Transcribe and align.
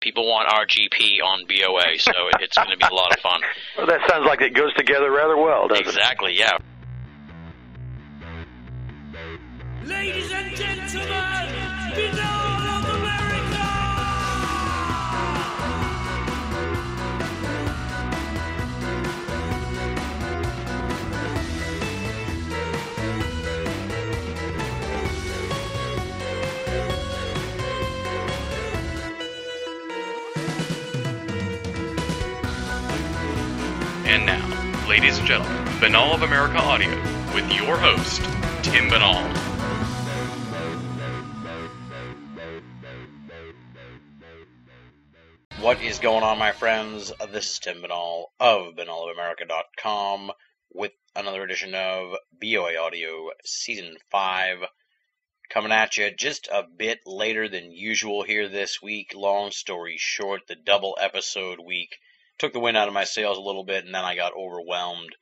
People 0.00 0.28
want 0.28 0.48
RGP 0.48 1.22
on 1.24 1.44
BOA, 1.46 1.98
so 1.98 2.12
it's 2.40 2.56
going 2.56 2.70
to 2.70 2.76
be 2.76 2.86
a 2.90 2.94
lot 2.94 3.12
of 3.12 3.20
fun. 3.20 3.40
Well, 3.76 3.86
that 3.86 4.00
sounds 4.08 4.26
like 4.26 4.40
it 4.40 4.54
goes 4.54 4.72
together 4.74 5.10
rather 5.10 5.36
well, 5.36 5.66
doesn't 5.66 5.86
it? 5.86 5.88
Exactly, 5.88 6.38
yeah. 6.38 6.56
Ladies 9.84 10.30
and 10.30 10.54
gentlemen, 10.54 11.37
ladies 35.08 35.20
and 35.20 35.28
gentlemen, 35.28 35.80
Banal 35.80 36.12
of 36.12 36.20
America 36.20 36.58
Audio 36.58 36.90
with 37.34 37.50
your 37.50 37.78
host, 37.78 38.20
Tim 38.62 38.90
Banal. 38.90 39.24
What 45.62 45.80
is 45.80 45.98
going 45.98 46.24
on, 46.24 46.38
my 46.38 46.52
friends? 46.52 47.10
This 47.32 47.52
is 47.52 47.58
Tim 47.58 47.80
Banal 47.80 48.32
of 48.38 48.74
BanalofAmerica.com 48.74 50.30
with 50.74 50.92
another 51.16 51.42
edition 51.42 51.74
of 51.74 52.14
BOA 52.38 52.76
Audio 52.78 53.30
Season 53.46 53.96
5 54.10 54.58
coming 55.48 55.72
at 55.72 55.96
you 55.96 56.10
just 56.10 56.48
a 56.52 56.64
bit 56.64 56.98
later 57.06 57.48
than 57.48 57.72
usual 57.72 58.24
here 58.24 58.46
this 58.46 58.82
week. 58.82 59.14
Long 59.14 59.52
story 59.52 59.96
short, 59.96 60.42
the 60.48 60.54
double 60.54 60.98
episode 61.00 61.60
week 61.60 61.96
took 62.38 62.52
the 62.52 62.60
wind 62.60 62.76
out 62.76 62.88
of 62.88 62.94
my 62.94 63.04
sails 63.04 63.36
a 63.36 63.42
little 63.42 63.64
bit, 63.64 63.84
and 63.84 63.94
then 63.94 64.04
I 64.04 64.14
got 64.14 64.36
overwhelmed 64.36 65.14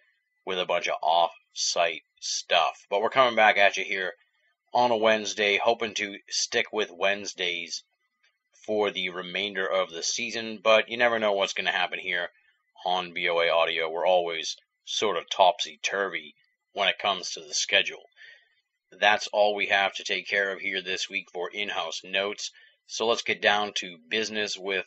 with 0.45 0.59
a 0.59 0.67
bunch 0.67 0.87
of 0.87 0.97
off 1.03 1.33
site 1.55 2.03
stuff. 2.21 2.87
But 2.91 3.01
we're 3.01 3.11
coming 3.11 3.35
back 3.35 3.57
at 3.57 3.77
you 3.77 3.85
here 3.85 4.15
on 4.73 4.91
a 4.91 4.97
Wednesday, 4.97 5.59
hoping 5.63 5.95
to 5.95 6.19
stick 6.29 6.67
with 6.73 6.91
Wednesdays 6.91 7.83
for 8.67 8.91
the 8.91 9.09
remainder 9.11 9.67
of 9.67 9.91
the 9.91 10.03
season, 10.03 10.59
but 10.63 10.89
you 10.89 10.97
never 10.97 11.19
know 11.19 11.33
what's 11.33 11.53
going 11.53 11.67
to 11.67 11.73
happen 11.73 11.99
here 11.99 12.29
on 12.85 13.15
BOA 13.15 13.49
Audio. 13.49 13.89
We're 13.89 14.07
always 14.07 14.57
sort 14.85 15.17
of 15.17 15.31
topsy 15.31 15.79
turvy 15.83 16.35
when 16.73 16.89
it 16.89 16.99
comes 16.99 17.31
to 17.31 17.41
the 17.41 17.55
schedule. 17.55 18.03
That's 18.91 19.29
all 19.29 19.55
we 19.55 19.67
have 19.67 19.95
to 19.95 20.05
take 20.05 20.29
care 20.29 20.53
of 20.53 20.61
here 20.61 20.83
this 20.83 21.09
week 21.09 21.31
for 21.33 21.51
in 21.51 21.69
house 21.69 22.03
notes. 22.05 22.51
So 22.87 23.07
let's 23.07 23.23
get 23.23 23.41
down 23.41 23.73
to 23.77 23.99
business 24.09 24.57
with 24.59 24.87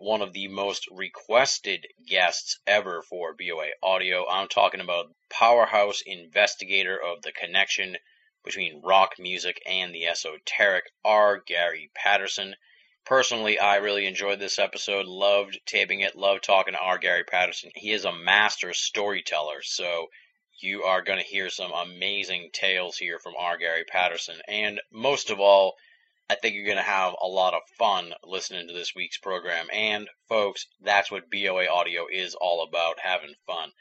one 0.00 0.22
of 0.22 0.32
the 0.32 0.48
most 0.48 0.88
requested 0.90 1.86
guests 2.06 2.58
ever 2.66 3.02
for 3.02 3.34
BOA 3.34 3.68
Audio. 3.82 4.26
I'm 4.26 4.48
talking 4.48 4.80
about 4.80 5.14
powerhouse 5.28 6.02
investigator 6.06 6.98
of 6.98 7.20
the 7.20 7.32
connection 7.32 7.98
between 8.42 8.80
rock 8.82 9.18
music 9.18 9.60
and 9.66 9.94
the 9.94 10.06
esoteric, 10.06 10.84
R. 11.04 11.42
Gary 11.46 11.90
Patterson. 11.94 12.56
Personally, 13.04 13.58
I 13.58 13.76
really 13.76 14.06
enjoyed 14.06 14.38
this 14.38 14.58
episode, 14.58 15.04
loved 15.04 15.60
taping 15.66 16.00
it, 16.00 16.16
loved 16.16 16.44
talking 16.44 16.72
to 16.72 16.80
R. 16.80 16.96
Gary 16.96 17.24
Patterson. 17.24 17.70
He 17.74 17.92
is 17.92 18.06
a 18.06 18.12
master 18.12 18.72
storyteller, 18.72 19.60
so 19.62 20.06
you 20.60 20.84
are 20.84 21.02
going 21.02 21.18
to 21.18 21.24
hear 21.24 21.50
some 21.50 21.72
amazing 21.72 22.50
tales 22.54 22.96
here 22.96 23.18
from 23.18 23.34
R. 23.38 23.58
Gary 23.58 23.84
Patterson. 23.84 24.40
And 24.48 24.80
most 24.90 25.28
of 25.28 25.40
all, 25.40 25.76
I 26.30 26.36
think 26.36 26.54
you're 26.54 26.64
going 26.64 26.76
to 26.76 26.82
have 26.84 27.14
a 27.20 27.26
lot 27.26 27.54
of 27.54 27.62
fun 27.76 28.14
listening 28.22 28.68
to 28.68 28.72
this 28.72 28.94
week's 28.94 29.18
program. 29.18 29.66
And, 29.72 30.08
folks, 30.28 30.68
that's 30.80 31.10
what 31.10 31.28
BOA 31.28 31.66
Audio 31.66 32.06
is 32.08 32.36
all 32.36 32.62
about 32.62 33.00
having 33.00 33.34
fun. 33.48 33.72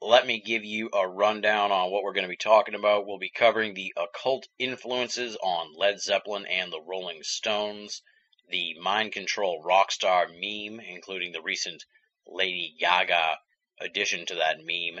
Let 0.00 0.26
me 0.26 0.40
give 0.40 0.64
you 0.64 0.90
a 0.92 1.06
rundown 1.06 1.70
on 1.70 1.92
what 1.92 2.02
we're 2.02 2.12
going 2.12 2.24
to 2.24 2.28
be 2.28 2.34
talking 2.36 2.74
about. 2.74 3.06
We'll 3.06 3.18
be 3.18 3.30
covering 3.30 3.74
the 3.74 3.94
occult 3.96 4.48
influences 4.58 5.36
on 5.44 5.76
Led 5.76 6.00
Zeppelin 6.00 6.44
and 6.46 6.72
the 6.72 6.82
Rolling 6.84 7.22
Stones, 7.22 8.02
the 8.48 8.74
mind 8.80 9.12
control 9.12 9.62
rock 9.62 9.92
star 9.92 10.26
meme, 10.26 10.80
including 10.80 11.30
the 11.30 11.40
recent 11.40 11.84
Lady 12.26 12.74
Gaga 12.80 13.38
addition 13.78 14.26
to 14.26 14.34
that 14.34 14.56
meme, 14.58 15.00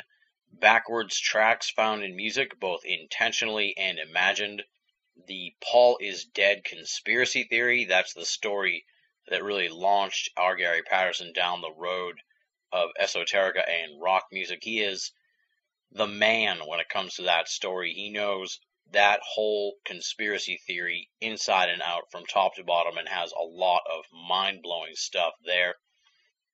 backwards 0.52 1.18
tracks 1.18 1.68
found 1.68 2.04
in 2.04 2.14
music, 2.14 2.60
both 2.60 2.84
intentionally 2.84 3.76
and 3.76 3.98
imagined, 3.98 4.62
the 5.26 5.54
Paul 5.60 5.98
is 6.00 6.24
dead 6.24 6.64
conspiracy 6.64 7.44
theory. 7.44 7.84
That's 7.84 8.14
the 8.14 8.24
story 8.24 8.84
that 9.28 9.42
really 9.42 9.68
launched 9.68 10.30
R. 10.36 10.56
Gary 10.56 10.82
Patterson 10.82 11.32
down 11.32 11.60
the 11.60 11.72
road 11.72 12.20
of 12.72 12.90
esoterica 12.98 13.68
and 13.68 14.00
rock 14.00 14.26
music. 14.32 14.60
He 14.62 14.80
is 14.80 15.12
the 15.90 16.06
man 16.06 16.66
when 16.66 16.80
it 16.80 16.88
comes 16.88 17.14
to 17.14 17.22
that 17.22 17.48
story. 17.48 17.92
He 17.92 18.10
knows 18.10 18.58
that 18.90 19.20
whole 19.22 19.76
conspiracy 19.84 20.58
theory 20.66 21.10
inside 21.20 21.68
and 21.68 21.82
out 21.82 22.10
from 22.10 22.26
top 22.26 22.54
to 22.56 22.64
bottom 22.64 22.98
and 22.98 23.08
has 23.08 23.32
a 23.32 23.42
lot 23.42 23.82
of 23.90 24.04
mind 24.12 24.62
blowing 24.62 24.94
stuff 24.94 25.34
there. 25.44 25.76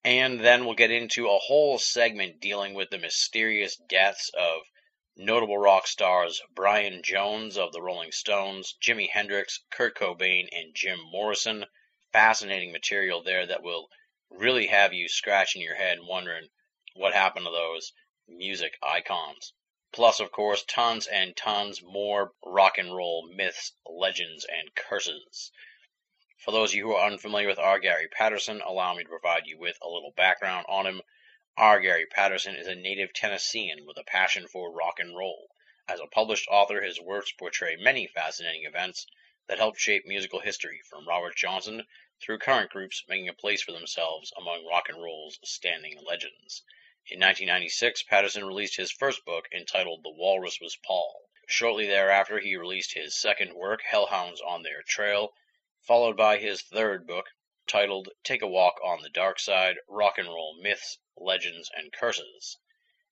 And 0.04 0.40
then 0.40 0.64
we'll 0.64 0.74
get 0.74 0.90
into 0.90 1.28
a 1.28 1.38
whole 1.38 1.78
segment 1.78 2.40
dealing 2.40 2.74
with 2.74 2.90
the 2.90 2.98
mysterious 2.98 3.76
deaths 3.76 4.30
of 4.38 4.62
notable 5.20 5.58
rock 5.58 5.84
stars 5.88 6.40
Brian 6.54 7.02
Jones 7.02 7.58
of 7.58 7.72
the 7.72 7.82
Rolling 7.82 8.12
Stones, 8.12 8.76
Jimi 8.80 9.10
Hendrix, 9.10 9.64
Kurt 9.68 9.96
Cobain, 9.96 10.48
and 10.52 10.72
Jim 10.74 11.00
Morrison. 11.10 11.66
Fascinating 12.12 12.70
material 12.70 13.20
there 13.22 13.44
that 13.44 13.62
will 13.62 13.88
really 14.30 14.68
have 14.68 14.92
you 14.92 15.08
scratching 15.08 15.60
your 15.60 15.74
head 15.74 15.98
wondering 16.00 16.48
what 16.94 17.14
happened 17.14 17.46
to 17.46 17.50
those 17.50 17.92
music 18.28 18.78
icons. 18.80 19.52
Plus, 19.92 20.20
of 20.20 20.30
course, 20.30 20.62
tons 20.68 21.08
and 21.08 21.36
tons 21.36 21.82
more 21.82 22.32
rock 22.44 22.78
and 22.78 22.94
roll 22.94 23.28
myths, 23.34 23.72
legends, 23.86 24.44
and 24.44 24.72
curses. 24.76 25.50
For 26.44 26.52
those 26.52 26.70
of 26.70 26.76
you 26.76 26.84
who 26.84 26.94
are 26.94 27.10
unfamiliar 27.10 27.48
with 27.48 27.58
R. 27.58 27.80
Gary 27.80 28.06
Patterson, 28.06 28.60
allow 28.60 28.94
me 28.94 29.02
to 29.02 29.08
provide 29.08 29.46
you 29.46 29.58
with 29.58 29.76
a 29.82 29.88
little 29.88 30.12
background 30.16 30.66
on 30.68 30.86
him. 30.86 31.02
R. 31.60 31.80
Gary 31.80 32.06
Patterson 32.06 32.54
is 32.54 32.68
a 32.68 32.76
native 32.76 33.12
Tennessean 33.12 33.84
with 33.84 33.96
a 33.96 34.04
passion 34.04 34.46
for 34.46 34.70
rock 34.70 35.00
and 35.00 35.16
roll. 35.16 35.50
As 35.88 35.98
a 35.98 36.06
published 36.06 36.46
author, 36.46 36.80
his 36.82 37.00
works 37.00 37.32
portray 37.32 37.74
many 37.74 38.06
fascinating 38.06 38.64
events 38.64 39.08
that 39.48 39.58
helped 39.58 39.80
shape 39.80 40.06
musical 40.06 40.38
history, 40.38 40.80
from 40.88 41.08
Robert 41.08 41.34
Johnson 41.34 41.84
through 42.22 42.38
current 42.38 42.70
groups 42.70 43.02
making 43.08 43.28
a 43.28 43.32
place 43.32 43.60
for 43.60 43.72
themselves 43.72 44.32
among 44.36 44.66
rock 44.66 44.88
and 44.88 45.02
roll's 45.02 45.40
standing 45.42 45.98
legends. 46.04 46.62
In 47.08 47.18
1996, 47.18 48.04
Patterson 48.04 48.44
released 48.44 48.76
his 48.76 48.92
first 48.92 49.24
book 49.24 49.48
entitled 49.50 50.04
The 50.04 50.10
Walrus 50.10 50.60
Was 50.60 50.76
Paul. 50.76 51.28
Shortly 51.48 51.86
thereafter, 51.86 52.38
he 52.38 52.54
released 52.54 52.94
his 52.94 53.18
second 53.18 53.54
work, 53.54 53.82
Hellhounds 53.82 54.40
on 54.40 54.62
Their 54.62 54.84
Trail, 54.84 55.34
followed 55.80 56.16
by 56.16 56.38
his 56.38 56.62
third 56.62 57.04
book, 57.04 57.30
titled 57.68 58.08
Take 58.24 58.40
a 58.40 58.46
Walk 58.46 58.80
on 58.82 59.02
the 59.02 59.10
Dark 59.10 59.38
Side 59.38 59.76
Rock 59.86 60.16
and 60.16 60.26
Roll 60.26 60.54
Myths, 60.54 60.96
Legends, 61.18 61.70
and 61.76 61.92
Curses. 61.92 62.56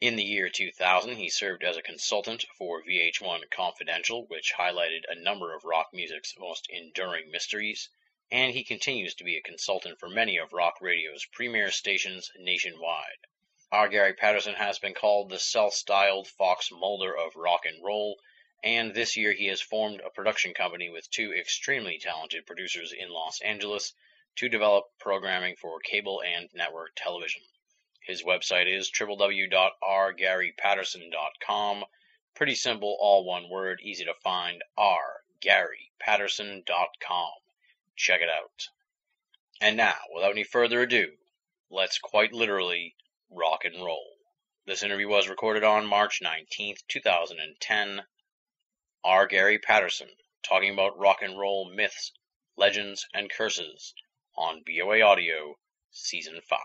In 0.00 0.16
the 0.16 0.24
year 0.24 0.48
2000, 0.48 1.16
he 1.16 1.28
served 1.28 1.62
as 1.62 1.76
a 1.76 1.82
consultant 1.82 2.46
for 2.56 2.82
VH1 2.82 3.50
Confidential, 3.50 4.26
which 4.26 4.54
highlighted 4.54 5.04
a 5.08 5.14
number 5.14 5.54
of 5.54 5.64
rock 5.64 5.90
music's 5.92 6.38
most 6.38 6.66
enduring 6.70 7.30
mysteries, 7.30 7.90
and 8.30 8.54
he 8.54 8.64
continues 8.64 9.14
to 9.16 9.24
be 9.24 9.36
a 9.36 9.42
consultant 9.42 10.00
for 10.00 10.08
many 10.08 10.38
of 10.38 10.54
rock 10.54 10.80
radio's 10.80 11.26
premier 11.26 11.70
stations 11.70 12.30
nationwide. 12.38 13.26
R. 13.70 13.88
Gary 13.88 14.14
Patterson 14.14 14.54
has 14.54 14.78
been 14.78 14.94
called 14.94 15.28
the 15.28 15.38
self 15.38 15.74
styled 15.74 16.28
Fox 16.28 16.70
Mulder 16.70 17.14
of 17.14 17.36
rock 17.36 17.66
and 17.66 17.84
roll, 17.84 18.18
and 18.62 18.94
this 18.94 19.18
year 19.18 19.32
he 19.32 19.48
has 19.48 19.60
formed 19.60 20.00
a 20.00 20.08
production 20.08 20.54
company 20.54 20.88
with 20.88 21.10
two 21.10 21.34
extremely 21.34 21.98
talented 21.98 22.46
producers 22.46 22.90
in 22.90 23.10
Los 23.10 23.42
Angeles 23.42 23.92
to 24.36 24.48
develop 24.48 24.84
programming 24.98 25.56
for 25.56 25.80
cable 25.80 26.22
and 26.22 26.48
network 26.54 26.92
television. 26.94 27.42
His 28.03 28.22
website 28.22 28.72
is 28.72 28.92
www.rgarypatterson.com. 28.92 31.84
Pretty 32.34 32.54
simple, 32.54 32.97
all 33.00 33.24
one 33.24 33.48
word, 33.48 33.80
easy 33.83 34.04
to 34.04 34.15
find. 34.22 34.62
rgarypatterson.com. 34.78 37.33
Check 37.97 38.21
it 38.21 38.28
out. 38.28 38.68
And 39.60 39.77
now, 39.77 39.97
without 40.15 40.30
any 40.33 40.44
further 40.44 40.83
ado, 40.83 41.16
let's 41.71 41.98
quite 41.98 42.33
literally 42.33 42.94
rock 43.30 43.65
and 43.65 43.83
roll. 43.83 44.16
This 44.66 44.83
interview 44.83 45.09
was 45.09 45.28
recorded 45.28 45.65
on 45.65 45.86
March 45.86 46.21
19th, 46.22 46.86
2010. 46.88 48.03
R. 49.03 49.27
Gary 49.27 49.59
Patterson 49.59 50.10
talking 50.42 50.72
about 50.72 50.98
rock 50.98 51.22
and 51.22 51.38
roll 51.38 51.71
myths, 51.71 52.12
legends, 52.56 53.06
and 53.15 53.30
curses 53.30 53.94
on 54.36 54.62
BOA 54.66 55.00
Audio 55.00 55.56
Season 55.91 56.34
5. 56.48 56.59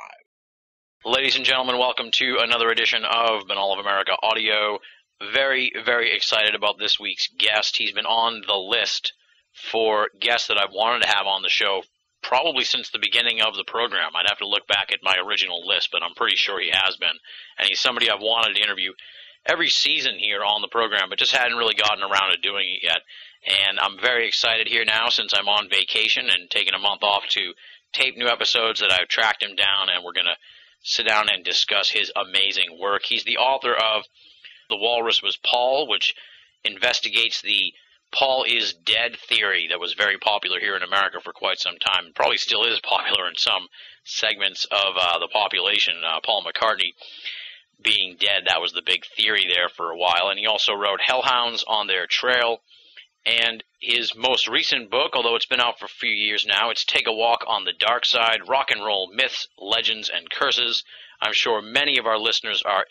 Ladies 1.06 1.38
and 1.38 1.46
gentlemen, 1.46 1.78
welcome 1.78 2.12
to 2.12 2.38
another 2.42 2.70
edition 2.70 3.04
of 3.06 3.48
Banal 3.48 3.74
of 3.74 3.80
America 3.80 4.12
Audio. 4.22 4.80
Very, 5.34 5.72
very 5.86 6.14
excited 6.14 6.54
about 6.54 6.80
this 6.80 7.00
week's 7.00 7.30
guest. 7.40 7.78
He's 7.78 7.94
been 7.94 8.06
on 8.06 8.42
the 8.46 8.58
list 8.58 9.14
for 9.54 10.10
guests 10.20 10.48
that 10.50 10.58
I've 10.58 10.74
wanted 10.74 11.04
to 11.04 11.16
have 11.16 11.28
on 11.28 11.44
the 11.44 11.50
show 11.50 11.84
probably 12.22 12.66
since 12.66 12.90
the 12.90 13.00
beginning 13.00 13.42
of 13.42 13.56
the 13.56 13.64
program. 13.64 14.12
I'd 14.16 14.30
have 14.30 14.40
to 14.40 14.48
look 14.48 14.68
back 14.68 14.92
at 14.92 15.00
my 15.02 15.16
original 15.26 15.66
list, 15.66 15.90
but 15.92 16.04
I'm 16.04 16.14
pretty 16.14 16.36
sure 16.36 16.60
he 16.60 16.72
has 16.74 16.98
been. 16.98 17.18
And 17.58 17.68
he's 17.68 17.80
somebody 17.80 18.10
I've 18.10 18.20
wanted 18.20 18.56
to 18.56 18.64
interview 18.64 18.92
every 19.46 19.70
season 19.70 20.20
here 20.20 20.44
on 20.44 20.62
the 20.62 20.68
program, 20.68 21.10
but 21.10 21.20
just 21.20 21.36
hadn't 21.36 21.58
really 21.58 21.76
gotten 21.76 22.04
around 22.04 22.32
to 22.32 22.38
doing 22.38 22.68
it 22.68 22.84
yet. 22.84 23.02
And 23.46 23.80
I'm 23.80 24.00
very 24.00 24.28
excited 24.28 24.68
here 24.68 24.86
now 24.86 25.10
since 25.10 25.34
I'm 25.34 25.50
on 25.50 25.70
vacation 25.70 26.30
and 26.30 26.50
taking 26.50 26.74
a 26.74 26.80
month 26.80 27.04
off 27.04 27.28
to 27.30 27.54
tape 27.92 28.16
new 28.18 28.28
episodes 28.28 28.80
that 28.80 28.92
I've 28.92 29.08
tracked 29.08 29.44
him 29.44 29.56
down, 29.56 29.90
and 29.90 30.04
we're 30.04 30.14
going 30.14 30.26
to 30.26 30.38
sit 30.84 31.08
down 31.08 31.28
and 31.30 31.44
discuss 31.44 31.90
his 31.90 32.12
amazing 32.16 32.78
work. 32.80 33.04
He's 33.04 33.24
the 33.24 33.38
author 33.38 33.74
of 33.74 34.04
The 34.70 34.78
Walrus 34.78 35.22
Was 35.22 35.38
Paul, 35.38 35.88
which 35.88 36.16
investigates 36.64 37.42
the 37.42 37.74
Paul 38.12 38.44
is 38.44 38.74
dead 38.74 39.18
theory 39.18 39.68
that 39.70 39.80
was 39.80 39.94
very 39.94 40.18
popular 40.18 40.60
here 40.60 40.76
in 40.76 40.84
America 40.84 41.20
for 41.24 41.32
quite 41.32 41.60
some 41.60 41.78
time. 41.78 42.12
Probably 42.14 42.38
still 42.38 42.64
is 42.66 42.80
popular 42.84 43.28
in 43.28 43.36
some 43.38 43.68
segments 44.04 44.66
of 44.66 44.98
uh, 45.00 45.20
the 45.20 45.30
population. 45.30 45.96
Uh, 46.06 46.20
Paul 46.24 46.44
McCartney 46.44 46.94
being 47.82 48.18
dead, 48.20 48.44
that 48.46 48.62
was 48.62 48.74
the 48.74 48.84
big 48.86 49.06
theory 49.06 49.46
there 49.50 49.70
for 49.70 49.90
a 49.90 49.98
while. 49.98 50.30
And 50.30 50.38
he 50.38 50.46
also 50.46 50.74
wrote 50.74 51.00
Hellhounds 51.02 51.64
on 51.68 51.88
Their 51.88 52.06
Trail. 52.06 52.62
And 53.26 53.64
his 53.80 54.16
most 54.16 54.48
recent 54.48 54.90
book, 54.90 55.16
although 55.16 55.36
it's 55.36 55.46
been 55.46 55.62
out 55.62 55.80
for 55.80 55.86
a 55.86 55.90
few 55.90 56.12
years 56.12 56.46
now, 56.48 56.72
it's 56.72 56.84
Take 56.86 57.08
a 57.08 57.14
Walk 57.14 57.44
on 57.46 57.66
the 57.66 57.74
Dark 57.78 58.06
Side 58.06 58.48
Rock 58.48 58.72
and 58.72 58.84
Roll 58.84 59.12
Myths, 59.14 59.48
Legends, 59.60 60.10
and 60.10 60.30
Curses. 60.30 60.84
I'm 61.22 61.34
sure 61.34 61.62
many 61.62 61.98
of 61.98 62.08
our 62.08 62.18
listeners 62.18 62.64
are 62.66 62.86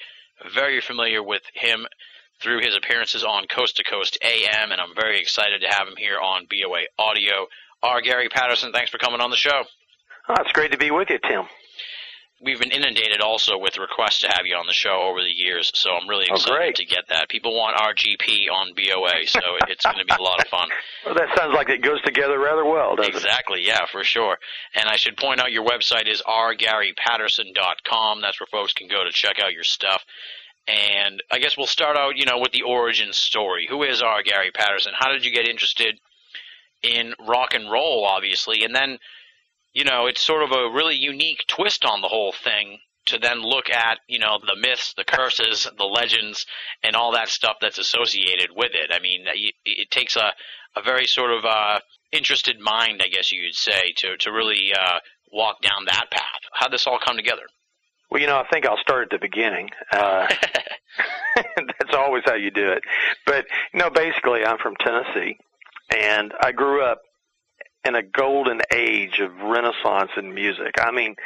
very 0.54 0.80
familiar 0.80 1.22
with 1.22 1.42
him 1.54 1.86
through 2.40 2.60
his 2.60 2.76
appearances 2.76 3.24
on 3.24 3.46
Coast 3.46 3.76
to 3.76 3.84
Coast 3.84 4.18
AM, 4.22 4.72
and 4.72 4.80
I'm 4.80 4.94
very 4.94 5.20
excited 5.20 5.60
to 5.60 5.68
have 5.68 5.88
him 5.88 5.96
here 5.96 6.18
on 6.18 6.46
BOA 6.48 6.82
Audio. 6.98 7.46
R. 7.82 8.00
Gary 8.00 8.28
Patterson, 8.28 8.72
thanks 8.72 8.90
for 8.90 8.98
coming 8.98 9.20
on 9.20 9.30
the 9.30 9.36
show. 9.36 9.64
Oh, 10.28 10.34
it's 10.38 10.52
great 10.52 10.72
to 10.72 10.78
be 10.78 10.90
with 10.90 11.10
you, 11.10 11.18
Tim. 11.18 11.44
We've 12.42 12.58
been 12.58 12.70
inundated 12.70 13.20
also 13.20 13.58
with 13.58 13.76
requests 13.76 14.20
to 14.20 14.28
have 14.28 14.46
you 14.46 14.56
on 14.56 14.66
the 14.66 14.72
show 14.72 15.02
over 15.02 15.20
the 15.20 15.28
years, 15.28 15.70
so 15.74 15.90
I'm 15.90 16.08
really 16.08 16.26
Oh, 16.30 16.36
excited 16.36 16.56
great. 16.56 16.74
to 16.76 16.84
get 16.86 17.04
that. 17.08 17.28
People 17.28 17.54
want 17.54 17.76
RGP 17.76 18.48
on 18.50 18.72
BOA, 18.74 19.26
so 19.26 19.40
it's 19.68 19.84
going 19.84 19.98
to 19.98 20.06
be 20.06 20.14
a 20.18 20.22
lot 20.22 20.40
of 20.40 20.48
fun. 20.48 20.68
Well, 21.04 21.14
that 21.16 21.28
sounds 21.36 21.52
like 21.54 21.68
it 21.68 21.82
goes 21.82 22.00
together 22.02 22.38
rather 22.38 22.64
well, 22.64 22.96
doesn't 22.96 23.12
it? 23.12 23.16
Exactly, 23.16 23.60
yeah, 23.66 23.84
for 23.92 24.02
sure. 24.04 24.38
And 24.74 24.88
I 24.88 24.96
should 24.96 25.18
point 25.18 25.38
out 25.40 25.52
your 25.52 25.66
website 25.66 26.08
is 26.08 26.22
rgarypatterson.com. 26.26 28.20
That's 28.22 28.40
where 28.40 28.46
folks 28.50 28.72
can 28.72 28.88
go 28.88 29.04
to 29.04 29.10
check 29.12 29.38
out 29.38 29.52
your 29.52 29.64
stuff. 29.64 30.02
And 30.66 31.22
I 31.30 31.38
guess 31.38 31.56
we'll 31.56 31.66
start 31.66 31.96
out, 31.96 32.16
you 32.16 32.26
know, 32.26 32.38
with 32.38 32.52
the 32.52 32.62
origin 32.62 33.12
story. 33.12 33.66
Who 33.68 33.82
is 33.82 34.02
R. 34.02 34.22
Gary 34.22 34.50
Patterson? 34.52 34.92
How 34.98 35.10
did 35.12 35.24
you 35.24 35.32
get 35.32 35.48
interested 35.48 35.98
in 36.82 37.14
rock 37.26 37.54
and 37.54 37.70
roll, 37.70 38.04
obviously? 38.06 38.62
And 38.64 38.74
then, 38.74 38.98
you 39.72 39.84
know, 39.84 40.06
it's 40.06 40.20
sort 40.20 40.42
of 40.42 40.52
a 40.52 40.70
really 40.70 40.96
unique 40.96 41.44
twist 41.48 41.84
on 41.84 42.00
the 42.00 42.08
whole 42.08 42.32
thing 42.32 42.78
to 43.06 43.18
then 43.18 43.42
look 43.42 43.70
at, 43.70 43.98
you 44.08 44.18
know, 44.18 44.38
the 44.40 44.60
myths, 44.60 44.94
the 44.96 45.04
curses, 45.04 45.68
the 45.76 45.84
legends, 45.84 46.46
and 46.82 46.94
all 46.94 47.12
that 47.12 47.28
stuff 47.28 47.56
that's 47.60 47.78
associated 47.78 48.50
with 48.54 48.72
it. 48.74 48.90
I 48.92 49.00
mean, 49.00 49.24
it, 49.26 49.54
it 49.64 49.90
takes 49.90 50.16
a, 50.16 50.32
a 50.76 50.82
very 50.82 51.06
sort 51.06 51.32
of 51.32 51.44
uh, 51.44 51.80
interested 52.12 52.58
mind, 52.60 53.00
I 53.02 53.08
guess 53.08 53.32
you'd 53.32 53.54
say, 53.54 53.92
to 53.96 54.16
to 54.18 54.32
really 54.32 54.70
uh, 54.78 54.98
walk 55.32 55.62
down 55.62 55.86
that 55.86 56.10
path. 56.10 56.40
How'd 56.52 56.72
this 56.72 56.86
all 56.86 56.98
come 57.04 57.16
together? 57.16 57.42
Well, 58.10 58.20
you 58.20 58.26
know, 58.26 58.38
I 58.38 58.46
think 58.50 58.66
I'll 58.66 58.80
start 58.82 59.04
at 59.04 59.10
the 59.10 59.18
beginning. 59.18 59.70
Uh, 59.92 60.26
that's 61.56 61.94
always 61.96 62.22
how 62.26 62.34
you 62.34 62.50
do 62.50 62.70
it. 62.70 62.82
But, 63.26 63.46
you 63.72 63.80
know, 63.80 63.90
basically, 63.90 64.44
I'm 64.44 64.58
from 64.58 64.74
Tennessee, 64.76 65.38
and 65.96 66.32
I 66.40 66.52
grew 66.52 66.82
up 66.82 67.02
in 67.84 67.94
a 67.94 68.02
golden 68.02 68.60
age 68.72 69.20
of 69.20 69.32
renaissance 69.42 70.10
in 70.16 70.34
music. 70.34 70.74
I 70.80 70.90
mean, 70.90 71.16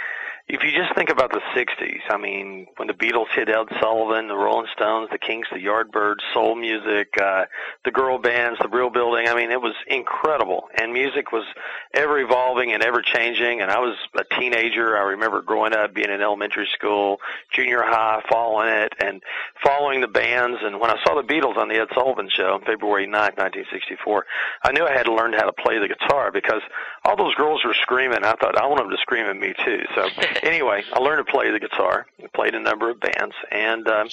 if 0.46 0.62
you 0.62 0.70
just 0.72 0.94
think 0.94 1.08
about 1.08 1.32
the 1.32 1.40
60s, 1.56 2.02
I 2.10 2.18
mean, 2.18 2.66
when 2.76 2.86
the 2.86 2.92
Beatles 2.92 3.28
hit 3.34 3.48
Ed 3.48 3.64
Sullivan, 3.80 4.28
the 4.28 4.36
Rolling 4.36 4.66
Stones, 4.74 5.08
the 5.10 5.16
Kinks, 5.16 5.48
the 5.50 5.58
Yardbirds, 5.58 6.20
soul 6.34 6.54
music, 6.54 7.14
uh, 7.18 7.46
the 7.86 7.90
girl 7.90 8.18
bands, 8.18 8.58
the 8.60 8.68
Brill 8.68 8.90
Building, 8.90 9.26
I 9.26 9.34
mean, 9.34 9.50
it 9.50 9.60
was 9.62 9.74
incredible. 9.86 10.68
And 10.76 10.92
music 10.92 11.32
was 11.32 11.46
ever 11.94 12.18
evolving 12.18 12.72
and 12.72 12.82
ever 12.82 13.00
changing. 13.00 13.62
And 13.62 13.70
I 13.70 13.78
was 13.78 13.96
a 14.18 14.24
teenager. 14.38 14.98
I 14.98 15.12
remember 15.12 15.40
growing 15.40 15.72
up, 15.72 15.94
being 15.94 16.10
in 16.10 16.20
elementary 16.20 16.68
school, 16.74 17.20
junior 17.50 17.82
high, 17.82 18.22
following 18.28 18.68
it 18.68 18.92
and 18.98 19.22
following 19.64 20.02
the 20.02 20.08
bands. 20.08 20.58
And 20.62 20.78
when 20.78 20.90
I 20.90 21.02
saw 21.04 21.14
the 21.14 21.26
Beatles 21.26 21.56
on 21.56 21.68
the 21.68 21.76
Ed 21.76 21.88
Sullivan 21.94 22.28
show 22.28 22.52
on 22.52 22.60
February 22.60 23.06
9th, 23.06 23.38
1964, 23.40 24.26
I 24.62 24.72
knew 24.72 24.84
I 24.84 24.92
had 24.92 25.06
to 25.06 25.14
learn 25.14 25.32
how 25.32 25.46
to 25.46 25.52
play 25.52 25.78
the 25.78 25.88
guitar 25.88 26.30
because 26.30 26.60
all 27.04 27.16
those 27.16 27.34
girls 27.34 27.64
were 27.64 27.74
screaming. 27.74 28.24
I 28.24 28.34
thought 28.34 28.56
I 28.58 28.66
want 28.66 28.78
them 28.78 28.90
to 28.90 28.96
scream 28.98 29.26
at 29.26 29.36
me 29.36 29.52
too. 29.64 29.80
So 29.94 30.08
anyway, 30.42 30.82
I 30.92 30.98
learned 31.00 31.26
to 31.26 31.30
play 31.30 31.50
the 31.50 31.60
guitar. 31.60 32.06
I 32.22 32.26
played 32.34 32.54
in 32.54 32.62
a 32.62 32.64
number 32.64 32.90
of 32.90 33.00
bands, 33.00 33.34
and 33.50 33.86
um, 33.88 34.08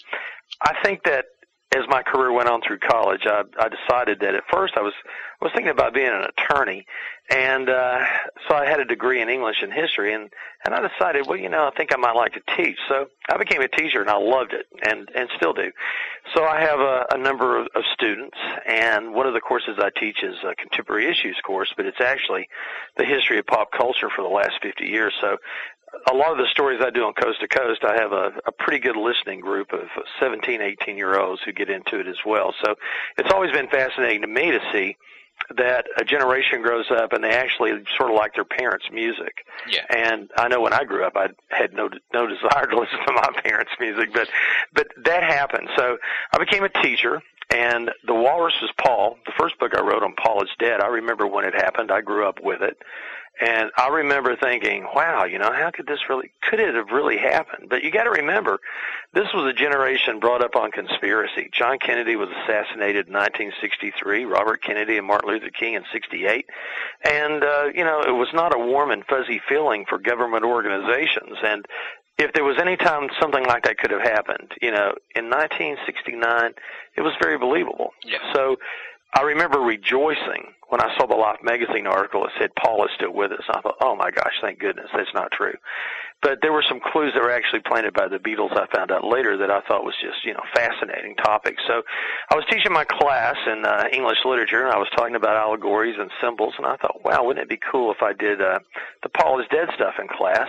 I 0.61 0.75
think 0.83 1.03
that 1.03 1.25
as 1.73 1.87
my 1.87 2.03
career 2.03 2.33
went 2.33 2.49
on 2.49 2.61
through 2.61 2.79
college, 2.79 3.21
I, 3.25 3.43
I 3.57 3.69
decided 3.69 4.19
that 4.19 4.35
at 4.35 4.43
first 4.51 4.73
I 4.75 4.81
was 4.81 4.93
I 5.41 5.45
was 5.45 5.53
thinking 5.53 5.71
about 5.71 5.93
being 5.93 6.11
an 6.11 6.25
attorney, 6.37 6.85
and 7.29 7.69
uh, 7.69 7.99
so 8.47 8.55
I 8.55 8.65
had 8.65 8.79
a 8.79 8.85
degree 8.85 9.21
in 9.21 9.29
English 9.29 9.63
and 9.63 9.71
history, 9.71 10.13
and 10.13 10.29
and 10.65 10.75
I 10.75 10.87
decided, 10.87 11.27
well, 11.27 11.37
you 11.37 11.49
know, 11.49 11.65
I 11.65 11.71
think 11.75 11.93
I 11.93 11.97
might 11.97 12.15
like 12.15 12.33
to 12.33 12.41
teach. 12.57 12.77
So 12.89 13.07
I 13.29 13.37
became 13.37 13.61
a 13.61 13.69
teacher, 13.69 14.01
and 14.01 14.09
I 14.09 14.17
loved 14.17 14.53
it, 14.53 14.65
and 14.83 15.09
and 15.15 15.29
still 15.37 15.53
do. 15.53 15.71
So 16.35 16.43
I 16.43 16.59
have 16.59 16.79
a, 16.79 17.05
a 17.13 17.17
number 17.17 17.57
of, 17.57 17.67
of 17.73 17.83
students, 17.93 18.37
and 18.67 19.13
one 19.13 19.25
of 19.25 19.33
the 19.33 19.41
courses 19.41 19.79
I 19.79 19.91
teach 19.97 20.23
is 20.23 20.35
a 20.43 20.53
contemporary 20.55 21.09
issues 21.09 21.39
course, 21.45 21.73
but 21.75 21.85
it's 21.85 22.01
actually 22.01 22.49
the 22.97 23.05
history 23.05 23.39
of 23.39 23.47
pop 23.47 23.71
culture 23.71 24.09
for 24.13 24.23
the 24.23 24.29
last 24.29 24.61
50 24.61 24.85
years. 24.85 25.13
So 25.21 25.37
a 26.11 26.15
lot 26.15 26.31
of 26.31 26.37
the 26.37 26.47
stories 26.51 26.81
I 26.83 26.89
do 26.89 27.03
on 27.03 27.13
Coast 27.13 27.41
to 27.41 27.47
Coast, 27.47 27.83
I 27.83 27.95
have 27.95 28.11
a, 28.11 28.31
a 28.45 28.51
pretty 28.51 28.79
good 28.79 28.95
listening 28.95 29.39
group 29.39 29.73
of 29.73 29.87
17, 30.19 30.61
18 30.61 30.97
year 30.97 31.19
olds 31.19 31.41
who 31.45 31.51
get 31.51 31.69
into 31.69 31.99
it 31.99 32.07
as 32.07 32.17
well. 32.25 32.53
So 32.63 32.75
it's 33.17 33.31
always 33.31 33.51
been 33.51 33.67
fascinating 33.67 34.21
to 34.21 34.27
me 34.27 34.51
to 34.51 34.59
see 34.71 34.95
that 35.55 35.85
a 35.97 36.03
generation 36.03 36.61
grows 36.61 36.85
up 36.91 37.13
and 37.13 37.23
they 37.23 37.31
actually 37.31 37.71
sort 37.97 38.11
of 38.11 38.15
like 38.15 38.35
their 38.35 38.45
parents' 38.45 38.85
music. 38.91 39.45
Yeah. 39.69 39.85
And 39.89 40.29
I 40.37 40.47
know 40.47 40.61
when 40.61 40.73
I 40.73 40.83
grew 40.83 41.03
up, 41.05 41.13
I 41.15 41.29
had 41.49 41.73
no 41.73 41.89
no 42.13 42.27
desire 42.27 42.67
to 42.67 42.75
listen 42.79 42.99
to 43.07 43.13
my 43.13 43.41
parents' 43.43 43.71
music, 43.79 44.13
but 44.13 44.29
but 44.73 44.87
that 45.05 45.23
happened. 45.23 45.69
So 45.75 45.97
I 46.31 46.37
became 46.37 46.63
a 46.63 46.69
teacher, 46.69 47.21
and 47.49 47.91
The 48.05 48.13
Walrus 48.13 48.55
was 48.61 48.71
Paul. 48.77 49.17
The 49.25 49.33
first 49.37 49.59
book 49.59 49.75
I 49.75 49.81
wrote 49.81 50.03
on 50.03 50.13
Paul 50.13 50.43
is 50.43 50.49
Dead. 50.59 50.81
I 50.81 50.87
remember 50.87 51.27
when 51.27 51.45
it 51.45 51.53
happened. 51.53 51.91
I 51.91 52.01
grew 52.01 52.27
up 52.27 52.39
with 52.41 52.61
it. 52.61 52.77
And 53.41 53.71
I 53.75 53.87
remember 53.87 54.35
thinking, 54.35 54.85
wow, 54.93 55.23
you 55.23 55.39
know, 55.39 55.51
how 55.51 55.71
could 55.71 55.87
this 55.87 56.07
really, 56.07 56.31
could 56.43 56.59
it 56.59 56.75
have 56.75 56.89
really 56.91 57.17
happened? 57.17 57.69
But 57.69 57.83
you 57.83 57.89
got 57.89 58.03
to 58.03 58.11
remember, 58.11 58.59
this 59.13 59.33
was 59.33 59.49
a 59.49 59.53
generation 59.53 60.19
brought 60.19 60.43
up 60.43 60.55
on 60.55 60.69
conspiracy. 60.69 61.49
John 61.51 61.79
Kennedy 61.79 62.15
was 62.15 62.29
assassinated 62.29 63.07
in 63.07 63.13
1963, 63.13 64.25
Robert 64.25 64.61
Kennedy 64.61 64.97
and 64.97 65.07
Martin 65.07 65.29
Luther 65.29 65.49
King 65.49 65.73
in 65.73 65.83
68. 65.91 66.45
And, 67.03 67.43
uh, 67.43 67.69
you 67.73 67.83
know, 67.83 68.03
it 68.03 68.13
was 68.13 68.29
not 68.31 68.55
a 68.55 68.59
warm 68.59 68.91
and 68.91 69.03
fuzzy 69.05 69.41
feeling 69.49 69.85
for 69.89 69.97
government 69.97 70.43
organizations. 70.43 71.37
And 71.43 71.65
if 72.19 72.33
there 72.33 72.43
was 72.43 72.57
any 72.59 72.77
time 72.77 73.09
something 73.19 73.43
like 73.45 73.63
that 73.63 73.79
could 73.79 73.89
have 73.89 74.03
happened, 74.03 74.51
you 74.61 74.69
know, 74.69 74.93
in 75.15 75.31
1969, 75.31 76.53
it 76.95 77.01
was 77.01 77.13
very 77.19 77.39
believable. 77.39 77.89
Yeah. 78.05 78.19
So 78.33 78.57
I 79.15 79.23
remember 79.23 79.59
rejoicing 79.59 80.53
when 80.71 80.79
I 80.79 80.87
saw 80.95 81.05
the 81.05 81.19
Life 81.19 81.43
magazine 81.43 81.85
article 81.85 82.23
that 82.23 82.31
said 82.39 82.55
Paul 82.55 82.85
is 82.85 82.91
still 82.95 83.11
with 83.11 83.33
us. 83.33 83.43
I 83.49 83.59
thought, 83.59 83.75
oh 83.83 83.93
my 83.93 84.09
gosh, 84.09 84.31
thank 84.41 84.57
goodness, 84.57 84.87
that's 84.95 85.13
not 85.13 85.29
true. 85.33 85.53
But 86.21 86.39
there 86.41 86.53
were 86.53 86.63
some 86.63 86.79
clues 86.79 87.11
that 87.13 87.21
were 87.21 87.31
actually 87.31 87.59
planted 87.67 87.93
by 87.93 88.07
the 88.07 88.19
Beatles. 88.23 88.55
I 88.55 88.71
found 88.73 88.89
out 88.89 89.03
later 89.03 89.35
that 89.35 89.51
I 89.51 89.59
thought 89.67 89.83
was 89.83 89.95
just 89.99 90.23
you 90.23 90.33
know 90.33 90.43
fascinating 90.55 91.15
topics. 91.15 91.61
So 91.67 91.81
I 92.31 92.35
was 92.35 92.45
teaching 92.49 92.71
my 92.71 92.85
class 92.85 93.35
in 93.47 93.65
uh, 93.65 93.91
English 93.91 94.19
literature, 94.23 94.63
and 94.63 94.71
I 94.71 94.77
was 94.77 94.87
talking 94.95 95.15
about 95.15 95.35
allegories 95.35 95.95
and 95.99 96.09
symbols, 96.23 96.53
and 96.57 96.65
I 96.65 96.77
thought, 96.77 97.03
wow, 97.03 97.25
wouldn't 97.25 97.43
it 97.43 97.49
be 97.49 97.59
cool 97.69 97.91
if 97.91 98.01
I 98.01 98.13
did 98.13 98.41
uh, 98.41 98.59
the 99.03 99.09
Paul 99.09 99.41
is 99.41 99.47
dead 99.51 99.67
stuff 99.75 99.95
in 99.99 100.07
class? 100.07 100.47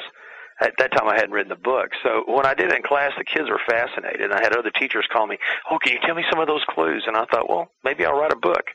At 0.60 0.74
that 0.78 0.92
time, 0.92 1.08
I 1.08 1.16
hadn't 1.16 1.32
written 1.32 1.48
the 1.48 1.56
book. 1.56 1.90
So 2.04 2.22
when 2.28 2.46
I 2.46 2.54
did 2.54 2.70
it 2.70 2.76
in 2.76 2.82
class, 2.82 3.10
the 3.18 3.24
kids 3.24 3.50
were 3.50 3.60
fascinated. 3.66 4.20
And 4.20 4.32
I 4.32 4.40
had 4.40 4.54
other 4.54 4.70
teachers 4.70 5.08
call 5.10 5.26
me, 5.26 5.38
"Oh, 5.68 5.78
can 5.82 5.94
you 5.94 5.98
tell 6.06 6.14
me 6.14 6.22
some 6.30 6.38
of 6.38 6.46
those 6.46 6.62
clues?" 6.68 7.02
And 7.08 7.16
I 7.16 7.24
thought, 7.24 7.48
well, 7.48 7.72
maybe 7.82 8.06
I'll 8.06 8.16
write 8.16 8.32
a 8.32 8.36
book. 8.36 8.70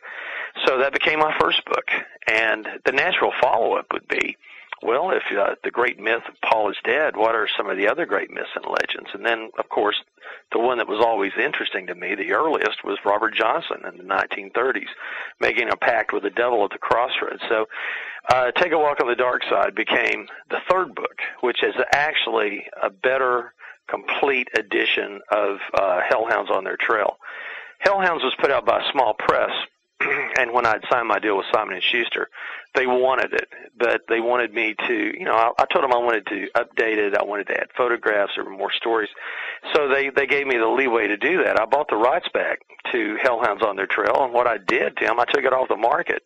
So 0.66 0.80
that 0.80 0.94
became 0.94 1.20
my 1.20 1.36
first 1.40 1.64
book. 1.66 1.86
And 2.28 2.68
the 2.86 2.92
natural 2.92 3.32
follow-up 3.42 3.88
would 3.94 4.08
be, 4.08 4.38
well, 4.82 5.12
if 5.12 5.24
uh, 5.36 5.56
the 5.64 5.72
great 5.72 6.00
myth 6.00 6.22
of 6.28 6.36
Paul 6.42 6.70
is 6.70 6.78
dead, 6.84 7.18
what 7.18 7.36
are 7.36 7.48
some 7.58 7.70
of 7.70 7.78
the 7.78 7.88
other 7.88 8.06
great 8.06 8.30
myths 8.30 8.50
and 8.56 8.66
legends? 8.66 9.10
And 9.14 9.26
then, 9.26 9.50
of 9.58 9.70
course, 9.70 9.96
the 10.52 10.60
one 10.60 10.78
that 10.78 10.88
was 10.88 11.04
always 11.04 11.32
interesting 11.38 11.88
to 11.88 11.96
me, 11.96 12.16
the 12.16 12.34
earliest, 12.34 12.84
was 12.84 12.98
Robert 13.06 13.34
Johnson 13.36 13.78
in 13.88 13.98
the 13.98 14.04
1930s, 14.04 14.90
making 15.40 15.70
a 15.70 15.76
pact 15.76 16.14
with 16.14 16.24
the 16.24 16.30
devil 16.30 16.64
at 16.64 16.72
the 16.72 16.78
crossroads. 16.78 17.42
So, 17.50 17.66
uh, 18.30 18.52
Take 18.52 18.72
a 18.72 18.78
Walk 18.78 19.00
on 19.02 19.08
the 19.08 19.16
Dark 19.16 19.42
Side 19.50 19.74
became 19.74 20.28
the 20.50 20.60
third 20.70 20.94
book, 20.94 21.18
which 21.42 21.64
is 21.64 21.74
actually 21.94 22.66
a 22.82 22.90
better, 22.90 23.54
complete 23.90 24.50
edition 24.56 25.22
of 25.32 25.58
uh, 25.74 26.02
Hellhounds 26.08 26.52
on 26.52 26.66
Their 26.66 26.78
Trail. 26.78 27.18
Hellhounds 27.80 28.24
was 28.24 28.36
put 28.40 28.52
out 28.52 28.66
by 28.66 28.80
a 28.80 28.92
small 28.92 29.14
press 29.14 29.52
and 30.40 30.52
when 30.54 30.66
I'd 30.66 30.84
signed 30.90 31.08
my 31.08 31.20
deal 31.20 31.38
with 31.38 31.48
Simon 31.52 31.76
and 31.76 31.84
Schuster, 31.84 32.30
they 32.76 32.86
wanted 32.86 33.34
it, 33.34 33.50
but 33.78 34.02
they 34.08 34.20
wanted 34.20 34.54
me 34.54 34.76
to, 34.88 34.94
you 34.94 35.26
know, 35.26 35.34
I, 35.34 35.52
I 35.58 35.66
told 35.66 35.84
them 35.84 35.94
I 35.94 35.98
wanted 35.98 36.28
to 36.28 36.48
update 36.56 36.98
it. 36.98 37.18
I 37.18 37.24
wanted 37.24 37.48
to 37.48 37.60
add 37.60 37.70
photographs 37.76 38.34
or 38.38 38.50
more 38.50 38.72
stories. 38.72 39.10
So 39.74 39.88
they 39.88 40.10
they 40.10 40.28
gave 40.28 40.46
me 40.46 40.58
the 40.58 40.68
leeway 40.68 41.08
to 41.08 41.18
do 41.18 41.44
that. 41.44 41.60
I 41.60 41.66
bought 41.66 41.90
the 41.90 41.96
rights 41.96 42.28
back 42.34 42.60
to 42.92 43.18
Hellhounds 43.22 43.64
on 43.64 43.76
Their 43.76 43.88
Trail, 43.88 44.24
and 44.24 44.34
what 44.34 44.48
I 44.48 44.58
did, 44.58 44.98
Tim, 44.98 45.20
I 45.20 45.26
took 45.26 45.44
it 45.44 45.54
off 45.54 45.70
the 45.70 45.78
market. 45.78 46.22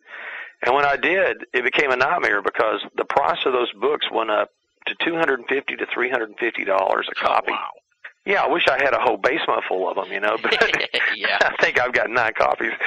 And 0.64 0.74
when 0.74 0.84
I 0.84 0.96
did, 0.96 1.44
it 1.52 1.64
became 1.64 1.90
a 1.90 1.96
nightmare 1.96 2.40
because 2.40 2.80
the 2.96 3.04
price 3.04 3.44
of 3.46 3.52
those 3.52 3.72
books 3.72 4.06
went 4.12 4.30
up 4.30 4.50
to 4.86 4.94
two 5.04 5.14
hundred 5.14 5.40
and 5.40 5.48
fifty 5.48 5.76
to 5.76 5.86
three 5.92 6.10
hundred 6.10 6.30
and 6.30 6.38
fifty 6.38 6.64
dollars 6.64 7.08
a 7.08 7.18
oh, 7.24 7.26
copy. 7.26 7.52
Oh, 7.52 7.54
wow. 7.54 7.81
Yeah, 8.24 8.42
I 8.44 8.48
wish 8.48 8.68
I 8.68 8.74
had 8.82 8.94
a 8.94 9.00
whole 9.00 9.16
basement 9.16 9.64
full 9.68 9.88
of 9.90 9.96
them, 9.96 10.12
you 10.12 10.20
know. 10.20 10.36
But 10.42 10.52
Yeah. 11.16 11.38
I 11.40 11.54
think 11.60 11.80
I've 11.80 11.92
got 11.92 12.10
nine 12.10 12.32
copies. 12.38 12.72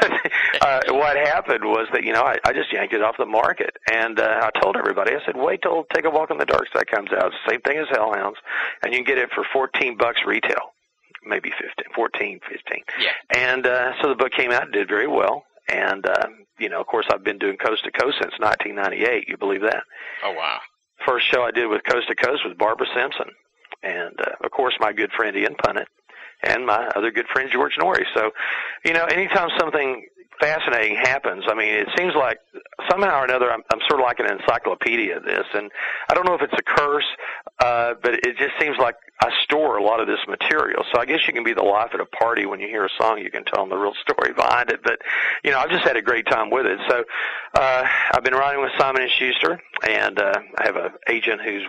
But 0.00 0.20
uh, 0.88 0.94
what 0.94 1.16
happened 1.16 1.64
was 1.64 1.86
that 1.92 2.02
you 2.04 2.12
know 2.12 2.22
I, 2.22 2.38
I 2.44 2.52
just 2.52 2.72
yanked 2.72 2.92
it 2.92 3.02
off 3.02 3.16
the 3.18 3.26
market, 3.26 3.76
and 3.90 4.18
uh, 4.20 4.40
I 4.52 4.60
told 4.60 4.76
everybody. 4.76 5.12
I 5.14 5.24
said, 5.24 5.36
"Wait 5.36 5.62
till 5.62 5.84
Take 5.94 6.04
a 6.04 6.10
Walk 6.10 6.30
in 6.30 6.38
the 6.38 6.44
Dark 6.44 6.66
Side 6.72 6.86
comes 6.88 7.10
out. 7.12 7.32
Same 7.48 7.60
thing 7.62 7.78
as 7.78 7.86
Hellhounds, 7.90 8.36
and 8.82 8.92
you 8.92 8.98
can 8.98 9.06
get 9.06 9.18
it 9.18 9.30
for 9.34 9.44
fourteen 9.52 9.96
bucks 9.96 10.20
retail, 10.26 10.74
maybe 11.24 11.50
fifteen, 11.50 11.86
fourteen, 11.94 12.40
fifteen. 12.48 12.82
Yeah. 13.00 13.12
And 13.36 13.66
uh, 13.66 13.92
so 14.02 14.08
the 14.08 14.14
book 14.16 14.32
came 14.32 14.50
out, 14.52 14.64
and 14.64 14.72
did 14.72 14.88
very 14.88 15.06
well, 15.08 15.44
and 15.72 16.04
uh, 16.06 16.26
you 16.58 16.68
know, 16.68 16.80
of 16.80 16.86
course, 16.86 17.06
I've 17.12 17.24
been 17.24 17.38
doing 17.38 17.56
coast 17.56 17.84
to 17.84 17.90
coast 17.92 18.18
since 18.20 18.34
1998. 18.38 19.28
You 19.28 19.36
believe 19.36 19.62
that? 19.62 19.82
Oh 20.24 20.32
wow. 20.32 20.58
first 21.06 21.26
show 21.30 21.42
I 21.42 21.50
did 21.50 21.66
with 21.68 21.82
Coast 21.84 22.08
to 22.08 22.14
Coast 22.14 22.42
was 22.44 22.54
Barbara 22.58 22.86
Simpson, 22.94 23.30
and 23.82 24.14
uh, 24.20 24.44
of 24.44 24.50
course 24.50 24.74
my 24.80 24.92
good 24.92 25.12
friend 25.12 25.36
Ian 25.36 25.54
Punnett, 25.54 25.86
and 26.42 26.66
my 26.66 26.88
other 26.96 27.10
good 27.10 27.26
friend 27.32 27.50
George 27.50 27.76
Norrie. 27.78 28.06
So, 28.14 28.30
you 28.84 28.92
know, 28.92 29.04
anytime 29.04 29.48
something 29.58 30.06
fascinating 30.40 30.96
happens, 30.96 31.44
I 31.48 31.54
mean, 31.54 31.74
it 31.74 31.88
seems 31.96 32.14
like 32.16 32.38
somehow 32.90 33.20
or 33.20 33.24
another 33.24 33.50
I'm, 33.50 33.62
I'm 33.72 33.80
sort 33.88 34.00
of 34.00 34.06
like 34.06 34.18
an 34.18 34.26
encyclopedia 34.26 35.18
of 35.18 35.24
this, 35.24 35.46
and 35.54 35.70
I 36.10 36.14
don't 36.14 36.26
know 36.26 36.34
if 36.34 36.42
it's 36.42 36.54
a 36.54 36.62
curse, 36.62 37.06
uh, 37.60 37.94
but 38.02 38.14
it 38.14 38.36
just 38.38 38.58
seems 38.60 38.76
like 38.78 38.96
I 39.20 39.30
store 39.44 39.76
a 39.76 39.84
lot 39.84 40.00
of 40.00 40.08
this 40.08 40.18
material. 40.26 40.82
So 40.92 41.00
I 41.00 41.04
guess 41.04 41.20
you 41.28 41.32
can 41.32 41.44
be 41.44 41.54
the 41.54 41.62
life 41.62 41.90
at 41.94 42.00
a 42.00 42.06
party 42.06 42.44
when 42.44 42.58
you 42.58 42.66
hear 42.66 42.84
a 42.84 42.90
song, 42.98 43.18
you 43.18 43.30
can 43.30 43.44
tell 43.44 43.62
them 43.62 43.70
the 43.70 43.76
real 43.76 43.94
story 44.02 44.32
behind 44.32 44.70
it. 44.70 44.80
But 44.82 44.98
you 45.44 45.52
know, 45.52 45.58
I've 45.58 45.70
just 45.70 45.84
had 45.84 45.96
a 45.96 46.02
great 46.02 46.26
time 46.26 46.50
with 46.50 46.66
it. 46.66 46.80
So 46.88 47.04
uh, 47.54 47.86
I've 48.12 48.24
been 48.24 48.34
writing 48.34 48.62
with 48.62 48.72
Simon 48.78 49.02
and 49.02 49.10
Schuster, 49.10 49.60
and 49.86 50.18
uh, 50.18 50.40
I 50.58 50.64
have 50.64 50.76
an 50.76 50.90
agent 51.08 51.40
who's 51.42 51.62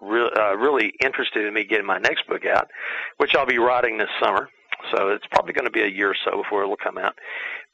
re- 0.00 0.30
uh, 0.36 0.56
really 0.56 0.92
interested 1.00 1.44
in 1.44 1.54
me 1.54 1.64
getting 1.64 1.86
my 1.86 1.98
next 1.98 2.26
book 2.28 2.44
out, 2.44 2.70
which 3.18 3.34
I'll 3.34 3.46
be 3.46 3.58
writing 3.58 3.98
this 3.98 4.08
summer. 4.22 4.48
So 4.94 5.08
it's 5.08 5.26
probably 5.30 5.52
going 5.52 5.64
to 5.64 5.70
be 5.70 5.82
a 5.82 5.88
year 5.88 6.10
or 6.10 6.16
so 6.24 6.42
before 6.42 6.62
it'll 6.62 6.76
come 6.76 6.98
out. 6.98 7.14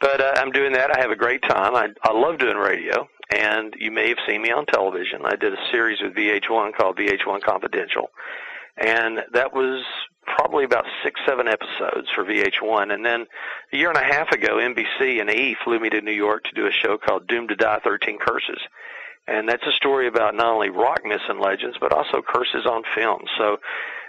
But 0.01 0.21
uh, 0.21 0.35
I'm 0.37 0.51
doing 0.51 0.73
that. 0.73 0.97
I 0.97 1.01
have 1.01 1.11
a 1.11 1.17
great 1.17 1.43
time. 1.43 1.75
I, 1.75 1.89
I 2.03 2.13
love 2.13 2.39
doing 2.39 2.57
radio, 2.57 3.09
and 3.31 3.75
you 3.79 3.91
may 3.91 4.09
have 4.09 4.19
seen 4.27 4.43
me 4.43 4.51
on 4.51 4.67
television. 4.67 5.23
I 5.25 5.37
did 5.37 5.53
a 5.53 5.71
series 5.71 5.99
with 6.03 6.15
VH1 6.15 6.75
called 6.75 6.97
VH1 6.97 7.43
Confidential, 7.43 8.11
and 8.77 9.21
that 9.33 9.53
was 9.53 9.85
probably 10.25 10.65
about 10.65 10.85
six, 11.05 11.21
seven 11.27 11.49
episodes 11.49 12.09
for 12.15 12.25
VH1. 12.25 12.95
And 12.95 13.05
then 13.05 13.27
a 13.73 13.77
year 13.77 13.89
and 13.89 13.99
a 13.99 14.05
half 14.05 14.31
ago, 14.31 14.57
NBC 14.57 15.21
and 15.21 15.31
E 15.31 15.57
flew 15.65 15.81
me 15.81 15.91
to 15.91 16.01
New 16.01 16.13
York 16.13 16.45
to 16.45 16.55
do 16.55 16.67
a 16.67 16.73
show 16.73 16.97
called 16.97 17.27
Doomed 17.27 17.51
to 17.51 17.57
Die: 17.57 17.81
Thirteen 17.85 18.19
Curses 18.19 18.61
and 19.27 19.49
that's 19.49 19.63
a 19.67 19.73
story 19.73 20.09
about 20.09 20.35
not 20.35 20.47
only 20.47 20.71
rock 20.71 21.01
myths 21.05 21.25
and 21.29 21.41
legends, 21.41 21.77
but 21.81 21.93
also 21.93 22.23
curses 22.27 22.67
on 22.67 22.83
film. 22.95 23.23
So 23.39 23.57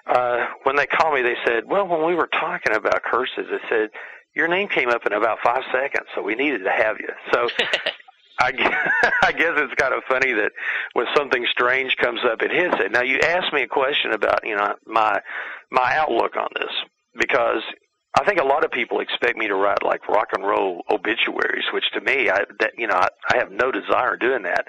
uh, 0.08 0.48
when 0.64 0.76
they 0.76 0.86
called 0.86 1.16
me, 1.16 1.22
they 1.22 1.36
said, 1.46 1.64
"Well, 1.66 1.88
when 1.88 2.06
we 2.06 2.16
were 2.16 2.28
talking 2.28 2.76
about 2.76 3.04
curses, 3.04 3.48
they 3.50 3.70
said 3.70 3.90
your 4.36 4.48
name 4.48 4.68
came 4.68 4.90
up 4.90 5.06
in 5.06 5.14
about 5.14 5.40
five 5.44 5.64
seconds, 5.72 6.08
so 6.16 6.22
we 6.22 6.36
needed 6.36 6.64
to 6.64 6.72
have 6.72 6.98
you." 7.00 7.10
So. 7.34 7.50
I 8.40 8.52
guess, 8.52 8.74
I 9.22 9.32
guess 9.32 9.52
it's 9.58 9.76
kind 9.76 9.94
of 9.94 10.02
funny 10.10 10.34
that 10.34 10.52
when 10.94 11.06
something 11.16 11.46
strange 11.52 11.96
comes 11.98 12.20
up, 12.26 12.42
it 12.42 12.52
hits 12.52 12.76
it. 12.80 12.92
Now 12.92 13.04
you 13.04 13.20
asked 13.20 13.54
me 13.54 13.62
a 13.62 13.68
question 13.68 14.12
about 14.12 14.40
you 14.44 14.56
know 14.56 14.74
my 14.88 15.22
my 15.70 15.96
outlook 15.98 16.36
on 16.36 16.48
this 16.56 16.72
because 17.16 17.62
I 18.24 18.26
think 18.26 18.40
a 18.40 18.46
lot 18.46 18.64
of 18.64 18.72
people 18.72 19.02
expect 19.02 19.38
me 19.38 19.48
to 19.48 19.56
write 19.56 19.84
like 19.84 20.08
rock 20.08 20.30
and 20.34 20.46
roll 20.46 20.84
obituaries, 20.90 21.66
which 21.74 21.84
to 21.94 22.02
me, 22.02 22.30
I 22.30 22.44
that 22.60 22.72
you 22.78 22.88
know 22.88 22.96
I, 22.96 23.10
I 23.30 23.38
have 23.38 23.52
no 23.52 23.70
desire 23.70 24.16
doing 24.16 24.44
that. 24.44 24.68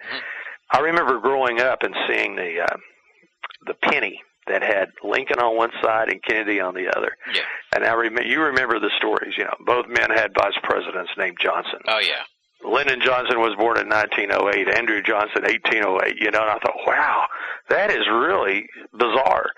I 0.73 0.81
remember 0.81 1.21
growing 1.21 1.61
up 1.61 1.83
and 1.83 1.95
seeing 2.09 2.35
the 2.35 2.67
uh, 2.69 2.77
the 3.67 3.75
penny 3.75 4.21
that 4.49 4.63
had 4.63 4.91
Lincoln 5.05 5.39
on 5.39 5.57
one 5.57 5.71
side 5.83 6.09
and 6.09 6.23
Kennedy 6.23 6.61
on 6.61 6.75
the 6.75 6.93
other. 6.95 7.17
Yeah. 7.33 7.43
And 7.75 7.85
I 7.85 7.93
remember 7.93 8.29
you 8.29 8.43
remember 8.43 8.81
the 8.81 8.91
stories. 8.99 9.35
You 9.39 9.45
know, 9.45 9.55
both 9.65 9.87
men 9.87 10.11
had 10.11 10.35
vice 10.35 10.59
presidents 10.65 11.13
named 11.17 11.37
Johnson. 11.41 11.81
Oh 11.87 12.01
yeah. 12.01 12.25
Lyndon 12.65 13.01
Johnson 13.05 13.39
was 13.41 13.55
born 13.59 13.79
in 13.79 13.89
1908. 13.89 14.75
Andrew 14.75 15.03
Johnson 15.03 15.43
1808. 15.43 16.17
You 16.19 16.31
know, 16.31 16.41
and 16.41 16.51
I 16.51 16.59
thought, 16.59 16.81
wow, 16.87 17.27
that 17.69 17.91
is 17.91 18.09
really 18.11 18.67
bizarre. 18.93 19.51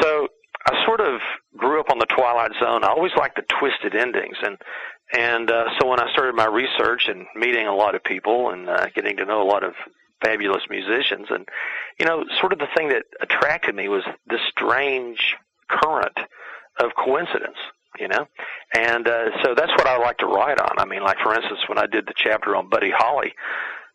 So 0.00 0.28
I 0.66 0.84
sort 0.84 1.00
of 1.00 1.20
grew 1.56 1.78
up 1.78 1.90
on 1.90 1.98
the 1.98 2.06
Twilight 2.06 2.50
Zone. 2.60 2.82
I 2.82 2.88
always 2.88 3.12
liked 3.16 3.36
the 3.36 3.44
twisted 3.60 3.94
endings, 3.94 4.36
and 4.42 4.58
and 5.12 5.50
uh, 5.50 5.66
so 5.78 5.86
when 5.86 6.00
I 6.00 6.10
started 6.12 6.34
my 6.34 6.46
research 6.46 7.08
and 7.08 7.26
meeting 7.36 7.68
a 7.68 7.74
lot 7.74 7.94
of 7.94 8.02
people 8.02 8.50
and 8.50 8.68
uh, 8.68 8.86
getting 8.94 9.16
to 9.18 9.24
know 9.24 9.42
a 9.42 9.46
lot 9.46 9.62
of 9.62 9.74
fabulous 10.24 10.62
musicians, 10.68 11.28
and 11.30 11.48
you 12.00 12.06
know, 12.06 12.24
sort 12.40 12.52
of 12.52 12.58
the 12.58 12.66
thing 12.76 12.88
that 12.88 13.04
attracted 13.20 13.76
me 13.76 13.88
was 13.88 14.02
this 14.26 14.40
strange 14.50 15.36
current 15.68 16.18
of 16.80 16.90
coincidence. 16.96 17.58
You 17.98 18.08
know, 18.08 18.26
and 18.74 19.08
uh, 19.08 19.30
so 19.42 19.54
that's 19.54 19.72
what 19.72 19.86
I 19.86 19.96
like 19.96 20.18
to 20.18 20.26
write 20.26 20.60
on. 20.60 20.78
I 20.78 20.84
mean, 20.84 21.02
like 21.02 21.16
for 21.22 21.34
instance, 21.34 21.60
when 21.66 21.78
I 21.78 21.86
did 21.86 22.06
the 22.06 22.12
chapter 22.14 22.54
on 22.54 22.68
Buddy 22.68 22.90
Holly, 22.94 23.32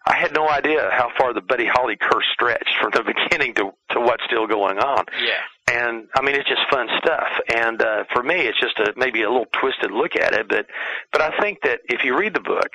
I 0.05 0.15
had 0.17 0.33
no 0.33 0.49
idea 0.49 0.89
how 0.91 1.09
far 1.17 1.33
the 1.33 1.41
Buddy 1.41 1.67
Holly 1.67 1.95
curse 1.99 2.25
stretched 2.33 2.73
from 2.81 2.91
the 2.93 3.03
beginning 3.13 3.53
to 3.55 3.71
to 3.91 3.99
what's 3.99 4.23
still 4.25 4.47
going 4.47 4.79
on 4.79 5.05
Yeah. 5.23 5.79
and 5.79 6.07
I 6.15 6.21
mean 6.21 6.35
it's 6.35 6.47
just 6.49 6.61
fun 6.71 6.87
stuff. 6.97 7.27
And 7.53 7.81
uh, 7.81 8.03
for 8.13 8.23
me, 8.23 8.35
it's 8.35 8.59
just 8.59 8.79
a 8.79 8.93
maybe 8.97 9.21
a 9.23 9.29
little 9.29 9.47
twisted 9.59 9.91
look 9.91 10.15
at 10.15 10.33
it, 10.33 10.47
but 10.49 10.65
but 11.11 11.21
I 11.21 11.37
think 11.39 11.59
that 11.63 11.79
if 11.89 12.03
you 12.03 12.17
read 12.17 12.33
the 12.33 12.41
book, 12.41 12.71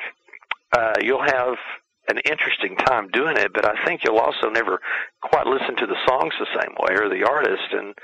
uh, 0.77 0.95
you'll 1.01 1.23
have 1.25 1.57
an 2.09 2.19
interesting 2.25 2.77
time 2.77 3.09
doing 3.09 3.37
it. 3.37 3.53
But 3.53 3.65
I 3.67 3.85
think 3.85 4.03
you'll 4.05 4.19
also 4.19 4.49
never 4.49 4.81
quite 5.23 5.47
listen 5.47 5.75
to 5.77 5.87
the 5.87 5.97
songs 6.07 6.33
the 6.39 6.47
same 6.61 6.75
way 6.79 6.95
or 6.95 7.09
the 7.09 7.25
artist, 7.27 7.73
and 7.73 7.95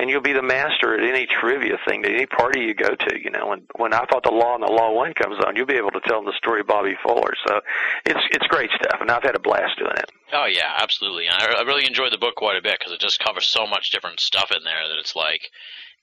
and 0.00 0.08
you'll 0.08 0.22
be 0.22 0.32
the 0.32 0.42
master 0.42 0.94
at 0.94 1.04
any 1.04 1.26
trivia 1.26 1.76
thing, 1.86 2.02
to 2.02 2.08
any 2.08 2.24
party 2.24 2.60
you 2.60 2.74
go 2.74 2.88
to. 2.88 3.22
You 3.22 3.30
know, 3.30 3.48
when 3.48 3.62
when 3.76 3.92
I 3.92 4.06
Fought 4.10 4.24
the 4.24 4.32
Law 4.32 4.54
and 4.54 4.62
the 4.62 4.72
Law 4.72 4.92
Won 4.92 5.12
comes 5.12 5.36
on, 5.44 5.56
you'll 5.56 5.66
be 5.66 5.76
able 5.76 5.90
to 5.90 6.00
tell 6.08 6.16
them 6.16 6.24
the 6.24 6.38
story 6.38 6.60
of 6.60 6.66
Bobby 6.66 6.96
Fuller. 7.04 7.34
So 7.46 7.60
it's 8.06 8.24
it's 8.32 8.46
great 8.46 8.70
stuff, 8.80 9.00
and 9.00 9.10
I've 9.10 9.22
had 9.22 9.36
a 9.36 9.40
blast 9.40 9.78
doing 9.78 9.92
it. 9.92 10.10
Oh 10.32 10.46
yeah, 10.46 10.72
absolutely. 10.78 11.26
And 11.26 11.36
I, 11.36 11.60
I 11.60 11.62
really 11.62 11.86
enjoyed 11.86 12.12
the 12.12 12.18
book 12.18 12.34
quite 12.34 12.56
a 12.56 12.62
bit 12.62 12.78
because 12.78 12.92
it 12.92 13.00
just 13.00 13.22
covers 13.22 13.46
so 13.46 13.66
much 13.66 13.90
different 13.90 14.20
stuff 14.20 14.50
in 14.50 14.64
there 14.64 14.88
that 14.88 14.98
it's 14.98 15.14
like, 15.14 15.50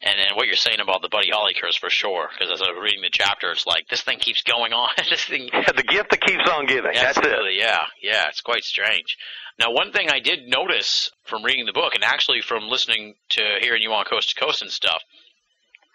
and 0.01 0.19
and 0.19 0.35
what 0.35 0.47
you're 0.47 0.55
saying 0.55 0.79
about 0.79 1.01
the 1.01 1.09
Buddy 1.09 1.29
Holly 1.31 1.53
curse 1.59 1.75
for 1.75 1.89
sure. 1.89 2.29
Because 2.31 2.51
as 2.51 2.61
I 2.61 2.71
was 2.71 2.81
reading 2.81 3.01
the 3.01 3.09
chapter, 3.11 3.51
it's 3.51 3.65
like 3.65 3.87
this 3.89 4.01
thing 4.01 4.19
keeps 4.19 4.43
going 4.43 4.73
on. 4.73 4.89
this 5.09 5.25
thing. 5.25 5.49
the 5.51 5.83
gift 5.83 6.11
that 6.11 6.21
keeps 6.21 6.47
on 6.49 6.65
giving. 6.65 6.91
That's 6.93 7.17
it. 7.17 7.55
Yeah, 7.55 7.83
yeah. 8.01 8.27
It's 8.29 8.41
quite 8.41 8.63
strange. 8.63 9.17
Now, 9.59 9.71
one 9.71 9.91
thing 9.91 10.09
I 10.11 10.19
did 10.19 10.47
notice 10.47 11.09
from 11.25 11.43
reading 11.43 11.65
the 11.65 11.73
book, 11.73 11.95
and 11.95 12.03
actually 12.03 12.41
from 12.41 12.67
listening 12.67 13.15
to 13.29 13.41
hearing 13.59 13.81
you 13.81 13.91
on 13.91 14.05
Coast 14.05 14.29
to 14.29 14.35
Coast 14.39 14.61
and 14.61 14.69
stuff, 14.69 15.01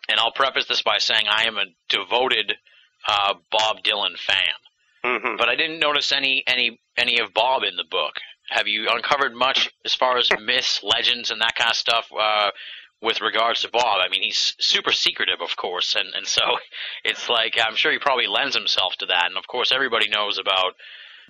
and 0.09 0.19
I'll 0.19 0.33
preface 0.33 0.67
this 0.67 0.83
by 0.83 0.99
saying 0.99 1.27
I 1.31 1.45
am 1.45 1.57
a 1.57 1.67
devoted 1.89 2.55
uh, 3.07 3.35
Bob 3.53 3.83
Dylan 3.85 4.19
fan, 4.19 4.37
hmm 5.05 5.37
but 5.37 5.49
I 5.49 5.55
didn't 5.55 5.79
notice 5.79 6.13
any 6.13 6.43
any 6.47 6.81
any 6.97 7.19
of 7.21 7.33
Bob 7.35 7.63
in 7.63 7.77
the 7.77 7.85
book. 7.89 8.15
Have 8.51 8.67
you 8.67 8.89
uncovered 8.91 9.33
much 9.35 9.71
as 9.85 9.95
far 9.95 10.19
as 10.19 10.29
myths, 10.41 10.83
legends, 10.83 11.31
and 11.31 11.41
that 11.41 11.55
kind 11.55 11.71
of 11.71 11.77
stuff 11.77 12.07
uh, 12.13 12.51
with 13.03 13.21
regards 13.21 13.63
to 13.63 13.69
Bob? 13.69 13.99
I 14.01 14.09
mean, 14.09 14.23
he's 14.23 14.55
super 14.59 14.93
secretive, 14.93 15.41
of 15.43 15.57
course, 15.57 15.95
and 15.95 16.15
and 16.15 16.27
so 16.27 16.43
it's 17.05 17.29
like 17.29 17.59
I'm 17.63 17.77
sure 17.77 17.93
he 17.93 17.99
probably 17.99 18.27
lends 18.27 18.55
himself 18.55 18.95
to 18.99 19.07
that. 19.07 19.27
And 19.27 19.37
of 19.37 19.47
course, 19.47 19.73
everybody 19.73 20.09
knows 20.09 20.39
about 20.39 20.75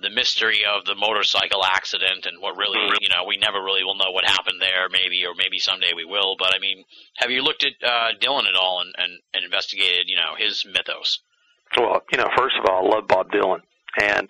the 0.01 0.09
mystery 0.09 0.61
of 0.65 0.85
the 0.85 0.95
motorcycle 0.95 1.63
accident 1.63 2.25
and 2.25 2.41
what 2.41 2.57
really, 2.57 2.79
you 2.99 3.09
know, 3.09 3.23
we 3.27 3.37
never 3.37 3.63
really 3.63 3.83
will 3.83 3.95
know 3.95 4.11
what 4.11 4.25
happened 4.25 4.59
there, 4.59 4.89
maybe, 4.91 5.25
or 5.25 5.33
maybe 5.37 5.59
someday 5.59 5.91
we 5.95 6.05
will. 6.05 6.35
But 6.37 6.53
I 6.55 6.59
mean, 6.59 6.83
have 7.17 7.31
you 7.31 7.41
looked 7.41 7.63
at 7.63 7.73
uh, 7.83 8.09
Dylan 8.19 8.47
at 8.47 8.55
all 8.59 8.81
and, 8.81 8.93
and, 8.97 9.19
and 9.33 9.45
investigated, 9.45 10.07
you 10.07 10.15
know, 10.15 10.35
his 10.37 10.65
mythos? 10.65 11.19
Well, 11.77 12.01
you 12.11 12.17
know, 12.17 12.29
first 12.37 12.55
of 12.59 12.69
all, 12.69 12.85
I 12.85 12.95
love 12.95 13.07
Bob 13.07 13.31
Dylan, 13.31 13.61
and 14.01 14.29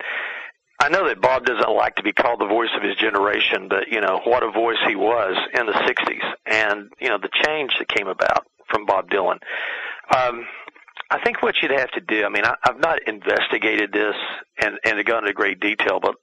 I 0.80 0.90
know 0.90 1.08
that 1.08 1.22
Bob 1.22 1.46
doesn't 1.46 1.76
like 1.76 1.96
to 1.96 2.04
be 2.04 2.12
called 2.12 2.42
the 2.42 2.48
voice 2.48 2.70
of 2.76 2.84
his 2.84 2.96
generation, 2.98 3.68
but 3.70 3.88
you 3.90 4.02
know 4.02 4.22
what 4.26 4.44
a 4.44 4.52
voice 4.52 4.78
he 4.88 4.96
was 4.96 5.36
in 5.54 5.66
the 5.66 5.74
'60s, 5.74 6.34
and 6.46 6.90
you 7.00 7.10
know 7.10 7.18
the 7.18 7.30
change 7.46 7.72
that 7.80 7.88
came 7.88 8.08
about 8.08 8.46
from 8.70 8.86
Bob 8.86 9.10
Dylan. 9.10 9.40
Um, 10.16 10.46
I 11.10 11.20
think 11.24 11.42
what 11.42 11.56
you'd 11.62 11.72
have 11.72 11.92
to 11.92 12.02
do. 12.02 12.26
I 12.26 12.30
mean, 12.30 12.44
I, 12.44 12.56
I've 12.64 12.80
not 12.80 13.08
investigated 13.08 13.92
this 13.94 14.16
and 14.60 14.80
and 14.84 15.04
gone 15.06 15.24
into 15.24 15.34
great 15.34 15.60
detail, 15.60 16.00
but 16.02 16.16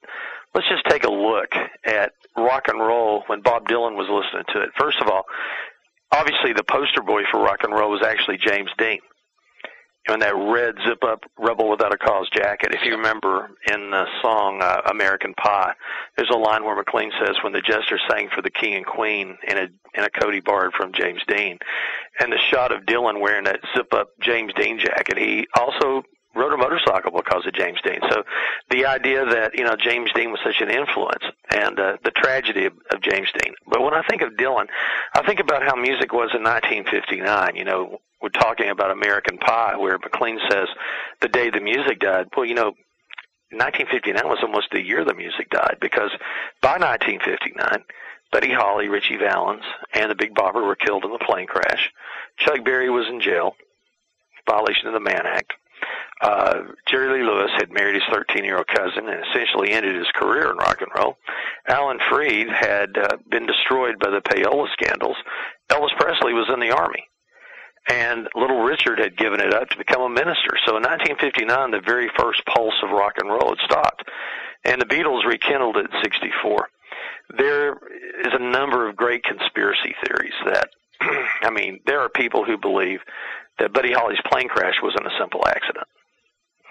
let's 0.55 0.69
just 0.69 0.85
take 0.89 1.05
a 1.05 1.11
look 1.11 1.53
at 1.85 2.13
rock 2.37 2.69
and 2.69 2.81
roll 2.81 3.23
when 3.27 3.41
Bob 3.41 3.69
Dylan 3.69 3.95
was 3.95 4.09
listening 4.11 4.45
to 4.55 4.63
it. 4.63 4.71
First 4.79 5.01
of 5.01 5.09
all, 5.09 5.25
obviously 6.11 6.53
the 6.53 6.65
poster 6.65 7.03
boy 7.03 7.23
for 7.31 7.41
rock 7.41 7.61
and 7.63 7.73
roll 7.73 7.91
was 7.91 8.03
actually 8.03 8.39
James 8.39 8.71
Dean. 8.79 9.01
In 10.09 10.21
that 10.21 10.35
red 10.35 10.75
zip 10.87 11.05
up 11.05 11.25
Rebel 11.39 11.69
Without 11.69 11.93
a 11.93 11.99
Cause 11.99 12.29
jacket. 12.31 12.73
If 12.73 12.85
you 12.85 12.97
remember 12.97 13.51
in 13.71 13.91
the 13.91 14.07
song 14.23 14.61
uh, 14.63 14.83
American 14.91 15.35
Pie, 15.35 15.75
there's 16.17 16.31
a 16.31 16.39
line 16.39 16.65
where 16.65 16.75
McLean 16.75 17.13
says, 17.21 17.37
"When 17.43 17.53
the 17.53 17.61
jester 17.61 17.99
sang 18.09 18.29
for 18.35 18.43
the 18.43 18.51
king 18.51 18.75
and 18.75 18.87
queen 18.87 19.37
in 19.47 19.59
a 19.59 19.69
in 19.95 20.05
a 20.05 20.11
Cody 20.11 20.41
Bard 20.41 20.73
from 20.77 20.93
James 20.93 21.21
Dean," 21.29 21.59
and 22.19 22.33
the 22.33 22.39
shot 22.39 22.73
of 22.73 22.85
Dylan 22.85 23.21
wearing 23.21 23.45
that 23.45 23.61
zip 23.77 23.93
up 23.93 24.11
James 24.21 24.53
Dean 24.55 24.79
jacket. 24.79 25.19
He 25.19 25.47
also 25.59 26.03
rode 26.35 26.53
a 26.53 26.57
motorcycle 26.57 27.11
because 27.11 27.45
of 27.47 27.53
James 27.53 27.79
Dean. 27.85 27.99
So 28.09 28.23
the 28.71 28.87
idea 28.87 29.25
that 29.27 29.55
you 29.55 29.65
know 29.65 29.77
James 29.77 30.11
Dean 30.15 30.31
was 30.31 30.41
such 30.45 30.61
an 30.61 30.71
influence 30.71 31.25
and 31.53 31.79
uh, 31.79 31.97
the 32.05 32.11
tragedy 32.11 32.67
of, 32.67 32.73
of 32.93 33.01
James 33.03 33.29
Dean. 33.39 33.55
But 33.67 33.83
when 33.83 33.95
I 33.95 34.03
think 34.09 34.23
of 34.23 34.31
Dylan, 34.33 34.67
I 35.15 35.27
think 35.27 35.41
about 35.41 35.63
how 35.63 35.75
music 35.75 36.13
was 36.13 36.31
in 36.35 36.43
1959. 36.43 37.57
You 37.57 37.65
know, 37.65 38.01
we're 38.21 38.29
talking 38.31 38.71
about 38.71 38.91
American 38.91 39.39
Pie, 39.39 39.77
where 39.77 39.99
McLean 39.99 40.39
says 40.51 40.69
the 41.21 41.29
day 41.29 41.51
the 41.51 41.61
music 41.61 42.01
died. 42.01 42.29
Well, 42.37 42.47
you 42.47 42.55
know. 42.55 42.73
1959 43.53 44.29
was 44.29 44.39
almost 44.45 44.69
the 44.71 44.81
year 44.81 45.05
the 45.05 45.13
music 45.13 45.51
died 45.51 45.79
because 45.81 46.13
by 46.63 46.79
1959, 46.79 47.83
Buddy 48.31 48.53
Holly, 48.53 48.87
Ritchie 48.87 49.17
Valens, 49.17 49.65
and 49.93 50.09
the 50.09 50.15
Big 50.15 50.33
Bopper 50.37 50.65
were 50.65 50.77
killed 50.77 51.05
in 51.05 51.11
the 51.11 51.19
plane 51.19 51.49
crash. 51.49 51.91
Chuck 52.39 52.65
Berry 52.65 52.89
was 52.91 53.09
in 53.09 53.21
jail, 53.21 53.57
violation 54.47 54.87
of 54.87 54.93
the 54.93 55.01
Mann 55.01 55.27
Act 55.27 55.55
uh, 56.21 56.63
Jerry 56.87 57.19
Lee 57.19 57.27
Lewis 57.27 57.51
had 57.59 57.73
married 57.73 57.95
his 57.95 58.05
13 58.13 58.45
year 58.45 58.59
old 58.59 58.67
cousin 58.67 59.09
and 59.09 59.25
essentially 59.27 59.73
ended 59.73 59.97
his 59.97 60.11
career 60.15 60.51
in 60.51 60.57
rock 60.57 60.81
and 60.81 60.91
roll. 60.97 61.17
Alan 61.67 61.99
Freed 62.11 62.49
had 62.49 62.97
uh, 62.99 63.17
been 63.31 63.47
destroyed 63.47 63.99
by 63.99 64.11
the 64.11 64.21
payola 64.21 64.71
scandals. 64.73 65.17
Elvis 65.71 65.97
Presley 65.99 66.35
was 66.35 66.51
in 66.53 66.61
the 66.61 66.75
army. 66.75 67.05
And 67.89 68.29
Little 68.35 68.63
Richard 68.63 68.99
had 68.99 69.17
given 69.17 69.41
it 69.41 69.55
up 69.55 69.69
to 69.71 69.79
become 69.79 70.03
a 70.03 70.09
minister. 70.09 70.53
So 70.67 70.77
in 70.77 70.83
1959, 70.83 71.71
the 71.71 71.81
very 71.81 72.11
first 72.19 72.45
pulse 72.47 72.75
of 72.83 72.91
rock 72.91 73.15
and 73.19 73.31
roll 73.31 73.51
had 73.57 73.65
stopped. 73.65 74.05
And 74.65 74.81
the 74.81 74.87
Beatles 74.87 75.25
rekindled 75.25 75.77
it 75.77 75.87
in 75.91 76.03
64. 76.03 76.69
There 77.39 77.73
is 77.73 78.33
a 78.33 78.39
number 78.39 78.89
of 78.89 78.97
great 78.97 79.25
conspiracy 79.25 79.95
theories 80.05 80.35
that, 80.45 80.69
I 81.01 81.51
mean, 81.51 81.81
there 81.87 82.01
are 82.01 82.11
people 82.11 82.45
who 82.45 82.59
believe 82.59 83.01
that 83.59 83.73
Buddy 83.73 83.93
Holly's 83.93 84.21
plane 84.31 84.49
crash 84.49 84.75
wasn't 84.83 85.07
a 85.07 85.19
simple 85.19 85.47
accident. 85.47 85.87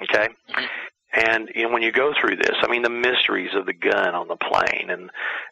Okay? 0.03 0.27
Mm-hmm. 0.27 0.65
And 1.11 1.49
you 1.55 1.63
know, 1.63 1.73
when 1.73 1.81
you 1.81 1.91
go 1.91 2.13
through 2.19 2.35
this, 2.35 2.55
I 2.61 2.67
mean, 2.67 2.83
the 2.83 2.89
mysteries 2.89 3.49
of 3.55 3.65
the 3.65 3.73
gun 3.73 4.13
on 4.13 4.27
the 4.27 4.35
plane, 4.35 4.91
and 4.91 5.09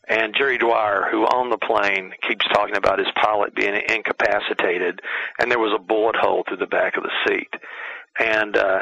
and 0.07 0.35
Jerry 0.35 0.59
Dwyer, 0.59 1.07
who 1.09 1.27
owned 1.33 1.51
the 1.51 1.57
plane, 1.57 2.13
keeps 2.27 2.45
talking 2.53 2.77
about 2.77 2.99
his 2.99 3.07
pilot 3.15 3.55
being 3.55 3.73
incapacitated, 3.89 5.01
and 5.39 5.49
there 5.49 5.59
was 5.59 5.73
a 5.73 5.83
bullet 5.83 6.15
hole 6.15 6.43
through 6.47 6.57
the 6.57 6.67
back 6.67 6.95
of 6.95 7.03
the 7.03 7.11
seat. 7.27 7.49
And 8.19 8.55
uh, 8.55 8.81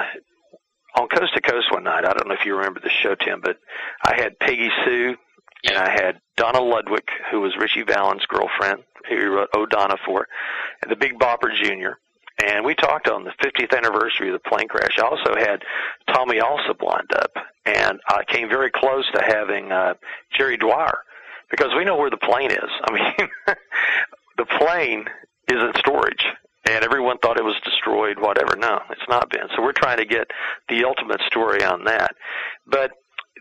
on 0.99 1.07
Coast 1.07 1.33
to 1.35 1.41
Coast 1.41 1.71
one 1.71 1.85
night, 1.85 2.05
I 2.05 2.13
don't 2.13 2.27
know 2.27 2.35
if 2.35 2.45
you 2.45 2.55
remember 2.55 2.81
the 2.81 2.89
show, 2.89 3.15
Tim, 3.15 3.39
but 3.41 3.57
I 4.03 4.15
had 4.15 4.39
Peggy 4.39 4.69
Sue, 4.83 5.15
and 5.63 5.77
I 5.77 5.89
had 5.89 6.19
Donna 6.35 6.59
Ludwig, 6.59 7.07
who 7.31 7.39
was 7.39 7.55
Ritchie 7.57 7.83
Valens' 7.83 8.25
girlfriend, 8.27 8.83
who 9.07 9.31
wrote 9.31 9.49
"Oh 9.53 9.65
Donna" 9.65 9.95
for, 10.05 10.27
and 10.81 10.91
the 10.91 10.97
Big 10.97 11.17
Bopper 11.17 11.55
Jr 11.55 11.99
and 12.43 12.65
we 12.65 12.75
talked 12.75 13.07
on 13.07 13.23
the 13.23 13.31
50th 13.41 13.75
anniversary 13.75 14.29
of 14.29 14.33
the 14.33 14.49
plane 14.49 14.67
crash. 14.67 14.97
I 14.99 15.03
also 15.03 15.35
had 15.35 15.63
Tommy 16.13 16.39
Allsup 16.39 16.81
lined 16.81 17.13
up, 17.15 17.31
and 17.65 17.99
I 18.07 18.23
came 18.27 18.49
very 18.49 18.71
close 18.71 19.09
to 19.13 19.21
having 19.21 19.71
uh, 19.71 19.93
Jerry 20.37 20.57
Dwyer 20.57 20.99
because 21.49 21.69
we 21.77 21.85
know 21.85 21.95
where 21.95 22.09
the 22.09 22.17
plane 22.17 22.51
is. 22.51 22.69
I 22.83 22.93
mean, 23.17 23.29
the 24.37 24.45
plane 24.45 25.05
is 25.47 25.61
in 25.61 25.71
storage, 25.77 26.25
and 26.69 26.83
everyone 26.83 27.19
thought 27.19 27.37
it 27.37 27.43
was 27.45 27.55
destroyed, 27.63 28.19
whatever. 28.19 28.55
No, 28.57 28.81
it's 28.89 29.07
not 29.07 29.29
been. 29.29 29.47
So 29.55 29.61
we're 29.61 29.71
trying 29.71 29.97
to 29.97 30.05
get 30.05 30.29
the 30.67 30.83
ultimate 30.83 31.21
story 31.21 31.63
on 31.63 31.85
that. 31.85 32.15
But 32.67 32.91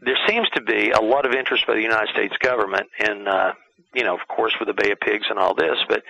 there 0.03 0.19
seems 0.29 0.49
to 0.51 0.61
be 0.61 0.91
a 0.91 1.01
lot 1.01 1.27
of 1.27 1.33
interest 1.33 1.67
by 1.67 1.75
the 1.75 1.83
United 1.83 2.11
States 2.11 2.37
government 2.39 2.89
in 3.01 3.27
uh, 3.27 3.53
you 3.95 4.05
know, 4.05 4.15
of 4.15 4.27
course, 4.29 4.55
with 4.59 4.69
the 4.69 4.75
Bay 4.75 4.91
of 4.91 5.01
Pigs 5.01 5.27
and 5.31 5.39
all 5.39 5.55
this, 5.55 5.77
but 5.89 6.03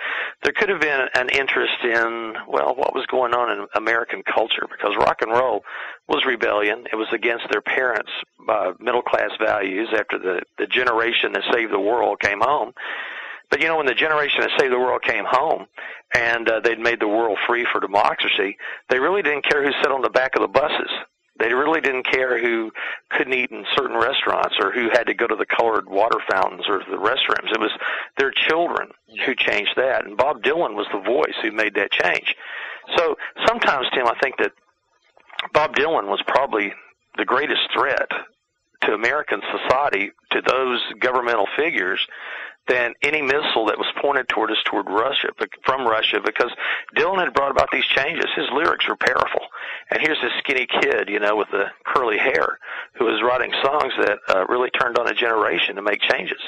there 0.42 0.52
could 0.52 0.68
have 0.68 0.80
been 0.80 1.06
an 1.14 1.28
interest 1.30 1.82
in, 1.82 2.34
well, 2.48 2.74
what 2.74 2.94
was 2.94 3.06
going 3.06 3.34
on 3.34 3.50
in 3.50 3.66
American 3.74 4.22
culture 4.22 4.66
because 4.70 4.96
rock 4.96 5.18
and 5.20 5.32
roll 5.32 5.62
was 6.08 6.24
rebellion. 6.26 6.84
It 6.92 6.96
was 6.96 7.08
against 7.12 7.44
their 7.50 7.60
parents' 7.60 8.10
uh, 8.48 8.72
middle 8.80 9.02
class 9.02 9.30
values 9.38 9.88
after 9.92 10.18
the, 10.18 10.42
the 10.58 10.66
generation 10.66 11.32
that 11.32 11.42
saved 11.52 11.72
the 11.72 11.80
world 11.80 12.20
came 12.20 12.40
home. 12.40 12.72
But 13.50 13.60
you 13.60 13.68
know, 13.68 13.76
when 13.76 13.86
the 13.86 13.94
generation 13.94 14.40
that 14.40 14.50
saved 14.58 14.72
the 14.72 14.78
world 14.78 15.02
came 15.02 15.24
home 15.26 15.66
and 16.14 16.48
uh, 16.48 16.60
they'd 16.60 16.78
made 16.78 17.00
the 17.00 17.08
world 17.08 17.38
free 17.46 17.66
for 17.70 17.80
democracy, 17.80 18.56
they 18.88 18.98
really 18.98 19.22
didn't 19.22 19.44
care 19.44 19.62
who 19.64 19.72
sat 19.82 19.92
on 19.92 20.02
the 20.02 20.10
back 20.10 20.34
of 20.36 20.42
the 20.42 20.48
buses. 20.48 20.90
They 21.38 21.52
really 21.52 21.80
didn't 21.80 22.04
care 22.04 22.38
who 22.38 22.70
couldn't 23.10 23.34
eat 23.34 23.50
in 23.50 23.64
certain 23.76 23.96
restaurants 23.96 24.54
or 24.60 24.70
who 24.70 24.88
had 24.90 25.04
to 25.04 25.14
go 25.14 25.26
to 25.26 25.34
the 25.34 25.46
colored 25.46 25.88
water 25.88 26.18
fountains 26.30 26.64
or 26.68 26.78
the 26.78 26.96
restrooms. 26.96 27.52
It 27.52 27.60
was 27.60 27.72
their 28.18 28.30
children 28.30 28.90
who 29.26 29.34
changed 29.34 29.72
that. 29.76 30.04
And 30.04 30.16
Bob 30.16 30.42
Dylan 30.42 30.74
was 30.74 30.86
the 30.92 31.00
voice 31.00 31.34
who 31.42 31.50
made 31.50 31.74
that 31.74 31.90
change. 31.90 32.36
So 32.96 33.16
sometimes, 33.46 33.88
Tim, 33.92 34.06
I 34.06 34.14
think 34.22 34.36
that 34.38 34.52
Bob 35.52 35.74
Dylan 35.74 36.06
was 36.06 36.22
probably 36.26 36.72
the 37.16 37.24
greatest 37.24 37.62
threat 37.72 38.10
to 38.82 38.92
American 38.92 39.40
society, 39.50 40.12
to 40.30 40.40
those 40.40 40.80
governmental 41.00 41.46
figures, 41.56 42.06
than 42.68 42.94
any 43.02 43.20
missile 43.20 43.66
that 43.66 43.78
was 43.78 43.86
pointed 44.00 44.28
toward 44.28 44.50
us 44.50 44.56
toward 44.64 44.86
Russia 44.88 45.28
from 45.64 45.86
Russia 45.86 46.20
because 46.24 46.50
Dylan 46.96 47.18
had 47.18 47.34
brought 47.34 47.50
about 47.50 47.68
these 47.72 47.84
changes. 47.84 48.26
His 48.34 48.46
lyrics 48.52 48.88
were 48.88 48.96
powerful, 48.96 49.42
and 49.90 50.00
here's 50.00 50.20
this 50.22 50.32
skinny 50.38 50.66
kid, 50.66 51.08
you 51.08 51.20
know, 51.20 51.36
with 51.36 51.50
the 51.50 51.66
curly 51.84 52.18
hair, 52.18 52.58
who 52.94 53.04
was 53.04 53.22
writing 53.22 53.52
songs 53.62 53.92
that 53.98 54.18
uh, 54.28 54.46
really 54.46 54.70
turned 54.70 54.98
on 54.98 55.08
a 55.08 55.14
generation 55.14 55.76
to 55.76 55.82
make 55.82 56.00
changes. 56.00 56.40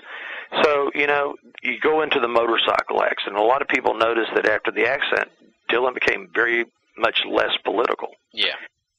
So 0.63 0.91
you 0.95 1.07
know, 1.07 1.35
you 1.63 1.79
go 1.81 2.03
into 2.03 2.21
the 2.21 2.29
motorcycle 2.29 3.03
accident. 3.03 3.37
A 3.37 3.45
lot 3.45 3.63
of 3.63 3.69
people 3.69 3.95
noticed 3.95 4.31
that 4.35 4.49
after 4.49 4.71
the 4.71 4.87
accident, 4.87 5.29
Dylan 5.71 5.95
became 5.95 6.29
very 6.35 6.65
much 6.97 7.23
less 7.29 7.53
political. 7.65 8.09
Yeah. 8.33 8.55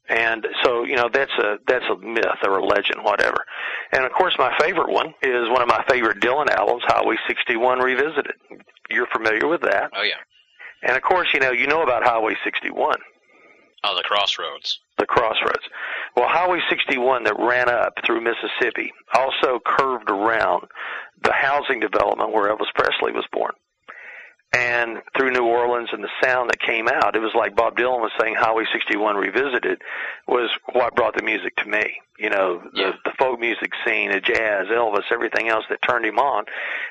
And 0.09 0.47
so, 0.63 0.83
you 0.85 0.95
know, 0.95 1.09
that's 1.11 1.31
a 1.33 1.57
that's 1.67 1.83
a 1.91 1.97
myth 1.97 2.39
or 2.43 2.59
a 2.59 2.65
legend, 2.65 3.03
whatever. 3.03 3.37
And 3.91 4.05
of 4.05 4.11
course, 4.13 4.35
my 4.39 4.55
favorite 4.59 4.89
one 4.89 5.13
is 5.21 5.49
one 5.49 5.61
of 5.61 5.67
my 5.67 5.83
favorite 5.89 6.19
Dylan 6.21 6.49
albums, 6.49 6.83
Highway 6.85 7.15
61 7.27 7.79
Revisited. 7.79 8.33
You're 8.89 9.07
familiar 9.07 9.47
with 9.47 9.61
that. 9.61 9.91
Oh 9.93 10.03
yeah. 10.03 10.13
And 10.83 10.95
of 10.95 11.03
course, 11.03 11.27
you 11.33 11.39
know, 11.41 11.51
you 11.51 11.67
know 11.67 11.81
about 11.83 12.03
Highway 12.03 12.35
61, 12.43 12.95
Oh, 13.83 13.95
the 13.95 14.03
crossroads. 14.03 14.79
the 14.97 15.05
crossroads. 15.05 15.63
Well, 16.15 16.27
Highway 16.29 16.59
61 16.69 17.23
that 17.25 17.35
ran 17.37 17.67
up 17.69 17.93
through 18.05 18.21
Mississippi 18.21 18.91
also 19.13 19.59
curved 19.65 20.09
around 20.09 20.67
the 21.23 21.33
housing 21.33 21.79
development 21.79 22.31
where 22.31 22.49
Elvis 22.49 22.73
Presley 22.75 23.11
was 23.11 23.25
born. 23.31 23.51
And 24.53 25.01
through 25.15 25.31
New 25.31 25.45
Orleans 25.45 25.89
and 25.91 26.01
the 26.03 26.09
sound 26.23 26.49
that 26.49 26.59
came 26.59 26.87
out, 26.87 27.15
it 27.15 27.19
was 27.19 27.33
like 27.35 27.55
Bob 27.55 27.75
Dylan 27.75 27.99
was 27.99 28.11
saying 28.19 28.35
Highway 28.35 28.63
61 28.71 29.17
Revisited 29.17 29.81
was 30.25 30.49
what 30.71 30.95
brought 30.95 31.15
the 31.17 31.23
music 31.23 31.55
to 31.57 31.65
me. 31.65 31.99
You 32.17 32.29
know, 32.29 32.61
the, 32.73 32.79
Yeah. 32.79 32.91
the 33.03 33.11
folk 33.19 33.39
music 33.39 33.71
scene, 33.85 34.09
the 34.11 34.21
jazz, 34.21 34.67
Elvis, 34.67 35.03
everything 35.11 35.49
else 35.49 35.65
that 35.69 35.79
turned 35.87 36.05
him 36.05 36.17
on. 36.17 36.45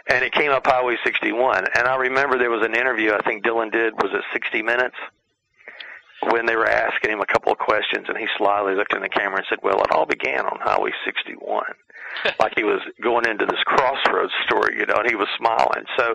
And 0.08 0.22
it 0.22 0.32
came 0.32 0.50
up 0.52 0.66
Highway 0.66 0.96
61. 1.02 1.64
And 1.74 1.88
I 1.88 1.96
remember 1.96 2.38
there 2.38 2.50
was 2.50 2.64
an 2.64 2.74
interview 2.74 3.12
I 3.14 3.22
think 3.22 3.42
Dylan 3.42 3.72
did, 3.72 3.94
was 3.94 4.12
it 4.12 4.22
60 4.34 4.62
Minutes? 4.62 4.96
When 6.30 6.46
they 6.46 6.56
were 6.56 6.68
asking 6.68 7.10
him 7.10 7.20
a 7.20 7.26
couple 7.26 7.52
of 7.52 7.58
questions, 7.58 8.06
and 8.08 8.16
he 8.16 8.26
slyly 8.38 8.74
looked 8.74 8.94
in 8.94 9.02
the 9.02 9.08
camera 9.08 9.38
and 9.38 9.46
said, 9.48 9.58
"Well, 9.62 9.80
it 9.80 9.92
all 9.92 10.06
began 10.06 10.46
on 10.46 10.58
Highway 10.60 10.92
61." 11.04 11.64
like 12.40 12.54
he 12.56 12.64
was 12.64 12.80
going 13.02 13.26
into 13.28 13.46
this 13.46 13.62
crossroads 13.64 14.32
story, 14.46 14.78
you 14.78 14.86
know, 14.86 14.96
and 14.96 15.08
he 15.08 15.16
was 15.16 15.28
smiling. 15.36 15.84
So, 15.98 16.14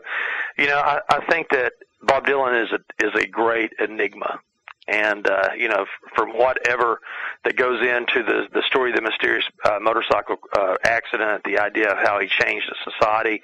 you 0.57 0.67
know, 0.67 0.79
I, 0.79 0.99
I 1.09 1.25
think 1.25 1.49
that 1.51 1.73
Bob 2.01 2.25
Dylan 2.25 2.63
is 2.63 2.71
a 2.71 3.05
is 3.05 3.13
a 3.15 3.27
great 3.27 3.71
enigma, 3.79 4.39
and 4.87 5.27
uh, 5.27 5.49
you 5.57 5.67
know, 5.67 5.81
f- 5.83 5.87
from 6.15 6.29
whatever 6.37 6.99
that 7.45 7.55
goes 7.55 7.81
into 7.81 8.23
the 8.23 8.47
the 8.53 8.63
story 8.67 8.89
of 8.91 8.95
the 8.95 9.01
mysterious 9.01 9.45
uh, 9.65 9.77
motorcycle 9.81 10.37
uh, 10.57 10.75
accident, 10.83 11.43
the 11.45 11.59
idea 11.59 11.89
of 11.91 11.97
how 11.99 12.19
he 12.19 12.27
changed 12.27 12.67
the 12.69 12.91
society, 12.91 13.41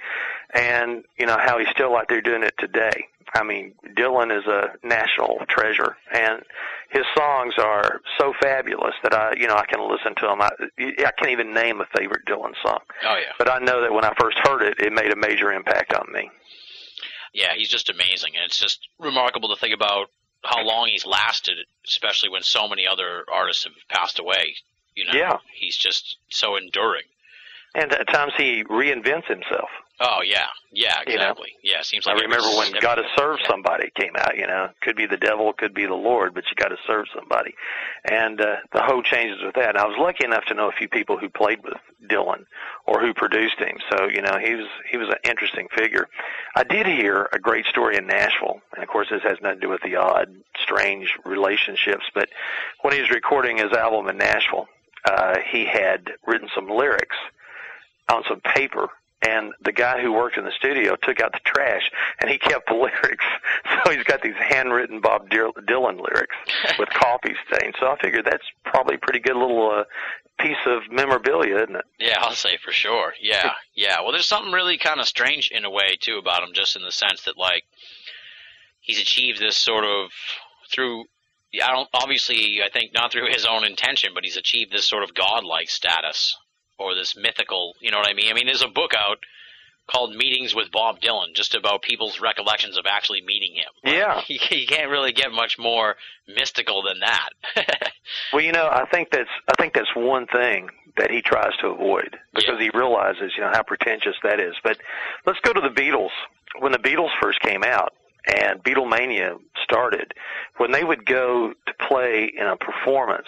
and 0.53 1.03
you 1.19 1.25
know 1.25 1.37
how 1.39 1.59
he's 1.59 1.69
still 1.69 1.95
out 1.95 2.07
there 2.09 2.21
doing 2.21 2.43
it 2.43 2.53
today. 2.57 3.05
I 3.33 3.43
mean, 3.43 3.73
Dylan 3.97 4.35
is 4.35 4.45
a 4.47 4.69
national 4.87 5.39
treasure, 5.49 5.97
and 6.13 6.41
his 6.89 7.03
songs 7.15 7.55
are 7.59 7.99
so 8.17 8.33
fabulous 8.41 8.93
that 9.03 9.13
I, 9.13 9.33
you 9.37 9.47
know, 9.47 9.55
I 9.55 9.65
can 9.65 9.81
listen 9.91 10.15
to 10.15 10.27
them. 10.27 10.41
I, 10.41 10.49
I 10.79 11.11
can't 11.17 11.31
even 11.31 11.53
name 11.53 11.81
a 11.81 11.85
favorite 11.97 12.25
Dylan 12.25 12.53
song, 12.65 12.79
Oh 13.03 13.17
yeah. 13.17 13.33
but 13.37 13.49
I 13.51 13.59
know 13.59 13.81
that 13.81 13.91
when 13.91 14.05
I 14.05 14.13
first 14.17 14.37
heard 14.43 14.61
it, 14.63 14.79
it 14.79 14.93
made 14.93 15.11
a 15.11 15.15
major 15.17 15.51
impact 15.51 15.93
on 15.93 16.09
me. 16.13 16.31
Yeah, 17.33 17.53
he's 17.55 17.67
just 17.69 17.89
amazing, 17.89 18.31
and 18.37 18.45
it's 18.45 18.57
just 18.57 18.87
remarkable 18.97 19.49
to 19.53 19.59
think 19.59 19.73
about 19.75 20.09
how 20.47 20.63
long 20.63 20.87
he's 20.87 21.05
lasted, 21.05 21.57
especially 21.85 22.29
when 22.29 22.41
so 22.43 22.67
many 22.67 22.87
other 22.87 23.25
artists 23.31 23.65
have 23.65 23.73
passed 23.89 24.19
away. 24.19 24.55
You 24.95 25.05
know, 25.05 25.13
Yeah. 25.13 25.37
he's 25.53 25.77
just 25.77 26.17
so 26.29 26.55
enduring. 26.55 27.03
And 27.75 27.91
at 27.93 28.07
times 28.07 28.33
he 28.37 28.63
reinvents 28.63 29.27
himself. 29.27 29.69
Oh 29.99 30.21
yeah, 30.23 30.45
yeah, 30.71 30.99
You 31.07 31.15
know? 31.15 31.21
exactly. 31.21 31.53
Yeah, 31.63 31.81
seems 31.81 32.05
like 32.05 32.17
I 32.17 32.21
remember 32.21 32.49
when 32.49 32.71
"Got 32.81 32.95
to 32.95 33.03
Serve 33.17 33.39
Somebody" 33.47 33.89
came 33.95 34.15
out. 34.15 34.37
You 34.37 34.45
know, 34.45 34.69
could 34.81 34.95
be 34.95 35.07
the 35.07 35.17
devil, 35.17 35.51
could 35.53 35.73
be 35.73 35.87
the 35.87 35.95
Lord, 35.95 36.35
but 36.35 36.43
you 36.45 36.55
got 36.55 36.67
to 36.67 36.77
serve 36.85 37.07
somebody. 37.15 37.55
And 38.05 38.39
uh, 38.39 38.57
the 38.73 38.83
whole 38.83 39.01
changes 39.01 39.41
with 39.43 39.55
that. 39.55 39.69
And 39.69 39.77
I 39.79 39.85
was 39.85 39.97
lucky 39.97 40.23
enough 40.23 40.45
to 40.45 40.53
know 40.53 40.69
a 40.69 40.71
few 40.71 40.87
people 40.87 41.17
who 41.17 41.29
played 41.29 41.63
with 41.63 41.73
Dylan 42.07 42.45
or 42.85 43.01
who 43.01 43.15
produced 43.15 43.57
him. 43.57 43.77
So 43.89 44.07
you 44.07 44.21
know, 44.21 44.37
he 44.37 44.53
was 44.53 44.67
he 44.91 44.97
was 44.97 45.09
an 45.09 45.17
interesting 45.23 45.67
figure. 45.75 46.07
I 46.55 46.63
did 46.63 46.85
hear 46.85 47.27
a 47.33 47.39
great 47.39 47.65
story 47.65 47.97
in 47.97 48.05
Nashville, 48.05 48.61
and 48.75 48.83
of 48.83 48.89
course, 48.89 49.07
this 49.09 49.23
has 49.23 49.37
nothing 49.41 49.61
to 49.61 49.65
do 49.65 49.69
with 49.69 49.81
the 49.81 49.95
odd, 49.95 50.29
strange 50.61 51.17
relationships. 51.25 52.05
But 52.13 52.29
when 52.81 52.93
he 52.93 53.01
was 53.01 53.09
recording 53.09 53.57
his 53.57 53.73
album 53.73 54.09
in 54.09 54.17
Nashville, 54.17 54.67
uh, 55.05 55.39
he 55.51 55.65
had 55.65 56.11
written 56.27 56.49
some 56.53 56.69
lyrics 56.69 57.17
on 58.09 58.23
some 58.29 58.41
paper 58.41 58.89
and 59.21 59.53
the 59.61 59.71
guy 59.71 60.01
who 60.01 60.13
worked 60.13 60.37
in 60.37 60.45
the 60.45 60.51
studio 60.51 60.95
took 61.01 61.21
out 61.21 61.31
the 61.31 61.39
trash 61.43 61.89
and 62.19 62.29
he 62.29 62.37
kept 62.37 62.67
the 62.67 62.73
lyrics. 62.75 63.25
So 63.83 63.91
he's 63.91 64.03
got 64.03 64.21
these 64.21 64.35
handwritten 64.37 65.01
Bob 65.01 65.29
Dylan 65.29 65.97
lyrics 65.97 66.35
with 66.77 66.89
coffee 66.93 67.35
stains. 67.51 67.75
So 67.79 67.87
I 67.87 67.97
figured 67.97 68.25
that's 68.25 68.45
probably 68.63 68.95
a 68.95 68.99
pretty 68.99 69.19
good 69.19 69.35
little 69.35 69.71
uh, 69.71 69.83
piece 70.39 70.57
of 70.67 70.83
memorabilia, 70.91 71.55
isn't 71.63 71.75
it? 71.75 71.85
Yeah, 71.99 72.17
I'll 72.19 72.33
say 72.33 72.57
for 72.63 72.71
sure. 72.71 73.13
Yeah, 73.19 73.53
yeah. 73.73 74.01
Well, 74.01 74.11
there's 74.11 74.27
something 74.27 74.51
really 74.51 74.77
kind 74.77 74.99
of 74.99 75.07
strange 75.07 75.49
in 75.51 75.65
a 75.65 75.71
way 75.71 75.97
too 75.99 76.17
about 76.17 76.43
him, 76.43 76.53
just 76.53 76.75
in 76.75 76.83
the 76.83 76.91
sense 76.91 77.23
that 77.23 77.37
like 77.37 77.63
he's 78.81 79.01
achieved 79.01 79.39
this 79.39 79.57
sort 79.57 79.83
of 79.83 80.11
through. 80.71 81.05
I 81.63 81.71
don't 81.71 81.89
obviously. 81.93 82.61
I 82.63 82.69
think 82.69 82.93
not 82.93 83.11
through 83.11 83.29
his 83.31 83.45
own 83.45 83.65
intention, 83.65 84.11
but 84.13 84.23
he's 84.25 84.37
achieved 84.37 84.71
this 84.71 84.85
sort 84.85 85.03
of 85.03 85.15
godlike 85.15 85.69
status 85.69 86.37
or 86.79 86.95
this 86.95 87.15
mythical. 87.15 87.75
You 87.79 87.91
know 87.91 87.97
what 87.97 88.09
I 88.09 88.13
mean? 88.13 88.29
I 88.31 88.33
mean, 88.33 88.47
there's 88.47 88.63
a 88.63 88.67
book 88.67 88.91
out 88.97 89.19
called 89.87 90.13
Meetings 90.13 90.53
with 90.53 90.71
Bob 90.71 90.99
Dylan, 90.99 91.33
just 91.33 91.55
about 91.55 91.81
people's 91.81 92.19
recollections 92.19 92.77
of 92.77 92.85
actually 92.85 93.21
meeting 93.21 93.55
him. 93.55 93.71
Yeah. 93.83 94.21
You, 94.27 94.39
you 94.51 94.67
can't 94.67 94.91
really 94.91 95.13
get 95.13 95.31
much 95.31 95.57
more 95.57 95.95
mystical 96.27 96.83
than 96.83 96.99
that. 96.99 97.29
Well, 98.31 98.41
you 98.41 98.51
know, 98.51 98.67
I 98.67 98.85
think 98.85 99.09
that's 99.11 99.29
I 99.47 99.61
think 99.61 99.73
that's 99.73 99.93
one 99.95 100.27
thing 100.27 100.69
that 100.97 101.11
he 101.11 101.21
tries 101.21 101.55
to 101.61 101.67
avoid 101.67 102.17
because 102.33 102.59
he 102.59 102.69
realizes, 102.73 103.33
you 103.35 103.41
know, 103.43 103.51
how 103.53 103.63
pretentious 103.63 104.15
that 104.23 104.39
is. 104.39 104.55
But 104.63 104.77
let's 105.25 105.39
go 105.41 105.53
to 105.53 105.61
the 105.61 105.69
Beatles. 105.69 106.11
When 106.59 106.71
the 106.71 106.79
Beatles 106.79 107.09
first 107.21 107.39
came 107.41 107.63
out 107.63 107.93
and 108.25 108.63
Beatlemania 108.63 109.37
started, 109.63 110.13
when 110.57 110.71
they 110.71 110.83
would 110.83 111.05
go 111.05 111.53
to 111.53 111.73
play 111.87 112.31
in 112.35 112.47
a 112.47 112.57
performance, 112.57 113.27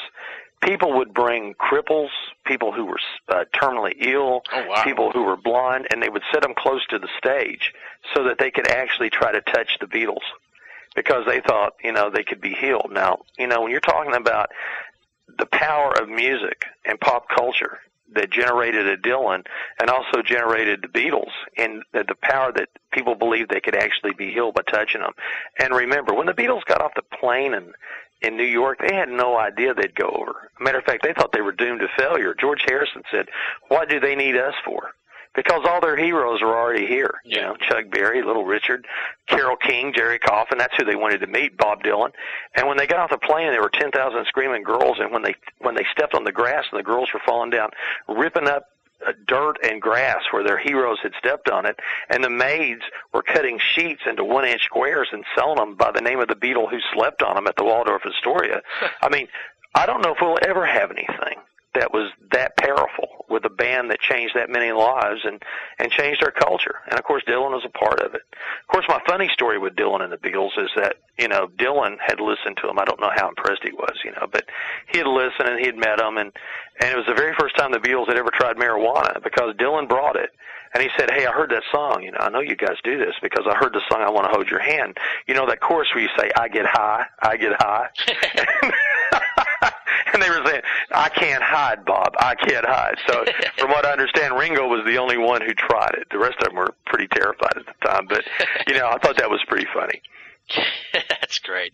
people 0.62 0.94
would 0.98 1.14
bring 1.14 1.54
cripples, 1.56 2.10
people 2.46 2.72
who 2.72 2.86
were 2.86 3.00
uh, 3.30 3.46
terminally 3.54 3.94
ill, 4.00 4.42
Oh, 4.54 4.66
wow. 4.68 4.84
people 4.84 5.12
who 5.12 5.24
were 5.24 5.38
blind, 5.38 5.88
and 5.92 6.02
they 6.02 6.10
would 6.10 6.24
sit 6.34 6.42
them 6.42 6.54
close 6.58 6.86
to 6.88 7.00
the 7.00 7.08
stage 7.18 7.74
so 8.14 8.24
that 8.26 8.38
they 8.40 8.52
could 8.52 8.68
actually 8.68 9.10
try 9.10 9.32
to 9.32 9.42
touch 9.42 9.78
the 9.80 9.88
Beatles 9.88 10.26
because 10.96 11.26
they 11.26 11.40
thought, 11.42 11.74
you 11.84 11.92
know, 11.92 12.10
they 12.10 12.24
could 12.24 12.42
be 12.42 12.54
healed. 12.54 12.90
Now, 12.92 13.20
you 13.38 13.48
know, 13.48 13.62
when 13.62 13.72
you're 13.72 13.80
talking 13.80 14.16
about 14.16 14.50
the 15.38 15.46
power 15.46 15.94
of 16.02 16.10
music 16.10 16.66
and 16.86 17.00
pop 17.00 17.30
culture 17.30 17.80
that 18.14 18.32
generated 18.32 18.88
a 18.88 18.98
Dylan 18.98 19.46
and 19.80 19.90
also 19.90 20.24
generated 20.24 20.82
the 20.82 20.88
Beatles 20.88 21.30
and 21.58 21.84
the, 21.94 22.04
the 22.08 22.16
power 22.16 22.52
that 22.52 22.68
people 22.92 23.14
believed 23.14 23.52
they 23.52 23.60
could 23.62 23.76
actually 23.76 24.14
be 24.14 24.32
healed 24.34 24.56
by 24.56 24.64
touching 24.64 25.02
them. 25.02 25.12
And 25.60 25.74
remember, 25.76 26.16
when 26.16 26.26
the 26.26 26.34
Beatles 26.34 26.66
got 26.66 26.82
off 26.82 26.92
the 26.96 27.04
plane 27.04 27.54
and 27.54 27.74
in 28.22 28.36
New 28.38 28.44
York, 28.44 28.80
they 28.80 28.96
had 28.96 29.10
no 29.10 29.38
idea 29.38 29.74
they'd 29.74 29.96
go 29.96 30.10
over. 30.10 30.52
Matter 30.60 30.80
of 30.80 30.84
fact, 30.86 31.04
they 31.04 31.14
thought 31.14 31.32
they 31.32 31.42
were 31.42 31.52
doomed 31.52 31.80
to 31.82 31.88
failure. 31.98 32.34
George 32.40 32.62
Harrison 32.68 33.04
said, 33.12 33.30
"What 33.70 33.90
do 33.90 34.00
they 34.00 34.16
need 34.16 34.36
us 34.36 34.56
for?" 34.66 34.92
Because 35.36 35.62
all 35.64 35.80
their 35.80 35.96
heroes 35.96 36.42
were 36.42 36.58
already 36.58 36.88
here. 36.88 37.22
You 37.24 37.38
Yeah. 37.40 37.48
know, 37.50 37.56
Chuck 37.58 37.86
Berry, 37.92 38.24
Little 38.24 38.46
Richard, 38.46 38.88
Carole 39.28 39.56
King, 39.58 39.94
Gerry 39.94 40.18
Goffin. 40.20 40.58
That's 40.58 40.76
who 40.76 40.84
they 40.86 40.96
wanted 40.96 41.22
to 41.22 41.28
meet. 41.28 41.56
Bob 41.56 41.84
Dylan. 41.84 42.12
And 42.56 42.68
when 42.68 42.78
they 42.78 42.88
got 42.88 43.00
off 43.00 43.12
the 43.12 43.20
plane, 43.20 43.52
there 43.52 43.62
were 43.62 43.70
ten 43.70 43.92
thousand 43.92 44.26
screaming 44.26 44.64
girls. 44.64 45.00
And 45.00 45.12
when 45.12 45.22
they 45.22 45.36
when 45.60 45.76
they 45.76 45.86
stepped 45.92 46.16
on 46.16 46.24
the 46.24 46.32
grass 46.32 46.66
and 46.72 46.80
the 46.80 46.84
girls 46.84 47.14
were 47.14 47.22
falling 47.26 47.52
down, 47.52 47.70
ripping 48.08 48.50
up 48.50 48.66
Uh, 49.08 49.14
dirt 49.28 49.58
and 49.64 49.82
grass 49.82 50.22
where 50.32 50.44
their 50.44 50.58
heroes 50.58 50.98
had 51.02 51.14
stepped 51.18 51.50
on 51.50 51.66
it, 51.66 51.80
and 52.10 52.22
the 52.22 52.30
maids 52.30 52.82
were 53.14 53.22
cutting 53.22 53.58
sheets 53.58 54.02
into 54.06 54.26
one 54.26 54.46
inch 54.46 54.64
squares 54.64 55.08
and 55.14 55.24
selling 55.36 55.56
them 55.56 55.76
by 55.76 55.90
the 55.90 56.02
name 56.02 56.20
of 56.20 56.28
the 56.28 56.36
Beatle 56.36 56.70
who 56.70 56.80
slept 56.94 57.24
on 57.24 57.36
them 57.36 57.48
at 57.48 57.56
the 57.56 57.64
Waldorf 57.64 58.02
Astoria. 58.06 58.62
I 59.02 59.08
mean, 59.08 59.30
I 59.74 59.86
don't 59.86 60.04
know 60.04 60.12
if 60.12 60.18
we'll 60.22 60.38
ever 60.42 60.66
have 60.66 60.92
anything 60.92 61.40
that 61.80 61.94
was 61.94 62.12
that 62.32 62.58
powerful 62.58 63.26
with 63.30 63.46
a 63.46 63.50
band 63.50 63.90
that 63.90 64.00
changed 64.00 64.36
that 64.36 64.50
many 64.50 64.72
lives 64.72 65.22
and 65.24 65.42
and 65.78 65.92
changed 65.92 66.22
our 66.24 66.32
culture. 66.32 66.76
And 66.90 67.00
of 67.00 67.06
course, 67.06 67.24
Dylan 67.26 67.52
was 67.52 67.66
a 67.66 67.70
part 67.70 68.02
of 68.02 68.14
it. 68.14 68.22
Of 68.62 68.68
course, 68.68 68.86
my 68.90 69.00
funny 69.08 69.30
story 69.34 69.58
with 69.58 69.76
Dylan 69.76 70.02
and 70.02 70.12
the 70.12 70.18
Beatles 70.18 70.58
is 70.58 70.70
that 70.76 70.96
you 71.18 71.28
know 71.28 71.48
Dylan 71.58 71.98
had 72.06 72.20
listened 72.20 72.58
to 72.58 72.68
them. 72.68 72.80
I 72.80 72.86
don't 72.86 73.00
know 73.00 73.12
how 73.16 73.30
impressed 73.30 73.64
he 73.64 73.72
was, 73.72 73.98
you 74.04 74.12
know, 74.12 74.28
but 74.30 74.46
he 74.92 74.98
had 74.98 75.08
listened 75.08 75.48
and 75.48 75.60
he 75.60 75.66
had 75.66 75.78
met 75.78 75.98
them, 75.98 76.18
and 76.18 76.32
and 76.82 76.92
it 76.92 76.98
was 76.98 77.08
the 77.08 77.14
very 77.14 77.34
first 77.40 77.56
time 77.58 77.72
the 77.72 77.80
Beatles 77.80 78.08
had 78.08 78.18
ever 78.18 78.32
tried 78.32 78.58
marijuana 78.58 79.24
because 79.24 79.56
Dylan 79.56 79.88
brought 79.88 80.16
it. 80.16 80.32
And 80.74 80.84
he 80.84 80.90
said, 81.00 81.10
"Hey, 81.10 81.26
I 81.26 81.32
heard 81.32 81.50
that 81.50 81.64
song. 81.72 82.04
You 82.04 82.12
know, 82.12 82.20
I 82.20 82.30
know 82.30 82.42
you 82.42 82.56
guys 82.56 82.78
do 82.84 83.00
this 83.00 83.16
because 83.24 83.46
I 83.50 83.56
heard 83.56 83.74
the 83.74 83.82
song. 83.90 84.02
I 84.04 84.10
want 84.12 84.28
to 84.28 84.32
hold 84.32 84.50
your 84.50 84.60
hand. 84.60 84.98
You 85.28 85.34
know 85.34 85.48
that 85.48 85.62
chorus 85.62 85.90
where 85.96 86.04
you 86.04 86.10
say, 86.16 86.30
"I 86.38 86.48
get 86.48 86.68
high, 86.68 87.06
I 87.22 87.38
get 87.38 87.54
high." 87.60 87.88
and 90.20 90.24
they 90.24 90.40
were 90.40 90.46
saying, 90.46 90.62
"I 90.92 91.10
can't 91.10 91.44
hide, 91.44 91.86
Bob. 91.86 92.16
I 92.20 92.36
can't 92.36 92.66
hide." 92.66 92.98
So, 93.08 93.26
from 93.58 93.72
what 93.72 93.86
I 93.86 93.92
understand, 93.92 94.38
Ringo 94.38 94.68
was 94.68 94.86
the 94.86 94.98
only 94.98 95.18
one 95.18 95.42
who 95.42 95.54
tried 95.54 95.96
it. 95.96 96.08
The 96.12 96.20
rest 96.20 96.38
of 96.40 96.48
them 96.48 96.56
were 96.56 96.74
pretty 96.86 97.08
terrified 97.08 97.58
at 97.58 97.66
the 97.66 97.88
time. 97.88 98.08
But 98.08 98.24
you 98.68 98.76
know, 98.76 98.88
I 98.88 98.98
thought 98.98 99.18
that 99.18 99.30
was 99.30 99.42
pretty 99.48 99.68
funny. 99.74 100.02
That's 100.94 101.40
great. 101.40 101.74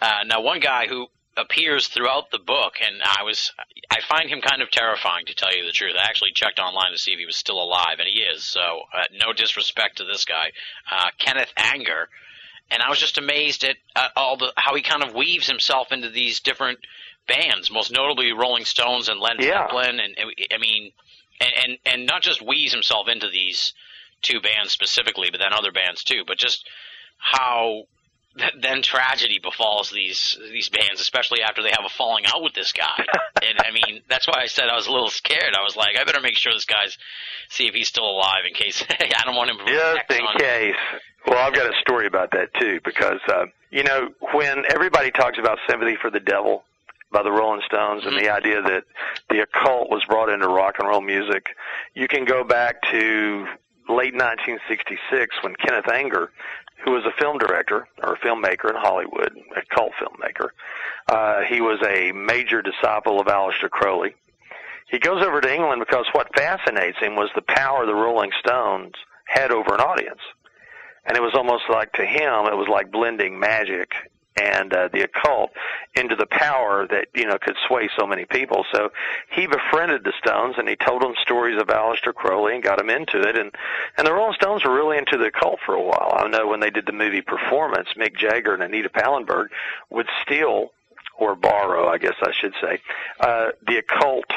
Uh, 0.00 0.24
now, 0.26 0.40
one 0.40 0.60
guy 0.60 0.86
who 0.86 1.06
appears 1.36 1.88
throughout 1.88 2.30
the 2.30 2.38
book, 2.38 2.74
and 2.84 3.02
I 3.02 3.22
was, 3.22 3.52
I 3.90 4.00
find 4.08 4.28
him 4.28 4.40
kind 4.40 4.62
of 4.62 4.70
terrifying 4.70 5.26
to 5.26 5.34
tell 5.34 5.54
you 5.54 5.64
the 5.66 5.72
truth. 5.72 5.94
I 5.98 6.04
actually 6.04 6.32
checked 6.32 6.58
online 6.58 6.92
to 6.92 6.98
see 6.98 7.12
if 7.12 7.18
he 7.18 7.26
was 7.26 7.36
still 7.36 7.62
alive, 7.62 7.98
and 7.98 8.08
he 8.08 8.20
is. 8.20 8.42
So, 8.44 8.60
uh, 8.92 9.04
no 9.24 9.32
disrespect 9.32 9.98
to 9.98 10.04
this 10.04 10.24
guy, 10.24 10.52
uh, 10.90 11.10
Kenneth 11.18 11.52
Anger. 11.56 12.08
And 12.70 12.82
I 12.82 12.88
was 12.88 12.98
just 12.98 13.18
amazed 13.18 13.62
at 13.64 13.76
uh, 13.94 14.08
all 14.16 14.36
the 14.36 14.52
how 14.56 14.74
he 14.74 14.82
kind 14.82 15.04
of 15.04 15.14
weaves 15.14 15.46
himself 15.46 15.92
into 15.92 16.10
these 16.10 16.40
different 16.40 16.80
bands, 17.28 17.70
most 17.70 17.92
notably 17.92 18.32
Rolling 18.32 18.64
Stones 18.64 19.08
and 19.08 19.20
Led 19.20 19.40
Yeah. 19.40 19.66
Zeppelin, 19.66 20.00
and 20.00 20.16
I 20.52 20.58
mean, 20.58 20.92
and, 21.40 21.50
and 21.64 21.78
and 21.84 22.06
not 22.06 22.22
just 22.22 22.40
wheeze 22.42 22.72
himself 22.72 23.08
into 23.08 23.28
these 23.28 23.72
two 24.22 24.40
bands 24.40 24.72
specifically, 24.72 25.28
but 25.30 25.38
then 25.40 25.52
other 25.52 25.72
bands 25.72 26.02
too. 26.04 26.24
But 26.26 26.38
just 26.38 26.66
how 27.18 27.84
th- 28.38 28.52
then 28.60 28.82
tragedy 28.82 29.38
befalls 29.42 29.90
these 29.90 30.38
these 30.52 30.68
bands, 30.68 31.00
especially 31.00 31.42
after 31.42 31.62
they 31.62 31.70
have 31.70 31.84
a 31.84 31.90
falling 31.90 32.24
out 32.26 32.42
with 32.42 32.54
this 32.54 32.72
guy. 32.72 32.96
and 33.42 33.58
I 33.58 33.70
mean, 33.72 34.02
that's 34.08 34.26
why 34.26 34.40
I 34.40 34.46
said 34.46 34.68
I 34.68 34.76
was 34.76 34.86
a 34.86 34.92
little 34.92 35.10
scared. 35.10 35.54
I 35.58 35.62
was 35.62 35.76
like, 35.76 35.96
I 35.98 36.04
better 36.04 36.20
make 36.20 36.36
sure 36.36 36.52
this 36.52 36.64
guy's 36.64 36.96
see 37.48 37.66
if 37.66 37.74
he's 37.74 37.88
still 37.88 38.08
alive 38.08 38.44
in 38.48 38.54
case 38.54 38.84
I 38.90 39.22
don't 39.24 39.36
want 39.36 39.50
him 39.50 39.58
to 39.58 39.64
Just 39.72 40.10
in 40.18 40.24
on- 40.24 40.38
case. 40.38 40.74
Well, 41.26 41.38
I've 41.38 41.54
got 41.54 41.66
a 41.66 41.74
story 41.80 42.06
about 42.06 42.30
that 42.32 42.54
too, 42.60 42.78
because 42.84 43.18
uh, 43.28 43.46
you 43.70 43.82
know 43.82 44.10
when 44.32 44.62
everybody 44.72 45.10
talks 45.10 45.38
about 45.38 45.58
"Sympathy 45.68 45.96
for 46.00 46.08
the 46.10 46.20
Devil" 46.20 46.62
by 47.12 47.22
the 47.22 47.30
Rolling 47.30 47.62
Stones 47.66 48.04
and 48.04 48.16
the 48.16 48.30
idea 48.30 48.62
that 48.62 48.84
the 49.30 49.40
occult 49.40 49.90
was 49.90 50.04
brought 50.04 50.28
into 50.28 50.48
rock 50.48 50.76
and 50.78 50.88
roll 50.88 51.00
music, 51.00 51.46
you 51.94 52.08
can 52.08 52.24
go 52.24 52.44
back 52.44 52.82
to 52.90 53.46
late 53.88 54.14
1966 54.14 55.36
when 55.42 55.54
Kenneth 55.56 55.88
Anger, 55.88 56.30
who 56.84 56.92
was 56.92 57.04
a 57.04 57.20
film 57.20 57.38
director 57.38 57.86
or 58.02 58.14
a 58.14 58.18
filmmaker 58.18 58.70
in 58.70 58.76
Hollywood, 58.76 59.32
a 59.56 59.62
cult 59.74 59.92
filmmaker, 60.00 60.48
uh, 61.08 61.42
he 61.42 61.60
was 61.60 61.78
a 61.86 62.12
major 62.12 62.62
disciple 62.62 63.20
of 63.20 63.26
Aleister 63.26 63.70
Crowley. 63.70 64.14
He 64.90 64.98
goes 64.98 65.24
over 65.24 65.40
to 65.40 65.52
England 65.52 65.82
because 65.84 66.06
what 66.12 66.34
fascinates 66.36 66.98
him 66.98 67.16
was 67.16 67.30
the 67.34 67.42
power 67.42 67.86
the 67.86 67.94
Rolling 67.94 68.30
Stones 68.40 68.94
had 69.26 69.50
over 69.50 69.74
an 69.74 69.80
audience 69.80 70.20
and 71.06 71.16
it 71.16 71.22
was 71.22 71.34
almost 71.34 71.64
like 71.70 71.92
to 71.92 72.04
him 72.04 72.46
it 72.46 72.56
was 72.56 72.68
like 72.70 72.90
blending 72.90 73.38
magic 73.38 73.92
and 74.36 74.72
uh, 74.72 74.88
the 74.92 75.02
occult 75.02 75.50
into 75.94 76.14
the 76.14 76.26
power 76.26 76.86
that 76.86 77.08
you 77.14 77.26
know 77.26 77.38
could 77.38 77.56
sway 77.66 77.88
so 77.98 78.06
many 78.06 78.24
people. 78.24 78.64
So 78.72 78.90
he 79.30 79.46
befriended 79.46 80.04
the 80.04 80.12
Stones 80.18 80.56
and 80.58 80.68
he 80.68 80.76
told 80.76 81.02
them 81.02 81.14
stories 81.22 81.60
of 81.60 81.68
Aleister 81.68 82.14
Crowley 82.14 82.54
and 82.54 82.62
got 82.62 82.78
them 82.78 82.90
into 82.90 83.20
it. 83.20 83.36
And 83.36 83.52
and 83.96 84.06
the 84.06 84.12
Rolling 84.12 84.34
Stones 84.34 84.64
were 84.64 84.74
really 84.74 84.98
into 84.98 85.16
the 85.16 85.26
occult 85.26 85.60
for 85.64 85.74
a 85.74 85.82
while. 85.82 86.14
I 86.16 86.28
know 86.28 86.46
when 86.46 86.60
they 86.60 86.70
did 86.70 86.86
the 86.86 86.92
movie 86.92 87.22
Performance, 87.22 87.88
Mick 87.96 88.16
Jagger 88.16 88.54
and 88.54 88.62
Anita 88.62 88.90
Pallenberg 88.90 89.48
would 89.90 90.06
steal 90.22 90.72
or 91.18 91.34
borrow, 91.34 91.88
I 91.88 91.98
guess 91.98 92.16
I 92.22 92.32
should 92.32 92.54
say, 92.60 92.80
uh, 93.20 93.52
the 93.66 93.78
occult 93.78 94.30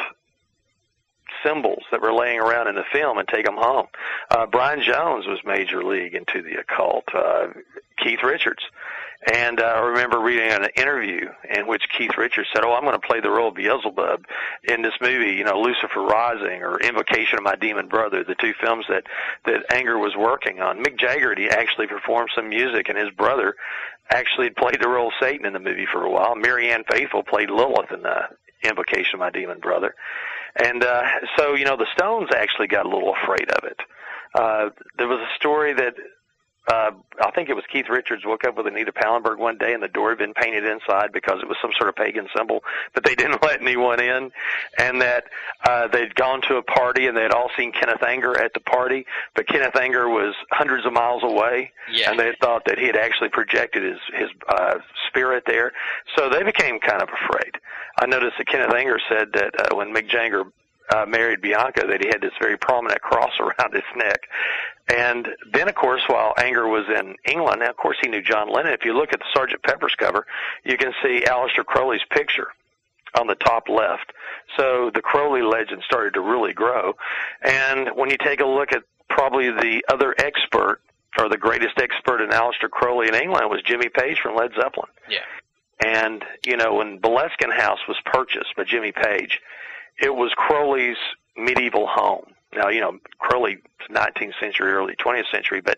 symbols 1.43 1.83
that 1.91 2.01
were 2.01 2.13
laying 2.13 2.39
around 2.39 2.67
in 2.67 2.75
the 2.75 2.83
film 2.91 3.17
and 3.17 3.27
take 3.27 3.45
them 3.45 3.57
home. 3.57 3.87
Uh, 4.29 4.45
Brian 4.45 4.81
Jones 4.81 5.25
was 5.27 5.39
major 5.45 5.83
league 5.83 6.13
into 6.13 6.41
the 6.41 6.59
occult. 6.59 7.03
Uh, 7.13 7.47
Keith 7.97 8.23
Richards. 8.23 8.63
And 9.27 9.59
uh, 9.59 9.65
I 9.65 9.79
remember 9.79 10.19
reading 10.19 10.49
an 10.49 10.69
interview 10.77 11.27
in 11.53 11.67
which 11.67 11.83
Keith 11.97 12.17
Richards 12.17 12.47
said, 12.53 12.63
"Oh, 12.63 12.73
I'm 12.73 12.83
going 12.83 12.93
to 12.93 13.05
play 13.05 13.19
the 13.19 13.29
role 13.29 13.49
of 13.49 13.55
Beelzebub 13.55 14.25
in 14.63 14.81
this 14.81 14.93
movie, 15.01 15.33
you 15.33 15.43
know, 15.43 15.59
Lucifer 15.59 16.01
Rising 16.01 16.63
or 16.63 16.79
Invocation 16.79 17.37
of 17.37 17.43
My 17.43 17.55
Demon 17.55 17.89
Brother, 17.89 18.23
the 18.23 18.35
two 18.35 18.53
films 18.61 18.85
that 18.87 19.03
that 19.45 19.65
Anger 19.73 19.97
was 19.97 20.15
working 20.15 20.61
on." 20.61 20.81
Mick 20.81 20.97
Jagger 20.97 21.35
he 21.35 21.49
actually 21.49 21.87
performed 21.87 22.29
some 22.33 22.47
music, 22.47 22.87
and 22.87 22.97
his 22.97 23.09
brother 23.09 23.55
actually 24.09 24.47
had 24.47 24.55
played 24.55 24.81
the 24.81 24.87
role 24.87 25.07
of 25.07 25.13
Satan 25.19 25.45
in 25.45 25.51
the 25.51 25.59
movie 25.59 25.85
for 25.85 26.05
a 26.05 26.09
while. 26.09 26.35
Marianne 26.35 26.85
Faithfull 26.89 27.23
played 27.23 27.49
Lilith 27.49 27.91
in 27.91 28.03
the 28.03 28.21
Invocation 28.63 29.15
of 29.15 29.19
My 29.19 29.31
Demon 29.31 29.59
Brother, 29.59 29.95
and 30.63 30.81
uh, 30.81 31.03
so 31.37 31.55
you 31.55 31.65
know 31.65 31.75
the 31.75 31.91
Stones 31.93 32.29
actually 32.33 32.67
got 32.67 32.85
a 32.85 32.89
little 32.89 33.13
afraid 33.21 33.49
of 33.49 33.65
it. 33.65 33.79
Uh, 34.33 34.69
there 34.97 35.07
was 35.07 35.19
a 35.19 35.35
story 35.35 35.73
that 35.73 35.95
uh, 36.67 36.91
I 37.19 37.31
think 37.31 37.49
it 37.49 37.55
was 37.55 37.63
Keith 37.71 37.87
Richards 37.89 38.23
woke 38.25 38.43
up 38.43 38.55
with 38.57 38.67
Anita 38.67 38.91
Pallenberg 38.91 39.39
one 39.39 39.57
day 39.57 39.73
and 39.73 39.81
the 39.81 39.87
door 39.87 40.09
had 40.09 40.19
been 40.19 40.33
painted 40.35 40.65
inside 40.65 41.11
because 41.11 41.39
it 41.41 41.47
was 41.47 41.57
some 41.61 41.71
sort 41.77 41.89
of 41.89 41.95
pagan 41.95 42.27
symbol, 42.35 42.63
but 42.93 43.03
they 43.03 43.15
didn't 43.21 43.41
let 43.41 43.61
anyone 43.61 43.99
in, 43.99 44.31
and 44.77 45.01
that 45.01 45.23
uh, 45.67 45.87
they'd 45.87 46.13
gone 46.15 46.41
to 46.47 46.57
a 46.57 46.61
party 46.61 47.07
and 47.07 47.17
they'd 47.17 47.31
all 47.31 47.49
seen 47.57 47.71
Kenneth 47.71 48.03
Anger 48.03 48.39
at 48.39 48.53
the 48.53 48.59
party, 48.59 49.05
but 49.35 49.47
Kenneth 49.47 49.75
Anger 49.75 50.09
was 50.09 50.35
hundreds 50.51 50.85
of 50.85 50.93
miles 50.93 51.23
away, 51.23 51.71
Yeah. 51.91 52.11
and 52.11 52.19
they 52.19 52.33
thought 52.39 52.65
that 52.65 52.77
he 52.77 52.85
had 52.85 52.95
actually 52.97 53.29
projected 53.29 53.83
his 53.83 53.99
his 54.13 54.29
uh, 54.47 54.75
spirit 55.07 55.43
there, 55.47 55.71
so 56.15 56.29
they 56.29 56.43
became 56.43 56.79
kind 56.79 57.01
of 57.01 57.09
afraid. 57.09 57.55
I 58.01 58.05
noticed 58.05 58.37
that 58.37 58.47
Kenneth 58.47 58.73
Anger 58.73 58.99
said 59.09 59.33
that 59.33 59.71
uh, 59.71 59.75
when 59.75 59.93
Mick 59.93 60.07
Jagger 60.09 60.43
uh, 60.93 61.05
married 61.05 61.39
Bianca 61.41 61.85
that 61.87 62.01
he 62.01 62.07
had 62.07 62.21
this 62.21 62.31
very 62.41 62.57
prominent 62.57 63.01
cross 63.09 63.31
around 63.39 63.73
his 63.73 63.83
neck. 63.95 64.21
And 64.89 65.27
then, 65.53 65.69
of 65.69 65.75
course, 65.75 66.01
while 66.07 66.33
Anger 66.37 66.67
was 66.67 66.85
in 66.87 67.15
England, 67.31 67.61
of 67.61 67.77
course, 67.77 67.97
he 68.01 68.09
knew 68.09 68.21
John 68.21 68.51
Lennon. 68.51 68.73
If 68.73 68.85
you 68.85 68.97
look 68.97 69.13
at 69.13 69.19
the 69.19 69.25
Sergeant 69.33 69.61
Pepper's 69.61 69.95
cover, 69.95 70.25
you 70.63 70.77
can 70.77 70.93
see 71.03 71.21
Aleister 71.27 71.63
Crowley's 71.63 72.01
picture 72.09 72.47
on 73.19 73.27
the 73.27 73.35
top 73.35 73.69
left. 73.69 74.11
So 74.57 74.91
the 74.93 75.01
Crowley 75.01 75.41
legend 75.41 75.83
started 75.83 76.15
to 76.15 76.21
really 76.21 76.53
grow. 76.53 76.93
And 77.41 77.89
when 77.95 78.09
you 78.09 78.17
take 78.17 78.39
a 78.39 78.45
look 78.45 78.71
at 78.73 78.83
probably 79.09 79.51
the 79.51 79.83
other 79.91 80.15
expert, 80.17 80.81
or 81.17 81.29
the 81.29 81.37
greatest 81.37 81.79
expert 81.79 82.21
in 82.21 82.29
Aleister 82.29 82.69
Crowley 82.69 83.07
in 83.07 83.15
England 83.15 83.49
was 83.49 83.61
Jimmy 83.63 83.89
Page 83.89 84.19
from 84.19 84.35
Led 84.35 84.51
Zeppelin. 84.55 84.89
Yeah. 85.09 85.19
And, 85.83 86.23
you 86.45 86.57
know, 86.57 86.75
when 86.75 86.99
Boleskine 86.99 87.55
House 87.55 87.79
was 87.87 87.97
purchased 88.05 88.55
by 88.55 88.63
Jimmy 88.63 88.91
Page, 88.91 89.39
it 90.01 90.13
was 90.13 90.31
Crowley's 90.35 90.97
medieval 91.35 91.87
home. 91.87 92.33
Now, 92.55 92.69
you 92.69 92.81
know, 92.81 92.97
Crowley, 93.19 93.59
19th 93.89 94.39
century, 94.39 94.71
early 94.71 94.95
20th 94.95 95.31
century, 95.31 95.61
but 95.61 95.77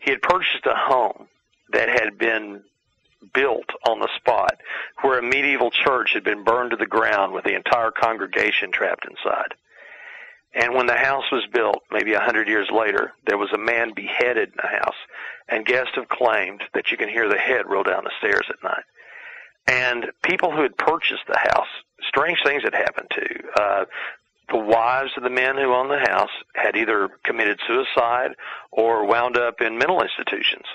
he 0.00 0.10
had 0.10 0.22
purchased 0.22 0.66
a 0.66 0.74
home 0.74 1.26
that 1.72 1.88
had 1.88 2.18
been 2.18 2.62
built 3.34 3.70
on 3.86 4.00
the 4.00 4.08
spot 4.16 4.60
where 5.02 5.18
a 5.18 5.22
medieval 5.22 5.70
church 5.70 6.12
had 6.14 6.24
been 6.24 6.44
burned 6.44 6.70
to 6.70 6.76
the 6.76 6.86
ground 6.86 7.32
with 7.32 7.44
the 7.44 7.54
entire 7.54 7.90
congregation 7.90 8.72
trapped 8.72 9.06
inside. 9.08 9.54
And 10.54 10.74
when 10.74 10.86
the 10.86 10.96
house 10.96 11.30
was 11.32 11.46
built, 11.52 11.82
maybe 11.90 12.12
a 12.12 12.20
hundred 12.20 12.48
years 12.48 12.68
later, 12.70 13.12
there 13.26 13.38
was 13.38 13.52
a 13.52 13.58
man 13.58 13.92
beheaded 13.94 14.50
in 14.50 14.56
the 14.56 14.68
house, 14.68 14.96
and 15.48 15.64
guests 15.64 15.92
have 15.94 16.08
claimed 16.08 16.62
that 16.74 16.90
you 16.90 16.96
can 16.96 17.08
hear 17.08 17.28
the 17.28 17.38
head 17.38 17.66
roll 17.66 17.84
down 17.84 18.04
the 18.04 18.10
stairs 18.18 18.46
at 18.50 18.62
night. 18.62 18.84
And 19.66 20.10
people 20.22 20.50
who 20.50 20.62
had 20.62 20.76
purchased 20.76 21.26
the 21.26 21.38
house, 21.38 21.68
strange 22.06 22.38
things 22.44 22.64
had 22.64 22.74
happened 22.74 23.08
to. 23.12 23.62
Uh, 23.62 23.84
the 24.50 24.58
wives 24.58 25.12
of 25.16 25.22
the 25.22 25.30
men 25.30 25.56
who 25.56 25.72
owned 25.72 25.90
the 25.90 26.10
house 26.10 26.30
had 26.54 26.76
either 26.76 27.08
committed 27.24 27.60
suicide 27.66 28.32
or 28.70 29.06
wound 29.06 29.36
up 29.36 29.60
in 29.60 29.78
mental 29.78 30.02
institutions. 30.02 30.66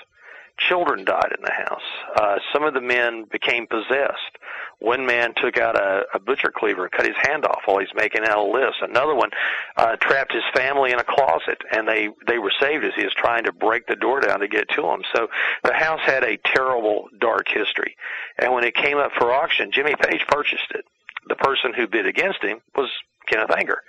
Children 0.58 1.04
died 1.04 1.32
in 1.36 1.44
the 1.44 1.52
house. 1.52 1.82
Uh, 2.16 2.38
some 2.52 2.64
of 2.64 2.74
the 2.74 2.80
men 2.80 3.24
became 3.30 3.68
possessed. 3.68 4.38
One 4.80 5.06
man 5.06 5.32
took 5.36 5.56
out 5.56 5.76
a, 5.76 6.02
a 6.14 6.18
butcher 6.18 6.52
cleaver 6.54 6.88
cut 6.88 7.06
his 7.06 7.16
hand 7.16 7.44
off 7.44 7.62
while 7.66 7.78
he's 7.78 7.94
making 7.94 8.24
out 8.24 8.38
a 8.38 8.50
list. 8.50 8.76
Another 8.80 9.14
one 9.14 9.30
uh, 9.76 9.94
trapped 9.96 10.32
his 10.32 10.42
family 10.54 10.90
in 10.90 10.98
a 10.98 11.04
closet, 11.04 11.62
and 11.70 11.86
they 11.86 12.08
they 12.26 12.38
were 12.38 12.52
saved 12.60 12.84
as 12.84 12.92
he 12.96 13.04
was 13.04 13.14
trying 13.14 13.44
to 13.44 13.52
break 13.52 13.86
the 13.86 13.96
door 13.96 14.20
down 14.20 14.40
to 14.40 14.48
get 14.48 14.68
to 14.70 14.82
them. 14.82 15.02
So 15.14 15.28
the 15.62 15.74
house 15.74 16.00
had 16.04 16.24
a 16.24 16.38
terrible, 16.44 17.08
dark 17.20 17.48
history. 17.48 17.96
And 18.38 18.52
when 18.52 18.64
it 18.64 18.74
came 18.74 18.98
up 18.98 19.12
for 19.16 19.32
auction, 19.32 19.70
Jimmy 19.72 19.94
Page 19.94 20.24
purchased 20.26 20.70
it. 20.70 20.84
The 21.28 21.36
person 21.36 21.72
who 21.74 21.86
bid 21.86 22.06
against 22.06 22.42
him 22.42 22.60
was 22.74 22.90
Kenneth 23.28 23.50
Anger. 23.56 23.82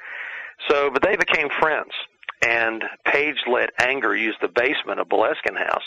So, 0.67 0.89
but 0.91 1.01
they 1.01 1.15
became 1.15 1.49
friends, 1.59 1.91
and 2.41 2.83
Page 3.05 3.37
let 3.47 3.71
Anger 3.79 4.15
use 4.15 4.35
the 4.41 4.47
basement 4.47 4.99
of 4.99 5.07
Boleskine 5.07 5.57
House 5.57 5.83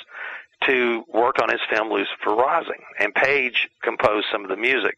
to 0.66 1.04
work 1.12 1.42
on 1.42 1.50
his 1.50 1.60
film 1.70 1.90
Lucifer 1.90 2.34
Rising, 2.34 2.82
and 2.98 3.14
Page 3.14 3.68
composed 3.82 4.26
some 4.30 4.44
of 4.44 4.48
the 4.48 4.56
music. 4.56 4.96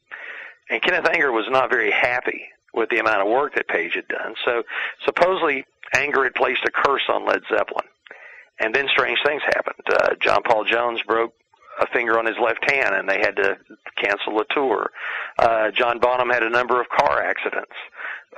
And 0.70 0.82
Kenneth 0.82 1.08
Anger 1.08 1.32
was 1.32 1.46
not 1.50 1.70
very 1.70 1.90
happy 1.90 2.42
with 2.72 2.90
the 2.90 2.98
amount 2.98 3.22
of 3.22 3.28
work 3.28 3.54
that 3.54 3.68
Page 3.68 3.94
had 3.94 4.08
done. 4.08 4.34
So 4.44 4.62
supposedly 5.04 5.64
Anger 5.94 6.24
had 6.24 6.34
placed 6.34 6.64
a 6.64 6.70
curse 6.70 7.04
on 7.08 7.26
Led 7.26 7.42
Zeppelin. 7.48 7.86
And 8.60 8.74
then 8.74 8.86
strange 8.88 9.18
things 9.24 9.42
happened. 9.46 9.84
Uh, 9.88 10.14
John 10.20 10.42
Paul 10.42 10.64
Jones 10.64 11.00
broke 11.06 11.34
a 11.80 11.86
finger 11.88 12.18
on 12.18 12.26
his 12.26 12.36
left 12.42 12.68
hand 12.70 12.94
and 12.94 13.08
they 13.08 13.18
had 13.18 13.36
to 13.36 13.56
cancel 13.96 14.36
the 14.36 14.44
tour. 14.50 14.90
Uh, 15.38 15.70
John 15.72 15.98
Bonham 15.98 16.30
had 16.30 16.42
a 16.42 16.50
number 16.50 16.80
of 16.80 16.88
car 16.88 17.22
accidents. 17.22 17.74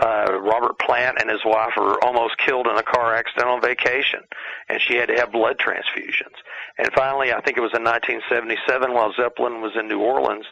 Uh, 0.01 0.39
Robert 0.41 0.79
Plant 0.79 1.19
and 1.21 1.31
his 1.31 1.45
wife 1.45 1.73
were 1.77 2.03
almost 2.05 2.37
killed 2.39 2.67
in 2.67 2.77
a 2.77 2.83
car 2.83 3.15
accident 3.15 3.49
on 3.49 3.63
vacation, 3.63 4.21
and 4.69 4.81
she 4.81 4.97
had 4.97 5.09
to 5.09 5.17
have 5.17 5.33
blood 5.33 5.57
transfusions. 5.59 6.37
And 6.79 6.93
finally, 6.93 7.33
I 7.33 7.41
think 7.41 7.57
it 7.57 7.63
was 7.63 7.73
in 7.75 7.85
1977 7.85 8.93
while 8.93 9.13
Zeppelin 9.15 9.63
was 9.63 9.73
in 9.79 9.89
New 9.89 10.01
Orleans, 10.01 10.45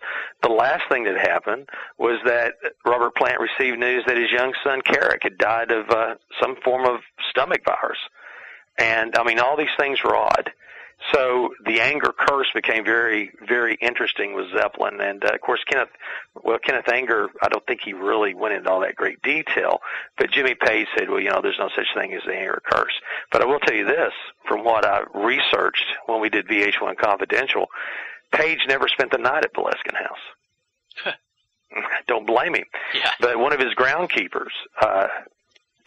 the 0.42 0.48
last 0.48 0.84
thing 0.88 1.04
that 1.04 1.18
happened 1.18 1.68
was 1.98 2.18
that 2.24 2.54
Robert 2.86 3.14
Plant 3.14 3.40
received 3.40 3.78
news 3.78 4.04
that 4.06 4.16
his 4.16 4.30
young 4.30 4.54
son 4.64 4.80
Karac 4.80 5.22
had 5.22 5.36
died 5.36 5.70
of 5.70 5.90
uh, 5.90 6.14
some 6.40 6.56
form 6.64 6.86
of 6.86 7.00
stomach 7.30 7.62
virus. 7.66 7.98
And 8.78 9.14
I 9.16 9.24
mean, 9.24 9.38
all 9.38 9.56
these 9.56 9.68
things 9.78 10.02
were 10.02 10.16
odd. 10.16 10.50
So 11.12 11.50
the 11.66 11.80
anger 11.80 12.12
curse 12.16 12.46
became 12.54 12.84
very, 12.84 13.30
very 13.46 13.74
interesting 13.80 14.34
with 14.34 14.46
Zeppelin, 14.52 15.00
and 15.00 15.22
uh, 15.24 15.34
of 15.34 15.40
course 15.40 15.60
Kenneth. 15.68 15.90
Well, 16.42 16.58
Kenneth 16.58 16.88
Anger, 16.88 17.28
I 17.42 17.48
don't 17.48 17.64
think 17.66 17.80
he 17.84 17.92
really 17.92 18.34
went 18.34 18.54
into 18.54 18.70
all 18.70 18.80
that 18.80 18.96
great 18.96 19.20
detail, 19.22 19.80
but 20.16 20.30
Jimmy 20.30 20.54
Page 20.54 20.86
said, 20.96 21.10
"Well, 21.10 21.20
you 21.20 21.30
know, 21.30 21.40
there's 21.42 21.58
no 21.58 21.68
such 21.76 21.88
thing 21.94 22.14
as 22.14 22.22
the 22.26 22.34
anger 22.34 22.62
curse." 22.64 22.92
But 23.30 23.42
I 23.42 23.44
will 23.44 23.60
tell 23.60 23.76
you 23.76 23.84
this, 23.84 24.12
from 24.48 24.64
what 24.64 24.86
I 24.86 25.02
researched 25.14 25.86
when 26.06 26.20
we 26.20 26.30
did 26.30 26.48
VH1 26.48 26.96
Confidential, 26.96 27.66
Page 28.32 28.60
never 28.66 28.88
spent 28.88 29.10
the 29.10 29.18
night 29.18 29.44
at 29.44 29.52
Boleskine 29.52 29.96
House. 29.96 31.14
don't 32.06 32.26
blame 32.26 32.54
him. 32.54 32.64
Yeah. 32.94 33.10
But 33.20 33.38
one 33.38 33.52
of 33.52 33.60
his 33.60 33.74
groundkeepers 33.74 34.50
uh, 34.80 35.08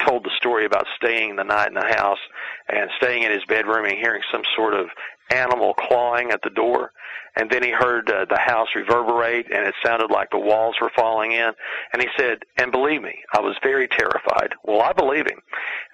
told 0.06 0.24
the 0.24 0.32
story 0.38 0.66
about 0.66 0.86
staying 0.96 1.36
the 1.36 1.44
night 1.44 1.68
in 1.68 1.74
the 1.74 1.94
house 1.96 2.20
and 2.68 2.90
staying 2.98 3.24
in 3.24 3.32
his 3.32 3.44
bedroom 3.46 3.86
and 3.86 3.98
hearing 3.98 4.22
some 4.32 4.44
sort 4.56 4.74
of 4.74 4.88
animal 5.32 5.74
clawing 5.74 6.32
at 6.32 6.42
the 6.42 6.50
door. 6.50 6.92
And 7.36 7.52
then 7.52 7.62
he 7.62 7.70
heard 7.70 8.10
uh, 8.10 8.26
the 8.28 8.40
house 8.40 8.70
reverberate 8.76 9.46
and 9.52 9.68
it 9.68 9.76
sounded 9.86 10.10
like 10.10 10.32
the 10.32 10.40
walls 10.40 10.76
were 10.82 10.92
falling 10.96 11.34
in. 11.34 11.52
And 11.94 12.02
he 12.02 12.08
said, 12.18 12.40
and 12.58 12.72
believe 12.72 13.02
me, 13.02 13.24
I 13.36 13.42
was 13.42 13.56
very 13.62 13.88
terrified. 13.88 14.54
Well, 14.64 14.82
I 14.82 14.92
believe 14.94 15.28
him. 15.28 15.42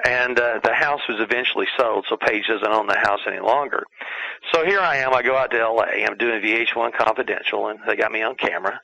And 0.06 0.40
uh, 0.40 0.60
the 0.64 0.74
house 0.74 1.02
was 1.10 1.20
eventually 1.20 1.68
sold, 1.78 2.06
so 2.08 2.16
Page 2.16 2.46
doesn't 2.48 2.72
own 2.72 2.88
the 2.88 2.98
house 2.98 3.20
any 3.28 3.42
longer. 3.42 3.84
So 4.54 4.64
here 4.66 4.80
I 4.80 4.98
am. 4.98 5.14
I 5.14 5.22
go 5.22 5.36
out 5.36 5.52
to 5.52 5.60
L.A. 5.60 6.06
I'm 6.06 6.18
doing 6.18 6.42
VH1 6.42 6.94
Confidential, 6.98 7.68
and 7.68 7.80
they 7.88 7.96
got 7.96 8.12
me 8.12 8.22
on 8.22 8.36
camera. 8.36 8.80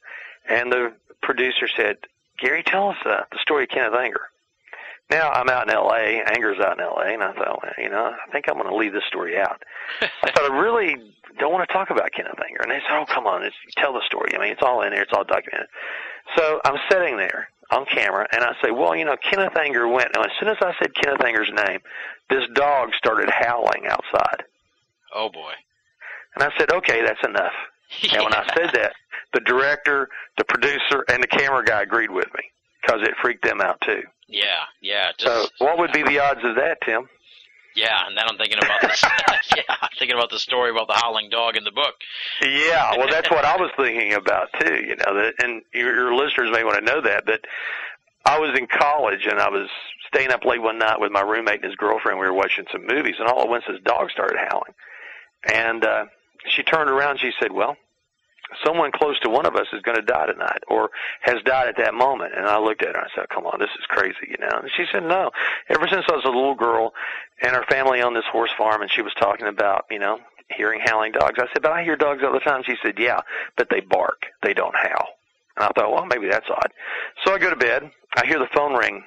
And 0.50 0.72
the 0.72 0.94
producer 1.22 1.68
said, 1.68 1.98
Gary, 2.40 2.64
tell 2.64 2.90
us 2.90 2.98
uh, 3.06 3.22
the 3.32 3.40
story 3.42 3.64
of 3.64 3.70
Kenneth 3.70 3.96
Anger. 3.98 4.29
Now 5.10 5.32
I'm 5.32 5.50
out 5.50 5.68
in 5.68 5.74
L.A. 5.74 6.22
Anger's 6.32 6.60
out 6.60 6.78
in 6.78 6.84
L.A. 6.84 7.14
And 7.14 7.24
I 7.24 7.34
thought, 7.34 7.64
well, 7.64 7.74
you 7.78 7.90
know, 7.90 8.14
I 8.14 8.32
think 8.32 8.46
I'm 8.48 8.56
going 8.58 8.70
to 8.70 8.76
leave 8.76 8.94
this 8.94 9.06
story 9.08 9.40
out. 9.40 9.62
I 10.02 10.32
thought 10.32 10.52
I 10.52 10.60
really 10.60 10.96
don't 11.40 11.52
want 11.52 11.68
to 11.68 11.74
talk 11.74 11.90
about 11.90 12.12
Kenneth 12.12 12.40
Anger. 12.48 12.62
And 12.62 12.72
they 12.72 12.80
said, 12.88 12.96
oh, 12.96 13.06
come 13.06 13.26
on, 13.26 13.44
it's, 13.44 13.56
tell 13.76 13.94
the 13.94 14.04
story. 14.06 14.36
I 14.36 14.40
mean, 14.40 14.52
it's 14.52 14.62
all 14.62 14.84
in 14.84 14.92
there. 14.92 15.02
It's 15.02 15.14
all 15.14 15.24
documented. 15.24 15.68
So 16.38 16.62
I'm 16.64 16.78
sitting 16.92 17.18
there 17.18 17.50
on 17.72 17.86
camera, 17.86 18.28
and 18.32 18.44
I 18.44 18.54
say, 18.64 18.72
well, 18.72 18.96
you 18.96 19.06
know, 19.06 19.16
Kenneth 19.18 19.58
Anger 19.58 19.88
went. 19.88 20.10
Now, 20.14 20.22
as 20.22 20.32
soon 20.40 20.50
as 20.50 20.58
I 20.62 20.74
said 20.80 20.94
Kenneth 20.94 21.24
Anger's 21.24 21.52
name, 21.68 21.80
this 22.30 22.44
dog 22.54 22.90
started 22.96 23.30
howling 23.30 23.88
outside. 23.88 24.44
Oh 25.14 25.30
boy. 25.30 25.54
And 26.36 26.44
I 26.44 26.52
said, 26.58 26.72
okay, 26.72 27.04
that's 27.04 27.24
enough. 27.26 27.54
And 28.14 28.24
when 28.24 28.36
I 28.36 28.46
said 28.56 28.70
that, 28.76 28.94
the 29.34 29.40
director, 29.40 30.10
the 30.38 30.44
producer, 30.44 31.04
and 31.10 31.24
the 31.24 31.28
camera 31.28 31.66
guy 31.66 31.82
agreed 31.82 32.12
with 32.12 32.28
me 32.36 32.44
because 32.82 33.02
it 33.04 33.14
freaked 33.22 33.44
them 33.44 33.62
out 33.62 33.80
too. 33.82 34.02
Yeah, 34.28 34.44
yeah. 34.82 35.12
Just, 35.18 35.50
So, 35.60 35.66
what 35.66 35.78
would 35.80 35.92
be 35.92 36.04
the 36.04 36.20
odds 36.20 36.42
of 36.44 36.56
that, 36.56 36.80
Tim? 36.86 37.10
Yeah, 37.76 38.06
and 38.08 38.18
then 38.18 38.26
I'm 38.28 38.38
thinking 38.38 38.58
about 38.58 38.82
this. 38.82 39.04
yeah, 39.56 39.76
I'm 39.82 39.90
thinking 39.98 40.16
about 40.16 40.30
the 40.32 40.40
story 40.40 40.72
about 40.72 40.88
the 40.88 40.96
howling 40.96 41.30
dog 41.30 41.56
in 41.56 41.64
the 41.64 41.72
book. 41.72 41.96
Yeah, 42.42 42.98
well, 42.98 43.08
that's 43.10 43.30
what 43.30 43.46
I 43.46 43.56
was 43.58 43.72
thinking 43.78 44.14
about 44.14 44.50
too. 44.60 44.76
You 44.76 44.96
know, 44.98 45.16
that, 45.16 45.34
and 45.44 45.62
your, 45.74 45.96
your 45.96 46.16
listeners 46.16 46.50
may 46.52 46.64
want 46.64 46.78
to 46.78 46.86
know 46.86 47.02
that. 47.02 47.26
But 47.26 47.42
I 48.26 48.40
was 48.40 48.58
in 48.58 48.68
college 48.68 49.26
and 49.30 49.40
I 49.40 49.50
was 49.50 49.70
staying 50.08 50.32
up 50.32 50.46
late 50.46 50.62
one 50.62 50.80
night 50.80 51.00
with 51.00 51.12
my 51.12 51.22
roommate 51.22 51.56
and 51.62 51.66
his 51.66 51.76
girlfriend. 51.76 52.20
We 52.20 52.26
were 52.26 52.34
watching 52.34 52.66
some 52.72 52.86
movies, 52.88 53.16
and 53.20 53.28
all 53.28 53.42
at 53.42 53.50
once 53.50 53.64
this 53.68 53.82
dog 53.84 54.10
started 54.12 54.38
howling, 54.50 54.74
and 55.52 55.84
uh, 55.86 56.06
she 56.48 56.64
turned 56.64 56.90
around. 56.90 57.12
and 57.12 57.20
She 57.20 57.32
said, 57.40 57.52
"Well, 57.52 57.78
someone 58.66 58.92
close 58.92 59.20
to 59.22 59.30
one 59.30 59.46
of 59.46 59.56
us 59.56 59.68
is 59.74 59.82
going 59.82 59.98
to 59.98 60.04
die 60.04 60.26
tonight, 60.26 60.64
or 60.68 60.90
has 61.22 61.42
died 61.44 61.68
at 61.70 61.78
that 61.78 61.94
moment." 61.94 62.34
And 62.36 62.46
I 62.46 62.60
looked 62.60 62.82
at 62.82 62.96
her 62.96 63.02
and 63.02 63.08
I 63.12 63.16
said, 63.16 63.30
"Come 63.30 63.46
on, 63.46 63.60
this 63.60 63.70
is 63.80 63.86
crazy, 63.88 64.28
you 64.30 64.38
know." 64.40 64.60
And 64.60 64.72
she 64.76 64.86
said, 64.92 65.04
"No. 65.04 65.32
Ever 65.70 65.88
since 65.88 66.06
I 66.10 66.16
was 66.16 66.26
a 66.26 66.30
little 66.30 66.56
girl, 66.56 66.94
and 67.42 67.56
her 67.56 67.66
family 67.70 68.02
owned 68.02 68.16
this 68.16 68.26
horse 68.32 68.52
farm, 68.58 68.82
and 68.82 68.92
she 68.92 69.02
was 69.02 69.14
talking 69.16 69.48
about, 69.48 69.86
you 69.90 70.00
know, 70.00 70.20
hearing 70.50 70.82
howling 70.84 71.14
dogs." 71.14 71.40
I 71.40 71.48
said, 71.54 71.62
"But 71.62 71.72
I 71.72 71.84
hear 71.84 71.96
dogs 71.96 72.24
all 72.24 72.34
the 72.34 72.40
time." 72.40 72.64
She 72.64 72.78
said, 72.84 73.00
"Yeah, 73.00 73.22
but 73.56 73.70
they 73.70 73.82
bark. 73.82 74.26
They 74.42 74.54
don't 74.54 74.76
howl." 74.76 75.20
And 75.60 75.66
I 75.66 75.70
thought, 75.76 75.92
well, 75.92 76.06
maybe 76.06 76.30
that's 76.30 76.50
odd. 76.50 76.72
So 77.24 77.34
I 77.34 77.38
go 77.38 77.50
to 77.50 77.56
bed. 77.56 77.92
I 78.16 78.26
hear 78.26 78.40
the 78.40 78.48
phone 78.48 78.74
ring 78.74 79.04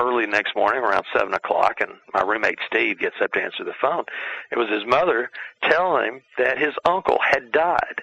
early 0.00 0.26
next 0.26 0.54
morning 0.54 0.82
around 0.82 1.04
seven 1.12 1.34
o'clock 1.34 1.80
and 1.80 1.92
my 2.12 2.22
roommate 2.22 2.58
Steve 2.66 2.98
gets 2.98 3.16
up 3.22 3.32
to 3.32 3.42
answer 3.42 3.64
the 3.64 3.74
phone. 3.80 4.04
It 4.50 4.58
was 4.58 4.68
his 4.68 4.86
mother 4.86 5.30
telling 5.62 6.04
him 6.06 6.22
that 6.38 6.58
his 6.58 6.74
uncle 6.84 7.18
had 7.22 7.50
died 7.50 8.02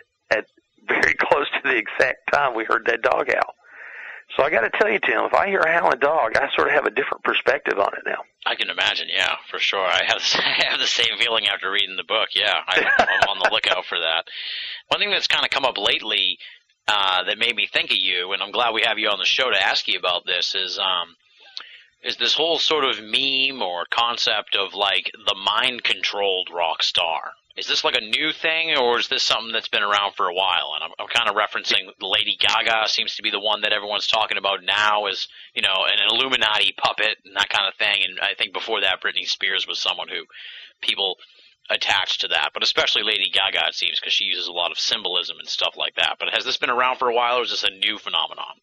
very 0.87 1.13
close 1.19 1.47
to 1.49 1.61
the 1.63 1.77
exact 1.77 2.31
time 2.31 2.55
we 2.55 2.65
heard 2.65 2.85
that 2.87 3.01
dog 3.01 3.27
howl. 3.27 3.55
So 4.37 4.43
I 4.43 4.49
got 4.49 4.61
to 4.61 4.71
tell 4.71 4.89
you, 4.89 4.99
Tim, 4.99 5.25
if 5.25 5.33
I 5.33 5.47
hear 5.47 5.59
a 5.59 5.71
howling 5.71 5.99
dog, 5.99 6.35
I 6.35 6.49
sort 6.55 6.67
of 6.67 6.73
have 6.73 6.85
a 6.85 6.91
different 6.91 7.23
perspective 7.23 7.77
on 7.77 7.93
it 7.93 8.03
now. 8.05 8.23
I 8.45 8.55
can 8.55 8.69
imagine, 8.69 9.07
yeah, 9.09 9.35
for 9.51 9.59
sure. 9.59 9.85
I 9.85 10.01
have 10.07 10.21
I 10.35 10.65
have 10.69 10.79
the 10.79 10.87
same 10.87 11.17
feeling 11.19 11.47
after 11.47 11.69
reading 11.71 11.97
the 11.97 12.03
book. 12.03 12.29
Yeah, 12.35 12.53
I, 12.67 12.81
I'm 12.97 13.29
on 13.29 13.39
the 13.39 13.49
lookout 13.51 13.85
for 13.85 13.99
that. 13.99 14.25
One 14.87 14.99
thing 14.99 15.11
that's 15.11 15.27
kind 15.27 15.45
of 15.45 15.51
come 15.51 15.65
up 15.65 15.77
lately 15.77 16.39
uh, 16.87 17.23
that 17.25 17.37
made 17.37 17.55
me 17.55 17.67
think 17.71 17.91
of 17.91 17.97
you, 17.97 18.33
and 18.33 18.41
I'm 18.41 18.51
glad 18.51 18.73
we 18.73 18.83
have 18.85 18.97
you 18.97 19.09
on 19.09 19.19
the 19.19 19.25
show 19.25 19.49
to 19.49 19.63
ask 19.63 19.87
you 19.87 19.99
about 19.99 20.25
this, 20.25 20.55
is 20.55 20.79
um, 20.79 21.15
is 22.03 22.17
this 22.17 22.33
whole 22.33 22.59
sort 22.59 22.83
of 22.83 23.01
meme 23.01 23.61
or 23.61 23.85
concept 23.89 24.55
of 24.55 24.73
like 24.73 25.11
the 25.13 25.35
mind 25.35 25.83
controlled 25.83 26.49
rock 26.53 26.83
star. 26.83 27.31
Is 27.55 27.67
this 27.67 27.83
like 27.83 27.95
a 27.95 28.01
new 28.01 28.33
thing, 28.33 28.75
or 28.75 28.97
is 28.97 29.07
this 29.09 29.21
something 29.21 29.53
that's 29.53 29.67
been 29.67 29.83
around 29.83 30.15
for 30.15 30.27
a 30.27 30.33
while? 30.33 30.73
And 30.73 30.83
I'm, 30.83 30.91
I'm 30.97 31.07
kind 31.07 31.29
of 31.29 31.35
referencing 31.35 31.85
Lady 32.01 32.35
Gaga 32.39 32.89
seems 32.89 33.15
to 33.15 33.21
be 33.21 33.29
the 33.29 33.39
one 33.39 33.61
that 33.61 33.71
everyone's 33.71 34.07
talking 34.07 34.39
about 34.39 34.63
now 34.63 35.05
as 35.05 35.27
you 35.53 35.61
know 35.61 35.85
an 35.85 35.99
Illuminati 36.09 36.73
puppet 36.75 37.19
and 37.23 37.35
that 37.35 37.49
kind 37.49 37.67
of 37.67 37.75
thing. 37.75 38.01
And 38.03 38.19
I 38.19 38.33
think 38.33 38.53
before 38.53 38.81
that, 38.81 39.01
Britney 39.03 39.27
Spears 39.27 39.67
was 39.67 39.79
someone 39.79 40.07
who 40.07 40.25
people 40.81 41.17
attached 41.69 42.21
to 42.21 42.27
that, 42.29 42.49
but 42.53 42.63
especially 42.63 43.03
Lady 43.03 43.29
Gaga 43.31 43.67
it 43.67 43.75
seems 43.75 43.99
because 43.99 44.13
she 44.13 44.25
uses 44.25 44.47
a 44.47 44.51
lot 44.51 44.71
of 44.71 44.79
symbolism 44.79 45.37
and 45.39 45.47
stuff 45.47 45.75
like 45.77 45.95
that. 45.95 46.15
But 46.19 46.29
has 46.33 46.43
this 46.43 46.57
been 46.57 46.71
around 46.71 46.97
for 46.97 47.07
a 47.07 47.15
while, 47.15 47.37
or 47.37 47.43
is 47.43 47.51
this 47.51 47.63
a 47.63 47.69
new 47.69 47.99
phenomenon? 47.99 48.59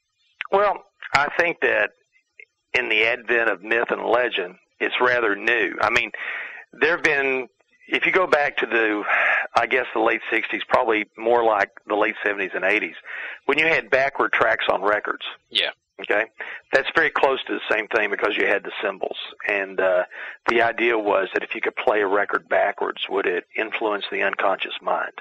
Well, 0.50 0.84
I 1.14 1.28
think 1.38 1.60
that 1.60 1.90
in 2.74 2.88
the 2.88 3.04
advent 3.04 3.50
of 3.50 3.62
myth 3.62 3.90
and 3.90 4.04
legend, 4.04 4.56
it's 4.78 4.94
rather 5.00 5.36
new. 5.36 5.76
I 5.80 5.90
mean, 5.90 6.10
there 6.72 6.92
have 6.92 7.02
been, 7.02 7.48
if 7.88 8.06
you 8.06 8.12
go 8.12 8.26
back 8.26 8.56
to 8.58 8.66
the, 8.66 9.02
I 9.54 9.66
guess 9.66 9.86
the 9.94 10.00
late 10.00 10.20
60s, 10.32 10.60
probably 10.68 11.06
more 11.16 11.44
like 11.44 11.70
the 11.86 11.96
late 11.96 12.14
70s 12.24 12.54
and 12.54 12.64
80s, 12.64 12.94
when 13.46 13.58
you 13.58 13.66
had 13.66 13.90
backward 13.90 14.32
tracks 14.32 14.66
on 14.70 14.82
records. 14.82 15.24
Yeah. 15.50 15.70
Okay, 16.00 16.24
that's 16.72 16.88
very 16.94 17.10
close 17.10 17.44
to 17.44 17.52
the 17.52 17.74
same 17.74 17.86
thing 17.88 18.10
because 18.10 18.34
you 18.34 18.46
had 18.46 18.64
the 18.64 18.72
symbols, 18.82 19.18
and 19.46 19.78
uh, 19.78 20.04
the 20.48 20.62
idea 20.62 20.98
was 20.98 21.28
that 21.34 21.42
if 21.42 21.54
you 21.54 21.60
could 21.60 21.76
play 21.76 22.00
a 22.00 22.06
record 22.06 22.48
backwards, 22.48 23.02
would 23.10 23.26
it 23.26 23.44
influence 23.54 24.06
the 24.10 24.22
unconscious 24.22 24.72
mind? 24.80 25.12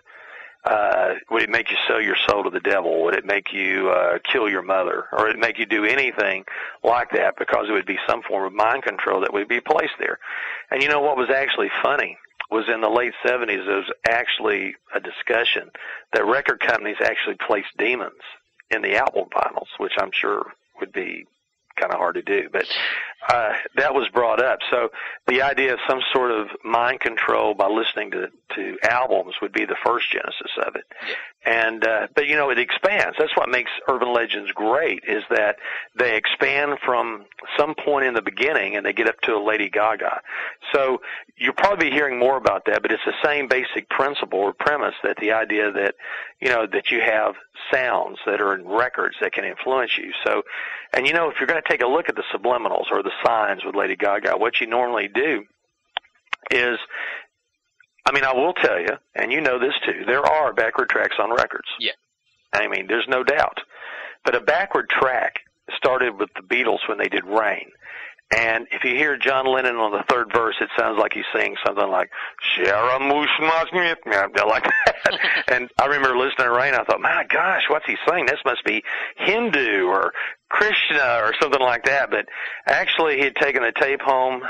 Uh, 0.65 1.13
would 1.31 1.41
it 1.41 1.49
make 1.49 1.71
you 1.71 1.77
sell 1.87 2.01
your 2.01 2.17
soul 2.27 2.43
to 2.43 2.49
the 2.49 2.59
devil? 2.59 3.03
Would 3.03 3.15
it 3.15 3.25
make 3.25 3.53
you 3.53 3.89
uh, 3.89 4.19
kill 4.29 4.49
your 4.49 4.61
mother? 4.61 5.05
Or 5.13 5.25
would 5.25 5.35
it 5.35 5.39
make 5.39 5.57
you 5.57 5.65
do 5.65 5.85
anything 5.85 6.43
like 6.83 7.11
that 7.11 7.37
because 7.37 7.67
it 7.69 7.71
would 7.71 7.85
be 7.85 7.97
some 8.07 8.21
form 8.23 8.45
of 8.45 8.53
mind 8.53 8.83
control 8.83 9.21
that 9.21 9.33
would 9.33 9.47
be 9.47 9.61
placed 9.61 9.93
there? 9.99 10.19
And 10.69 10.83
you 10.83 10.89
know 10.89 10.99
what 10.99 11.17
was 11.17 11.29
actually 11.29 11.71
funny 11.81 12.17
was 12.51 12.65
in 12.67 12.81
the 12.81 12.89
late 12.89 13.13
70s, 13.23 13.65
there 13.65 13.77
was 13.77 13.91
actually 14.07 14.75
a 14.93 14.99
discussion 14.99 15.69
that 16.13 16.25
record 16.25 16.59
companies 16.59 16.97
actually 16.99 17.35
placed 17.35 17.77
demons 17.77 18.21
in 18.71 18.81
the 18.81 18.97
album 18.97 19.25
vinyls, 19.31 19.67
which 19.77 19.93
I'm 19.99 20.11
sure 20.11 20.51
would 20.79 20.91
be 20.91 21.25
kind 21.79 21.93
of 21.93 21.99
hard 21.99 22.15
to 22.15 22.21
do. 22.21 22.49
But 22.51 22.65
uh, 23.27 23.53
that 23.75 23.93
was 23.93 24.07
brought 24.09 24.43
up. 24.43 24.59
So 24.69 24.89
the 25.27 25.41
idea 25.41 25.73
of 25.73 25.79
some 25.87 26.01
sort 26.13 26.31
of 26.31 26.47
mind 26.63 26.99
control 26.99 27.53
by 27.53 27.67
listening 27.67 28.11
to 28.11 28.29
to 28.55 28.77
albums 28.83 29.35
would 29.41 29.53
be 29.53 29.65
the 29.65 29.77
first 29.85 30.11
genesis 30.11 30.51
of 30.65 30.75
it. 30.75 30.85
And 31.45 31.85
uh, 31.87 32.07
but 32.15 32.27
you 32.27 32.35
know 32.35 32.49
it 32.49 32.59
expands. 32.59 33.15
That's 33.17 33.35
what 33.37 33.49
makes 33.49 33.71
urban 33.87 34.13
legends 34.13 34.51
great 34.51 35.03
is 35.07 35.23
that 35.29 35.55
they 35.97 36.17
expand 36.17 36.79
from 36.85 37.25
some 37.57 37.75
point 37.75 38.05
in 38.05 38.13
the 38.13 38.21
beginning 38.21 38.75
and 38.75 38.85
they 38.85 38.91
get 38.91 39.07
up 39.07 39.19
to 39.21 39.35
a 39.35 39.41
Lady 39.41 39.69
Gaga. 39.69 40.19
So 40.73 41.01
you'll 41.37 41.53
probably 41.53 41.89
be 41.89 41.95
hearing 41.95 42.19
more 42.19 42.35
about 42.35 42.65
that, 42.65 42.81
but 42.81 42.91
it's 42.91 43.05
the 43.05 43.13
same 43.23 43.47
basic 43.47 43.89
principle 43.89 44.39
or 44.39 44.53
premise 44.53 44.95
that 45.03 45.15
the 45.21 45.31
idea 45.31 45.71
that 45.71 45.95
you 46.41 46.49
know 46.49 46.67
that 46.67 46.91
you 46.91 46.99
have 46.99 47.35
sounds 47.71 48.17
that 48.25 48.41
are 48.41 48.53
in 48.53 48.67
records 48.67 49.15
that 49.21 49.31
can 49.31 49.45
influence 49.45 49.97
you. 49.97 50.11
So 50.25 50.43
and 50.91 51.07
you 51.07 51.13
know 51.13 51.29
if 51.29 51.39
you're 51.39 51.47
going 51.47 51.61
to 51.61 51.69
take 51.69 51.81
a 51.81 51.87
look 51.87 52.09
at 52.09 52.17
the 52.17 52.23
subliminals 52.33 52.91
or 52.91 53.01
the 53.01 53.13
signs 53.25 53.63
with 53.63 53.75
Lady 53.75 53.95
Gaga, 53.95 54.37
what 54.37 54.59
you 54.59 54.67
normally 54.67 55.07
do 55.07 55.45
is 56.51 56.79
I 58.09 58.11
mean, 58.11 58.23
I 58.23 58.33
will 58.33 58.53
tell 58.53 58.79
you, 58.79 58.97
and 59.13 59.31
you 59.31 59.39
know 59.39 59.59
this 59.59 59.75
too, 59.85 60.03
there 60.07 60.25
are 60.25 60.51
backward 60.51 60.89
tracks 60.89 61.17
on 61.19 61.29
records. 61.29 61.67
Yeah. 61.79 61.91
I 62.51 62.67
mean, 62.67 62.87
there's 62.87 63.05
no 63.07 63.23
doubt. 63.23 63.59
But 64.25 64.33
a 64.33 64.41
backward 64.41 64.89
track 64.89 65.41
started 65.77 66.17
with 66.17 66.29
the 66.35 66.41
Beatles 66.41 66.79
when 66.89 66.97
they 66.97 67.07
did 67.07 67.23
Rain. 67.23 67.69
And 68.35 68.65
if 68.71 68.83
you 68.83 68.95
hear 68.95 69.15
John 69.15 69.45
Lennon 69.45 69.75
on 69.75 69.91
the 69.91 70.03
third 70.09 70.31
verse, 70.33 70.55
it 70.59 70.69
sounds 70.75 70.97
like 70.97 71.13
he's 71.13 71.23
saying 71.35 71.55
something 71.63 71.87
like 71.87 72.09
"Sharamouche 72.57 73.39
like 74.47 74.63
that. 74.63 75.19
and 75.47 75.69
I 75.79 75.85
remember 75.85 76.17
listening 76.17 76.47
to 76.47 76.51
Rain. 76.51 76.73
I 76.73 76.83
thought, 76.85 77.01
my 77.01 77.25
gosh, 77.29 77.63
what's 77.69 77.85
he 77.85 77.95
saying? 78.07 78.25
This 78.25 78.39
must 78.43 78.63
be 78.65 78.83
Hindu 79.17 79.85
or 79.85 80.13
Krishna 80.49 81.21
or 81.23 81.33
something 81.39 81.61
like 81.61 81.85
that. 81.85 82.09
But 82.09 82.25
actually, 82.65 83.17
he 83.17 83.23
had 83.25 83.35
taken 83.35 83.61
the 83.61 83.73
tape 83.79 84.01
home 84.01 84.41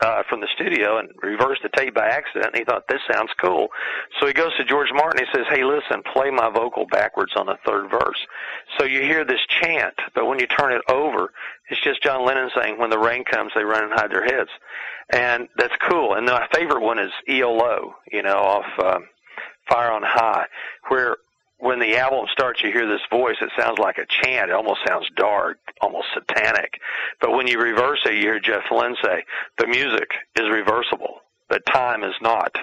uh, 0.00 0.22
from 0.28 0.40
the 0.40 0.48
studio 0.54 0.98
and 0.98 1.08
reversed 1.22 1.62
the 1.62 1.68
tape 1.68 1.94
by 1.94 2.06
accident. 2.06 2.46
And 2.46 2.56
he 2.56 2.64
thought 2.64 2.88
this 2.88 3.00
sounds 3.10 3.30
cool, 3.40 3.68
so 4.18 4.26
he 4.26 4.32
goes 4.32 4.56
to 4.56 4.64
George 4.64 4.90
Martin. 4.92 5.24
He 5.24 5.32
says, 5.36 5.46
"Hey, 5.48 5.64
listen, 5.64 6.02
play 6.12 6.30
my 6.30 6.50
vocal 6.50 6.86
backwards 6.86 7.32
on 7.36 7.46
the 7.46 7.58
third 7.66 7.90
verse." 7.90 8.26
So 8.78 8.84
you 8.84 9.02
hear 9.02 9.24
this 9.24 9.40
chant, 9.48 9.94
but 10.14 10.26
when 10.26 10.38
you 10.38 10.46
turn 10.46 10.72
it 10.72 10.82
over, 10.90 11.32
it's 11.68 11.80
just 11.80 12.02
John 12.02 12.24
Lennon 12.24 12.50
saying, 12.54 12.78
"When 12.78 12.90
the 12.90 12.98
rain 12.98 13.24
comes, 13.24 13.52
they 13.54 13.64
run 13.64 13.84
and 13.84 13.92
hide 13.92 14.10
their 14.10 14.24
heads," 14.24 14.50
and 15.10 15.48
that's 15.56 15.76
cool. 15.88 16.14
And 16.14 16.26
my 16.26 16.46
favorite 16.52 16.82
one 16.82 16.98
is 16.98 17.12
ELO, 17.28 17.96
you 18.10 18.22
know, 18.22 18.38
off 18.38 18.66
uh, 18.78 18.98
Fire 19.68 19.90
on 19.90 20.02
High, 20.02 20.46
where 20.88 21.16
when 21.58 21.78
the 21.78 21.96
album 21.96 22.26
starts, 22.30 22.62
you 22.62 22.70
hear 22.70 22.86
this 22.86 23.00
voice. 23.10 23.36
It 23.40 23.50
sounds 23.58 23.78
like 23.78 23.98
a 23.98 24.06
chant. 24.06 24.50
It 24.50 24.54
almost 24.54 24.80
sounds 24.86 25.08
dark, 25.16 25.58
almost 25.80 26.08
satanic. 26.14 26.80
But 27.20 27.32
when 27.32 27.46
you 27.46 27.58
reverse 27.58 28.00
it, 28.04 28.14
you 28.14 28.20
hear 28.20 28.40
Jeff 28.40 28.70
Lynne 28.70 28.96
say, 29.02 29.24
"The 29.58 29.66
music 29.66 30.10
is 30.34 30.50
reversible, 30.50 31.22
but 31.48 31.64
time 31.66 32.04
is 32.04 32.14
not." 32.20 32.56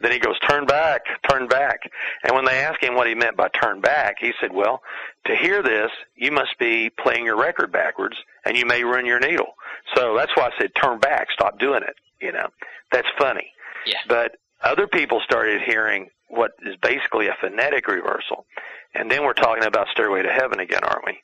Then 0.00 0.12
he 0.12 0.18
goes, 0.18 0.38
"Turn 0.40 0.64
back, 0.64 1.02
turn 1.28 1.46
back." 1.46 1.80
And 2.24 2.34
when 2.34 2.44
they 2.44 2.64
asked 2.64 2.82
him 2.82 2.94
what 2.94 3.06
he 3.06 3.14
meant 3.14 3.36
by 3.36 3.48
"turn 3.48 3.80
back," 3.80 4.16
he 4.18 4.32
said, 4.40 4.52
"Well, 4.52 4.82
to 5.26 5.36
hear 5.36 5.62
this, 5.62 5.90
you 6.16 6.32
must 6.32 6.58
be 6.58 6.90
playing 6.90 7.26
your 7.26 7.36
record 7.36 7.70
backwards, 7.70 8.16
and 8.44 8.56
you 8.56 8.64
may 8.66 8.82
run 8.82 9.06
your 9.06 9.20
needle." 9.20 9.54
So 9.94 10.16
that's 10.16 10.34
why 10.34 10.46
I 10.46 10.58
said, 10.58 10.74
"Turn 10.74 10.98
back, 10.98 11.30
stop 11.30 11.58
doing 11.58 11.82
it." 11.82 11.96
You 12.20 12.32
know, 12.32 12.48
that's 12.90 13.08
funny. 13.18 13.52
Yeah. 13.86 13.98
But 14.08 14.36
other 14.62 14.86
people 14.86 15.20
started 15.24 15.62
hearing 15.62 16.08
what 16.28 16.52
is 16.62 16.76
basically 16.82 17.28
a 17.28 17.36
phonetic 17.40 17.88
reversal. 17.88 18.46
And 18.94 19.10
then 19.10 19.24
we're 19.24 19.32
talking 19.32 19.64
about 19.64 19.88
Stairway 19.92 20.22
to 20.22 20.32
Heaven 20.32 20.60
again, 20.60 20.84
aren't 20.84 21.06
we? 21.06 21.18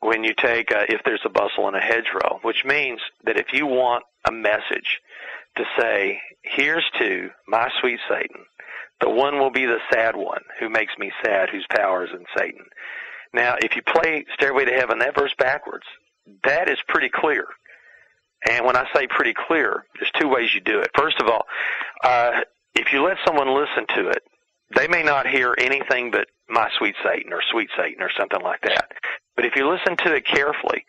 When 0.00 0.24
you 0.24 0.32
take 0.34 0.72
uh, 0.72 0.86
If 0.88 1.02
There's 1.04 1.20
a 1.24 1.30
Bustle 1.30 1.68
in 1.68 1.74
a 1.74 1.80
Hedgerow, 1.80 2.40
which 2.42 2.64
means 2.64 3.00
that 3.24 3.36
if 3.36 3.52
you 3.52 3.66
want 3.66 4.04
a 4.26 4.32
message 4.32 5.00
to 5.56 5.64
say, 5.78 6.20
here's 6.42 6.84
to 6.98 7.30
my 7.46 7.70
sweet 7.80 8.00
Satan, 8.08 8.44
the 9.00 9.10
one 9.10 9.38
will 9.38 9.50
be 9.50 9.66
the 9.66 9.78
sad 9.92 10.16
one 10.16 10.42
who 10.58 10.68
makes 10.68 10.92
me 10.98 11.12
sad, 11.24 11.50
whose 11.50 11.66
power 11.70 12.04
is 12.04 12.10
in 12.12 12.24
Satan. 12.36 12.64
Now, 13.32 13.56
if 13.60 13.76
you 13.76 13.82
play 13.82 14.24
Stairway 14.34 14.64
to 14.66 14.72
Heaven, 14.72 14.98
that 14.98 15.14
verse 15.14 15.34
backwards, 15.38 15.86
that 16.44 16.68
is 16.68 16.78
pretty 16.88 17.08
clear. 17.08 17.46
And 18.48 18.64
when 18.64 18.76
I 18.76 18.86
say 18.94 19.06
pretty 19.06 19.34
clear, 19.34 19.84
there's 19.98 20.10
two 20.18 20.28
ways 20.28 20.54
you 20.54 20.60
do 20.60 20.80
it. 20.80 20.90
First 20.94 21.20
of 21.20 21.28
all, 21.28 21.44
uh, 22.02 22.40
if 22.74 22.92
you 22.92 23.04
let 23.04 23.16
someone 23.26 23.48
listen 23.48 23.86
to 23.96 24.08
it, 24.10 24.22
they 24.76 24.88
may 24.88 25.02
not 25.02 25.26
hear 25.26 25.54
anything 25.58 26.10
but 26.10 26.28
my 26.48 26.68
sweet 26.78 26.94
Satan 27.04 27.32
or 27.32 27.40
sweet 27.50 27.68
Satan 27.76 28.02
or 28.02 28.10
something 28.18 28.40
like 28.42 28.60
that. 28.62 28.88
But 29.36 29.44
if 29.44 29.56
you 29.56 29.68
listen 29.68 29.96
to 30.04 30.14
it 30.14 30.26
carefully, 30.26 30.84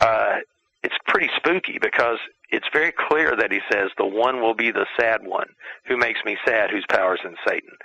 uh, 0.00 0.36
it's 0.82 0.94
pretty 1.06 1.28
spooky 1.36 1.78
because 1.80 2.18
it's 2.50 2.66
very 2.72 2.92
clear 2.92 3.34
that 3.36 3.52
he 3.52 3.60
says 3.70 3.90
the 3.96 4.06
one 4.06 4.40
will 4.40 4.54
be 4.54 4.70
the 4.70 4.86
sad 4.98 5.20
one 5.24 5.48
who 5.86 5.96
makes 5.96 6.20
me 6.24 6.36
sad, 6.46 6.70
whose 6.70 6.86
power 6.88 7.14
is 7.14 7.20
in 7.24 7.36
Satan. 7.46 7.76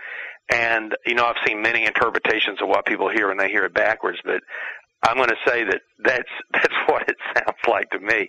And 0.51 0.95
you 1.05 1.15
know, 1.15 1.25
I've 1.25 1.47
seen 1.47 1.61
many 1.61 1.85
interpretations 1.85 2.61
of 2.61 2.67
what 2.67 2.85
people 2.85 3.09
hear 3.09 3.29
when 3.29 3.37
they 3.37 3.49
hear 3.49 3.65
it 3.65 3.73
backwards, 3.73 4.19
but 4.23 4.41
I'm 5.03 5.17
going 5.17 5.29
to 5.29 5.35
say 5.47 5.63
that 5.63 5.81
that's 6.03 6.29
that's 6.53 6.73
what 6.87 7.07
it 7.09 7.17
sounds 7.35 7.57
like 7.67 7.89
to 7.91 7.99
me. 7.99 8.27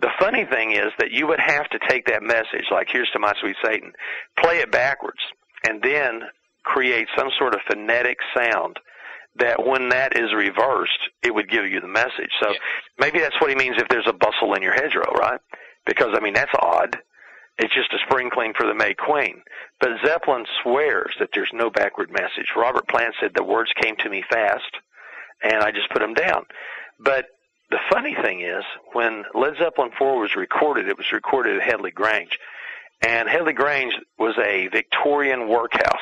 The 0.00 0.10
funny 0.18 0.44
thing 0.44 0.72
is 0.72 0.92
that 0.98 1.10
you 1.12 1.26
would 1.26 1.40
have 1.40 1.68
to 1.70 1.78
take 1.88 2.06
that 2.06 2.22
message, 2.22 2.66
like 2.70 2.88
"Here's 2.90 3.10
to 3.12 3.18
my 3.18 3.32
sweet 3.40 3.56
Satan," 3.64 3.92
play 4.38 4.58
it 4.58 4.70
backwards, 4.70 5.20
and 5.68 5.82
then 5.82 6.22
create 6.64 7.08
some 7.16 7.28
sort 7.38 7.54
of 7.54 7.60
phonetic 7.68 8.18
sound 8.36 8.76
that 9.38 9.64
when 9.64 9.90
that 9.90 10.16
is 10.18 10.32
reversed, 10.34 10.98
it 11.22 11.32
would 11.34 11.48
give 11.50 11.66
you 11.66 11.80
the 11.80 11.86
message. 11.86 12.32
So 12.40 12.50
Yeah. 12.50 12.58
maybe 12.98 13.20
that's 13.20 13.38
what 13.40 13.50
he 13.50 13.56
means 13.56 13.76
if 13.78 13.86
there's 13.88 14.06
a 14.08 14.12
bustle 14.12 14.54
in 14.54 14.62
your 14.62 14.72
hedgerow, 14.72 15.12
right? 15.12 15.40
Because 15.84 16.14
I 16.16 16.20
mean 16.20 16.34
that's 16.34 16.54
odd. 16.58 16.98
It's 17.58 17.74
just 17.74 17.92
a 17.94 17.98
spring 18.06 18.28
clean 18.30 18.52
for 18.54 18.66
the 18.66 18.74
May 18.74 18.92
Queen. 18.94 19.42
But 19.80 19.90
Zeppelin 20.04 20.44
swears 20.62 21.14
that 21.18 21.30
there's 21.32 21.52
no 21.54 21.70
backward 21.70 22.10
message. 22.10 22.52
Robert 22.54 22.86
Plant 22.88 23.14
said 23.20 23.32
the 23.34 23.44
words 23.44 23.70
came 23.80 23.96
to 23.96 24.10
me 24.10 24.22
fast, 24.28 24.76
and 25.42 25.62
I 25.62 25.70
just 25.70 25.90
put 25.90 26.00
them 26.00 26.14
down. 26.14 26.46
But 26.98 27.26
the 27.70 27.78
funny 27.90 28.14
thing 28.14 28.40
is, 28.40 28.64
when 28.92 29.24
Led 29.34 29.56
Zeppelin 29.58 29.90
4 29.98 30.20
was 30.20 30.36
recorded, 30.36 30.88
it 30.88 30.96
was 30.96 31.12
recorded 31.12 31.56
at 31.56 31.62
Headley 31.62 31.90
Grange. 31.90 32.38
And 33.02 33.28
Headley 33.28 33.52
Grange 33.52 33.94
was 34.18 34.38
a 34.38 34.68
Victorian 34.68 35.48
workhouse. 35.48 36.00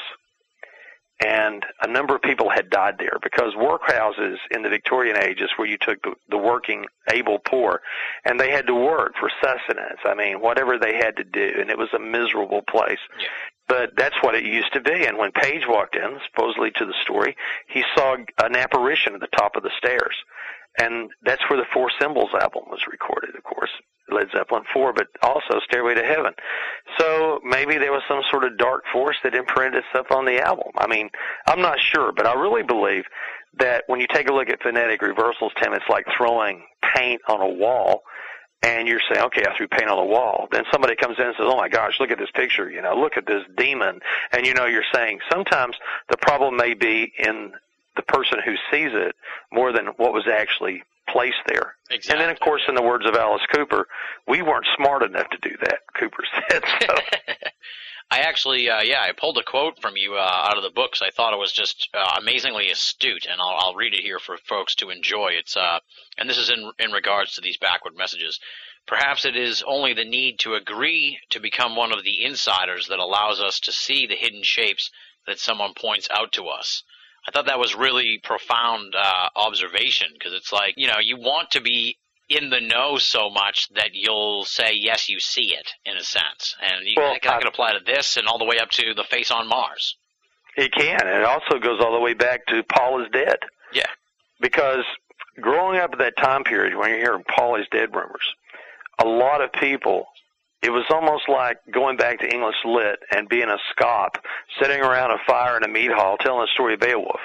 And 1.25 1.64
a 1.81 1.89
number 1.89 2.14
of 2.14 2.20
people 2.20 2.51
had 2.51 2.68
died 2.68 2.97
there 2.99 3.16
because 3.22 3.55
workhouses 3.55 4.37
in 4.51 4.62
the 4.62 4.68
Victorian 4.68 5.16
age 5.16 5.41
is 5.41 5.49
where 5.57 5.66
you 5.66 5.79
took 5.81 6.03
the, 6.03 6.12
the 6.29 6.37
working, 6.37 6.85
able 7.11 7.39
poor, 7.39 7.81
and 8.27 8.39
they 8.39 8.51
had 8.51 8.66
to 8.66 8.75
work 8.75 9.14
for 9.18 9.31
sustenance. 9.43 10.01
I 10.05 10.14
mean, 10.14 10.43
whatever 10.43 10.79
they 10.79 10.97
had 10.97 11.16
to 11.16 11.25
do, 11.25 11.51
and 11.59 11.70
it 11.70 11.79
was 11.79 11.89
a 11.95 11.99
miserable 11.99 12.61
place. 12.68 12.99
Yeah. 13.18 13.29
But 13.66 13.97
that's 13.97 14.16
what 14.20 14.35
it 14.35 14.45
used 14.45 14.75
to 14.75 14.83
be. 14.83 15.07
And 15.07 15.16
when 15.16 15.33
Page 15.33 15.62
walked 15.66 15.97
in, 15.97 16.18
supposedly 16.31 16.70
to 16.72 16.85
the 16.85 16.95
story, 17.03 17.35
he 17.68 17.83
saw 17.97 18.16
an 18.43 18.57
apparition 18.57 19.14
at 19.14 19.20
the 19.20 19.35
top 19.39 19.57
of 19.57 19.62
the 19.62 19.72
stairs. 19.79 20.14
And 20.79 21.11
that's 21.22 21.49
where 21.49 21.59
the 21.59 21.66
Four 21.72 21.91
Symbols 21.99 22.35
album 22.39 22.64
was 22.68 22.81
recorded, 22.91 23.35
of 23.35 23.45
course. 23.45 23.70
Led 24.11 24.29
Zeppelin 24.37 24.65
4, 24.73 24.93
but 24.93 25.09
also 25.23 25.61
Stairway 25.65 25.95
to 25.95 26.05
Heaven. 26.05 26.33
So 26.99 27.41
maybe 27.45 27.79
there 27.79 27.93
was 27.93 28.03
some 28.09 28.23
sort 28.31 28.45
of 28.45 28.59
dark 28.59 28.85
force 28.93 29.17
that 29.25 29.35
imprinted 29.35 29.85
itself 29.85 30.11
on 30.11 30.25
the 30.25 30.41
album. 30.41 30.73
I 30.77 30.87
mean, 30.87 31.11
I'm 31.47 31.61
not 31.61 31.79
sure, 31.81 32.13
but 32.13 32.27
I 32.27 32.35
really 32.35 32.63
believe 32.63 33.05
that 33.59 33.85
when 33.87 34.01
you 34.01 34.07
take 34.13 34.29
a 34.29 34.33
look 34.33 34.49
at 34.49 34.63
phonetic 34.63 35.01
reversals, 35.03 35.53
Tim, 35.63 35.73
it's 35.73 35.89
like 35.89 36.07
throwing 36.17 36.65
paint 36.95 37.23
on 37.29 37.41
a 37.41 37.49
wall 37.49 38.03
and 38.63 38.89
you're 38.89 39.01
saying, 39.11 39.25
okay, 39.27 39.45
I 39.47 39.57
threw 39.57 39.69
paint 39.69 39.91
on 39.91 39.99
the 39.99 40.11
wall. 40.11 40.49
Then 40.51 40.65
somebody 40.73 40.97
comes 40.97 41.19
in 41.19 41.27
and 41.27 41.35
says, 41.37 41.47
oh 41.47 41.57
my 41.57 41.69
gosh, 41.69 42.01
look 42.01 42.11
at 42.11 42.19
this 42.19 42.31
picture, 42.35 42.71
you 42.71 42.81
know, 42.81 42.97
look 42.97 43.17
at 43.17 43.27
this 43.27 43.43
demon. 43.57 44.01
And 44.33 44.47
you 44.47 44.55
know, 44.55 44.65
you're 44.65 44.85
saying 44.93 45.21
sometimes 45.31 45.77
the 46.09 46.17
problem 46.17 46.57
may 46.57 46.73
be 46.75 47.13
in 47.19 47.53
the 47.97 48.03
person 48.03 48.39
who 48.45 48.55
sees 48.71 48.91
it 48.93 49.15
more 49.53 49.73
than 49.73 49.87
what 49.99 50.13
was 50.13 50.27
actually 50.27 50.83
placed 51.09 51.43
there. 51.47 51.77
Exactly. 51.91 52.13
And 52.13 52.21
then, 52.21 52.31
of 52.31 52.41
course, 52.41 52.63
in 52.69 52.75
the 52.75 52.83
words 52.83 53.07
of 53.07 53.15
Alice 53.15 53.43
Cooper, 53.55 53.87
we 54.27 54.43
weren't 54.43 54.67
smart 54.77 55.03
enough 55.03 55.29
to 55.31 55.39
do 55.49 55.57
that, 55.63 55.81
Cooper 55.99 56.25
said. 56.51 56.63
So, 56.83 56.95
I 58.11 58.21
actually, 58.21 58.69
uh, 58.69 58.83
yeah, 58.83 59.01
I 59.01 59.13
pulled 59.13 59.39
a 59.39 59.43
quote 59.43 59.81
from 59.81 59.97
you 59.97 60.15
uh, 60.15 60.47
out 60.49 60.57
of 60.57 60.63
the 60.63 60.71
books. 60.71 61.01
I 61.03 61.11
thought 61.11 61.33
it 61.33 61.39
was 61.39 61.53
just 61.53 61.89
uh, 61.95 62.19
amazingly 62.21 62.71
astute, 62.71 63.27
and 63.27 63.41
I'll, 63.41 63.57
I'll 63.59 63.75
read 63.75 63.95
it 63.95 64.03
here 64.03 64.19
for 64.19 64.37
folks 64.37 64.75
to 64.77 64.91
enjoy. 64.91 65.31
It's, 65.39 65.57
uh, 65.57 65.81
and 66.19 66.29
this 66.29 66.39
is 66.39 66.51
in 66.51 66.71
in 66.79 66.93
regards 66.93 67.35
to 67.35 67.41
these 67.41 67.57
backward 67.57 67.97
messages. 67.97 68.39
Perhaps 68.87 69.25
it 69.25 69.35
is 69.35 69.63
only 69.67 69.95
the 69.95 70.05
need 70.05 70.39
to 70.41 70.55
agree 70.55 71.19
to 71.31 71.41
become 71.41 71.75
one 71.75 71.93
of 71.93 72.05
the 72.05 72.23
insiders 72.23 72.89
that 72.89 72.99
allows 72.99 73.41
us 73.41 73.59
to 73.61 73.73
see 73.73 74.07
the 74.07 74.15
hidden 74.17 74.43
shapes 74.43 74.91
that 75.27 75.39
someone 75.41 75.73
points 75.75 76.09
out 76.11 76.33
to 76.33 76.49
us. 76.49 76.83
I 77.27 77.31
thought 77.31 77.47
that 77.47 77.59
was 77.59 77.75
really 77.75 78.20
profound 78.22 78.95
uh, 78.95 79.29
observation 79.37 80.09
because 80.12 80.33
it's 80.35 80.53
like 80.53 80.75
you 80.77 80.87
know 80.87 80.99
you 81.03 81.16
want 81.16 81.51
to 81.53 81.61
be 81.61 81.97
in 82.29 82.49
the 82.51 82.61
know 82.61 82.97
so 82.97 83.29
much 83.31 83.68
that 83.75 83.91
you'll 83.93 84.45
say 84.45 84.72
yes 84.75 85.09
you 85.09 85.20
see 85.20 85.55
it 85.55 85.70
in 85.85 85.97
a 85.97 86.03
sense, 86.03 86.57
and 86.62 86.87
you, 86.87 86.95
Well, 86.97 87.12
that 87.12 87.22
can 87.22 87.45
I- 87.45 87.49
apply 87.49 87.72
to 87.75 87.81
this 87.85 88.16
and 88.16 88.27
all 88.29 88.39
the 88.39 88.45
way 88.47 88.59
up 88.59 88.70
to 88.70 88.95
the 88.95 89.05
face 89.05 89.31
on 89.31 89.47
Mars. 89.49 89.97
it 90.57 90.72
can. 90.72 91.01
And 91.01 91.09
it 91.11 91.25
also 91.25 91.59
goes 91.59 91.81
all 91.81 91.93
the 91.93 92.01
way 92.01 92.14
back 92.14 92.47
to 92.47 92.62
Paul 92.62 93.03
is 93.03 93.09
dead. 93.12 93.39
Yeah. 93.72 93.87
Because 94.41 94.85
growing 95.41 95.79
up 95.81 95.93
at 95.93 95.99
that 95.99 96.16
time 96.16 96.45
period 96.45 96.77
when 96.77 96.91
you're 96.91 96.99
hearing 97.01 97.25
Paul 97.29 97.57
is 97.57 97.66
dead 97.70 97.95
rumors, 97.95 98.22
a 99.03 99.05
lot 99.07 99.41
of 99.43 99.53
people, 99.53 100.07
it 100.65 100.71
was 100.71 100.85
almost 100.89 101.29
like 101.29 101.59
going 101.71 101.99
back 101.99 102.21
to 102.21 102.33
English 102.33 102.57
lit 102.65 102.99
and 103.15 103.29
being 103.29 103.51
a 103.51 103.59
scop, 103.71 104.17
sitting 104.61 104.81
around 104.81 105.11
a 105.11 105.19
fire 105.27 105.59
in 105.59 105.62
a 105.62 105.69
meat 105.69 105.93
hall 105.93 106.17
telling 106.17 106.41
the 106.41 106.49
story 106.55 106.75
of 106.75 106.81
Beowulf. 106.81 107.21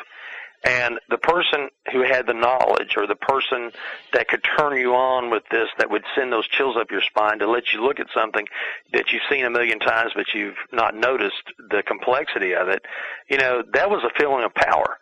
And 0.65 0.99
the 1.09 1.17
person 1.17 1.69
who 1.93 2.03
had 2.03 2.27
the 2.27 2.33
knowledge 2.33 2.95
or 2.97 3.07
the 3.07 3.15
person 3.15 3.71
that 4.11 4.27
could 4.27 4.41
turn 4.57 4.77
you 4.77 4.93
on 4.93 5.31
with 5.31 5.43
this, 5.49 5.69
that 5.77 5.89
would 5.89 6.03
send 6.17 6.33
those 6.33 6.49
chills 6.49 6.75
up 6.77 6.91
your 6.91 7.01
spine 7.01 7.39
to 7.39 7.49
let 7.49 7.71
you 7.71 7.81
look 7.81 8.01
at 8.01 8.07
something 8.13 8.45
that 8.91 9.05
you've 9.13 9.21
seen 9.31 9.45
a 9.45 9.49
million 9.49 9.79
times 9.79 10.11
but 10.13 10.25
you've 10.33 10.57
not 10.73 10.93
noticed 10.93 11.43
the 11.69 11.81
complexity 11.81 12.53
of 12.55 12.67
it, 12.67 12.81
you 13.29 13.37
know, 13.37 13.63
that 13.71 13.89
was 13.89 14.03
a 14.03 14.19
feeling 14.19 14.43
of 14.43 14.53
power. 14.53 14.97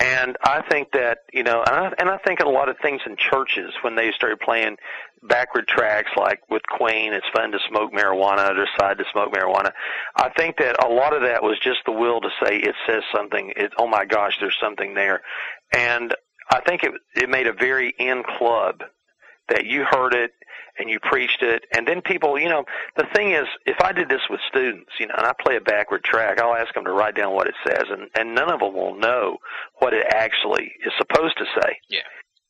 And 0.00 0.36
I 0.42 0.62
think 0.62 0.92
that, 0.92 1.18
you 1.32 1.42
know, 1.42 1.62
and 1.62 1.76
I, 1.76 1.92
and 1.98 2.08
I 2.08 2.16
think 2.18 2.40
a 2.40 2.48
lot 2.48 2.68
of 2.68 2.76
things 2.82 3.02
in 3.06 3.16
churches 3.16 3.72
when 3.82 3.94
they 3.94 4.10
started 4.10 4.40
playing 4.40 4.76
backward 5.28 5.66
tracks 5.66 6.10
like 6.16 6.40
with 6.50 6.62
Queen, 6.70 7.12
it's 7.12 7.26
fun 7.34 7.52
to 7.52 7.58
smoke 7.68 7.92
marijuana 7.92 8.50
or 8.50 8.64
decide 8.64 8.98
to 8.98 9.04
smoke 9.12 9.32
marijuana. 9.32 9.72
I 10.16 10.30
think 10.36 10.56
that 10.58 10.82
a 10.84 10.88
lot 10.88 11.14
of 11.14 11.22
that 11.22 11.42
was 11.42 11.58
just 11.62 11.78
the 11.86 11.92
will 11.92 12.20
to 12.20 12.28
say 12.42 12.56
it 12.56 12.74
says 12.86 13.02
something. 13.14 13.52
It, 13.56 13.72
oh 13.78 13.86
my 13.86 14.04
gosh, 14.04 14.36
there's 14.40 14.56
something 14.60 14.94
there. 14.94 15.22
And 15.72 16.14
I 16.50 16.60
think 16.60 16.82
it, 16.84 16.92
it 17.14 17.28
made 17.28 17.46
a 17.46 17.52
very 17.52 17.94
in 17.98 18.22
club 18.38 18.82
that 19.48 19.66
you 19.66 19.84
heard 19.84 20.14
it 20.14 20.32
and 20.78 20.90
you 20.90 20.98
preached 21.00 21.42
it 21.42 21.64
and 21.76 21.86
then 21.86 22.00
people 22.00 22.38
you 22.38 22.48
know 22.48 22.64
the 22.96 23.06
thing 23.14 23.32
is 23.32 23.44
if 23.66 23.76
i 23.80 23.92
did 23.92 24.08
this 24.08 24.22
with 24.28 24.40
students 24.48 24.90
you 24.98 25.06
know 25.06 25.14
and 25.16 25.26
i 25.26 25.32
play 25.40 25.56
a 25.56 25.60
backward 25.60 26.02
track 26.02 26.40
i'll 26.40 26.54
ask 26.54 26.74
them 26.74 26.84
to 26.84 26.92
write 26.92 27.14
down 27.14 27.32
what 27.32 27.46
it 27.46 27.54
says 27.64 27.84
and 27.90 28.08
and 28.18 28.34
none 28.34 28.50
of 28.50 28.60
them 28.60 28.74
will 28.74 28.96
know 28.98 29.36
what 29.78 29.92
it 29.94 30.04
actually 30.08 30.72
is 30.84 30.92
supposed 30.98 31.36
to 31.38 31.44
say 31.60 31.78
Yeah. 31.88 32.00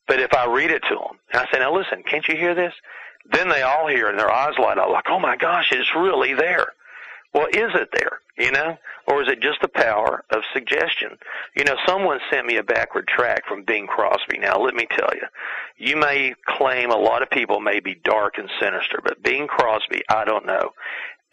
But 0.07 0.19
if 0.19 0.33
i 0.33 0.45
read 0.45 0.71
it 0.71 0.83
to 0.83 0.95
them 0.95 1.19
and 1.33 1.41
i 1.41 1.51
say 1.51 1.59
now 1.59 1.73
listen 1.73 2.03
can't 2.03 2.27
you 2.27 2.35
hear 2.35 2.55
this 2.55 2.73
then 3.31 3.49
they 3.49 3.61
all 3.61 3.87
hear 3.87 4.07
it 4.07 4.11
and 4.11 4.19
their 4.19 4.31
eyes 4.31 4.53
light 4.59 4.77
up 4.77 4.89
like 4.89 5.09
oh 5.09 5.19
my 5.19 5.35
gosh 5.35 5.71
it's 5.71 5.95
really 5.95 6.33
there 6.33 6.67
well 7.33 7.47
is 7.47 7.71
it 7.73 7.89
there 7.93 8.19
you 8.37 8.51
know 8.51 8.77
or 9.07 9.21
is 9.21 9.29
it 9.29 9.41
just 9.41 9.61
the 9.61 9.67
power 9.67 10.23
of 10.31 10.41
suggestion 10.53 11.17
you 11.55 11.63
know 11.63 11.75
someone 11.87 12.19
sent 12.31 12.45
me 12.45 12.57
a 12.57 12.63
backward 12.63 13.07
track 13.07 13.43
from 13.47 13.63
bing 13.63 13.87
crosby 13.87 14.37
now 14.37 14.59
let 14.59 14.75
me 14.75 14.85
tell 14.95 15.09
you 15.13 15.27
you 15.77 15.97
may 15.97 16.33
claim 16.45 16.91
a 16.91 16.97
lot 16.97 17.21
of 17.21 17.29
people 17.29 17.59
may 17.59 17.79
be 17.79 17.95
dark 17.95 18.37
and 18.37 18.49
sinister, 18.61 18.99
but 19.03 19.21
Bing 19.21 19.47
Crosby, 19.47 20.03
I 20.09 20.23
don't 20.23 20.45
know. 20.45 20.71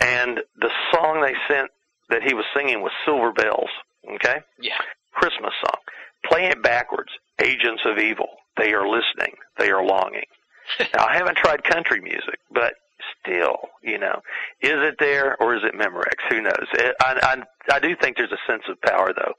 And 0.00 0.40
the 0.56 0.70
song 0.92 1.20
they 1.20 1.34
sent 1.52 1.70
that 2.08 2.22
he 2.22 2.34
was 2.34 2.44
singing 2.54 2.82
was 2.82 2.92
Silver 3.04 3.32
Bells, 3.32 3.70
okay? 4.16 4.40
Yeah. 4.60 4.78
Christmas 5.12 5.52
song. 5.60 5.80
Play 6.26 6.46
it 6.46 6.62
backwards. 6.62 7.10
Agents 7.40 7.82
of 7.84 7.98
evil. 7.98 8.28
They 8.57 8.72
are 8.72 8.86
listening. 8.86 9.34
They 9.59 9.70
are 9.70 9.84
longing. 9.84 10.26
now, 10.94 11.07
I 11.07 11.16
haven't 11.16 11.36
tried 11.36 11.64
country 11.64 12.00
music, 12.00 12.38
but 12.53 12.74
still, 13.20 13.57
you 13.82 13.98
know, 13.98 14.20
is 14.61 14.76
it 14.76 14.96
there 14.98 15.36
or 15.40 15.57
is 15.57 15.62
it 15.64 15.74
Memorex? 15.74 16.14
Who 16.30 16.42
knows? 16.42 16.66
It, 16.74 16.94
I, 17.00 17.42
I, 17.68 17.74
I 17.74 17.78
do 17.80 17.94
think 18.00 18.16
there's 18.16 18.32
a 18.32 18.50
sense 18.50 18.62
of 18.68 18.80
power, 18.80 19.12
though. 19.14 19.34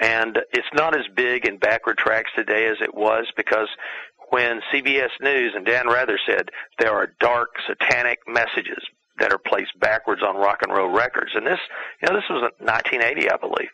And 0.00 0.38
it's 0.52 0.68
not 0.72 0.96
as 0.96 1.04
big 1.14 1.46
in 1.46 1.58
backward 1.58 1.98
tracks 1.98 2.30
today 2.36 2.66
as 2.66 2.76
it 2.80 2.94
was 2.94 3.26
because 3.36 3.68
when 4.30 4.60
CBS 4.72 5.10
News 5.20 5.52
and 5.54 5.66
Dan 5.66 5.88
Rather 5.88 6.18
said 6.26 6.50
there 6.78 6.92
are 6.92 7.12
dark 7.20 7.50
satanic 7.68 8.20
messages 8.26 8.82
that 9.18 9.32
are 9.32 9.38
placed 9.38 9.78
backwards 9.78 10.22
on 10.26 10.36
rock 10.36 10.60
and 10.62 10.72
roll 10.72 10.90
records. 10.90 11.32
And 11.34 11.46
this, 11.46 11.58
you 12.00 12.08
know, 12.08 12.16
this 12.16 12.24
was 12.30 12.50
1980, 12.58 13.30
I 13.30 13.36
believe. 13.36 13.68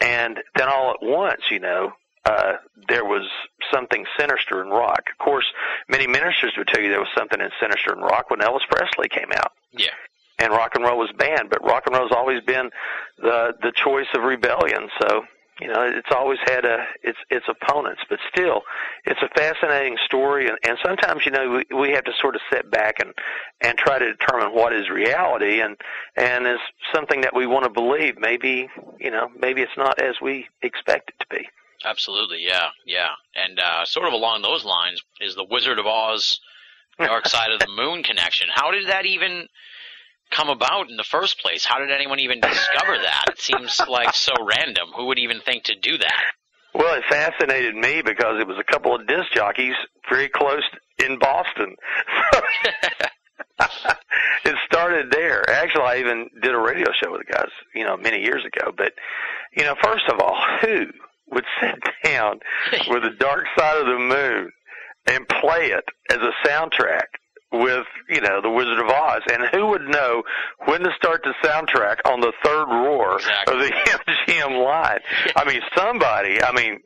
And 0.00 0.38
then 0.56 0.68
all 0.68 0.90
at 0.90 1.02
once, 1.02 1.42
you 1.50 1.60
know, 1.60 1.92
uh, 2.26 2.52
there 2.88 3.04
was 3.04 3.26
something 3.72 4.04
sinister 4.18 4.62
in 4.62 4.68
rock. 4.68 5.02
Of 5.12 5.18
course, 5.24 5.46
many 5.88 6.06
ministers 6.06 6.52
would 6.58 6.66
tell 6.68 6.82
you 6.82 6.90
there 6.90 7.00
was 7.00 7.14
something 7.16 7.40
in 7.40 7.50
sinister 7.60 7.92
in 7.94 8.00
rock 8.00 8.30
when 8.30 8.40
Elvis 8.40 8.66
Presley 8.68 9.08
came 9.08 9.30
out 9.32 9.52
Yeah. 9.72 9.94
and 10.38 10.50
rock 10.52 10.72
and 10.74 10.84
roll 10.84 10.98
was 10.98 11.12
banned. 11.16 11.50
But 11.50 11.64
rock 11.64 11.84
and 11.86 11.94
roll's 11.96 12.12
always 12.12 12.42
been 12.42 12.70
the 13.18 13.54
the 13.62 13.72
choice 13.72 14.10
of 14.14 14.22
rebellion. 14.24 14.88
So 15.00 15.24
you 15.60 15.68
know, 15.68 15.80
it's 15.84 16.12
always 16.14 16.38
had 16.46 16.66
a 16.66 16.84
its 17.02 17.18
its 17.30 17.46
opponents. 17.48 18.02
But 18.10 18.18
still, 18.30 18.60
it's 19.06 19.22
a 19.22 19.28
fascinating 19.40 19.96
story. 20.04 20.48
And, 20.48 20.58
and 20.68 20.76
sometimes 20.84 21.24
you 21.24 21.32
know 21.32 21.62
we, 21.70 21.76
we 21.76 21.90
have 21.92 22.04
to 22.04 22.12
sort 22.20 22.34
of 22.36 22.42
sit 22.52 22.70
back 22.70 23.00
and 23.00 23.14
and 23.62 23.78
try 23.78 23.98
to 23.98 24.12
determine 24.12 24.54
what 24.54 24.72
is 24.74 24.90
reality 24.90 25.60
and 25.60 25.76
and 26.16 26.46
is 26.46 26.60
something 26.94 27.22
that 27.22 27.34
we 27.34 27.46
want 27.46 27.64
to 27.64 27.70
believe. 27.70 28.18
Maybe 28.18 28.68
you 29.00 29.10
know 29.10 29.28
maybe 29.40 29.62
it's 29.62 29.78
not 29.78 29.98
as 30.00 30.16
we 30.20 30.46
expect 30.62 31.10
it 31.10 31.20
to 31.20 31.26
be. 31.38 31.48
Absolutely, 31.86 32.38
yeah, 32.40 32.70
yeah. 32.84 33.10
And 33.34 33.60
uh, 33.60 33.84
sort 33.84 34.08
of 34.08 34.12
along 34.12 34.42
those 34.42 34.64
lines 34.64 35.00
is 35.20 35.36
the 35.36 35.46
Wizard 35.48 35.78
of 35.78 35.86
Oz 35.86 36.40
Dark 36.98 37.28
Side 37.28 37.52
of 37.52 37.60
the 37.60 37.68
Moon 37.68 38.02
connection. 38.02 38.48
How 38.52 38.72
did 38.72 38.88
that 38.88 39.06
even 39.06 39.46
come 40.32 40.48
about 40.48 40.90
in 40.90 40.96
the 40.96 41.04
first 41.04 41.40
place? 41.40 41.64
How 41.64 41.78
did 41.78 41.92
anyone 41.92 42.18
even 42.18 42.40
discover 42.40 42.98
that? 42.98 43.24
It 43.28 43.38
seems 43.38 43.80
like 43.88 44.14
so 44.14 44.32
random. 44.44 44.88
Who 44.96 45.06
would 45.06 45.20
even 45.20 45.40
think 45.40 45.64
to 45.64 45.76
do 45.76 45.96
that? 45.98 46.24
Well, 46.74 46.94
it 46.94 47.04
fascinated 47.08 47.76
me 47.76 48.02
because 48.02 48.40
it 48.40 48.48
was 48.48 48.58
a 48.58 48.64
couple 48.64 48.94
of 48.94 49.06
disc 49.06 49.32
jockeys 49.32 49.74
very 50.10 50.28
close 50.28 50.64
in 50.98 51.18
Boston. 51.20 51.76
it 54.44 54.56
started 54.66 55.10
there. 55.10 55.48
Actually, 55.48 55.84
I 55.84 55.98
even 55.98 56.28
did 56.42 56.52
a 56.52 56.58
radio 56.58 56.88
show 57.00 57.12
with 57.12 57.22
the 57.26 57.32
guys, 57.32 57.48
you 57.74 57.84
know, 57.84 57.96
many 57.96 58.20
years 58.20 58.44
ago. 58.44 58.72
But, 58.76 58.92
you 59.56 59.64
know, 59.64 59.74
first 59.82 60.04
of 60.12 60.20
all, 60.20 60.36
who 60.60 60.86
would 61.32 61.44
sit 61.60 61.74
down 62.04 62.40
with 62.88 63.02
the 63.02 63.16
Dark 63.18 63.44
Side 63.58 63.78
of 63.80 63.86
the 63.86 63.98
Moon 63.98 64.50
and 65.06 65.28
play 65.28 65.70
it 65.70 65.84
as 66.10 66.18
a 66.18 66.48
soundtrack 66.48 67.06
with, 67.52 67.86
you 68.08 68.20
know, 68.20 68.40
the 68.42 68.50
Wizard 68.50 68.78
of 68.80 68.88
Oz? 68.88 69.22
And 69.32 69.42
who 69.52 69.66
would 69.68 69.82
know 69.88 70.22
when 70.66 70.80
to 70.82 70.90
start 70.96 71.22
the 71.24 71.34
soundtrack 71.46 71.96
on 72.10 72.20
the 72.20 72.32
third 72.44 72.66
roar 72.68 73.16
Exactly. 73.16 73.54
of 73.54 73.60
the 73.60 73.72
MGM 74.28 74.64
line? 74.64 75.00
I 75.36 75.44
mean, 75.48 75.60
somebody. 75.76 76.42
I 76.42 76.52
mean, 76.52 76.80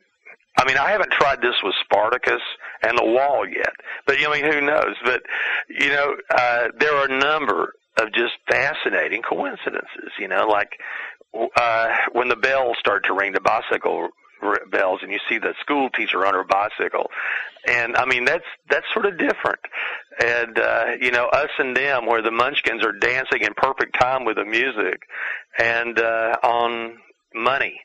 I 0.57 0.65
mean, 0.67 0.77
I 0.77 0.91
haven't 0.91 1.11
tried 1.11 1.41
this 1.41 1.55
with 1.63 1.73
Spartacus 1.83 2.41
and 2.83 2.97
The 2.97 3.05
Wall 3.05 3.47
yet, 3.47 3.73
but 4.05 4.19
you 4.19 4.27
I 4.31 4.41
mean, 4.41 4.51
who 4.51 4.61
knows? 4.61 4.95
But 5.03 5.21
you 5.69 5.89
know, 5.89 6.13
uh, 6.29 6.67
there 6.77 6.95
are 6.95 7.05
a 7.05 7.17
number 7.19 7.73
of 7.97 8.11
just 8.13 8.33
fascinating 8.49 9.21
coincidences. 9.21 10.11
You 10.19 10.27
know, 10.27 10.47
like 10.47 10.69
uh, 11.55 11.87
when 12.11 12.27
the 12.27 12.35
bells 12.35 12.75
start 12.79 13.05
to 13.05 13.13
ring, 13.13 13.31
the 13.31 13.39
bicycle 13.41 14.09
bells, 14.69 14.99
and 15.03 15.11
you 15.11 15.19
see 15.29 15.37
the 15.37 15.53
school 15.59 15.89
teacher 15.89 16.25
on 16.25 16.33
her 16.33 16.43
bicycle, 16.43 17.09
and 17.67 17.95
I 17.95 18.05
mean, 18.05 18.25
that's 18.25 18.45
that's 18.69 18.85
sort 18.93 19.05
of 19.05 19.17
different. 19.17 19.59
And 20.23 20.59
uh, 20.59 20.85
you 20.99 21.11
know, 21.11 21.27
us 21.27 21.49
and 21.57 21.75
them, 21.75 22.05
where 22.05 22.21
the 22.21 22.31
Munchkins 22.31 22.83
are 22.83 22.93
dancing 22.93 23.41
in 23.41 23.53
perfect 23.55 23.99
time 23.99 24.25
with 24.25 24.37
the 24.37 24.45
music, 24.45 25.03
and 25.57 25.99
uh, 25.99 26.37
on 26.43 26.97
Money 27.33 27.79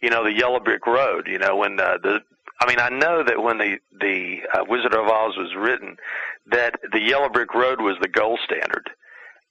you 0.00 0.10
know, 0.10 0.24
the 0.24 0.32
Yellow 0.32 0.60
Brick 0.60 0.86
Road. 0.86 1.26
You 1.26 1.38
know, 1.38 1.56
when 1.56 1.80
uh, 1.80 1.98
the 2.02 2.20
I 2.60 2.66
mean, 2.66 2.78
I 2.78 2.88
know 2.88 3.22
that 3.22 3.42
when 3.42 3.58
the 3.58 3.78
the 3.98 4.38
uh, 4.54 4.64
Wizard 4.68 4.94
of 4.94 5.08
Oz 5.08 5.36
was 5.36 5.54
written, 5.56 5.96
that 6.46 6.74
the 6.92 7.00
Yellow 7.00 7.28
Brick 7.28 7.54
Road 7.54 7.80
was 7.80 7.96
the 8.00 8.08
gold 8.08 8.40
standard, 8.44 8.90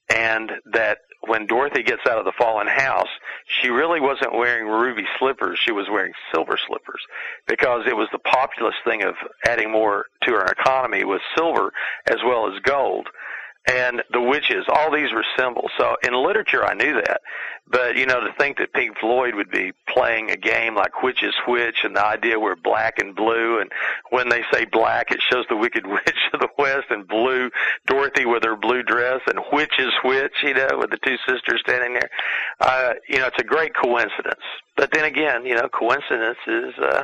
and 0.10 0.52
that 0.72 1.00
when 1.28 1.46
Dorothy 1.48 1.84
gets 1.84 2.02
out 2.10 2.18
of 2.18 2.26
the 2.26 2.32
fallen 2.38 2.68
house, 2.68 3.10
she 3.48 3.70
really 3.70 4.00
wasn't 4.00 4.34
wearing 4.34 4.68
ruby 4.68 5.06
slippers; 5.20 5.60
she 5.60 5.72
was 5.72 5.88
wearing 5.90 6.14
silver 6.34 6.58
slippers, 6.68 7.02
because 7.48 7.86
it 7.88 7.96
was 7.96 8.08
the 8.12 8.20
populist 8.20 8.78
thing 8.86 9.04
of 9.04 9.16
adding 9.46 9.72
more 9.72 10.06
to 10.24 10.34
our 10.34 10.48
economy 10.48 11.04
with 11.04 11.22
silver 11.36 11.72
as 12.08 12.18
well 12.26 12.48
as 12.54 12.60
gold. 12.62 13.08
And 13.68 14.04
the 14.12 14.22
witches, 14.22 14.66
all 14.70 14.92
these 14.92 15.12
were 15.12 15.26
symbols. 15.38 15.72
So 15.78 15.96
in 16.04 16.14
literature, 16.14 16.64
I 16.64 16.76
knew 16.76 16.94
that. 16.94 17.22
But, 17.68 17.98
you 17.98 18.06
know, 18.06 18.22
to 18.22 18.32
think 18.38 18.58
that 18.58 18.74
Pink 18.74 18.96
Floyd 19.00 19.34
would 19.34 19.50
be 19.50 19.72
playing 19.90 20.30
a 20.30 20.38
game 20.38 20.76
like 20.76 21.02
Which 21.02 21.24
is 21.24 21.34
Which 21.48 21.78
and 21.84 21.96
the 21.96 22.06
idea 22.06 22.40
we're 22.40 22.56
black 22.56 23.00
and 23.00 23.16
blue 23.16 23.60
and 23.60 23.72
when 24.12 24.30
they 24.30 24.44
say 24.54 24.66
black 24.66 25.10
it 25.10 25.20
shows 25.20 25.46
the 25.50 25.58
Wicked 25.58 25.88
Witch 25.88 26.20
of 26.32 26.42
the 26.42 26.50
West 26.60 26.86
and 26.92 27.08
blue 27.08 27.50
Dorothy 27.88 28.26
with 28.26 28.44
her 28.44 28.56
blue 28.56 28.84
dress 28.84 29.22
and 29.26 29.40
Which 29.52 29.80
is 29.80 29.92
Which, 30.04 30.44
you 30.44 30.54
know, 30.54 30.68
with 30.78 30.92
the 30.92 31.00
two 31.04 31.18
sisters 31.28 31.62
standing 31.68 31.94
there. 31.94 32.10
Uh, 32.60 32.94
you 33.10 33.18
know, 33.18 33.28
it's 33.28 33.40
a 33.40 33.44
great 33.44 33.74
coincidence. 33.74 34.44
But 34.78 34.92
then 34.92 35.06
again, 35.06 35.46
you 35.46 35.56
know, 35.56 35.68
coincidence 35.70 36.38
is, 36.46 36.74
uh, 36.78 37.04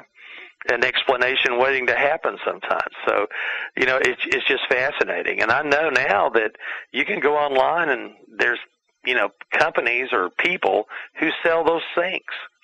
an 0.69 0.83
explanation 0.83 1.57
waiting 1.57 1.87
to 1.87 1.95
happen 1.95 2.37
sometimes. 2.45 2.93
So, 3.07 3.27
you 3.75 3.85
know, 3.85 3.97
it's 3.97 4.21
it's 4.25 4.47
just 4.47 4.67
fascinating. 4.69 5.41
And 5.41 5.51
I 5.51 5.61
know 5.63 5.89
now 5.89 6.29
that 6.29 6.51
you 6.91 7.05
can 7.05 7.19
go 7.19 7.35
online 7.35 7.89
and 7.89 8.13
there's 8.37 8.59
you 9.05 9.15
know 9.15 9.29
companies 9.51 10.09
or 10.11 10.29
people 10.29 10.85
who 11.19 11.29
sell 11.43 11.63
those 11.63 11.81
syncs. 11.97 12.19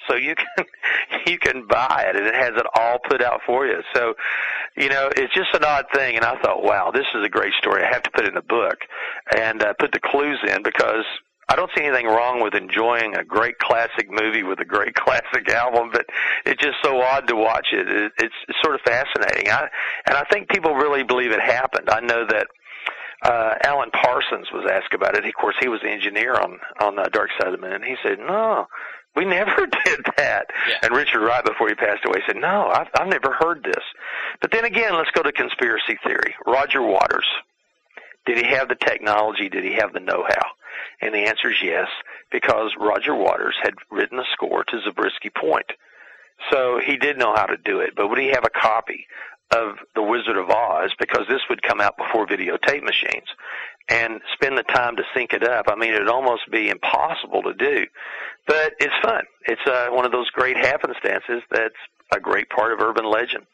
So 0.07 0.15
you 0.15 0.35
can 0.35 0.65
you 1.25 1.39
can 1.39 1.65
buy 1.67 2.05
it 2.07 2.15
and 2.15 2.25
it 2.25 2.35
has 2.35 2.53
it 2.55 2.65
all 2.75 2.99
put 3.09 3.21
out 3.21 3.41
for 3.45 3.65
you. 3.65 3.81
So, 3.93 4.13
you 4.75 4.89
know, 4.89 5.09
it's 5.15 5.33
just 5.33 5.53
an 5.53 5.63
odd 5.63 5.85
thing. 5.93 6.15
And 6.15 6.25
I 6.25 6.39
thought, 6.41 6.63
wow, 6.63 6.91
this 6.91 7.07
is 7.15 7.23
a 7.23 7.29
great 7.29 7.53
story. 7.53 7.83
I 7.83 7.87
have 7.87 8.03
to 8.03 8.11
put 8.11 8.25
it 8.25 8.31
in 8.31 8.37
a 8.37 8.41
book 8.41 8.77
and 9.35 9.61
uh, 9.63 9.73
put 9.79 9.91
the 9.91 9.99
clues 9.99 10.39
in 10.47 10.61
because 10.63 11.05
I 11.49 11.55
don't 11.55 11.71
see 11.77 11.83
anything 11.83 12.07
wrong 12.07 12.41
with 12.41 12.55
enjoying 12.55 13.15
a 13.15 13.23
great 13.23 13.57
classic 13.59 14.09
movie 14.09 14.43
with 14.43 14.59
a 14.59 14.65
great 14.65 14.95
classic 14.95 15.49
album, 15.49 15.89
but 15.91 16.05
it's 16.45 16.61
just 16.61 16.77
so 16.83 17.01
odd 17.01 17.27
to 17.27 17.35
watch 17.35 17.67
it. 17.71 17.87
it 17.87 18.11
it's, 18.19 18.35
it's 18.47 18.57
sort 18.61 18.75
of 18.75 18.81
fascinating. 18.81 19.49
I, 19.51 19.67
and 20.07 20.17
I 20.17 20.23
think 20.31 20.49
people 20.49 20.75
really 20.75 21.03
believe 21.03 21.31
it 21.31 21.41
happened. 21.41 21.89
I 21.89 22.01
know 22.01 22.25
that 22.27 22.47
uh, 23.23 23.55
Alan 23.63 23.89
Parsons 23.91 24.47
was 24.51 24.69
asked 24.71 24.93
about 24.93 25.17
it. 25.17 25.25
Of 25.25 25.33
course, 25.33 25.55
he 25.59 25.69
was 25.69 25.81
the 25.81 25.89
engineer 25.89 26.35
on 26.35 26.59
on 26.79 26.99
uh, 26.99 27.05
Dark 27.11 27.29
Side 27.39 27.53
of 27.53 27.59
the 27.59 27.65
Moon. 27.65 27.73
And 27.73 27.83
he 27.83 27.95
said, 28.03 28.19
"No, 28.19 28.67
we 29.15 29.25
never 29.25 29.65
did 29.85 30.05
that." 30.17 30.47
Yeah. 30.69 30.77
And 30.83 30.95
Richard 30.95 31.21
Wright, 31.21 31.43
before 31.43 31.69
he 31.69 31.75
passed 31.75 32.05
away, 32.05 32.19
said, 32.27 32.35
"No, 32.35 32.67
I've, 32.67 32.87
I've 32.99 33.07
never 33.07 33.33
heard 33.39 33.63
this." 33.63 33.83
But 34.41 34.51
then 34.51 34.65
again, 34.65 34.95
let's 34.95 35.11
go 35.11 35.23
to 35.23 35.31
conspiracy 35.31 35.97
theory. 36.05 36.35
Roger 36.45 36.81
Waters. 36.81 37.27
Did 38.27 38.45
he 38.45 38.51
have 38.53 38.67
the 38.67 38.75
technology? 38.75 39.47
Did 39.47 39.63
he 39.63 39.75
have 39.75 39.93
the 39.93 40.01
know-how? 40.01 40.45
And 41.01 41.13
the 41.13 41.27
answer 41.27 41.49
is 41.49 41.57
yes, 41.63 41.87
because 42.31 42.71
Roger 42.79 43.15
Waters 43.15 43.55
had 43.61 43.73
written 43.91 44.17
the 44.17 44.25
score 44.33 44.63
to 44.63 44.81
Zabriskie 44.83 45.29
Point. 45.29 45.71
So 46.51 46.79
he 46.83 46.97
did 46.97 47.17
know 47.17 47.33
how 47.35 47.45
to 47.45 47.57
do 47.57 47.79
it. 47.79 47.91
But 47.95 48.09
would 48.09 48.19
he 48.19 48.27
have 48.27 48.45
a 48.45 48.49
copy 48.49 49.07
of 49.53 49.77
The 49.95 50.03
Wizard 50.03 50.37
of 50.37 50.49
Oz? 50.49 50.91
Because 50.99 51.25
this 51.27 51.41
would 51.49 51.63
come 51.63 51.81
out 51.81 51.97
before 51.97 52.27
videotape 52.27 52.83
machines. 52.83 53.27
And 53.89 54.19
spend 54.33 54.57
the 54.57 54.63
time 54.63 54.97
to 54.97 55.03
sync 55.15 55.31
it 55.31 55.47
up. 55.47 55.67
I 55.69 55.75
mean, 55.75 55.93
it'd 55.93 56.09
almost 56.09 56.51
be 56.51 56.69
impossible 56.69 57.41
to 57.43 57.53
do. 57.53 57.85
But 58.45 58.73
it's 58.79 58.93
fun. 59.01 59.23
It's 59.45 59.65
uh, 59.65 59.87
one 59.91 60.05
of 60.05 60.11
those 60.11 60.29
great 60.31 60.57
happenstances 60.57 61.41
that's 61.49 61.75
a 62.13 62.19
great 62.19 62.49
part 62.49 62.73
of 62.73 62.81
urban 62.81 63.05
legend. 63.05 63.45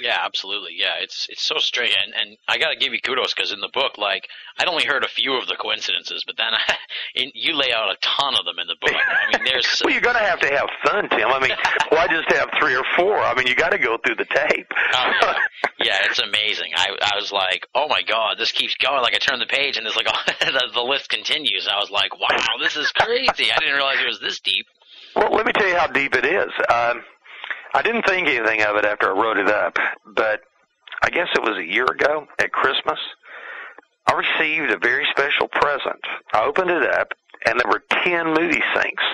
Yeah, 0.00 0.16
absolutely. 0.24 0.72
Yeah, 0.76 0.94
it's 1.00 1.26
it's 1.28 1.42
so 1.42 1.58
strange, 1.58 1.94
and 2.02 2.14
and 2.14 2.38
I 2.48 2.58
got 2.58 2.70
to 2.70 2.76
give 2.76 2.92
you 2.92 3.00
kudos 3.00 3.34
because 3.34 3.52
in 3.52 3.60
the 3.60 3.70
book, 3.72 3.98
like 3.98 4.28
I'd 4.58 4.68
only 4.68 4.84
heard 4.84 5.04
a 5.04 5.08
few 5.08 5.34
of 5.34 5.46
the 5.46 5.56
coincidences, 5.56 6.24
but 6.26 6.36
then 6.36 6.52
I, 6.52 6.76
in, 7.14 7.30
you 7.34 7.54
lay 7.54 7.72
out 7.72 7.90
a 7.90 7.96
ton 8.00 8.34
of 8.38 8.44
them 8.44 8.58
in 8.58 8.66
the 8.66 8.76
book. 8.80 8.94
I 8.94 9.36
mean, 9.36 9.44
there's 9.44 9.80
well, 9.84 9.92
you're 9.92 10.02
to 10.02 10.18
have 10.18 10.40
to 10.40 10.48
have 10.48 10.68
fun, 10.84 11.08
Tim. 11.10 11.28
I 11.28 11.38
mean, 11.40 11.52
why 11.90 12.06
just 12.08 12.30
have 12.32 12.48
three 12.58 12.74
or 12.74 12.84
four? 12.96 13.18
I 13.18 13.34
mean, 13.34 13.46
you 13.46 13.54
got 13.54 13.72
to 13.72 13.78
go 13.78 13.98
through 13.98 14.16
the 14.16 14.26
tape. 14.26 14.66
Oh, 14.94 15.12
yeah. 15.22 15.34
yeah, 15.78 16.06
it's 16.08 16.18
amazing. 16.18 16.72
I 16.76 16.96
I 17.00 17.16
was 17.16 17.32
like, 17.32 17.66
oh 17.74 17.88
my 17.88 18.02
god, 18.02 18.38
this 18.38 18.52
keeps 18.52 18.74
going. 18.76 19.02
Like 19.02 19.14
I 19.14 19.18
turn 19.18 19.38
the 19.38 19.46
page 19.46 19.76
and 19.76 19.86
it's 19.86 19.96
like 19.96 20.06
the, 20.40 20.70
the 20.74 20.82
list 20.82 21.08
continues. 21.08 21.68
I 21.70 21.78
was 21.78 21.90
like, 21.90 22.18
wow, 22.18 22.56
this 22.60 22.76
is 22.76 22.90
crazy. 22.92 23.52
I 23.52 23.58
didn't 23.58 23.74
realize 23.74 23.98
it 24.00 24.06
was 24.08 24.20
this 24.20 24.40
deep. 24.40 24.66
Well, 25.16 25.32
let 25.32 25.44
me 25.44 25.52
tell 25.52 25.66
you 25.66 25.76
how 25.76 25.88
deep 25.88 26.14
it 26.14 26.24
is. 26.24 26.52
Um, 26.68 27.02
I 27.72 27.82
didn't 27.82 28.06
think 28.06 28.28
anything 28.28 28.62
of 28.62 28.76
it 28.76 28.84
after 28.84 29.08
I 29.14 29.20
wrote 29.20 29.38
it 29.38 29.48
up, 29.48 29.76
but 30.04 30.40
I 31.02 31.10
guess 31.10 31.28
it 31.34 31.42
was 31.42 31.56
a 31.58 31.64
year 31.64 31.84
ago 31.84 32.26
at 32.38 32.52
Christmas. 32.52 32.98
I 34.06 34.14
received 34.14 34.70
a 34.72 34.78
very 34.78 35.06
special 35.10 35.48
present. 35.48 36.00
I 36.32 36.44
opened 36.44 36.70
it 36.70 36.82
up, 36.82 37.12
and 37.46 37.58
there 37.58 37.70
were 37.70 37.82
10 38.04 38.26
movie 38.28 38.62
syncs 38.74 39.06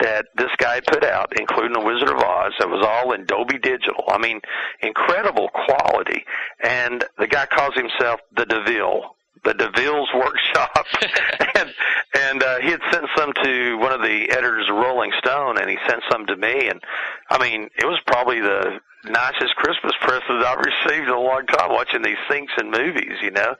that 0.00 0.26
this 0.36 0.50
guy 0.58 0.80
put 0.80 1.04
out, 1.04 1.32
including 1.38 1.72
The 1.72 1.84
Wizard 1.84 2.08
of 2.08 2.18
Oz. 2.20 2.52
It 2.58 2.68
was 2.68 2.84
all 2.84 3.12
in 3.12 3.26
Dolby 3.26 3.58
Digital. 3.58 4.04
I 4.08 4.18
mean, 4.18 4.40
incredible 4.82 5.48
quality. 5.48 6.24
And 6.62 7.04
the 7.16 7.28
guy 7.28 7.46
calls 7.46 7.74
himself 7.74 8.20
the 8.36 8.44
DeVille, 8.44 9.16
the 9.44 9.54
DeVille's 9.54 10.08
Workshop. 10.14 10.86
and 11.54 11.74
and 12.14 12.42
uh, 12.42 12.58
he 12.60 12.70
had 12.70 12.80
sent 12.92 13.06
some 13.16 13.32
to 13.44 13.78
one 13.78 13.92
of 13.92 14.02
the 14.02 14.30
editors 14.30 14.68
of 14.68 14.76
Rolling 14.76 15.12
Stone, 15.18 15.58
and 15.58 15.68
he 15.68 15.76
sent 15.88 16.02
some 16.10 16.26
to 16.26 16.36
me. 16.36 16.68
And 16.68 16.80
I 17.30 17.38
mean, 17.38 17.68
it 17.78 17.84
was 17.84 18.00
probably 18.06 18.40
the 18.40 18.80
nicest 19.04 19.54
Christmas 19.56 19.92
present 20.00 20.44
I've 20.44 20.58
received 20.58 21.08
in 21.08 21.14
a 21.14 21.20
long 21.20 21.46
time 21.46 21.70
watching 21.70 22.02
these 22.02 22.16
syncs 22.30 22.56
and 22.56 22.70
movies, 22.70 23.18
you 23.22 23.30
know. 23.30 23.54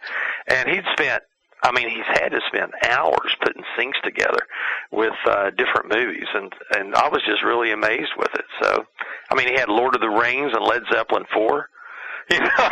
And 0.49 0.69
he'd 0.69 0.85
spent 0.93 1.23
I 1.65 1.73
mean, 1.73 1.89
he's 1.89 2.05
had 2.05 2.29
to 2.29 2.41
spend 2.47 2.73
hours 2.87 3.35
putting 3.43 3.65
syncs 3.77 4.01
together 4.05 4.41
with 4.93 5.15
uh, 5.27 5.49
different 5.51 5.89
movies, 5.89 6.27
and 6.35 6.53
and 6.77 6.95
I 6.95 7.09
was 7.09 7.23
just 7.27 7.43
really 7.43 7.73
amazed 7.73 8.13
with 8.19 8.35
it. 8.35 8.45
So, 8.61 8.85
I 9.31 9.35
mean, 9.35 9.49
he 9.49 9.55
had 9.55 9.71
Lord 9.71 9.95
of 9.95 10.03
the 10.03 10.11
Rings 10.11 10.53
and 10.55 10.63
Led 10.63 10.83
Zeppelin 10.93 11.25
four. 11.33 11.69
You 12.31 12.41
know, 12.41 12.69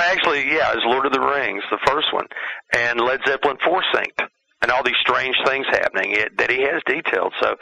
well, 0.00 0.12
actually, 0.12 0.46
yeah, 0.52 0.72
it's 0.72 0.82
Lord 0.84 1.06
of 1.06 1.12
the 1.12 1.20
Rings, 1.20 1.62
the 1.70 1.78
first 1.86 2.12
one, 2.12 2.26
and 2.74 3.00
Led 3.00 3.20
Zeppelin 3.26 3.58
four 3.64 3.82
synced, 3.94 4.26
and 4.62 4.70
all 4.70 4.82
these 4.82 4.94
strange 5.00 5.36
things 5.44 5.66
happening 5.70 6.12
it, 6.12 6.36
that 6.38 6.50
he 6.50 6.62
has 6.62 6.82
detailed. 6.86 7.32
So, 7.40 7.56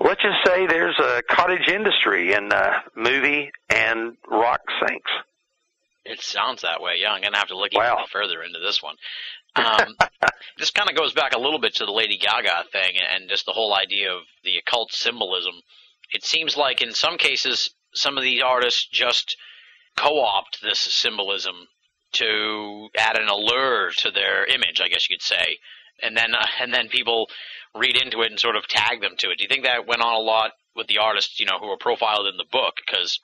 let's 0.00 0.22
just 0.22 0.38
say 0.46 0.66
there's 0.66 0.98
a 1.00 1.22
cottage 1.28 1.68
industry 1.68 2.32
in 2.34 2.52
uh, 2.52 2.72
movie 2.96 3.50
and 3.68 4.16
rock 4.30 4.60
syncs. 4.82 5.10
It 6.04 6.20
sounds 6.20 6.62
that 6.62 6.80
way. 6.82 6.94
Yeah, 7.00 7.12
I'm 7.12 7.22
gonna 7.22 7.36
have 7.36 7.48
to 7.48 7.56
look 7.56 7.72
Wow. 7.74 7.94
even 7.94 8.06
further 8.12 8.42
into 8.42 8.58
this 8.58 8.82
one. 8.82 8.96
Um, 9.54 9.96
this 10.58 10.70
kind 10.70 10.90
of 10.90 10.96
goes 10.96 11.12
back 11.12 11.34
a 11.34 11.38
little 11.40 11.60
bit 11.60 11.76
to 11.76 11.84
the 11.86 11.92
Lady 11.92 12.18
Gaga 12.18 12.64
thing 12.72 12.96
and 12.96 13.28
just 13.28 13.46
the 13.46 13.52
whole 13.52 13.74
idea 13.74 14.12
of 14.12 14.22
the 14.44 14.56
occult 14.56 14.92
symbolism. 14.92 15.54
It 16.12 16.24
seems 16.24 16.56
like 16.56 16.82
in 16.82 16.92
some 16.92 17.18
cases, 17.18 17.70
some 17.94 18.16
of 18.18 18.24
these 18.24 18.42
artists 18.42 18.86
just 18.90 19.36
co-opt 19.96 20.60
this 20.62 20.78
symbolism 20.80 21.68
to 22.12 22.88
add 22.96 23.18
an 23.18 23.28
allure 23.28 23.90
to 23.98 24.10
their 24.10 24.44
image, 24.46 24.80
I 24.82 24.88
guess 24.88 25.08
you 25.08 25.16
could 25.16 25.22
say, 25.22 25.58
and 26.02 26.16
then 26.16 26.34
uh, 26.34 26.46
and 26.60 26.72
then 26.72 26.88
people 26.88 27.28
read 27.74 27.96
into 28.00 28.22
it 28.22 28.30
and 28.30 28.40
sort 28.40 28.56
of 28.56 28.66
tag 28.68 29.00
them 29.00 29.16
to 29.18 29.30
it. 29.30 29.38
Do 29.38 29.44
you 29.44 29.48
think 29.48 29.64
that 29.64 29.86
went 29.86 30.02
on 30.02 30.14
a 30.14 30.18
lot 30.18 30.52
with 30.76 30.86
the 30.86 30.98
artists, 30.98 31.40
you 31.40 31.46
know, 31.46 31.58
who 31.58 31.68
were 31.68 31.76
profiled 31.78 32.26
in 32.26 32.36
the 32.36 32.44
book? 32.50 32.74
Because 32.84 33.18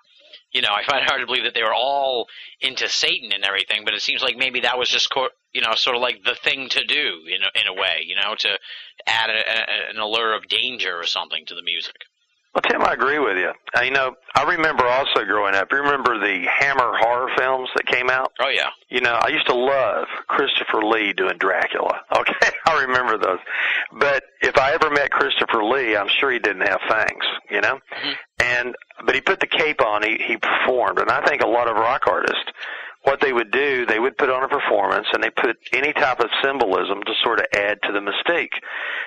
you 0.52 0.62
know, 0.62 0.70
I 0.72 0.82
find 0.84 1.02
it 1.02 1.08
hard 1.08 1.20
to 1.20 1.26
believe 1.26 1.44
that 1.44 1.54
they 1.54 1.62
were 1.62 1.74
all 1.74 2.26
into 2.60 2.88
Satan 2.88 3.32
and 3.32 3.44
everything, 3.44 3.82
but 3.84 3.94
it 3.94 4.00
seems 4.00 4.22
like 4.22 4.36
maybe 4.36 4.60
that 4.60 4.78
was 4.78 4.88
just, 4.88 5.10
co- 5.10 5.28
you 5.52 5.60
know, 5.60 5.74
sort 5.74 5.96
of 5.96 6.02
like 6.02 6.22
the 6.24 6.34
thing 6.34 6.68
to 6.70 6.84
do 6.84 7.20
in 7.26 7.42
a, 7.42 7.60
in 7.60 7.66
a 7.68 7.78
way, 7.78 8.02
you 8.06 8.16
know, 8.16 8.34
to 8.34 8.58
add 9.06 9.30
a, 9.30 9.34
a, 9.34 9.90
an 9.90 9.98
allure 9.98 10.34
of 10.34 10.48
danger 10.48 10.98
or 10.98 11.04
something 11.04 11.44
to 11.46 11.54
the 11.54 11.62
music. 11.62 11.96
Well, 12.54 12.62
Tim, 12.62 12.82
I 12.82 12.94
agree 12.94 13.18
with 13.18 13.36
you. 13.36 13.52
Uh, 13.76 13.82
you 13.82 13.90
know, 13.90 14.14
I 14.34 14.42
remember 14.50 14.84
also 14.86 15.24
growing 15.24 15.54
up. 15.54 15.68
You 15.70 15.78
remember 15.78 16.18
the 16.18 16.46
Hammer 16.58 16.96
horror 16.98 17.30
films 17.36 17.68
that 17.76 17.86
came 17.86 18.08
out? 18.10 18.32
Oh 18.40 18.48
yeah, 18.48 18.70
You 18.88 19.00
know, 19.00 19.12
I 19.14 19.28
used 19.28 19.46
to 19.46 19.54
love 19.54 20.06
Christopher 20.28 20.82
Lee 20.82 21.12
doing 21.12 21.36
Dracula. 21.38 22.00
Okay, 22.18 22.50
I 22.66 22.80
remember 22.82 23.18
those. 23.18 23.38
But 23.92 24.24
if 24.40 24.56
I 24.58 24.72
ever 24.72 24.90
met 24.90 25.10
Christopher 25.10 25.62
Lee, 25.62 25.94
I'm 25.96 26.08
sure 26.08 26.30
he 26.32 26.38
didn't 26.38 26.62
have 26.66 26.80
fangs. 26.88 27.24
You 27.50 27.60
know, 27.60 27.78
Mhm. 28.02 28.14
and 28.40 28.74
but 29.04 29.14
he 29.14 29.20
put 29.20 29.40
the 29.40 29.46
cape 29.46 29.80
on. 29.82 30.02
He 30.02 30.16
he 30.26 30.36
performed, 30.38 30.98
and 30.98 31.10
I 31.10 31.24
think 31.26 31.42
a 31.42 31.46
lot 31.48 31.68
of 31.68 31.76
rock 31.76 32.06
artists. 32.08 32.50
What 33.08 33.20
they 33.22 33.32
would 33.32 33.50
do, 33.50 33.86
they 33.86 33.98
would 33.98 34.18
put 34.18 34.28
on 34.28 34.44
a 34.44 34.48
performance 34.48 35.06
and 35.14 35.22
they 35.22 35.30
put 35.30 35.56
any 35.72 35.94
type 35.94 36.20
of 36.20 36.28
symbolism 36.44 37.02
to 37.04 37.12
sort 37.24 37.38
of 37.40 37.46
add 37.54 37.78
to 37.84 37.92
the 37.92 38.00
mystique. 38.00 38.52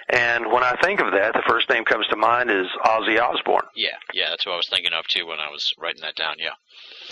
And 0.10 0.52
when 0.52 0.64
I 0.64 0.76
think 0.82 1.02
of 1.02 1.12
that, 1.14 1.34
the 1.34 1.44
first 1.48 1.70
name 1.70 1.86
comes 1.86 2.08
to 2.08 2.16
mind 2.16 2.50
is 2.50 2.66
Ozzy 2.84 3.22
Osbourne. 3.22 3.70
yeah, 3.76 3.90
yeah. 4.12 4.30
That's 4.32 4.46
what 4.48 4.54
I 4.54 4.58
was 4.58 4.70
thinking 4.70 4.94
of 4.94 5.06
too 5.08 5.28
when 5.28 5.40
I 5.40 5.50
was 5.52 5.72
writing 5.78 6.02
that 6.02 6.16
down. 6.16 6.36
Yeah. 6.40 6.58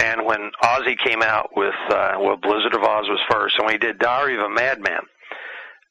And 0.03 0.25
when 0.25 0.49
Ozzy 0.63 0.97
came 0.97 1.21
out 1.21 1.51
with, 1.55 1.75
uh, 1.91 2.13
well, 2.19 2.37
Blizzard 2.37 2.73
of 2.73 2.81
Oz 2.81 3.05
was 3.07 3.19
first, 3.29 3.57
and 3.59 3.65
when 3.65 3.75
he 3.75 3.79
did 3.79 3.99
Diary 3.99 4.33
of 4.35 4.41
a 4.41 4.49
Madman, 4.49 5.01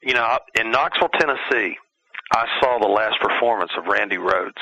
you 0.02 0.14
know, 0.14 0.38
in 0.58 0.72
Knoxville, 0.72 1.10
Tennessee, 1.10 1.76
I 2.32 2.46
saw 2.60 2.78
the 2.80 2.88
last 2.88 3.20
performance 3.20 3.70
of 3.78 3.86
Randy 3.86 4.16
Rhoads 4.16 4.58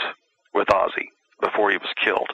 with 0.53 0.69
Ozzy 0.69 1.09
before 1.41 1.71
he 1.71 1.79
was 1.79 1.89
killed 2.05 2.29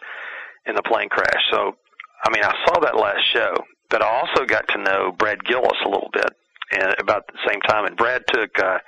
in 0.66 0.74
the 0.74 0.82
plane 0.82 1.09
crash. 1.09 1.42
So, 1.53 1.76
I 2.24 2.30
mean, 2.30 2.44
I 2.44 2.55
saw 2.66 2.80
that 2.80 2.96
last 2.96 3.22
show, 3.32 3.55
but 3.93 4.03
I 4.03 4.09
also 4.09 4.47
got 4.47 4.66
to 4.68 4.78
know 4.82 5.12
Brad 5.12 5.45
Gillis 5.45 5.78
a 5.84 5.88
little 5.88 6.11
bit 6.12 6.32
and 6.72 6.95
about 6.99 7.26
the 7.26 7.38
same 7.47 7.61
time. 7.61 7.84
And 7.84 7.95
Brad 7.95 8.24
took, 8.26 8.59
uh, 8.59 8.78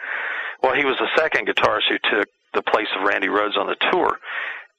well, 0.62 0.74
he 0.74 0.86
was 0.86 0.96
the 0.98 1.12
second 1.16 1.46
guitarist 1.46 1.90
who 1.90 1.98
took 2.10 2.28
the 2.54 2.62
place 2.62 2.88
of 2.98 3.06
Randy 3.06 3.28
Rhoads 3.28 3.58
on 3.58 3.66
the 3.66 3.76
tour. 3.92 4.16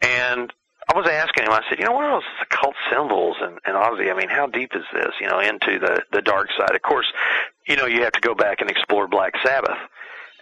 And 0.02 0.52
I 0.92 0.98
was 0.98 1.08
asking 1.08 1.46
him, 1.46 1.52
I 1.52 1.62
said, 1.70 1.78
you 1.78 1.86
know, 1.86 1.92
what 1.92 2.10
else 2.10 2.24
is 2.24 2.48
the 2.50 2.58
cult 2.58 2.76
symbols 2.92 3.38
and, 3.40 3.60
and 3.66 3.76
Ozzy? 3.78 4.12
I 4.12 4.18
mean, 4.18 4.30
how 4.30 4.48
deep 4.48 4.72
is 4.74 4.84
this, 4.92 5.14
you 5.22 5.28
know, 5.28 5.40
into 5.40 5.78
the, 5.80 6.02
the 6.12 6.22
dark 6.22 6.48
side? 6.58 6.76
Of 6.76 6.82
course, 6.82 7.06
you 7.68 7.76
know, 7.76 7.86
you 7.86 8.02
have 8.02 8.14
to 8.14 8.22
go 8.22 8.34
back 8.34 8.62
and 8.62 8.70
explore 8.70 9.08
Black 9.08 9.34
Sabbath. 9.46 9.78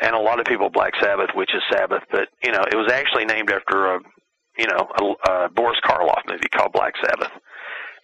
And 0.02 0.16
a 0.16 0.20
lot 0.20 0.40
of 0.40 0.46
people 0.46 0.70
Black 0.70 0.94
Sabbath, 1.02 1.30
which 1.36 1.54
is 1.54 1.62
Sabbath, 1.72 2.04
but, 2.10 2.30
you 2.42 2.52
know, 2.52 2.64
it 2.72 2.76
was 2.76 2.92
actually 2.92 3.26
named 3.26 3.52
after 3.52 3.96
a, 3.96 4.00
you 4.58 4.68
know, 4.68 5.16
a, 5.28 5.30
a 5.30 5.50
Boris 5.50 5.80
Karloff 5.84 6.24
movie 6.28 6.50
called 6.52 6.72
Black 6.72 6.94
Sabbath. 7.04 7.32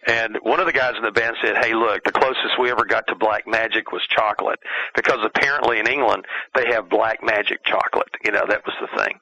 And 0.06 0.38
one 0.42 0.60
of 0.60 0.66
the 0.66 0.72
guys 0.72 0.94
in 0.96 1.02
the 1.02 1.12
band 1.12 1.36
said, 1.42 1.56
"Hey, 1.62 1.74
look, 1.74 2.04
the 2.04 2.12
closest 2.12 2.58
we 2.58 2.70
ever 2.70 2.84
got 2.84 3.06
to 3.08 3.14
black 3.14 3.46
magic 3.46 3.92
was 3.92 4.02
chocolate, 4.08 4.60
because 4.94 5.18
apparently 5.22 5.78
in 5.78 5.86
England 5.86 6.26
they 6.54 6.66
have 6.72 6.88
black 6.88 7.22
magic 7.22 7.64
chocolate. 7.64 8.08
You 8.24 8.32
know, 8.32 8.46
that 8.48 8.64
was 8.64 8.74
the 8.80 9.02
thing." 9.02 9.20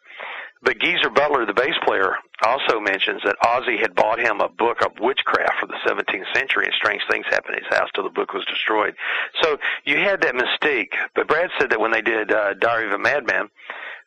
But 0.62 0.80
Geezer 0.80 1.10
Butler, 1.10 1.46
the 1.46 1.54
bass 1.54 1.74
player, 1.84 2.16
also 2.42 2.80
mentions 2.80 3.22
that 3.24 3.36
Ozzy 3.44 3.78
had 3.80 3.94
bought 3.94 4.18
him 4.18 4.40
a 4.40 4.48
book 4.48 4.82
of 4.84 4.98
witchcraft 4.98 5.60
for 5.60 5.66
the 5.66 5.78
17th 5.86 6.26
century, 6.34 6.66
and 6.66 6.74
strange 6.74 7.02
things 7.08 7.26
happened 7.30 7.56
in 7.56 7.64
his 7.64 7.78
house 7.78 7.88
till 7.94 8.04
the 8.04 8.10
book 8.10 8.32
was 8.32 8.44
destroyed. 8.46 8.94
So 9.42 9.58
you 9.84 9.98
had 9.98 10.20
that 10.22 10.34
mystique. 10.34 10.94
But 11.14 11.28
Brad 11.28 11.50
said 11.58 11.70
that 11.70 11.80
when 11.80 11.92
they 11.92 12.02
did 12.02 12.32
uh, 12.32 12.54
Diary 12.54 12.86
of 12.86 12.92
a 12.92 12.98
Madman, 12.98 13.48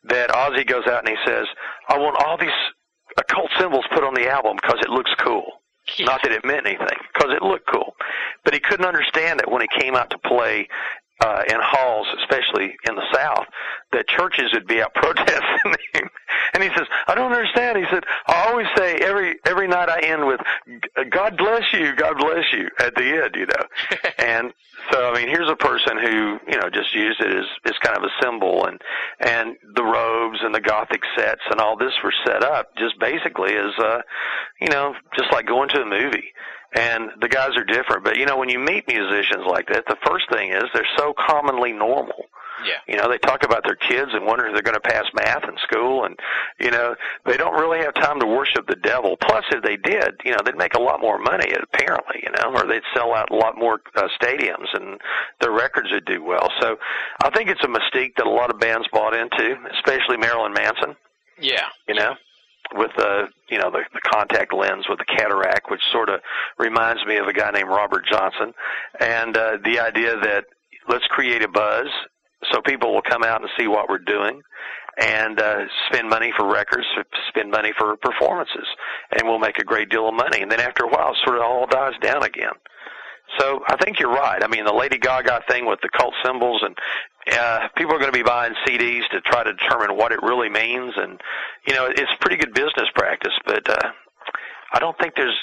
that 0.03 0.29
Ozzy 0.29 0.67
goes 0.67 0.87
out 0.87 1.07
and 1.07 1.09
he 1.09 1.17
says, 1.25 1.47
"I 1.87 1.97
want 1.97 2.21
all 2.21 2.37
these 2.37 2.49
occult 3.17 3.49
symbols 3.57 3.85
put 3.93 4.03
on 4.03 4.13
the 4.13 4.29
album 4.29 4.57
because 4.61 4.79
it 4.81 4.89
looks 4.89 5.11
cool." 5.19 5.60
Not 5.99 6.21
that 6.23 6.31
it 6.31 6.45
meant 6.45 6.65
anything, 6.65 6.97
because 7.13 7.35
it 7.35 7.41
looked 7.41 7.67
cool. 7.67 7.95
But 8.43 8.53
he 8.53 8.59
couldn't 8.59 8.85
understand 8.85 9.41
it 9.41 9.51
when 9.51 9.61
he 9.61 9.67
came 9.79 9.95
out 9.95 10.09
to 10.11 10.17
play 10.17 10.67
uh, 11.21 11.43
in 11.47 11.57
halls, 11.61 12.07
especially 12.19 12.75
in 12.87 12.95
the 12.95 13.05
South, 13.13 13.45
that 13.91 14.07
churches 14.07 14.51
would 14.53 14.67
be 14.67 14.81
out 14.81 14.93
protesting 14.95 15.75
him. 15.93 16.09
And 16.53 16.63
he 16.63 16.69
says, 16.69 16.87
"I 17.07 17.15
don't 17.15 17.31
understand." 17.31 17.77
He 17.77 17.85
said, 17.91 18.03
"I 18.27 18.47
always 18.47 18.67
say 18.75 18.95
every 18.95 19.35
every 19.45 19.67
night 19.67 19.89
I 19.89 19.99
end 20.01 20.27
with 20.27 20.41
God 21.09 21.37
bless 21.37 21.71
you, 21.73 21.95
God 21.95 22.17
bless 22.17 22.51
you 22.51 22.69
at 22.79 22.95
the 22.95 23.23
end, 23.23 23.35
you 23.35 23.45
know." 23.45 24.09
and 24.17 24.53
so, 24.91 25.11
I 25.11 25.15
mean, 25.15 25.27
here's 25.27 25.49
a 25.49 25.55
person 25.55 25.97
who 25.97 26.39
you 26.47 26.59
know 26.59 26.69
just 26.69 26.93
used 26.95 27.21
it 27.21 27.35
as 27.35 27.45
as 27.65 27.77
kind 27.81 27.97
of 27.97 28.03
a 28.03 28.23
symbol, 28.23 28.65
and 28.65 28.81
and 29.19 29.55
the 29.75 29.83
robes 29.83 30.39
and 30.41 30.55
the 30.55 30.61
gothic 30.61 31.03
sets 31.15 31.41
and 31.51 31.61
all 31.61 31.77
this 31.77 31.93
were 32.03 32.13
set 32.25 32.43
up 32.43 32.75
just 32.77 32.99
basically 32.99 33.55
as 33.55 33.77
uh, 33.77 34.01
you 34.59 34.69
know, 34.69 34.95
just 35.17 35.31
like 35.31 35.45
going 35.45 35.69
to 35.69 35.81
a 35.81 35.85
movie 35.85 36.33
and 36.73 37.09
the 37.19 37.27
guys 37.27 37.51
are 37.57 37.63
different. 37.63 38.03
But 38.03 38.17
you 38.17 38.25
know, 38.25 38.37
when 38.37 38.49
you 38.49 38.59
meet 38.59 38.87
musicians 38.87 39.45
like 39.47 39.67
that, 39.67 39.85
the 39.87 39.97
first 40.05 40.25
thing 40.31 40.51
is 40.51 40.63
they're 40.73 40.87
so 40.97 41.13
commonly 41.13 41.73
normal. 41.73 42.25
Yeah. 42.63 42.77
You 42.87 42.97
know, 42.97 43.09
they 43.09 43.17
talk 43.17 43.43
about 43.43 43.63
their 43.65 43.75
kids 43.75 44.11
and 44.13 44.25
wonder 44.25 44.45
if 44.45 44.53
they're 44.53 44.61
going 44.61 44.75
to 44.75 44.81
pass 44.81 45.05
math 45.15 45.43
in 45.45 45.57
school, 45.63 46.05
and 46.05 46.17
you 46.59 46.69
know, 46.69 46.95
they 47.25 47.35
don't 47.35 47.59
really 47.59 47.79
have 47.79 47.93
time 47.95 48.19
to 48.19 48.27
worship 48.27 48.67
the 48.67 48.75
devil. 48.75 49.17
Plus, 49.17 49.43
if 49.51 49.63
they 49.63 49.77
did, 49.77 50.21
you 50.23 50.31
know, 50.31 50.37
they'd 50.45 50.55
make 50.55 50.75
a 50.75 50.81
lot 50.81 51.01
more 51.01 51.17
money 51.17 51.51
apparently, 51.51 52.21
you 52.21 52.29
know, 52.31 52.53
or 52.55 52.67
they'd 52.67 52.83
sell 52.93 53.15
out 53.15 53.31
a 53.31 53.35
lot 53.35 53.57
more 53.57 53.81
uh, 53.95 54.07
stadiums, 54.21 54.67
and 54.73 54.99
their 55.41 55.51
records 55.51 55.89
would 55.91 56.05
do 56.05 56.23
well. 56.23 56.49
So, 56.61 56.77
I 57.23 57.31
think 57.31 57.49
it's 57.49 57.63
a 57.63 57.67
mystique 57.67 58.15
that 58.17 58.27
a 58.27 58.29
lot 58.29 58.53
of 58.53 58.59
bands 58.59 58.87
bought 58.93 59.15
into, 59.15 59.55
especially 59.73 60.17
Marilyn 60.17 60.53
Manson 60.53 60.95
Yeah. 61.39 61.67
you 61.87 61.95
know, 61.95 62.13
with 62.73 62.91
the 62.97 63.27
you 63.49 63.57
know 63.57 63.71
the, 63.71 63.81
the 63.93 64.01
contact 64.11 64.53
lens 64.53 64.85
with 64.89 64.99
the 64.99 65.05
cataract, 65.05 65.69
which 65.69 65.81
sort 65.91 66.09
of 66.09 66.21
reminds 66.57 67.05
me 67.05 67.17
of 67.17 67.27
a 67.27 67.33
guy 67.33 67.51
named 67.51 67.69
Robert 67.69 68.05
Johnson, 68.09 68.53
and 68.99 69.35
uh, 69.35 69.57
the 69.63 69.79
idea 69.79 70.15
that 70.19 70.45
let's 70.87 71.05
create 71.07 71.43
a 71.43 71.47
buzz 71.47 71.87
so 72.51 72.61
people 72.65 72.93
will 72.93 73.03
come 73.03 73.23
out 73.23 73.41
and 73.41 73.49
see 73.59 73.67
what 73.67 73.87
we're 73.87 73.99
doing, 73.99 74.41
and 74.99 75.39
uh, 75.39 75.59
spend 75.87 76.09
money 76.09 76.31
for 76.35 76.51
records, 76.51 76.85
spend 77.29 77.51
money 77.51 77.71
for 77.77 77.95
performances, 77.97 78.65
and 79.11 79.27
we'll 79.27 79.39
make 79.39 79.59
a 79.59 79.63
great 79.63 79.89
deal 79.89 80.09
of 80.09 80.15
money. 80.15 80.41
And 80.41 80.51
then 80.51 80.59
after 80.59 80.85
a 80.85 80.87
while, 80.87 81.15
sort 81.23 81.37
of 81.37 81.43
all 81.43 81.67
dies 81.67 81.93
down 82.01 82.23
again. 82.23 82.53
So 83.37 83.63
I 83.67 83.77
think 83.77 83.99
you're 83.99 84.11
right. 84.11 84.43
I 84.43 84.47
mean, 84.47 84.65
the 84.65 84.73
Lady 84.73 84.97
Gaga 84.97 85.41
thing 85.47 85.65
with 85.65 85.79
the 85.81 85.89
cult 85.89 86.13
symbols 86.23 86.63
and 86.63 86.77
uh, 87.31 87.67
people 87.77 87.93
are 87.95 87.99
going 87.99 88.11
to 88.11 88.17
be 88.17 88.23
buying 88.23 88.53
CDs 88.67 89.07
to 89.11 89.21
try 89.21 89.43
to 89.43 89.53
determine 89.53 89.95
what 89.95 90.11
it 90.11 90.21
really 90.23 90.49
means, 90.49 90.93
and 90.97 91.21
you 91.67 91.73
know, 91.73 91.85
it's 91.85 92.11
pretty 92.19 92.37
good 92.37 92.53
business 92.53 92.89
practice. 92.95 93.33
But 93.45 93.69
uh, 93.69 93.91
I 94.73 94.79
don't 94.79 94.97
think 94.97 95.15
there's 95.15 95.37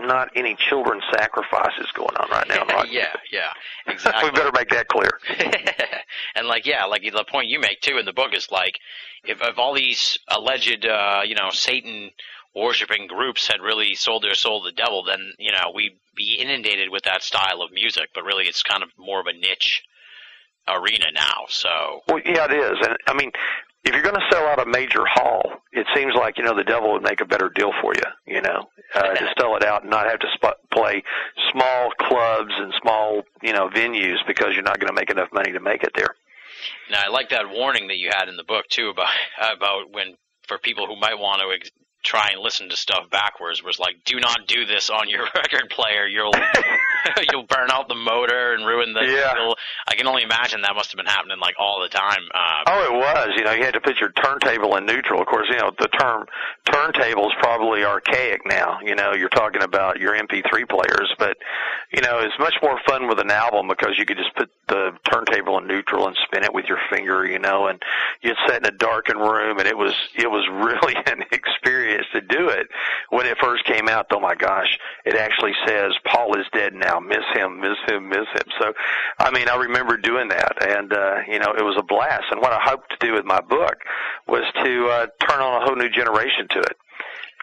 not 0.00 0.30
any 0.34 0.56
children 0.56 1.00
sacrifices 1.12 1.86
going 1.94 2.16
on 2.16 2.30
right 2.30 2.48
now. 2.48 2.64
rock 2.66 2.86
yeah, 2.90 3.14
yeah, 3.30 3.52
exactly. 3.86 4.30
we 4.30 4.36
better 4.36 4.52
make 4.54 4.68
that 4.70 4.88
clear. 4.88 5.10
and 6.34 6.46
like, 6.46 6.66
yeah, 6.66 6.84
like 6.84 7.02
the 7.02 7.24
point 7.24 7.48
you 7.48 7.60
make 7.60 7.80
too 7.80 7.98
in 7.98 8.04
the 8.04 8.12
book 8.12 8.34
is 8.34 8.50
like, 8.50 8.78
if, 9.24 9.40
if 9.40 9.58
all 9.58 9.74
these 9.74 10.18
alleged, 10.28 10.86
uh, 10.86 11.22
you 11.24 11.34
know, 11.34 11.50
Satan 11.50 12.10
worshiping 12.54 13.06
groups 13.06 13.46
had 13.48 13.60
really 13.60 13.94
sold 13.94 14.22
their 14.22 14.34
soul 14.34 14.62
to 14.62 14.70
the 14.70 14.76
devil, 14.76 15.02
then 15.04 15.32
you 15.38 15.52
know 15.52 15.72
we'd 15.74 15.98
be 16.14 16.36
inundated 16.38 16.90
with 16.90 17.04
that 17.04 17.22
style 17.22 17.62
of 17.62 17.72
music. 17.72 18.10
But 18.14 18.24
really, 18.24 18.44
it's 18.44 18.62
kind 18.62 18.82
of 18.82 18.90
more 18.98 19.20
of 19.20 19.26
a 19.26 19.32
niche 19.32 19.82
arena 20.68 21.06
now. 21.12 21.46
So 21.48 22.00
Well, 22.08 22.20
yeah, 22.24 22.44
it 22.44 22.52
is, 22.52 22.78
and 22.86 22.96
I 23.06 23.14
mean, 23.14 23.32
if 23.84 23.92
you're 23.92 24.02
going 24.02 24.14
to 24.14 24.26
sell 24.30 24.46
out 24.46 24.60
a 24.60 24.66
major 24.70 25.04
hall, 25.06 25.42
it 25.72 25.86
seems 25.94 26.14
like 26.14 26.38
you 26.38 26.44
know 26.44 26.56
the 26.56 26.64
devil 26.64 26.92
would 26.92 27.02
make 27.02 27.20
a 27.20 27.24
better 27.24 27.50
deal 27.54 27.72
for 27.80 27.92
you. 27.94 28.34
You 28.34 28.42
know, 28.42 28.68
uh, 28.94 29.14
to 29.14 29.34
sell 29.38 29.56
it 29.56 29.64
out 29.64 29.82
and 29.82 29.90
not 29.90 30.08
have 30.08 30.20
to 30.20 30.28
sp- 30.38 30.60
play 30.72 31.02
small 31.50 31.90
clubs 31.98 32.52
and 32.56 32.72
small 32.80 33.22
you 33.42 33.52
know 33.52 33.68
venues 33.68 34.18
because 34.26 34.54
you're 34.54 34.62
not 34.62 34.78
going 34.78 34.88
to 34.88 34.94
make 34.94 35.10
enough 35.10 35.32
money 35.32 35.52
to 35.52 35.60
make 35.60 35.82
it 35.82 35.92
there. 35.96 36.14
now 36.90 37.00
I 37.04 37.08
like 37.08 37.30
that 37.30 37.50
warning 37.50 37.88
that 37.88 37.96
you 37.96 38.10
had 38.14 38.28
in 38.28 38.36
the 38.36 38.44
book 38.44 38.66
too 38.68 38.88
about 38.88 39.08
about 39.56 39.90
when 39.90 40.14
for 40.46 40.58
people 40.58 40.86
who 40.86 40.96
might 40.96 41.18
want 41.18 41.40
to 41.40 41.48
ex- 41.54 41.70
try 42.02 42.30
and 42.32 42.42
listen 42.42 42.68
to 42.68 42.76
stuff 42.76 43.08
backwards 43.10 43.62
was 43.62 43.78
like, 43.78 43.96
do 44.04 44.18
not 44.18 44.46
do 44.46 44.64
this 44.66 44.90
on 44.90 45.08
your 45.08 45.24
record 45.34 45.70
player. 45.70 46.06
You'll 46.06 46.32
you'll 47.32 47.46
burn 47.46 47.70
out 47.70 47.88
the 47.88 47.94
motor 47.94 48.54
and 48.54 48.66
ruin 48.66 48.92
the. 48.92 49.04
Yeah. 49.04 49.52
I 49.88 49.94
can 49.94 50.06
only 50.06 50.22
imagine 50.22 50.62
that 50.62 50.74
must 50.74 50.90
have 50.92 50.96
been 50.96 51.06
happening 51.06 51.38
like 51.40 51.54
all 51.58 51.80
the 51.80 51.88
time. 51.88 52.22
Uh, 52.32 52.62
Oh, 52.66 52.84
it 52.84 52.92
was. 52.92 53.28
You 53.36 53.44
know, 53.44 53.52
you 53.52 53.64
had 53.64 53.74
to 53.74 53.80
put 53.80 53.98
your 54.00 54.10
turntable 54.12 54.76
in 54.76 54.86
neutral. 54.86 55.20
Of 55.20 55.26
course, 55.26 55.46
you 55.50 55.56
know 55.56 55.70
the 55.78 55.88
term 55.88 56.26
turntable 56.70 57.26
is 57.26 57.32
probably 57.40 57.84
archaic 57.84 58.42
now. 58.46 58.78
You 58.82 58.94
know, 58.94 59.12
you're 59.14 59.28
talking 59.28 59.62
about 59.62 59.98
your 60.00 60.14
MP3 60.14 60.68
players, 60.68 61.12
but 61.18 61.36
you 61.92 62.00
know, 62.02 62.20
it's 62.20 62.38
much 62.38 62.54
more 62.62 62.78
fun 62.86 63.08
with 63.08 63.18
an 63.18 63.30
album 63.30 63.68
because 63.68 63.94
you 63.98 64.06
could 64.06 64.16
just 64.16 64.34
put 64.36 64.50
the 64.68 64.92
turntable 65.10 65.58
in 65.58 65.66
neutral 65.66 66.06
and 66.06 66.16
spin 66.26 66.44
it 66.44 66.54
with 66.54 66.66
your 66.66 66.78
finger. 66.90 67.26
You 67.26 67.38
know, 67.38 67.66
and 67.66 67.82
you'd 68.22 68.36
sit 68.46 68.56
in 68.58 68.66
a 68.66 68.70
darkened 68.76 69.20
room, 69.20 69.58
and 69.58 69.66
it 69.66 69.76
was 69.76 69.94
it 70.14 70.30
was 70.30 70.46
really 70.52 70.94
an 71.06 71.24
experience 71.32 72.06
to 72.12 72.20
do 72.20 72.48
it. 72.48 72.68
When 73.10 73.26
it 73.26 73.36
first 73.40 73.64
came 73.64 73.88
out, 73.88 74.06
oh 74.12 74.20
my 74.20 74.34
gosh, 74.34 74.78
it 75.04 75.16
actually 75.16 75.52
says 75.66 75.92
Paul 76.06 76.38
is 76.38 76.46
dead 76.52 76.74
now. 76.74 76.91
Miss 77.00 77.24
him, 77.34 77.60
miss 77.60 77.78
him, 77.86 78.08
miss 78.08 78.26
him. 78.34 78.48
So, 78.60 78.72
I 79.18 79.30
mean, 79.30 79.48
I 79.48 79.56
remember 79.56 79.96
doing 79.96 80.28
that, 80.28 80.66
and 80.66 80.92
uh, 80.92 81.16
you 81.28 81.38
know, 81.38 81.52
it 81.56 81.62
was 81.62 81.76
a 81.78 81.82
blast. 81.82 82.24
And 82.30 82.40
what 82.40 82.52
I 82.52 82.60
hoped 82.62 82.90
to 82.90 83.06
do 83.06 83.14
with 83.14 83.24
my 83.24 83.40
book 83.40 83.76
was 84.26 84.44
to 84.64 84.88
uh, 84.88 85.06
turn 85.26 85.40
on 85.40 85.62
a 85.62 85.64
whole 85.64 85.76
new 85.76 85.90
generation 85.90 86.48
to 86.50 86.60
it. 86.60 86.76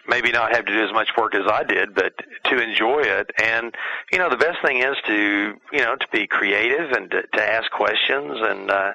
maybe 0.08 0.30
not 0.32 0.54
have 0.54 0.64
to 0.66 0.72
do 0.72 0.84
as 0.84 0.92
much 0.92 1.08
work 1.16 1.34
as 1.34 1.46
I 1.50 1.62
did, 1.64 1.94
but 1.94 2.12
to 2.44 2.60
enjoy 2.62 3.00
it. 3.00 3.30
And 3.42 3.74
you 4.12 4.18
know, 4.18 4.28
the 4.30 4.36
best 4.36 4.58
thing 4.64 4.78
is 4.82 4.96
to 5.06 5.54
you 5.72 5.80
know 5.80 5.96
to 5.96 6.06
be 6.12 6.26
creative 6.26 6.90
and 6.92 7.10
to, 7.10 7.22
to 7.34 7.42
ask 7.42 7.70
questions 7.70 8.38
and 8.40 8.70
uh, 8.70 8.92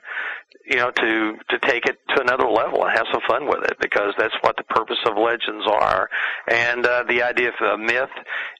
you 0.65 0.77
know 0.77 0.91
to 0.91 1.37
to 1.49 1.59
take 1.59 1.85
it 1.85 1.97
to 2.15 2.21
another 2.21 2.47
level 2.49 2.83
and 2.83 2.91
have 2.97 3.07
some 3.11 3.21
fun 3.27 3.47
with 3.47 3.63
it 3.63 3.77
because 3.79 4.13
that's 4.17 4.35
what 4.41 4.57
the 4.57 4.63
purpose 4.63 4.97
of 5.05 5.17
legends 5.17 5.65
are. 5.67 6.09
And 6.49 6.85
uh, 6.85 7.03
the 7.07 7.23
idea 7.23 7.49
of 7.49 7.55
a 7.61 7.77
myth 7.77 8.09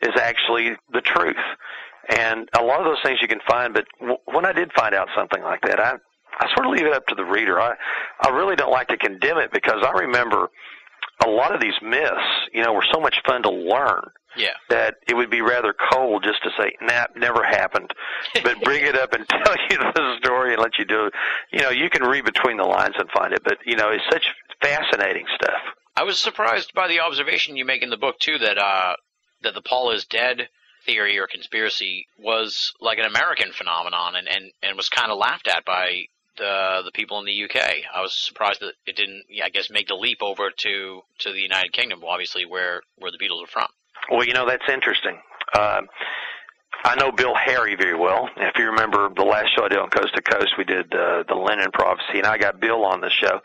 is 0.02 0.16
actually 0.20 0.76
the 0.94 1.02
truth. 1.02 1.36
And 2.10 2.50
a 2.58 2.64
lot 2.64 2.80
of 2.80 2.86
those 2.86 3.02
things 3.04 3.20
you 3.22 3.28
can 3.28 3.40
find, 3.48 3.74
but 3.74 3.86
w- 4.00 4.18
when 4.26 4.46
I 4.46 4.52
did 4.54 4.72
find 4.74 4.94
out 4.94 5.08
something 5.16 5.42
like 5.44 5.62
that, 5.62 5.80
I 5.80 5.94
I 6.38 6.48
sort 6.54 6.68
of 6.68 6.74
leave 6.74 6.86
it 6.86 6.94
up 6.94 7.06
to 7.08 7.16
the 7.16 7.24
reader. 7.26 7.60
I 7.62 7.74
I 8.22 8.30
really 8.30 8.56
don't 8.56 8.72
like 8.72 8.88
to 8.90 8.98
condemn 8.98 9.38
it 9.38 9.52
because 9.52 9.84
I 9.84 9.92
remember 9.92 10.50
a 11.26 11.30
lot 11.30 11.56
of 11.56 11.62
these 11.62 11.74
myths, 11.82 12.12
you 12.54 12.62
know, 12.64 12.74
were 12.74 12.86
so 12.94 13.00
much 13.00 13.16
fun 13.26 13.42
to 13.44 13.50
learn 13.50 14.04
Yeah. 14.36 14.54
that 14.70 14.96
it 15.08 15.16
would 15.16 15.30
be 15.30 15.40
rather 15.42 15.74
cold 15.94 16.24
just 16.24 16.44
to 16.44 16.50
say, 16.60 16.74
nah, 16.82 17.06
never 17.16 17.42
happened. 17.44 17.90
But 18.44 18.60
bring 18.64 18.86
it 18.86 18.98
up 18.98 19.14
and 19.14 19.26
tell 19.30 19.56
you 19.70 19.78
the 19.78 20.18
story 20.20 20.54
and 20.54 20.62
let 20.62 20.78
you 20.78 20.84
do 20.84 21.06
it. 21.06 21.14
You 21.54 21.62
know, 21.62 21.70
you 21.70 21.90
can 21.90 22.04
read 22.04 22.26
between 22.26 22.58
the 22.58 22.66
lines 22.66 22.96
and 23.00 23.10
find 23.12 23.34
it, 23.34 23.42
but, 23.46 23.60
you 23.66 23.78
know, 23.78 23.92
it's 23.92 24.04
such 24.12 24.26
fascinating 24.62 25.26
stuff. 25.36 25.62
I 25.96 26.04
was 26.04 26.20
surprised 26.20 26.74
by 26.74 26.90
the 26.90 27.00
observation 27.00 27.56
you 27.56 27.64
make 27.64 27.82
in 27.82 27.90
the 27.90 27.98
book 27.98 28.20
too 28.20 28.38
that 28.40 28.58
uh 28.58 28.96
that 29.44 29.54
the 29.54 29.62
Paul 29.62 29.92
is 29.92 30.04
dead 30.06 30.50
theory 30.86 31.18
or 31.20 31.28
conspiracy 31.28 32.08
was 32.18 32.74
like 32.80 32.98
an 32.98 33.06
American 33.06 33.52
phenomenon 33.52 34.16
and 34.16 34.28
and, 34.28 34.52
and 34.64 34.78
was 34.78 34.90
kind 34.90 35.12
of 35.12 35.18
laughed 35.18 35.48
at 35.48 35.66
by 35.66 36.06
the 36.38 36.82
the 36.86 36.92
people 36.94 37.20
in 37.20 37.26
the 37.26 37.44
UK. 37.46 37.58
I 37.94 38.02
was 38.02 38.14
surprised 38.14 38.62
that 38.62 38.74
it 38.86 38.96
didn't 38.96 39.24
yeah, 39.30 39.46
I 39.46 39.50
guess 39.50 39.70
make 39.70 39.88
the 39.88 39.96
leap 39.96 40.22
over 40.22 40.52
to 40.52 41.02
to 41.20 41.32
the 41.32 41.40
United 41.40 41.74
Kingdom 41.74 42.04
obviously 42.08 42.46
where 42.46 42.82
where 42.98 43.12
the 43.12 43.18
Beatles 43.18 43.44
are 43.44 43.48
from. 43.48 43.68
Well, 44.12 44.26
you 44.26 44.34
know, 44.34 44.46
that's 44.46 44.70
interesting. 44.70 45.20
Um, 45.58 45.88
I 46.84 46.96
know 46.96 47.12
Bill 47.12 47.34
Harry 47.34 47.76
very 47.76 47.98
well. 47.98 48.30
If 48.38 48.60
you 48.60 48.66
remember 48.66 49.10
the 49.10 49.24
last 49.24 49.56
show 49.56 49.66
I 49.66 49.70
did 49.70 49.80
on 49.80 49.90
Coast 49.90 50.14
to 50.16 50.22
Coast, 50.22 50.54
we 50.58 50.66
did 50.66 50.94
uh, 50.94 51.24
the 51.28 51.34
Lennon 51.34 51.72
prophecy, 51.74 52.20
and 52.20 52.28
I 52.28 52.38
got 52.38 52.60
Bill 52.60 52.86
on 52.86 53.02
the 53.02 53.10
show. 53.10 53.40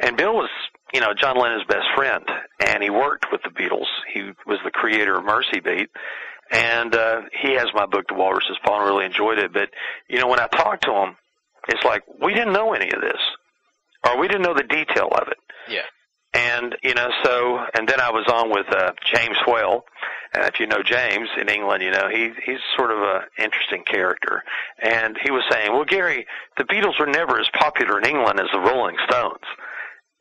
And 0.00 0.16
Bill 0.16 0.34
was, 0.34 0.50
you 0.92 1.00
know, 1.00 1.12
John 1.14 1.38
Lennon's 1.38 1.64
best 1.68 1.86
friend, 1.94 2.24
and 2.58 2.82
he 2.82 2.90
worked 2.90 3.26
with 3.30 3.42
the 3.42 3.50
Beatles. 3.50 3.86
He 4.12 4.32
was 4.46 4.58
the 4.64 4.72
creator 4.72 5.16
of 5.16 5.24
Mersey 5.24 5.60
Beat, 5.60 5.90
and 6.52 6.94
uh, 6.94 7.22
he 7.42 7.54
has 7.54 7.68
my 7.74 7.86
book, 7.86 8.04
The 8.08 8.14
Walrus's 8.14 8.58
Paw, 8.64 8.78
and 8.78 8.86
really 8.86 9.06
enjoyed 9.06 9.38
it. 9.38 9.52
But 9.52 9.70
you 10.08 10.20
know, 10.20 10.28
when 10.28 10.38
I 10.38 10.46
talked 10.48 10.84
to 10.84 10.92
him, 10.92 11.16
it's 11.68 11.82
like 11.84 12.02
we 12.20 12.34
didn't 12.34 12.52
know 12.52 12.74
any 12.74 12.92
of 12.92 13.00
this, 13.00 13.20
or 14.06 14.18
we 14.20 14.28
didn't 14.28 14.42
know 14.42 14.54
the 14.54 14.62
detail 14.62 15.08
of 15.10 15.28
it. 15.28 15.38
Yeah. 15.68 15.88
And 16.34 16.76
you 16.82 16.94
know, 16.94 17.08
so 17.24 17.58
and 17.74 17.88
then 17.88 18.00
I 18.00 18.10
was 18.10 18.26
on 18.32 18.50
with 18.50 18.66
uh, 18.70 18.92
James 19.14 19.36
Whale, 19.46 19.84
and 20.34 20.44
if 20.44 20.60
you 20.60 20.66
know 20.66 20.82
James 20.84 21.28
in 21.40 21.48
England, 21.48 21.82
you 21.82 21.90
know 21.90 22.08
he 22.10 22.30
he's 22.44 22.60
sort 22.76 22.90
of 22.90 22.98
a 22.98 23.20
interesting 23.38 23.84
character. 23.84 24.42
And 24.82 25.16
he 25.22 25.30
was 25.30 25.44
saying, 25.50 25.72
"Well, 25.72 25.84
Gary, 25.84 26.26
the 26.58 26.64
Beatles 26.64 26.98
were 27.00 27.06
never 27.06 27.38
as 27.38 27.48
popular 27.58 27.98
in 27.98 28.06
England 28.06 28.40
as 28.40 28.48
the 28.52 28.60
Rolling 28.60 28.96
Stones." 29.08 29.44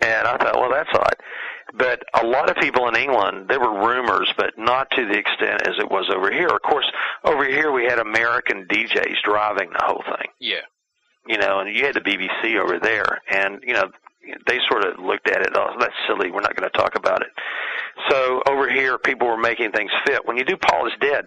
And 0.02 0.28
I 0.28 0.36
thought, 0.38 0.60
well, 0.60 0.72
that's 0.72 0.90
odd. 0.94 1.16
But 1.74 2.04
a 2.22 2.26
lot 2.26 2.50
of 2.50 2.58
people 2.58 2.88
in 2.90 2.96
England, 2.96 3.48
there 3.48 3.60
were 3.60 3.88
rumors, 3.88 4.32
but 4.38 4.58
not 4.58 4.90
to 4.92 5.06
the 5.06 5.18
extent 5.18 5.62
as 5.68 5.76
it 5.80 5.90
was 5.90 6.10
over 6.14 6.32
here. 6.32 6.48
Of 6.48 6.62
course, 6.62 6.90
over 7.24 7.46
here 7.46 7.72
we 7.72 7.86
had 7.86 8.00
American 8.00 8.66
DJs 8.68 9.22
driving 9.24 9.70
the 9.72 9.84
whole 9.86 10.04
thing 10.04 10.28
Yeah. 10.40 10.62
you 11.28 11.38
know, 11.38 11.60
and 11.60 11.74
you 11.74 11.86
had 11.86 11.96
the 11.96 12.02
BBC 12.02 12.58
over 12.60 12.80
there, 12.80 13.22
and 13.32 13.64
you 13.66 13.74
know, 13.74 13.90
they 14.48 14.60
sort 14.70 14.84
of 14.86 15.00
looked 15.00 15.30
at 15.30 15.42
it. 15.42 15.50
Oh, 15.56 15.76
that's 15.80 15.94
silly. 16.08 16.30
We're 16.30 16.42
not 16.42 16.56
going 16.56 16.70
to 16.70 16.78
talk 16.78 16.96
about 16.96 17.22
it. 17.22 17.30
So 18.10 18.42
over 18.48 18.70
here, 18.70 18.98
people 18.98 19.28
were 19.28 19.38
making 19.38 19.72
things 19.72 19.92
fit. 20.06 20.26
When 20.26 20.38
you 20.38 20.44
do 20.46 20.58
Paul 20.58 20.88
is 20.88 20.94
Dead, 21.02 21.26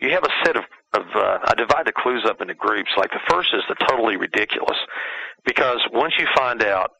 you 0.00 0.10
have 0.10 0.24
a 0.24 0.30
set 0.44 0.56
of 0.56 0.64
of 0.94 1.02
uh, 1.14 1.38
I 1.44 1.54
divide 1.56 1.86
the 1.86 1.92
clues 1.92 2.24
up 2.26 2.40
into 2.40 2.54
groups. 2.54 2.90
Like 2.96 3.10
the 3.10 3.20
first 3.28 3.48
is 3.52 3.62
the 3.68 3.74
totally 3.86 4.16
ridiculous, 4.16 4.78
because 5.44 5.80
once 5.92 6.14
you 6.18 6.26
find 6.36 6.62
out 6.64 6.92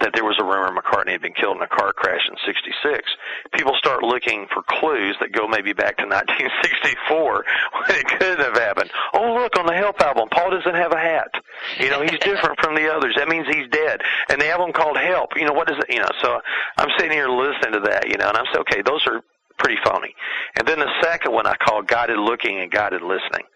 that 0.00 0.12
there 0.12 0.24
was 0.24 0.36
a 0.38 0.44
rumor 0.44 0.68
McCartney 0.68 1.12
had 1.12 1.22
been 1.22 1.32
killed 1.32 1.56
in 1.56 1.62
a 1.62 1.68
car 1.68 1.92
crash 1.92 2.20
in 2.28 2.36
66. 2.44 3.08
People 3.56 3.72
start 3.78 4.02
looking 4.02 4.46
for 4.52 4.62
clues 4.68 5.16
that 5.20 5.32
go 5.32 5.48
maybe 5.48 5.72
back 5.72 5.96
to 5.98 6.04
1964 6.08 7.44
when 7.72 7.98
it 7.98 8.06
couldn't 8.06 8.44
have 8.44 8.56
happened. 8.56 8.90
Oh, 9.14 9.34
look, 9.40 9.58
on 9.58 9.66
the 9.66 9.74
Help 9.74 10.00
album, 10.00 10.28
Paul 10.30 10.50
doesn't 10.50 10.74
have 10.74 10.92
a 10.92 11.00
hat. 11.00 11.32
You 11.80 11.88
know, 11.88 12.02
he's 12.02 12.18
different 12.20 12.60
from 12.60 12.74
the 12.74 12.92
others. 12.92 13.14
That 13.16 13.28
means 13.28 13.46
he's 13.48 13.68
dead. 13.70 14.02
And 14.28 14.40
the 14.40 14.50
album 14.50 14.72
called 14.72 14.98
Help, 14.98 15.36
you 15.36 15.46
know, 15.46 15.54
what 15.54 15.70
is 15.70 15.78
it? 15.78 15.88
You 15.88 16.00
know, 16.00 16.12
so 16.20 16.40
I'm 16.76 16.88
sitting 16.98 17.12
here 17.12 17.28
listening 17.28 17.80
to 17.80 17.88
that, 17.88 18.08
you 18.08 18.16
know, 18.18 18.28
and 18.28 18.36
I'm 18.36 18.46
saying, 18.52 18.64
okay, 18.68 18.82
those 18.82 19.04
are 19.08 19.24
pretty 19.58 19.80
phony. 19.84 20.14
And 20.56 20.66
then 20.68 20.78
the 20.78 20.90
second 21.02 21.32
one 21.32 21.46
I 21.46 21.56
call 21.56 21.82
Guided 21.82 22.18
Looking 22.18 22.60
and 22.60 22.70
Guided 22.70 23.02
Listening. 23.02 23.46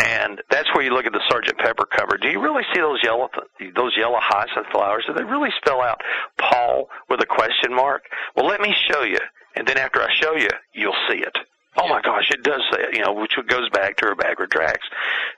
And 0.00 0.40
that's 0.50 0.68
where 0.74 0.82
you 0.82 0.94
look 0.94 1.04
at 1.04 1.12
the 1.12 1.22
Sergeant 1.28 1.58
Pepper 1.58 1.84
cover. 1.84 2.16
Do 2.16 2.28
you 2.28 2.40
really 2.40 2.62
see 2.72 2.80
those 2.80 3.00
yellow 3.02 3.28
those 3.74 3.92
yellow 3.98 4.18
hyacinth 4.18 4.66
flowers? 4.72 5.04
Do 5.06 5.12
they 5.12 5.24
really 5.24 5.50
spell 5.62 5.82
out 5.82 6.00
Paul 6.38 6.88
with 7.10 7.20
a 7.20 7.26
question 7.26 7.74
mark? 7.74 8.04
Well, 8.34 8.46
let 8.46 8.60
me 8.60 8.74
show 8.88 9.02
you. 9.02 9.18
And 9.56 9.68
then 9.68 9.76
after 9.76 10.00
I 10.00 10.08
show 10.14 10.36
you, 10.36 10.48
you'll 10.72 10.96
see 11.08 11.18
it. 11.18 11.36
Oh 11.76 11.88
my 11.88 12.00
gosh, 12.00 12.30
it 12.30 12.42
does 12.42 12.62
say 12.72 12.82
it, 12.82 12.96
you 12.96 13.04
know, 13.04 13.12
which 13.12 13.36
goes 13.46 13.68
back 13.70 13.96
to 13.98 14.06
her 14.06 14.14
backward 14.14 14.50
tracks. 14.50 14.86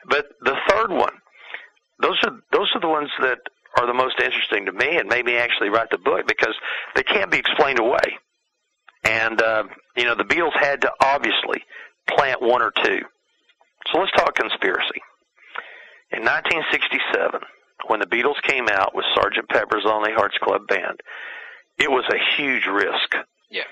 But 0.08 0.28
the 0.40 0.56
third 0.68 0.90
one, 0.90 1.14
those 2.00 2.18
are 2.24 2.38
those 2.52 2.70
are 2.74 2.80
the 2.80 2.88
ones 2.88 3.10
that 3.20 3.38
are 3.78 3.86
the 3.86 3.94
most 3.94 4.20
interesting 4.20 4.66
to 4.66 4.72
me 4.72 4.96
and 4.96 5.08
made 5.08 5.24
me 5.24 5.36
actually 5.36 5.70
write 5.70 5.90
the 5.90 5.98
book 5.98 6.26
because 6.26 6.54
they 6.94 7.02
can't 7.02 7.30
be 7.30 7.38
explained 7.38 7.80
away. 7.80 8.18
And 9.04 9.42
uh, 9.42 9.64
you 9.96 10.04
know, 10.04 10.14
the 10.14 10.24
Beatles 10.24 10.56
had 10.58 10.82
to 10.82 10.92
obviously 11.00 11.64
plant 12.08 12.40
one 12.40 12.62
or 12.62 12.72
two. 12.82 13.00
So 13.90 13.98
let's 13.98 14.12
talk 14.12 14.34
conspiracy. 14.34 15.00
In 16.12 16.22
1967, 16.24 17.40
when 17.88 18.00
the 18.00 18.06
Beatles 18.06 18.40
came 18.42 18.68
out 18.68 18.94
with 18.94 19.04
Sgt. 19.16 19.48
Pepper's 19.48 19.84
Lonely 19.84 20.12
Hearts 20.12 20.36
Club 20.42 20.66
Band, 20.68 21.00
it 21.78 21.90
was 21.90 22.04
a 22.10 22.36
huge 22.36 22.66
risk. 22.66 23.16
Yeah. 23.50 23.64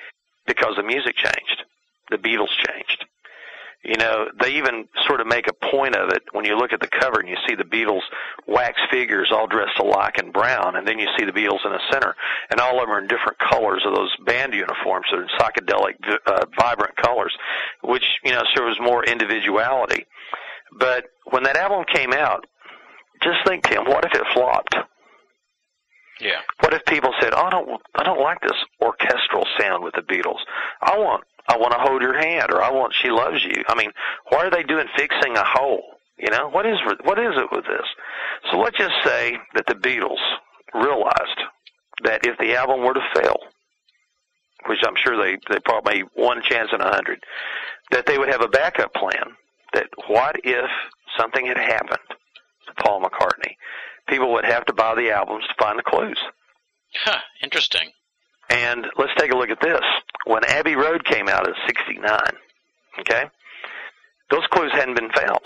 Because 0.46 0.74
the 0.76 0.82
music 0.82 1.16
changed. 1.16 1.62
The 2.10 2.16
Beatles 2.16 2.50
changed. 2.66 3.04
You 3.82 3.96
know, 3.96 4.26
they 4.38 4.56
even 4.56 4.88
sort 5.06 5.22
of 5.22 5.26
make 5.26 5.46
a 5.48 5.70
point 5.70 5.96
of 5.96 6.10
it 6.10 6.22
when 6.32 6.44
you 6.44 6.54
look 6.54 6.74
at 6.74 6.80
the 6.80 6.86
cover 6.88 7.18
and 7.18 7.28
you 7.28 7.36
see 7.48 7.54
the 7.54 7.64
Beatles 7.64 8.02
wax 8.46 8.78
figures 8.90 9.30
all 9.32 9.46
dressed 9.46 9.78
alike 9.78 10.18
in 10.22 10.32
brown, 10.32 10.76
and 10.76 10.86
then 10.86 10.98
you 10.98 11.06
see 11.18 11.24
the 11.24 11.32
Beatles 11.32 11.64
in 11.64 11.72
the 11.72 11.80
center, 11.90 12.14
and 12.50 12.60
all 12.60 12.78
of 12.78 12.82
them 12.82 12.90
are 12.90 13.00
in 13.00 13.08
different 13.08 13.38
colors 13.38 13.82
of 13.86 13.94
those 13.94 14.14
band 14.26 14.52
uniforms, 14.52 15.06
so 15.10 15.18
in 15.18 15.28
psychedelic, 15.38 15.94
uh, 16.26 16.44
vibrant 16.58 16.94
colors, 16.96 17.34
which 17.82 18.04
you 18.22 18.32
know 18.32 18.42
shows 18.54 18.76
more 18.80 19.02
individuality. 19.04 20.04
But 20.78 21.06
when 21.30 21.44
that 21.44 21.56
album 21.56 21.84
came 21.90 22.12
out, 22.12 22.46
just 23.22 23.38
think, 23.46 23.64
Tim, 23.64 23.84
what 23.84 24.04
if 24.04 24.12
it 24.14 24.26
flopped? 24.34 24.76
Yeah. 26.20 26.40
What 26.60 26.74
if 26.74 26.84
people 26.84 27.12
said, 27.20 27.32
"Oh, 27.34 27.44
I 27.44 27.50
don't, 27.50 27.80
I 27.94 28.02
don't 28.02 28.20
like 28.20 28.40
this 28.42 28.56
orchestral 28.80 29.46
sound 29.58 29.82
with 29.82 29.94
the 29.94 30.02
Beatles. 30.02 30.40
I 30.82 30.98
want, 30.98 31.24
I 31.48 31.56
want 31.56 31.72
to 31.72 31.78
hold 31.80 32.02
your 32.02 32.18
hand, 32.18 32.50
or 32.50 32.62
I 32.62 32.70
want 32.70 32.94
She 32.94 33.10
Loves 33.10 33.44
You." 33.44 33.64
I 33.68 33.74
mean, 33.74 33.90
why 34.28 34.46
are 34.46 34.50
they 34.50 34.62
doing 34.62 34.86
fixing 34.96 35.36
a 35.36 35.44
hole? 35.44 35.82
You 36.18 36.30
know, 36.30 36.48
what 36.50 36.66
is, 36.66 36.76
what 37.04 37.18
is 37.18 37.32
it 37.36 37.48
with 37.50 37.64
this? 37.64 37.86
So 38.50 38.58
let's 38.58 38.76
just 38.76 38.94
say 39.04 39.38
that 39.54 39.66
the 39.66 39.74
Beatles 39.74 40.20
realized 40.74 41.40
that 42.04 42.26
if 42.26 42.38
the 42.38 42.56
album 42.56 42.84
were 42.84 42.94
to 42.94 43.00
fail, 43.14 43.36
which 44.66 44.80
I'm 44.86 44.96
sure 44.96 45.16
they, 45.16 45.38
they 45.48 45.58
probably 45.64 46.02
one 46.14 46.42
chance 46.42 46.68
in 46.72 46.80
a 46.80 46.92
hundred, 46.92 47.20
that 47.90 48.06
they 48.06 48.18
would 48.18 48.28
have 48.28 48.42
a 48.42 48.48
backup 48.48 48.92
plan. 48.94 49.34
That 49.72 49.86
what 50.08 50.36
if 50.44 50.68
something 51.16 51.46
had 51.46 51.56
happened 51.56 51.98
to 52.66 52.84
Paul 52.84 53.02
McCartney? 53.02 53.54
People 54.08 54.32
would 54.32 54.44
have 54.44 54.64
to 54.66 54.72
buy 54.72 54.94
the 54.94 55.10
albums 55.12 55.44
to 55.46 55.54
find 55.58 55.78
the 55.78 55.82
clues. 55.82 56.18
Huh, 57.04 57.20
interesting. 57.42 57.90
And 58.50 58.86
let's 58.98 59.12
take 59.16 59.32
a 59.32 59.36
look 59.36 59.50
at 59.50 59.60
this. 59.60 59.80
When 60.26 60.44
Abbey 60.44 60.74
Road 60.74 61.04
came 61.04 61.28
out 61.28 61.46
in 61.46 61.54
69, 61.66 62.18
okay, 63.00 63.24
those 64.30 64.46
clues 64.50 64.72
hadn't 64.72 64.96
been 64.96 65.10
found. 65.10 65.40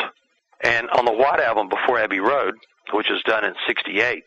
And 0.63 0.89
on 0.91 1.05
the 1.05 1.13
White 1.13 1.41
Album 1.41 1.69
before 1.69 1.99
Abbey 1.99 2.21
Road, 2.21 2.55
which 2.93 3.09
was 3.11 3.23
done 3.27 3.45
in 3.45 3.55
68, 3.67 4.25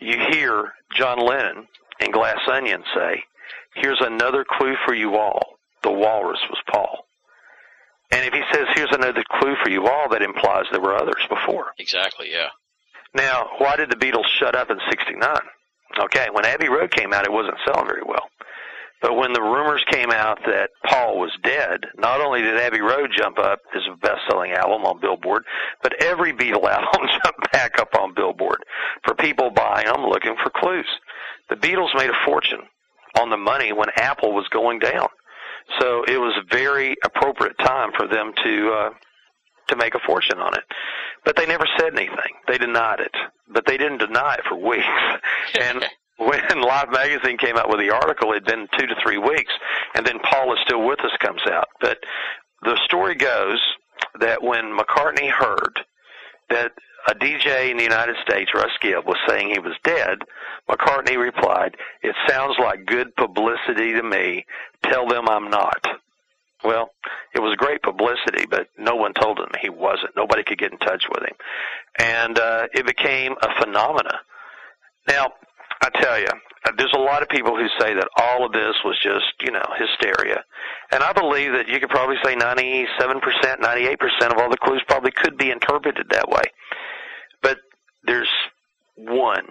you 0.00 0.16
hear 0.30 0.72
John 0.96 1.18
Lennon 1.18 1.66
and 2.00 2.12
Glass 2.12 2.40
Onion 2.50 2.82
say, 2.94 3.22
Here's 3.74 4.00
another 4.00 4.44
clue 4.48 4.74
for 4.84 4.94
you 4.94 5.16
all. 5.16 5.58
The 5.82 5.92
walrus 5.92 6.40
was 6.48 6.58
Paul. 6.72 7.04
And 8.10 8.24
if 8.24 8.32
he 8.32 8.42
says, 8.52 8.66
Here's 8.74 8.92
another 8.92 9.22
clue 9.30 9.54
for 9.62 9.70
you 9.70 9.86
all, 9.86 10.08
that 10.10 10.22
implies 10.22 10.64
there 10.72 10.80
were 10.80 10.96
others 10.96 11.22
before. 11.28 11.72
Exactly. 11.78 12.28
Yeah. 12.32 12.48
Now, 13.14 13.50
why 13.58 13.76
did 13.76 13.90
the 13.90 13.96
Beatles 13.96 14.26
shut 14.38 14.54
up 14.54 14.70
in 14.70 14.78
69? 14.88 15.36
Okay, 15.98 16.28
when 16.32 16.44
Abbey 16.44 16.68
Road 16.68 16.90
came 16.90 17.12
out, 17.12 17.24
it 17.24 17.32
wasn't 17.32 17.56
selling 17.66 17.86
very 17.86 18.02
well. 18.06 18.30
But 19.02 19.16
when 19.16 19.32
the 19.32 19.40
rumors 19.40 19.82
came 19.90 20.10
out 20.10 20.38
that 20.44 20.70
Paul 20.84 21.18
was 21.18 21.30
dead, 21.42 21.86
not 21.96 22.20
only 22.20 22.42
did 22.42 22.60
Abbey 22.60 22.82
Road 22.82 23.10
jump 23.16 23.38
up 23.38 23.60
as 23.74 23.82
a 23.90 23.96
best-selling 23.96 24.52
album 24.52 24.84
on 24.84 25.00
Billboard, 25.00 25.44
but 25.82 26.02
every 26.02 26.32
Beatle 26.32 26.64
album 26.70 27.08
jumped 27.24 27.50
back 27.52 27.80
up 27.80 27.94
on 27.98 28.14
Billboard 28.14 28.62
for 29.04 29.14
people 29.14 29.50
buying 29.50 29.86
them 29.86 30.04
looking 30.04 30.36
for 30.42 30.50
clues. 30.50 30.86
The 31.48 31.56
Beatles 31.56 31.96
made 31.96 32.10
a 32.10 32.24
fortune 32.26 32.60
on 33.18 33.30
the 33.30 33.36
money 33.38 33.72
when 33.72 33.88
Apple 33.96 34.34
was 34.34 34.46
going 34.48 34.78
down. 34.78 35.08
So 35.78 36.04
it 36.04 36.18
was 36.18 36.34
a 36.36 36.54
very 36.54 36.96
appropriate 37.04 37.56
time 37.58 37.90
for 37.96 38.06
them 38.06 38.32
to 38.44 38.72
uh, 38.72 38.90
to 39.70 39.76
make 39.76 39.94
a 39.94 40.00
fortune 40.06 40.38
on 40.38 40.54
it. 40.54 40.64
But 41.24 41.36
they 41.36 41.46
never 41.46 41.66
said 41.78 41.94
anything. 41.94 42.34
They 42.46 42.58
denied 42.58 43.00
it, 43.00 43.14
but 43.48 43.66
they 43.66 43.76
didn't 43.76 43.98
deny 43.98 44.34
it 44.34 44.44
for 44.48 44.56
weeks. 44.56 44.84
and 45.60 45.84
when 46.18 46.60
Life 46.60 46.88
Magazine 46.92 47.38
came 47.38 47.56
out 47.56 47.70
with 47.70 47.80
the 47.80 47.90
article, 47.90 48.30
it'd 48.30 48.44
been 48.44 48.68
two 48.78 48.86
to 48.86 48.94
three 49.02 49.18
weeks, 49.18 49.52
and 49.94 50.06
then 50.06 50.18
Paul 50.30 50.52
is 50.52 50.58
still 50.66 50.86
with 50.86 51.00
us 51.00 51.12
comes 51.20 51.42
out. 51.50 51.68
But 51.80 51.98
the 52.62 52.78
story 52.84 53.14
goes 53.14 53.60
that 54.20 54.42
when 54.42 54.76
McCartney 54.76 55.30
heard 55.30 55.80
that 56.50 56.72
a 57.08 57.14
DJ 57.14 57.70
in 57.70 57.78
the 57.78 57.82
United 57.82 58.16
States, 58.22 58.50
Russ 58.54 58.72
Gibb, 58.82 59.06
was 59.06 59.16
saying 59.26 59.50
he 59.50 59.58
was 59.58 59.76
dead, 59.82 60.18
McCartney 60.68 61.16
replied, 61.16 61.76
It 62.02 62.14
sounds 62.28 62.56
like 62.58 62.86
good 62.86 63.14
publicity 63.16 63.94
to 63.94 64.02
me. 64.02 64.44
Tell 64.84 65.08
them 65.08 65.28
I'm 65.28 65.48
not. 65.48 65.86
Well, 66.62 66.90
it 67.34 67.40
was 67.40 67.56
great 67.56 67.82
publicity, 67.82 68.44
but 68.48 68.68
no 68.78 68.94
one 68.94 69.14
told 69.14 69.38
him 69.38 69.48
he 69.60 69.70
wasn't. 69.70 70.16
Nobody 70.16 70.42
could 70.44 70.58
get 70.58 70.72
in 70.72 70.78
touch 70.78 71.04
with 71.08 71.22
him. 71.22 71.36
And 71.98 72.38
uh, 72.38 72.66
it 72.74 72.86
became 72.86 73.34
a 73.40 73.48
phenomena. 73.60 74.20
Now, 75.08 75.32
I 75.82 75.88
tell 75.88 76.18
you, 76.18 76.28
there's 76.76 76.92
a 76.94 77.00
lot 77.00 77.22
of 77.22 77.28
people 77.30 77.56
who 77.56 77.66
say 77.80 77.94
that 77.94 78.08
all 78.18 78.44
of 78.44 78.52
this 78.52 78.74
was 78.84 78.98
just, 79.02 79.32
you 79.40 79.52
know, 79.52 79.64
hysteria. 79.78 80.44
And 80.92 81.02
I 81.02 81.12
believe 81.12 81.52
that 81.52 81.68
you 81.68 81.80
could 81.80 81.88
probably 81.88 82.16
say 82.22 82.34
97%, 82.34 82.86
98% 82.98 84.30
of 84.30 84.38
all 84.38 84.50
the 84.50 84.58
clues 84.58 84.82
probably 84.86 85.12
could 85.12 85.38
be 85.38 85.50
interpreted 85.50 86.06
that 86.10 86.28
way. 86.28 86.42
But 87.42 87.58
there's 88.04 88.28
one 88.96 89.46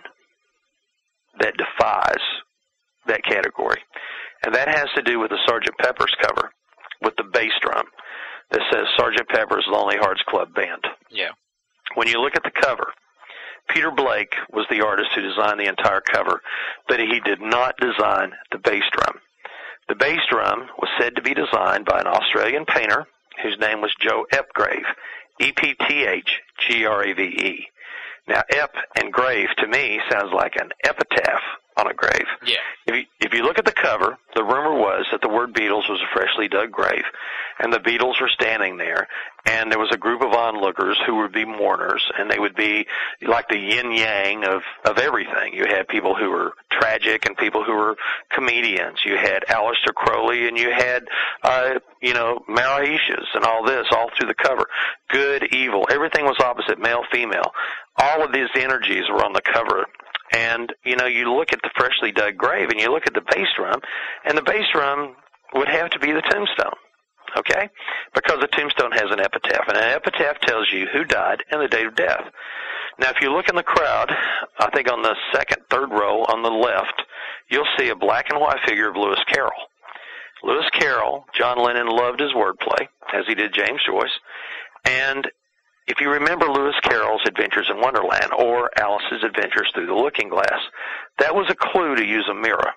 that 1.40 1.56
defies 1.58 2.22
that 3.08 3.24
category. 3.24 3.82
And 4.46 4.54
that 4.54 4.68
has 4.68 4.88
to 4.96 5.02
do 5.02 5.20
with 5.20 5.32
the 5.32 5.40
Sgt. 5.48 5.76
Pepper's 5.80 6.16
cover 6.22 6.52
with 7.02 7.16
the 7.18 7.24
bass 7.24 7.52
drum 7.62 7.86
that 8.52 8.62
says 8.72 8.86
Sergeant 8.98 9.30
Pepper's 9.30 9.66
Lonely 9.70 9.98
Hearts 9.98 10.22
Club 10.28 10.54
Band. 10.54 10.86
Yeah. 11.12 11.32
When 11.96 12.08
you 12.08 12.20
look 12.22 12.36
at 12.36 12.44
the 12.44 12.62
cover, 12.62 12.88
Peter 13.70 13.92
Blake 13.92 14.34
was 14.52 14.66
the 14.70 14.84
artist 14.86 15.10
who 15.14 15.22
designed 15.22 15.60
the 15.60 15.70
entire 15.70 16.02
cover, 16.02 16.42
but 16.88 17.00
he 17.00 17.20
did 17.24 17.42
not 17.42 17.78
design 17.78 18.32
the 18.52 18.58
bass 18.58 18.84
drum. 18.92 19.20
The 19.88 19.96
bass 19.96 20.20
drum 20.30 20.70
was 20.80 20.90
said 21.00 21.16
to 21.16 21.22
be 21.22 21.34
designed 21.34 21.86
by 21.86 22.00
an 22.00 22.08
Australian 22.08 22.66
painter 22.66 23.08
whose 23.44 23.58
name 23.60 23.82
was 23.82 23.94
Joe 24.02 24.26
Ephgrave, 24.34 24.86
E 25.40 25.52
P 25.52 25.76
T 25.88 26.06
H 26.06 26.42
G 26.60 26.86
R 26.86 27.04
A 27.04 27.14
V 27.14 27.22
E. 27.24 27.68
Now, 28.28 28.44
ep 28.50 28.76
and 29.00 29.12
grave 29.12 29.48
to 29.58 29.68
me 29.68 30.00
sounds 30.12 30.32
like 30.34 30.56
an 30.56 30.70
epitaph 30.84 31.42
on 31.80 31.90
a 31.90 31.94
grave. 31.94 32.28
Yeah. 32.46 32.58
If 32.86 32.96
you, 32.96 33.04
if 33.20 33.34
you 33.34 33.44
look 33.44 33.58
at 33.58 33.66
the 33.66 33.72
cover, 33.72 34.18
the 34.36 34.44
rumor 34.44 34.74
was 34.74 35.06
that 35.12 35.22
the 35.22 35.30
word 35.30 35.54
Beatles 35.54 35.90
was 35.90 36.02
a 36.02 36.14
freshly 36.14 36.48
dug 36.48 36.72
grave, 36.72 37.04
and 37.60 37.72
the 37.72 37.80
Beatles 37.80 38.20
were 38.22 38.30
standing 38.30 38.78
there, 38.78 39.08
and 39.46 39.72
there 39.72 39.80
was 39.80 39.92
a 39.92 39.98
group 39.98 40.22
of 40.22 40.34
onlookers 40.34 40.98
who 41.06 41.18
would 41.18 41.32
be 41.32 41.46
mourners, 41.46 42.04
and 42.18 42.30
they 42.30 42.40
would 42.40 42.56
be 42.56 42.86
like 43.26 43.48
the 43.48 43.58
yin 43.58 43.92
yang 43.92 44.44
of 44.44 44.62
of 44.86 44.98
everything. 44.98 45.54
You 45.54 45.66
had 45.66 45.88
people 45.88 46.16
who 46.16 46.30
were 46.30 46.54
tragic 46.72 47.26
and 47.26 47.38
people 47.38 47.64
who 47.64 47.74
were 47.74 47.96
comedians. 48.30 49.00
You 49.06 49.18
had 49.18 49.44
Aleister 49.50 49.94
Crowley, 49.94 50.48
and 50.48 50.58
you 50.58 50.72
had 50.72 51.08
uh, 51.44 51.80
you 52.02 52.14
know 52.14 52.44
Mauritius 52.48 53.28
and 53.34 53.44
all 53.44 53.64
this 53.64 53.88
all 53.92 54.10
through 54.18 54.28
the 54.28 54.36
cover. 54.36 54.68
Good, 55.10 55.54
evil, 55.54 55.88
everything 55.90 56.26
was 56.26 56.38
opposite, 56.40 56.80
male, 56.80 57.04
female. 57.12 57.52
All 57.98 58.24
of 58.24 58.32
these 58.32 58.50
energies 58.56 59.10
were 59.10 59.24
on 59.26 59.34
the 59.34 59.42
cover 59.42 59.86
and 60.32 60.74
you 60.84 60.96
know, 60.96 61.06
you 61.06 61.32
look 61.34 61.54
at 61.54 61.62
the 61.62 61.72
freshly 61.76 62.12
dug 62.12 62.38
grave, 62.38 62.70
and 62.70 62.80
you 62.80 62.92
look 62.92 63.08
at 63.08 63.14
the 63.14 63.22
bass 63.22 63.48
drum, 63.56 63.82
and 64.26 64.38
the 64.38 64.44
bass 64.44 64.66
drum 64.74 65.16
would 65.54 65.68
have 65.68 65.90
to 65.92 66.00
be 66.00 66.12
the 66.12 66.22
tombstone. 66.22 66.78
Okay, 67.38 67.70
because 68.16 68.40
the 68.42 68.48
tombstone 68.48 68.92
has 68.92 69.12
an 69.12 69.20
epitaph, 69.20 69.68
and 69.68 69.78
an 69.78 69.84
epitaph 69.84 70.40
tells 70.42 70.68
you 70.74 70.88
who 70.92 71.04
died 71.04 71.44
and 71.52 71.62
the 71.62 71.68
date 71.68 71.86
of 71.86 71.96
death. 71.96 72.24
Now, 72.98 73.12
if 73.12 73.22
you 73.22 73.32
look 73.32 73.50
in 73.50 73.56
the 73.56 73.64
crowd, 73.64 74.12
I 74.60 74.70
think 74.72 74.92
on 74.92 75.04
the 75.04 75.16
second, 75.32 75.64
third 75.70 75.92
row 75.92 76.24
on 76.24 76.42
the 76.42 76.50
left, 76.50 77.04
you'll 77.50 77.68
see 77.78 77.90
a 77.90 77.96
black 77.96 78.30
and 78.30 78.42
white 78.42 78.60
figure 78.68 78.90
of 78.90 78.98
Lewis 78.98 79.20
Carroll. 79.28 79.52
Lewis 80.44 80.70
Carroll, 80.72 81.26
John 81.38 81.64
Lennon 81.64 81.88
loved 81.88 82.20
his 82.20 82.34
wordplay, 82.34 82.88
as 83.14 83.26
he 83.28 83.36
did 83.36 83.54
James 83.54 83.82
Joyce, 83.86 84.20
and 84.86 85.30
if 85.90 86.00
you 86.00 86.10
remember 86.10 86.46
Lewis 86.48 86.76
Carroll's 86.84 87.26
Adventures 87.28 87.68
in 87.70 87.82
Wonderland 87.82 88.32
or 88.38 88.70
Alice's 88.78 89.24
Adventures 89.26 89.70
Through 89.74 89.88
the 89.88 89.94
Looking 89.94 90.30
Glass, 90.30 90.62
that 91.18 91.36
was 91.36 91.50
a 91.50 91.56
clue 91.56 91.96
to 91.96 92.06
use 92.06 92.28
a 92.30 92.34
mirror. 92.34 92.72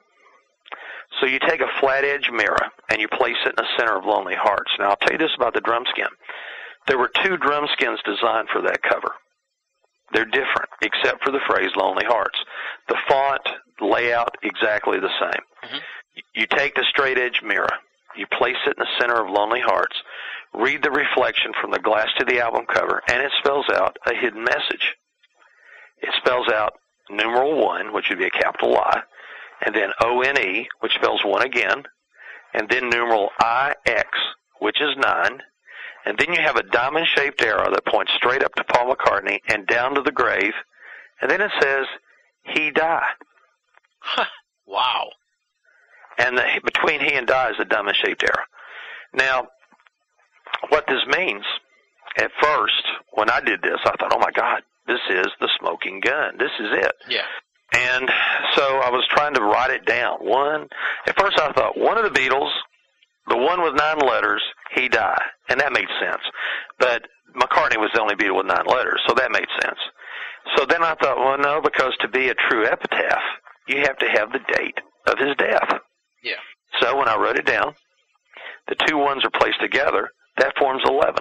So 1.20 1.26
you 1.26 1.38
take 1.38 1.60
a 1.60 1.68
flat 1.78 2.04
edge 2.04 2.30
mirror 2.32 2.72
and 2.88 3.00
you 3.00 3.08
place 3.08 3.36
it 3.44 3.50
in 3.50 3.60
the 3.64 3.68
center 3.78 3.98
of 3.98 4.06
Lonely 4.06 4.34
Hearts. 4.34 4.72
Now 4.78 4.90
I'll 4.90 4.96
tell 4.96 5.12
you 5.12 5.18
this 5.18 5.36
about 5.36 5.52
the 5.52 5.60
drum 5.60 5.84
skin. 5.90 6.08
There 6.88 6.98
were 6.98 7.10
two 7.22 7.36
drum 7.36 7.66
skins 7.74 8.00
designed 8.04 8.48
for 8.50 8.62
that 8.62 8.82
cover. 8.82 9.12
They're 10.12 10.24
different, 10.24 10.68
except 10.80 11.22
for 11.22 11.30
the 11.30 11.40
phrase 11.48 11.70
Lonely 11.76 12.04
Hearts. 12.06 12.38
The 12.88 12.96
font, 13.08 13.42
layout, 13.80 14.36
exactly 14.42 14.98
the 14.98 15.12
same. 15.20 15.44
Mhm. 15.70 15.82
You 16.34 16.46
take 16.46 16.74
the 16.74 16.84
straight 16.84 17.18
edge 17.18 17.40
mirror, 17.42 17.78
you 18.16 18.26
place 18.26 18.56
it 18.66 18.76
in 18.76 18.84
the 18.84 18.98
center 18.98 19.20
of 19.20 19.30
Lonely 19.30 19.60
Hearts, 19.60 19.96
read 20.54 20.82
the 20.82 20.90
reflection 20.90 21.52
from 21.60 21.70
the 21.70 21.78
glass 21.78 22.08
to 22.18 22.24
the 22.24 22.40
album 22.40 22.66
cover, 22.72 23.02
and 23.08 23.22
it 23.22 23.32
spells 23.38 23.66
out 23.70 23.96
a 24.06 24.14
hidden 24.14 24.44
message. 24.44 24.94
It 26.00 26.10
spells 26.18 26.48
out 26.48 26.74
numeral 27.10 27.64
one, 27.64 27.92
which 27.92 28.06
would 28.08 28.18
be 28.18 28.26
a 28.26 28.30
capital 28.30 28.76
I, 28.76 29.02
and 29.64 29.74
then 29.74 29.90
O 30.00 30.20
N 30.22 30.38
E, 30.38 30.68
which 30.80 30.94
spells 30.94 31.22
one 31.24 31.42
again, 31.42 31.84
and 32.54 32.68
then 32.68 32.90
numeral 32.90 33.30
I 33.38 33.74
X, 33.86 34.08
which 34.60 34.80
is 34.80 34.96
nine, 34.96 35.40
and 36.04 36.18
then 36.18 36.32
you 36.32 36.40
have 36.40 36.56
a 36.56 36.62
diamond 36.64 37.06
shaped 37.06 37.42
arrow 37.42 37.70
that 37.70 37.86
points 37.86 38.12
straight 38.16 38.42
up 38.42 38.54
to 38.56 38.64
Paul 38.64 38.94
McCartney 38.94 39.38
and 39.48 39.66
down 39.66 39.94
to 39.94 40.02
the 40.02 40.12
grave, 40.12 40.52
and 41.20 41.30
then 41.30 41.40
it 41.40 41.50
says, 41.60 41.86
He 42.44 42.70
die. 42.70 43.06
Wow. 44.66 45.10
and 46.18 46.36
the, 46.38 46.44
between 46.64 47.00
he 47.00 47.14
and 47.14 47.26
die 47.26 47.50
is 47.50 47.56
a 47.60 47.64
diamond 47.64 47.96
shaped 47.96 48.22
arrow. 48.22 48.44
Now, 49.12 49.48
what 50.68 50.84
this 50.86 51.04
means, 51.16 51.44
at 52.18 52.30
first, 52.40 52.82
when 53.14 53.30
I 53.30 53.40
did 53.40 53.62
this, 53.62 53.78
I 53.84 53.92
thought, 53.98 54.12
oh 54.12 54.18
my 54.18 54.30
God, 54.34 54.62
this 54.86 55.00
is 55.10 55.26
the 55.40 55.48
smoking 55.60 56.00
gun. 56.00 56.36
This 56.38 56.52
is 56.60 56.68
it. 56.72 56.92
Yeah. 57.08 57.24
And 57.74 58.10
so 58.54 58.62
I 58.62 58.90
was 58.90 59.06
trying 59.08 59.34
to 59.34 59.42
write 59.42 59.70
it 59.70 59.86
down. 59.86 60.18
One, 60.18 60.68
at 61.06 61.18
first 61.18 61.40
I 61.40 61.52
thought 61.52 61.78
one 61.78 61.96
of 61.96 62.04
the 62.04 62.18
Beatles, 62.18 62.50
the 63.28 63.36
one 63.36 63.62
with 63.62 63.74
nine 63.74 63.98
letters, 63.98 64.42
he 64.74 64.88
died, 64.88 65.22
and 65.48 65.60
that 65.60 65.72
made 65.72 65.88
sense. 66.00 66.20
But 66.78 67.02
McCartney 67.34 67.78
was 67.78 67.90
the 67.94 68.02
only 68.02 68.14
Beatle 68.14 68.36
with 68.36 68.46
nine 68.46 68.66
letters, 68.66 69.00
so 69.06 69.14
that 69.14 69.32
made 69.32 69.48
sense. 69.62 69.78
So 70.56 70.66
then 70.66 70.82
I 70.82 70.94
thought, 70.96 71.18
well, 71.18 71.38
no, 71.38 71.60
because 71.62 71.92
to 72.00 72.08
be 72.08 72.28
a 72.28 72.34
true 72.34 72.66
epitaph, 72.66 73.22
you 73.68 73.78
have 73.82 73.96
to 73.98 74.06
have 74.10 74.32
the 74.32 74.40
date 74.52 74.78
of 75.06 75.18
his 75.18 75.34
death. 75.36 75.80
Yeah. 76.22 76.40
So 76.80 76.96
when 76.96 77.08
I 77.08 77.16
wrote 77.16 77.38
it 77.38 77.46
down, 77.46 77.74
the 78.68 78.74
two 78.86 78.98
ones 78.98 79.24
are 79.24 79.40
placed 79.40 79.60
together. 79.60 80.10
That 80.38 80.56
forms 80.58 80.82
11. 80.86 81.14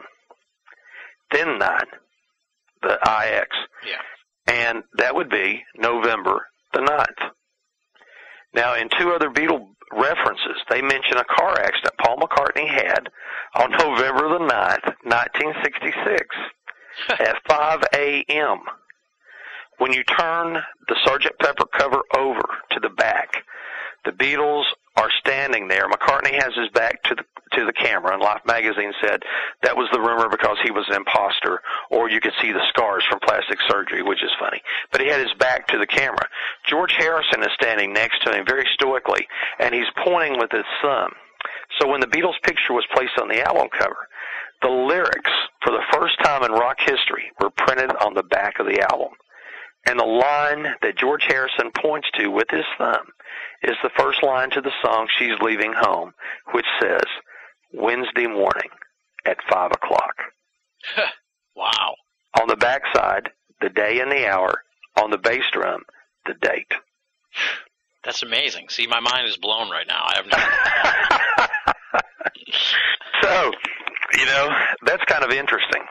Then 1.32 1.60
9, 1.60 1.80
the 2.82 2.94
IX. 2.94 3.48
Yeah. 3.88 4.02
And 4.48 4.84
that 4.98 5.16
would 5.16 5.30
be 5.30 5.64
November 5.78 6.48
the 6.74 6.80
9th. 6.80 7.30
Now, 8.54 8.76
in 8.76 8.90
two 9.00 9.12
other 9.12 9.30
Beatle 9.30 9.68
references, 9.94 10.58
they 10.70 10.82
mention 10.82 11.18
a 11.18 11.24
car 11.24 11.60
accident 11.60 11.94
Paul 12.00 12.18
McCartney 12.18 12.68
had 12.68 13.10
on 13.56 13.72
November 13.72 14.30
the 14.30 14.46
9th, 14.46 14.86
1966, 15.04 16.36
at 17.10 17.36
5 17.48 17.84
a.m. 17.94 18.60
When 19.78 19.94
you 19.94 20.04
turn 20.04 20.58
the 20.88 20.96
Sgt. 21.06 21.40
Pepper 21.40 21.66
cover 21.78 22.02
over 22.18 22.42
to 22.72 22.80
the 22.80 22.90
back, 22.90 23.44
the 24.06 24.12
Beatles 24.12 24.66
are 24.98 25.10
standing 25.20 25.68
there. 25.68 25.88
McCartney 25.88 26.34
has 26.34 26.54
his 26.56 26.70
back 26.74 27.02
to 27.04 27.16
the 27.16 27.24
to 27.54 27.66
the 27.66 27.74
camera, 27.74 28.14
and 28.14 28.22
Life 28.22 28.42
magazine 28.46 28.94
said 29.04 29.24
that 29.62 29.76
was 29.76 29.90
the 29.92 30.00
rumor 30.00 30.30
because 30.30 30.58
he 30.64 30.72
was 30.72 30.86
an 30.88 30.96
imposter, 30.96 31.62
or 31.90 32.10
you 32.10 32.22
could 32.22 32.34
see 32.42 32.52
the 32.52 32.64
scars 32.70 33.04
from 33.10 33.20
plastic 33.20 33.60
surgery, 33.68 34.02
which 34.02 34.24
is 34.24 34.32
funny. 34.40 34.62
But 34.92 35.02
he 35.02 35.08
had 35.08 35.20
his 35.20 35.34
back 35.38 35.68
to 35.68 35.78
the 35.78 35.88
camera. 35.88 36.28
George 36.66 36.94
Harrison 36.98 37.44
is 37.44 37.52
standing 37.60 37.92
next 37.92 38.24
to 38.24 38.32
him 38.32 38.46
very 38.48 38.68
stoically, 38.74 39.28
and 39.60 39.76
he's 39.76 39.92
pointing 40.04 40.40
with 40.40 40.52
his 40.52 40.64
thumb. 40.82 41.12
So 41.80 41.88
when 41.88 42.00
the 42.00 42.08
Beatles 42.08 42.40
picture 42.44 42.74
was 42.74 42.86
placed 42.94 43.18
on 43.20 43.28
the 43.28 43.46
album 43.46 43.68
cover, 43.78 44.08
the 44.62 44.70
lyrics 44.70 45.32
for 45.64 45.72
the 45.72 45.84
first 45.92 46.22
time 46.24 46.44
in 46.44 46.52
rock 46.52 46.78
history 46.80 47.32
were 47.40 47.50
printed 47.50 47.92
on 47.98 48.14
the 48.14 48.24
back 48.24 48.60
of 48.60 48.66
the 48.68 48.80
album. 48.92 49.12
And 49.86 50.00
the 50.00 50.06
line 50.06 50.76
that 50.82 50.98
George 50.98 51.24
Harrison 51.28 51.72
points 51.76 52.08
to 52.16 52.28
with 52.28 52.48
his 52.52 52.66
thumb 52.78 53.08
is 53.64 53.76
the 53.82 53.90
first 53.98 54.22
line 54.24 54.50
to 54.52 54.62
the 54.62 54.72
song 54.84 55.08
She's 55.18 55.40
Leaving 55.42 55.74
Home, 55.76 56.14
which 56.54 56.66
says, 56.82 57.06
Wednesday 57.74 58.28
morning 58.28 58.70
at 59.26 59.38
5 59.50 59.72
o'clock. 59.72 60.16
wow. 61.56 61.96
On 62.40 62.48
the 62.48 62.56
backside, 62.56 63.30
the 63.60 63.70
day 63.70 64.00
and 64.00 64.12
the 64.12 64.28
hour. 64.28 64.62
On 65.02 65.10
the 65.10 65.18
bass 65.18 65.44
drum, 65.52 65.84
the 66.26 66.34
date. 66.34 66.72
That's 68.04 68.24
amazing. 68.24 68.70
See, 68.70 68.88
my 68.88 69.00
mind 69.00 69.28
is 69.28 69.38
blown 69.38 69.70
right 69.70 69.86
now. 69.88 70.04
I 70.04 70.16
have 70.16 70.26
no. 70.26 70.38
so, 73.22 73.52
you 74.18 74.26
know, 74.26 74.50
that's 74.84 75.04
kind 75.06 75.24
of 75.24 75.30
interesting. 75.30 75.84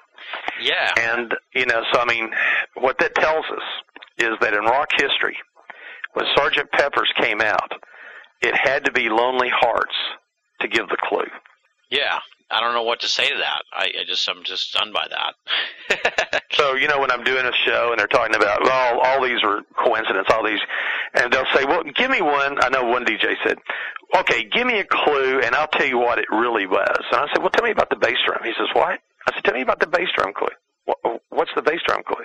Yeah. 0.63 0.93
And, 0.99 1.35
you 1.55 1.67
know, 1.67 1.83
so 1.93 2.01
I 2.01 2.05
mean, 2.05 2.31
what 2.75 2.99
that 2.99 3.15
tells 3.15 3.45
us 3.47 3.63
is 4.19 4.31
that 4.41 4.55
in 4.55 4.65
rock 4.65 4.89
history, 4.93 5.37
when 6.15 6.27
Sergeant 6.37 6.71
Pepper's 6.73 7.13
came 7.21 7.41
out, 7.41 7.73
it 8.43 8.55
had 8.57 8.85
to 8.85 8.93
be 8.93 9.09
Lonely 9.09 9.51
Hearts 9.51 9.95
to 10.61 10.69
give 10.69 10.89
the 10.89 10.97
clue. 11.03 11.29
Yeah. 11.91 12.19
I 12.51 12.61
don't 12.61 12.75
know 12.75 12.83
what 12.83 13.01
to 13.01 13.09
say 13.09 13.29
to 13.29 13.37
that. 13.37 13.63
I, 13.73 13.85
I 14.01 14.05
just 14.07 14.29
I'm 14.29 14.43
just 14.45 14.71
stunned 14.71 14.93
by 14.93 15.07
that. 15.09 16.41
So, 16.53 16.75
you 16.75 16.89
know, 16.89 16.99
when 16.99 17.11
I'm 17.11 17.23
doing 17.23 17.47
a 17.47 17.53
show 17.65 17.91
and 17.91 17.99
they're 17.99 18.09
talking 18.09 18.35
about, 18.35 18.63
well, 18.65 19.01
all 19.01 19.23
these 19.23 19.39
are 19.45 19.63
coincidence, 19.79 20.27
all 20.31 20.45
these, 20.45 20.59
and 21.15 21.33
they'll 21.33 21.47
say, 21.55 21.65
well, 21.65 21.83
give 21.95 22.11
me 22.11 22.21
one. 22.21 22.59
I 22.61 22.69
know 22.69 22.85
one 22.85 23.05
DJ 23.05 23.35
said, 23.47 23.57
okay, 24.17 24.45
give 24.45 24.67
me 24.67 24.81
a 24.81 24.85
clue 24.85 25.41
and 25.41 25.55
I'll 25.55 25.69
tell 25.69 25.87
you 25.87 25.99
what 25.99 26.19
it 26.19 26.27
really 26.31 26.67
was. 26.67 27.05
And 27.13 27.21
I 27.21 27.27
said, 27.33 27.39
well, 27.41 27.51
tell 27.51 27.65
me 27.65 27.71
about 27.71 27.89
the 27.89 27.97
bass 27.97 28.19
drum. 28.27 28.41
He 28.45 28.53
says, 28.59 28.69
what? 28.75 28.99
I 29.31 29.35
said, 29.35 29.45
tell 29.45 29.55
me 29.55 29.63
about 29.63 29.81
the 29.81 29.87
bass 29.87 30.09
drum 30.17 30.33
clue. 30.35 30.49
What's 31.31 31.51
the 31.55 31.63
bass 31.63 31.81
drum 31.87 32.03
clue? 32.07 32.25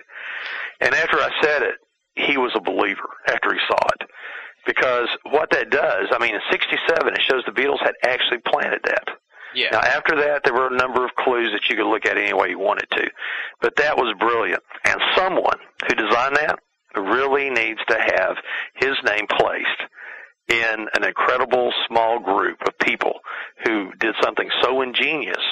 And 0.82 0.94
after 0.94 1.18
I 1.18 1.30
said 1.42 1.62
it, 1.64 1.76
he 2.16 2.38
was 2.38 2.52
a 2.56 2.62
believer 2.62 3.10
after 3.28 3.54
he 3.54 3.60
saw 3.68 3.78
it. 4.00 4.10
Because 4.66 5.08
what 5.30 5.52
that 5.52 5.70
does, 5.70 6.08
I 6.12 6.18
mean, 6.20 6.34
in 6.34 6.42
67, 6.50 7.14
it 7.14 7.22
shows 7.22 7.44
the 7.46 7.52
Beatles 7.52 7.80
had 7.82 7.94
actually 8.04 8.40
planted 8.48 8.82
that. 8.86 9.08
yeah. 9.54 9.70
Now, 9.72 9.80
after 9.82 10.16
that, 10.16 10.42
there 10.44 10.54
were 10.54 10.68
a 10.68 10.78
number 10.78 11.06
of 11.06 11.12
clues 11.16 11.52
that 11.54 11.70
you 11.70 11.76
could 11.76 11.90
look 11.90 12.06
at 12.06 12.18
any 12.18 12.34
way 12.34 12.50
you 12.50 12.60
wanted 12.60 12.90
to. 12.92 13.10
But 13.62 13.76
that 13.78 13.96
was 13.96 14.16
brilliant. 14.20 14.64
And 14.86 15.00
someone 15.16 15.60
who 15.88 15.96
designed 15.96 16.38
that 16.38 16.60
really 16.96 17.50
needs 17.50 17.80
to 17.90 17.98
have 18.00 18.38
his 18.76 18.96
name 19.06 19.28
placed 19.38 19.82
in 20.48 20.88
an 20.96 21.04
incredible 21.04 21.72
small 21.88 22.20
group 22.20 22.58
of 22.68 22.78
people 22.80 23.20
who 23.66 23.92
did 24.00 24.16
something 24.24 24.50
so 24.62 24.82
ingenious 24.82 25.44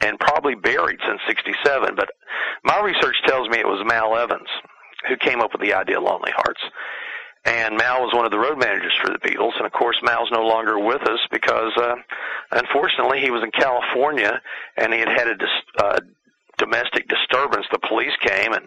and 0.00 0.18
probably 0.18 0.54
buried 0.54 0.98
since 1.06 1.20
67. 1.26 1.94
But 1.94 2.10
my 2.64 2.80
research 2.80 3.16
tells 3.26 3.48
me 3.48 3.58
it 3.58 3.66
was 3.66 3.84
Mal 3.86 4.16
Evans 4.16 4.48
who 5.08 5.16
came 5.16 5.40
up 5.40 5.52
with 5.52 5.60
the 5.60 5.74
idea 5.74 5.98
of 5.98 6.04
Lonely 6.04 6.32
Hearts. 6.34 6.60
And 7.44 7.76
Mal 7.76 8.00
was 8.00 8.14
one 8.14 8.24
of 8.24 8.32
the 8.32 8.38
road 8.38 8.58
managers 8.58 8.94
for 9.02 9.12
the 9.12 9.18
Beatles, 9.18 9.52
and 9.58 9.66
of 9.66 9.72
course 9.72 9.96
Mal's 10.02 10.30
no 10.32 10.46
longer 10.46 10.78
with 10.78 11.02
us 11.02 11.20
because, 11.30 11.72
uh, 11.76 11.96
unfortunately, 12.52 13.20
he 13.20 13.30
was 13.30 13.42
in 13.42 13.50
California 13.50 14.40
and 14.78 14.92
he 14.94 14.98
had 14.98 15.08
had 15.08 15.28
a 15.28 15.36
dis- 15.36 15.68
uh, 15.78 16.00
domestic 16.56 17.06
disturbance. 17.06 17.66
The 17.70 17.80
police 17.86 18.16
came, 18.22 18.54
and 18.54 18.66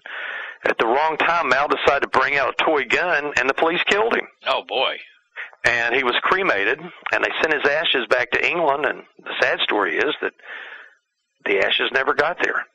at 0.63 0.78
the 0.78 0.86
wrong 0.86 1.17
time, 1.17 1.49
Mal 1.49 1.67
decided 1.67 2.01
to 2.03 2.19
bring 2.19 2.38
out 2.38 2.53
a 2.53 2.63
toy 2.63 2.86
gun, 2.86 3.34
and 3.38 3.49
the 3.49 3.55
police 3.55 3.82
killed 3.88 4.13
him. 4.13 4.28
Oh 4.45 4.63
boy. 4.67 4.97
And 5.65 5.95
he 5.95 6.03
was 6.03 6.15
cremated, 6.21 6.80
and 6.80 7.23
they 7.23 7.32
sent 7.41 7.53
his 7.53 7.65
ashes 7.65 8.05
back 8.11 8.30
to 8.32 8.47
England. 8.47 8.86
And 8.86 9.03
the 9.23 9.34
sad 9.41 9.59
story 9.61 9.97
is 9.97 10.13
that 10.21 10.34
the 11.47 11.59
ashes 11.65 11.89
never 11.93 12.13
got 12.13 12.37
there 12.43 12.65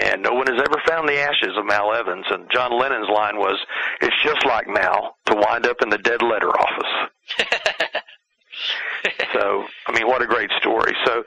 and 0.00 0.22
no 0.22 0.32
one 0.32 0.46
has 0.46 0.60
ever 0.60 0.80
found 0.86 1.08
the 1.08 1.18
ashes 1.20 1.56
of 1.56 1.66
Mal 1.66 1.94
Evans. 1.94 2.24
And 2.30 2.50
John 2.50 2.72
Lennon's 2.78 3.08
line 3.08 3.36
was, 3.36 3.58
"It's 4.00 4.16
just 4.22 4.44
like 4.44 4.66
Mal 4.66 5.16
to 5.26 5.34
wind 5.34 5.66
up 5.66 5.82
in 5.82 5.90
the 5.90 5.98
dead 5.98 6.22
letter 6.22 6.50
office." 6.50 7.10
so, 9.32 9.66
I 9.86 9.92
mean, 9.92 10.06
what 10.06 10.22
a 10.22 10.26
great 10.26 10.50
story. 10.58 10.96
So, 11.04 11.24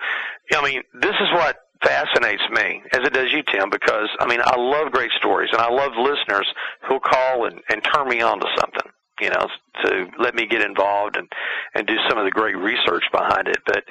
I 0.53 0.63
mean, 0.63 0.83
this 0.93 1.15
is 1.15 1.31
what 1.33 1.57
fascinates 1.83 2.43
me, 2.49 2.81
as 2.93 3.01
it 3.01 3.13
does 3.13 3.31
you, 3.31 3.43
Tim, 3.43 3.69
because 3.69 4.09
I 4.19 4.27
mean, 4.27 4.41
I 4.43 4.57
love 4.57 4.91
great 4.91 5.11
stories, 5.17 5.49
and 5.51 5.61
I 5.61 5.69
love 5.69 5.91
listeners 5.97 6.47
who'll 6.87 6.99
call 6.99 7.45
and, 7.45 7.61
and 7.69 7.83
turn 7.83 8.09
me 8.09 8.21
on 8.21 8.39
to 8.39 8.47
something. 8.59 8.91
You 9.19 9.29
know, 9.29 9.47
to 9.83 10.07
let 10.19 10.35
me 10.35 10.45
get 10.45 10.61
involved 10.61 11.17
and 11.17 11.27
and 11.73 11.87
do 11.87 11.95
some 12.09 12.17
of 12.17 12.25
the 12.25 12.31
great 12.31 12.57
research 12.57 13.03
behind 13.11 13.47
it. 13.47 13.57
But 13.65 13.83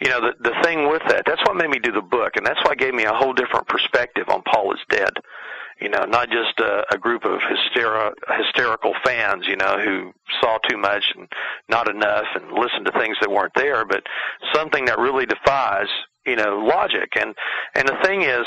you 0.00 0.10
know, 0.10 0.20
the 0.20 0.34
the 0.40 0.54
thing 0.62 0.88
with 0.88 1.02
that, 1.08 1.24
that's 1.26 1.42
what 1.46 1.56
made 1.56 1.70
me 1.70 1.78
do 1.78 1.92
the 1.92 2.02
book, 2.02 2.36
and 2.36 2.46
that's 2.46 2.62
why 2.64 2.72
it 2.72 2.78
gave 2.78 2.94
me 2.94 3.04
a 3.04 3.14
whole 3.14 3.32
different 3.32 3.66
perspective 3.68 4.28
on 4.28 4.42
Paul 4.42 4.72
is 4.72 4.80
Dead. 4.88 5.12
You 5.80 5.88
know, 5.88 6.04
not 6.04 6.30
just 6.30 6.60
a, 6.60 6.84
a 6.94 6.98
group 6.98 7.24
of 7.24 7.40
hysteri- 7.40 8.14
hysterical 8.38 8.94
fans, 9.04 9.46
you 9.46 9.56
know, 9.56 9.76
who 9.78 10.12
saw 10.40 10.58
too 10.58 10.76
much 10.76 11.04
and 11.16 11.28
not 11.68 11.90
enough 11.90 12.26
and 12.34 12.52
listened 12.52 12.86
to 12.86 12.92
things 12.92 13.16
that 13.20 13.30
weren't 13.30 13.54
there, 13.56 13.84
but 13.84 14.04
something 14.54 14.84
that 14.84 14.98
really 14.98 15.26
defies, 15.26 15.88
you 16.26 16.36
know, 16.36 16.58
logic. 16.58 17.14
And 17.20 17.34
and 17.74 17.88
the 17.88 17.98
thing 18.04 18.22
is, 18.22 18.46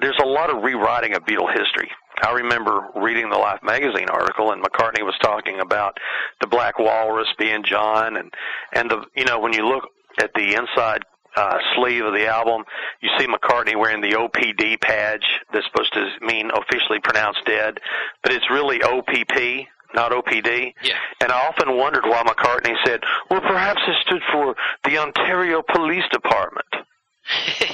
there's 0.00 0.18
a 0.22 0.26
lot 0.26 0.50
of 0.50 0.62
rewriting 0.62 1.14
of 1.14 1.24
Beatle 1.24 1.52
history. 1.52 1.90
I 2.22 2.32
remember 2.32 2.88
reading 2.96 3.28
the 3.30 3.38
Life 3.38 3.60
magazine 3.62 4.08
article, 4.08 4.52
and 4.52 4.62
McCartney 4.62 5.02
was 5.02 5.14
talking 5.20 5.60
about 5.60 5.98
the 6.40 6.46
Black 6.46 6.78
Walrus 6.78 7.28
being 7.38 7.64
John, 7.64 8.16
and 8.16 8.32
and 8.72 8.90
the 8.90 9.04
you 9.16 9.24
know 9.24 9.40
when 9.40 9.52
you 9.52 9.66
look 9.66 9.84
at 10.18 10.32
the 10.34 10.54
inside 10.54 11.02
uh, 11.36 11.58
sleeve 11.74 12.04
of 12.04 12.14
the 12.14 12.26
album, 12.26 12.64
you 13.00 13.10
see 13.18 13.26
McCartney 13.26 13.76
wearing 13.76 14.00
the 14.00 14.12
OPD 14.16 14.80
badge 14.80 15.26
that's 15.52 15.66
supposed 15.66 15.92
to 15.94 16.08
mean 16.20 16.50
officially 16.54 17.00
pronounced 17.00 17.44
dead, 17.44 17.80
but 18.22 18.32
it's 18.32 18.48
really 18.50 18.80
OPP, 18.82 19.66
not 19.94 20.12
OPD. 20.12 20.74
Yeah. 20.82 20.94
And 21.20 21.32
I 21.32 21.48
often 21.48 21.76
wondered 21.76 22.04
why 22.04 22.22
McCartney 22.22 22.74
said, 22.86 23.00
well, 23.30 23.40
perhaps 23.40 23.80
it 23.88 23.96
stood 24.06 24.22
for 24.32 24.54
the 24.84 24.98
Ontario 24.98 25.62
Police 25.62 26.04
Department 26.12 26.66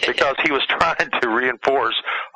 because 0.07 0.36
he 0.44 0.53
was 0.53 0.62
trying 0.68 1.11
to 1.20 1.28
reinforce 1.28 1.94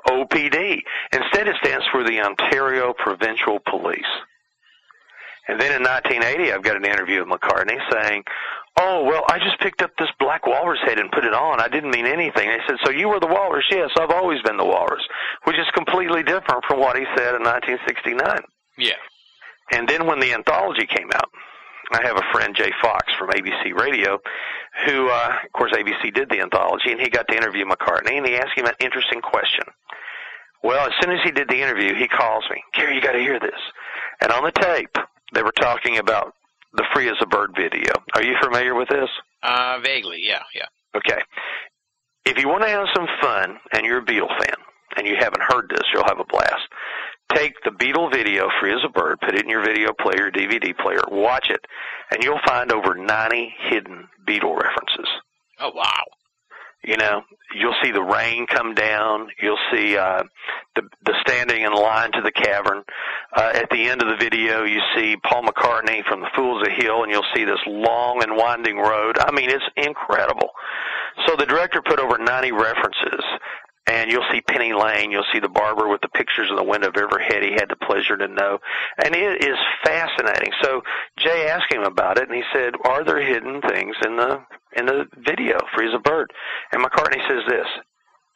OPD. 0.08 0.82
Instead, 1.12 1.48
it 1.48 1.56
stands 1.62 1.84
for 1.92 2.04
the 2.04 2.20
Ontario 2.20 2.92
Provincial 2.92 3.58
Police. 3.68 4.02
And 5.46 5.60
then 5.60 5.72
in 5.76 5.82
1980, 5.82 6.52
I've 6.52 6.62
got 6.62 6.76
an 6.76 6.84
interview 6.86 7.24
with 7.24 7.28
McCartney 7.28 7.78
saying, 7.92 8.24
"Oh 8.78 9.04
well, 9.04 9.24
I 9.28 9.38
just 9.38 9.60
picked 9.60 9.82
up 9.82 9.90
this 9.98 10.08
black 10.18 10.46
walrus 10.46 10.80
head 10.84 10.98
and 10.98 11.12
put 11.12 11.24
it 11.24 11.34
on. 11.34 11.60
I 11.60 11.68
didn't 11.68 11.90
mean 11.90 12.06
anything." 12.06 12.48
They 12.48 12.60
said, 12.66 12.76
"So 12.82 12.90
you 12.90 13.08
were 13.10 13.20
the 13.20 13.26
walrus?" 13.26 13.66
Yes, 13.70 13.90
I've 13.98 14.10
always 14.10 14.40
been 14.42 14.56
the 14.56 14.64
walrus, 14.64 15.02
which 15.44 15.58
is 15.58 15.66
completely 15.74 16.22
different 16.22 16.64
from 16.66 16.80
what 16.80 16.96
he 16.96 17.04
said 17.14 17.34
in 17.34 17.42
1969. 17.42 18.40
yeah. 18.78 18.94
And 19.72 19.88
then 19.88 20.06
when 20.06 20.20
the 20.20 20.32
anthology 20.32 20.86
came 20.86 21.10
out, 21.14 21.30
I 21.92 22.06
have 22.06 22.16
a 22.16 22.32
friend, 22.32 22.54
Jay 22.56 22.72
Fox 22.82 23.12
from 23.18 23.30
ABC 23.30 23.74
Radio, 23.74 24.18
who, 24.86 25.08
uh, 25.08 25.36
of 25.44 25.52
course, 25.52 25.72
ABC 25.72 26.12
did 26.14 26.30
the 26.30 26.40
anthology, 26.40 26.92
and 26.92 27.00
he 27.00 27.08
got 27.08 27.28
to 27.28 27.36
interview 27.36 27.64
McCartney, 27.64 28.16
and 28.16 28.26
he 28.26 28.36
asked 28.36 28.56
him 28.56 28.66
an 28.66 28.74
interesting 28.80 29.20
question. 29.20 29.64
Well, 30.62 30.86
as 30.86 30.92
soon 31.02 31.12
as 31.12 31.20
he 31.22 31.30
did 31.30 31.48
the 31.48 31.60
interview, 31.60 31.94
he 31.94 32.08
calls 32.08 32.44
me, 32.50 32.62
Gary, 32.72 32.94
you 32.94 33.02
got 33.02 33.12
to 33.12 33.18
hear 33.18 33.38
this. 33.38 33.60
And 34.20 34.32
on 34.32 34.44
the 34.44 34.52
tape, 34.52 34.96
they 35.34 35.42
were 35.42 35.52
talking 35.52 35.98
about 35.98 36.34
the 36.72 36.84
Free 36.94 37.08
as 37.08 37.16
a 37.20 37.26
Bird 37.26 37.52
video. 37.54 37.92
Are 38.14 38.22
you 38.22 38.34
familiar 38.42 38.74
with 38.74 38.88
this? 38.88 39.10
Uh, 39.42 39.78
vaguely. 39.82 40.20
Yeah. 40.22 40.42
Yeah. 40.54 40.66
Okay. 40.96 41.20
If 42.24 42.38
you 42.38 42.48
want 42.48 42.62
to 42.62 42.68
have 42.68 42.86
some 42.94 43.06
fun 43.20 43.58
and 43.72 43.84
you're 43.84 43.98
a 43.98 44.04
Beatle 44.04 44.28
fan 44.28 44.56
and 44.96 45.06
you 45.06 45.16
haven't 45.18 45.42
heard 45.42 45.68
this, 45.68 45.82
you'll 45.92 46.04
have 46.04 46.18
a 46.18 46.24
blast. 46.24 46.62
Take 47.34 47.54
the 47.64 47.70
Beatle 47.70 48.12
video, 48.12 48.48
Free 48.60 48.72
as 48.72 48.84
a 48.84 48.88
Bird, 48.88 49.18
put 49.20 49.34
it 49.34 49.42
in 49.42 49.50
your 49.50 49.64
video 49.64 49.92
player, 49.92 50.30
DVD 50.30 50.76
player, 50.76 51.00
watch 51.10 51.50
it, 51.50 51.60
and 52.10 52.22
you'll 52.22 52.40
find 52.46 52.70
over 52.72 52.94
90 52.94 53.54
hidden 53.70 54.08
Beatle 54.26 54.56
references. 54.56 55.08
Oh 55.60 55.72
wow. 55.74 56.04
You 56.84 56.98
know, 56.98 57.22
you'll 57.54 57.74
see 57.82 57.92
the 57.92 58.02
rain 58.02 58.46
come 58.46 58.74
down. 58.74 59.28
You'll 59.40 59.58
see 59.72 59.96
uh, 59.96 60.22
the 60.76 60.82
the 61.06 61.14
standing 61.26 61.62
in 61.62 61.72
line 61.72 62.12
to 62.12 62.20
the 62.22 62.30
cavern. 62.30 62.82
Uh, 63.34 63.52
at 63.54 63.70
the 63.70 63.88
end 63.88 64.02
of 64.02 64.08
the 64.08 64.16
video, 64.22 64.64
you 64.64 64.80
see 64.94 65.16
Paul 65.24 65.44
McCartney 65.44 66.04
from 66.06 66.20
the 66.20 66.28
Fools 66.36 66.62
of 66.62 66.72
Hill, 66.76 67.02
and 67.02 67.10
you'll 67.10 67.24
see 67.34 67.44
this 67.44 67.60
long 67.66 68.22
and 68.22 68.36
winding 68.36 68.76
road. 68.76 69.16
I 69.18 69.32
mean, 69.32 69.48
it's 69.48 69.64
incredible. 69.76 70.50
So 71.26 71.36
the 71.36 71.46
director 71.46 71.80
put 71.80 72.00
over 72.00 72.18
90 72.18 72.52
references, 72.52 73.24
and 73.86 74.10
you'll 74.10 74.24
see 74.32 74.40
Penny 74.40 74.72
Lane. 74.72 75.10
You'll 75.10 75.28
see 75.32 75.40
the 75.40 75.48
barber 75.48 75.88
with 75.88 76.00
the 76.00 76.08
pictures 76.08 76.48
in 76.48 76.56
the 76.56 76.64
window 76.64 76.88
of 76.88 76.96
every 76.96 77.24
head 77.24 77.42
he 77.42 77.52
had 77.52 77.68
the 77.68 77.76
pleasure 77.76 78.16
to 78.16 78.28
know, 78.28 78.58
and 79.02 79.14
it 79.14 79.44
is 79.44 79.58
fascinating. 79.84 80.52
So 80.62 80.82
Jay 81.18 81.48
asked 81.48 81.72
him 81.72 81.82
about 81.82 82.18
it, 82.18 82.28
and 82.28 82.36
he 82.36 82.44
said, 82.52 82.74
"Are 82.84 83.04
there 83.04 83.20
hidden 83.20 83.60
things 83.60 83.96
in 84.04 84.16
the 84.16 84.44
in 84.76 84.86
the 84.86 85.06
video, 85.16 85.58
Free 85.74 85.88
as 85.88 85.94
a 85.94 85.98
Bird?" 85.98 86.32
And 86.72 86.82
McCartney 86.82 87.26
says 87.28 87.44
this. 87.48 87.66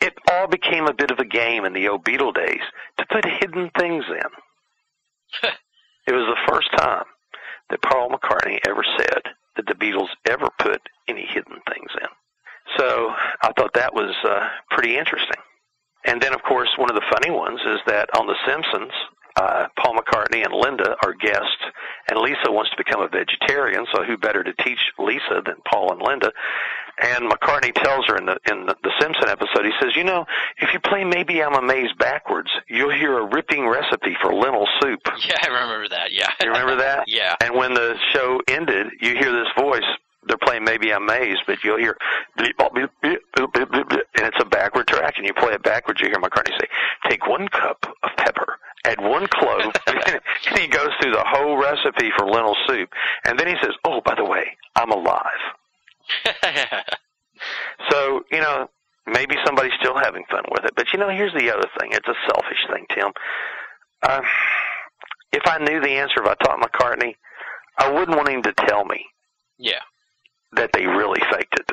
It 0.00 0.14
all 0.30 0.46
became 0.46 0.86
a 0.86 0.94
bit 0.94 1.10
of 1.10 1.18
a 1.18 1.24
game 1.24 1.64
in 1.64 1.72
the 1.72 1.88
old 1.88 2.04
Beatle 2.04 2.32
days 2.32 2.62
to 2.98 3.06
put 3.10 3.24
hidden 3.24 3.68
things 3.76 4.04
in. 4.08 5.50
it 6.06 6.14
was 6.14 6.26
the 6.26 6.52
first 6.52 6.70
time 6.76 7.04
that 7.70 7.82
Paul 7.82 8.10
McCartney 8.10 8.60
ever 8.66 8.84
said 8.96 9.22
that 9.56 9.66
the 9.66 9.74
Beatles 9.74 10.10
ever 10.28 10.48
put 10.60 10.80
any 11.08 11.26
hidden 11.26 11.60
things 11.66 11.90
in. 12.00 12.08
So 12.76 13.10
I 13.42 13.52
thought 13.56 13.74
that 13.74 13.94
was 13.94 14.14
uh, 14.24 14.48
pretty 14.70 14.96
interesting. 14.96 15.40
And 16.04 16.20
then, 16.22 16.34
of 16.34 16.42
course, 16.42 16.68
one 16.78 16.90
of 16.90 16.96
the 16.96 17.04
funny 17.12 17.30
ones 17.30 17.60
is 17.66 17.80
that 17.86 18.08
on 18.16 18.26
The 18.26 18.36
Simpsons, 18.46 18.92
uh, 19.36 19.66
Paul 19.78 19.94
McCartney 19.94 20.44
and 20.44 20.52
Linda 20.52 20.96
are 21.04 21.14
guests, 21.14 21.62
and 22.10 22.18
Lisa 22.18 22.50
wants 22.50 22.70
to 22.70 22.76
become 22.76 23.00
a 23.00 23.08
vegetarian, 23.08 23.86
so 23.94 24.02
who 24.02 24.16
better 24.16 24.42
to 24.42 24.52
teach 24.64 24.78
Lisa 24.98 25.42
than 25.44 25.56
Paul 25.70 25.92
and 25.92 26.02
Linda? 26.02 26.32
And 27.00 27.30
McCartney 27.30 27.72
tells 27.72 28.06
her 28.08 28.16
in 28.16 28.26
the 28.26 28.36
in 28.50 28.66
the, 28.66 28.74
the 28.82 28.90
Simpson 29.00 29.28
episode, 29.28 29.64
he 29.64 29.70
says, 29.80 29.94
"You 29.94 30.02
know, 30.02 30.26
if 30.58 30.70
you 30.72 30.80
play 30.80 31.04
Maybe 31.04 31.40
I'm 31.40 31.54
Amazed 31.54 31.96
backwards, 31.98 32.50
you'll 32.68 32.90
hear 32.90 33.18
a 33.18 33.24
ripping 33.24 33.60
recepe 33.60 34.16
for 34.20 34.34
lentil 34.34 34.66
soup." 34.80 35.00
Yeah, 35.28 35.36
I 35.42 35.48
remember 35.48 35.88
that. 35.90 36.10
Yeah. 36.10 36.30
You 36.42 36.48
remember 36.48 36.76
that? 36.76 37.04
yeah. 37.06 37.36
And 37.40 37.54
when 37.54 37.74
the 37.74 37.94
show 38.12 38.40
ended, 38.48 38.88
you 39.00 39.12
hear 39.12 39.30
this 39.30 39.48
voice. 39.56 39.86
They're 40.28 40.38
playing 40.38 40.64
Maybe 40.64 40.92
I'm 40.92 41.08
Amazed, 41.08 41.42
but 41.46 41.64
you'll 41.64 41.78
hear, 41.78 41.96
bleep, 42.38 42.52
bleep, 42.58 42.88
bleep, 43.02 43.16
bleep, 43.36 43.50
bleep, 43.50 43.66
bleep, 43.66 43.88
bleep, 43.88 44.02
and 44.16 44.26
it's 44.26 44.36
a 44.40 44.44
backward 44.44 44.86
track. 44.86 45.14
And 45.16 45.26
you 45.26 45.32
play 45.34 45.54
it 45.54 45.62
backwards, 45.62 46.00
you 46.00 46.08
hear 46.08 46.20
McCartney 46.20 46.52
say, 46.60 46.68
"Take 47.08 47.26
one 47.26 47.48
cup 47.48 47.84
of 48.02 48.10
pepper, 48.18 48.58
add 48.84 49.00
one 49.00 49.26
clove," 49.26 49.72
and 49.86 50.58
he 50.58 50.68
goes 50.68 50.90
through 51.00 51.12
the 51.12 51.24
whole 51.26 51.56
recipe 51.56 52.10
for 52.16 52.26
lentil 52.26 52.56
soup. 52.66 52.90
And 53.24 53.38
then 53.38 53.48
he 53.48 53.54
says, 53.62 53.74
"Oh, 53.84 54.00
by 54.04 54.14
the 54.14 54.24
way, 54.24 54.56
I'm 54.76 54.90
alive." 54.90 55.24
So, 57.88 58.24
you 58.32 58.40
know, 58.40 58.68
maybe 59.06 59.36
somebody's 59.46 59.72
still 59.78 59.96
having 59.96 60.24
fun 60.28 60.42
with 60.50 60.64
it. 60.64 60.72
But, 60.74 60.92
you 60.92 60.98
know, 60.98 61.08
here's 61.08 61.32
the 61.34 61.54
other 61.54 61.68
thing. 61.78 61.92
It's 61.92 62.08
a 62.08 62.14
selfish 62.26 62.58
thing, 62.68 62.84
Tim. 62.92 63.12
Uh, 64.02 64.22
if 65.32 65.46
I 65.46 65.58
knew 65.58 65.80
the 65.80 65.90
answer, 65.90 66.20
if 66.20 66.26
I 66.26 66.34
taught 66.34 66.60
McCartney, 66.60 67.14
I 67.78 67.92
wouldn't 67.92 68.16
want 68.16 68.28
him 68.28 68.42
to 68.42 68.52
tell 68.66 68.84
me 68.86 69.06
yeah. 69.58 69.80
That 70.52 70.70
they 70.72 70.86
really 70.86 71.20
faked 71.30 71.58
it. 71.58 71.70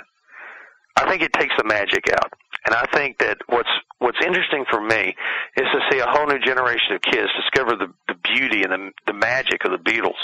I 0.97 1.09
think 1.09 1.21
it 1.21 1.34
takes 1.34 1.53
the 1.57 1.65
magic 1.65 2.05
out. 2.11 2.34
And 2.65 2.73
I 2.73 2.86
think 2.93 3.19
that 3.19 3.38
what's 3.47 3.69
what's 3.99 4.17
interesting 4.26 4.65
for 4.69 4.82
me 4.82 5.15
is 5.57 5.67
to 5.73 5.80
see 5.91 5.99
a 5.99 6.07
whole 6.07 6.26
new 6.26 6.39
generation 6.39 6.95
of 6.95 7.01
kids 7.01 7.30
discover 7.41 7.76
the, 7.76 7.93
the 8.07 8.15
beauty 8.23 8.63
and 8.63 8.71
the, 8.71 8.91
the 9.07 9.13
magic 9.13 9.65
of 9.65 9.71
the 9.71 9.78
Beatles 9.78 10.19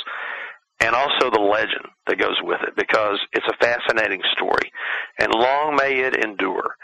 and 0.80 0.96
also 0.96 1.30
the 1.30 1.40
legend 1.40 1.86
that 2.08 2.18
goes 2.18 2.38
with 2.42 2.60
it 2.64 2.76
because 2.76 3.20
it's 3.34 3.46
a 3.48 3.58
fascinating 3.64 4.22
story. 4.34 4.72
And 5.20 5.32
long 5.34 5.76
may 5.76 6.00
it 6.00 6.24
endure. 6.24 6.76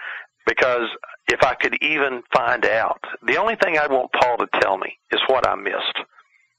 Because 0.46 0.88
if 1.28 1.44
I 1.44 1.56
could 1.56 1.76
even 1.82 2.22
find 2.34 2.66
out, 2.66 3.02
the 3.26 3.38
only 3.38 3.56
thing 3.62 3.78
I 3.78 3.88
want 3.88 4.12
Paul 4.14 4.38
to 4.38 4.48
tell 4.62 4.78
me 4.78 4.98
is 5.12 5.20
what 5.28 5.48
I 5.48 5.56
missed. 5.56 5.98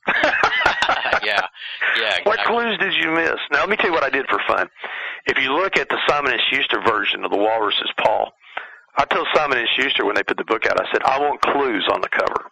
yeah. 1.25 1.47
Yeah. 2.01 2.19
What 2.25 2.39
clues 2.41 2.79
did 2.79 2.95
you 2.95 3.13
miss? 3.13 3.37
Now 3.53 3.61
let 3.61 3.69
me 3.69 3.77
tell 3.77 3.87
you 3.87 3.93
what 3.93 4.05
I 4.05 4.11
did 4.11 4.27
for 4.29 4.41
fun. 4.47 4.69
If 5.27 5.39
you 5.39 5.53
look 5.53 5.77
at 5.77 5.89
the 5.89 5.99
Simon 6.09 6.33
and 6.33 6.41
Schuster 6.51 6.81
version 6.87 7.25
of 7.25 7.31
The 7.31 7.37
Walrus 7.37 7.77
is 7.83 7.91
Paul, 8.03 8.33
I 8.97 9.05
told 9.05 9.27
Simon 9.35 9.59
and 9.59 9.69
Schuster 9.77 10.05
when 10.05 10.15
they 10.17 10.23
put 10.23 10.37
the 10.37 10.45
book 10.45 10.67
out, 10.67 10.81
I 10.81 10.91
said, 10.93 11.03
I 11.05 11.21
want 11.21 11.41
clues 11.41 11.89
on 11.93 12.01
the 12.01 12.09
cover. 12.09 12.51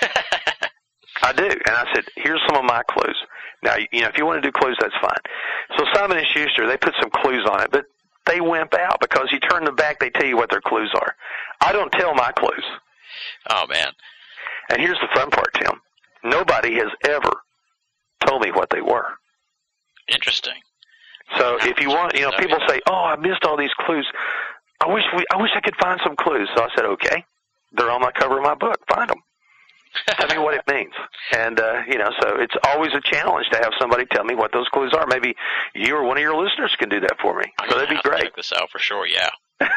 I 1.22 1.32
do. 1.32 1.44
And 1.44 1.74
I 1.74 1.84
said, 1.94 2.04
here's 2.16 2.40
some 2.46 2.56
of 2.56 2.64
my 2.64 2.82
clues. 2.88 3.16
Now, 3.62 3.74
you 3.92 4.00
know, 4.02 4.08
if 4.08 4.16
you 4.16 4.24
want 4.24 4.42
to 4.42 4.48
do 4.48 4.52
clues, 4.52 4.76
that's 4.80 4.94
fine. 5.02 5.18
So 5.76 5.84
Simon 5.94 6.16
and 6.18 6.26
Schuster, 6.28 6.66
they 6.66 6.76
put 6.76 6.94
some 7.00 7.10
clues 7.10 7.46
on 7.50 7.62
it, 7.62 7.70
but 7.72 7.84
they 8.26 8.40
wimp 8.40 8.74
out 8.74 9.00
because 9.00 9.28
you 9.32 9.40
turn 9.40 9.64
them 9.64 9.74
back, 9.74 9.98
they 9.98 10.10
tell 10.10 10.26
you 10.26 10.36
what 10.36 10.50
their 10.50 10.60
clues 10.60 10.92
are. 10.94 11.14
I 11.60 11.72
don't 11.72 11.90
tell 11.92 12.14
my 12.14 12.30
clues. 12.32 12.64
oh 13.50 13.66
man. 13.68 13.88
And 14.70 14.80
here's 14.80 14.98
the 15.00 15.08
fun 15.14 15.30
part, 15.30 15.52
Tim. 15.54 15.80
Nobody 16.24 16.74
has 16.74 16.90
ever 17.08 17.30
told 18.26 18.42
me 18.42 18.50
what 18.50 18.70
they 18.70 18.80
were. 18.80 19.06
Interesting. 20.08 20.54
So 21.36 21.58
if 21.60 21.78
you 21.80 21.88
want, 21.90 22.14
you 22.14 22.22
know, 22.22 22.32
people 22.38 22.58
say, 22.66 22.80
"Oh, 22.88 23.04
I 23.04 23.16
missed 23.16 23.44
all 23.44 23.56
these 23.56 23.74
clues. 23.80 24.08
I 24.80 24.88
wish 24.88 25.04
we, 25.14 25.24
I 25.32 25.40
wish 25.40 25.50
I 25.54 25.60
could 25.60 25.76
find 25.76 26.00
some 26.02 26.16
clues." 26.16 26.48
So 26.56 26.62
I 26.62 26.68
said, 26.74 26.86
"Okay, 26.86 27.24
they're 27.72 27.90
on 27.90 28.00
the 28.00 28.12
cover 28.14 28.38
of 28.38 28.44
my 28.44 28.54
book. 28.54 28.78
Find 28.88 29.10
them. 29.10 29.18
Tell 30.18 30.28
me 30.28 30.38
what 30.38 30.54
it 30.54 30.62
means." 30.68 30.92
And 31.30 31.60
uh, 31.60 31.82
you 31.86 31.98
know, 31.98 32.10
so 32.22 32.36
it's 32.36 32.54
always 32.64 32.90
a 32.94 33.02
challenge 33.02 33.48
to 33.52 33.58
have 33.58 33.72
somebody 33.78 34.06
tell 34.06 34.24
me 34.24 34.34
what 34.34 34.50
those 34.50 34.66
clues 34.68 34.94
are. 34.94 35.06
Maybe 35.06 35.34
you 35.74 35.94
or 35.94 36.04
one 36.04 36.16
of 36.16 36.22
your 36.22 36.34
listeners 36.42 36.74
can 36.78 36.88
do 36.88 37.00
that 37.00 37.20
for 37.20 37.36
me. 37.38 37.44
So 37.68 37.74
that'd 37.74 37.90
be 37.90 38.00
great. 38.02 38.22
Check 38.22 38.36
this 38.36 38.50
out 38.52 38.70
for 38.70 38.78
sure. 38.78 39.06
Yeah. 39.06 39.28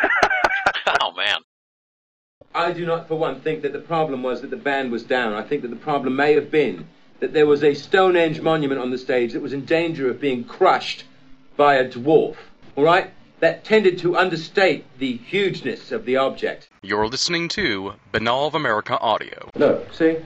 oh 1.01 1.11
man. 1.13 1.41
I 2.53 2.73
do 2.73 2.85
not, 2.85 3.07
for 3.07 3.15
one, 3.15 3.39
think 3.39 3.61
that 3.61 3.73
the 3.73 3.79
problem 3.79 4.23
was 4.23 4.41
that 4.41 4.49
the 4.49 4.57
band 4.57 4.91
was 4.91 5.03
down. 5.03 5.33
I 5.33 5.41
think 5.41 5.61
that 5.61 5.69
the 5.69 5.77
problem 5.77 6.15
may 6.15 6.33
have 6.33 6.51
been 6.51 6.87
that 7.19 7.33
there 7.33 7.45
was 7.45 7.63
a 7.63 7.73
Stonehenge 7.73 8.41
monument 8.41 8.81
on 8.81 8.89
the 8.89 8.97
stage 8.97 9.33
that 9.33 9.41
was 9.41 9.53
in 9.53 9.63
danger 9.63 10.09
of 10.09 10.19
being 10.19 10.43
crushed 10.43 11.05
by 11.55 11.75
a 11.75 11.87
dwarf. 11.87 12.35
All 12.75 12.83
right? 12.83 13.11
That 13.39 13.63
tended 13.63 13.99
to 13.99 14.17
understate 14.17 14.85
the 14.99 15.17
hugeness 15.17 15.91
of 15.91 16.05
the 16.05 16.17
object. 16.17 16.69
You're 16.83 17.07
listening 17.07 17.47
to 17.49 17.93
Banal 18.11 18.47
of 18.47 18.55
America 18.55 18.99
Audio. 18.99 19.49
Look, 19.55 19.93
see? 19.93 20.17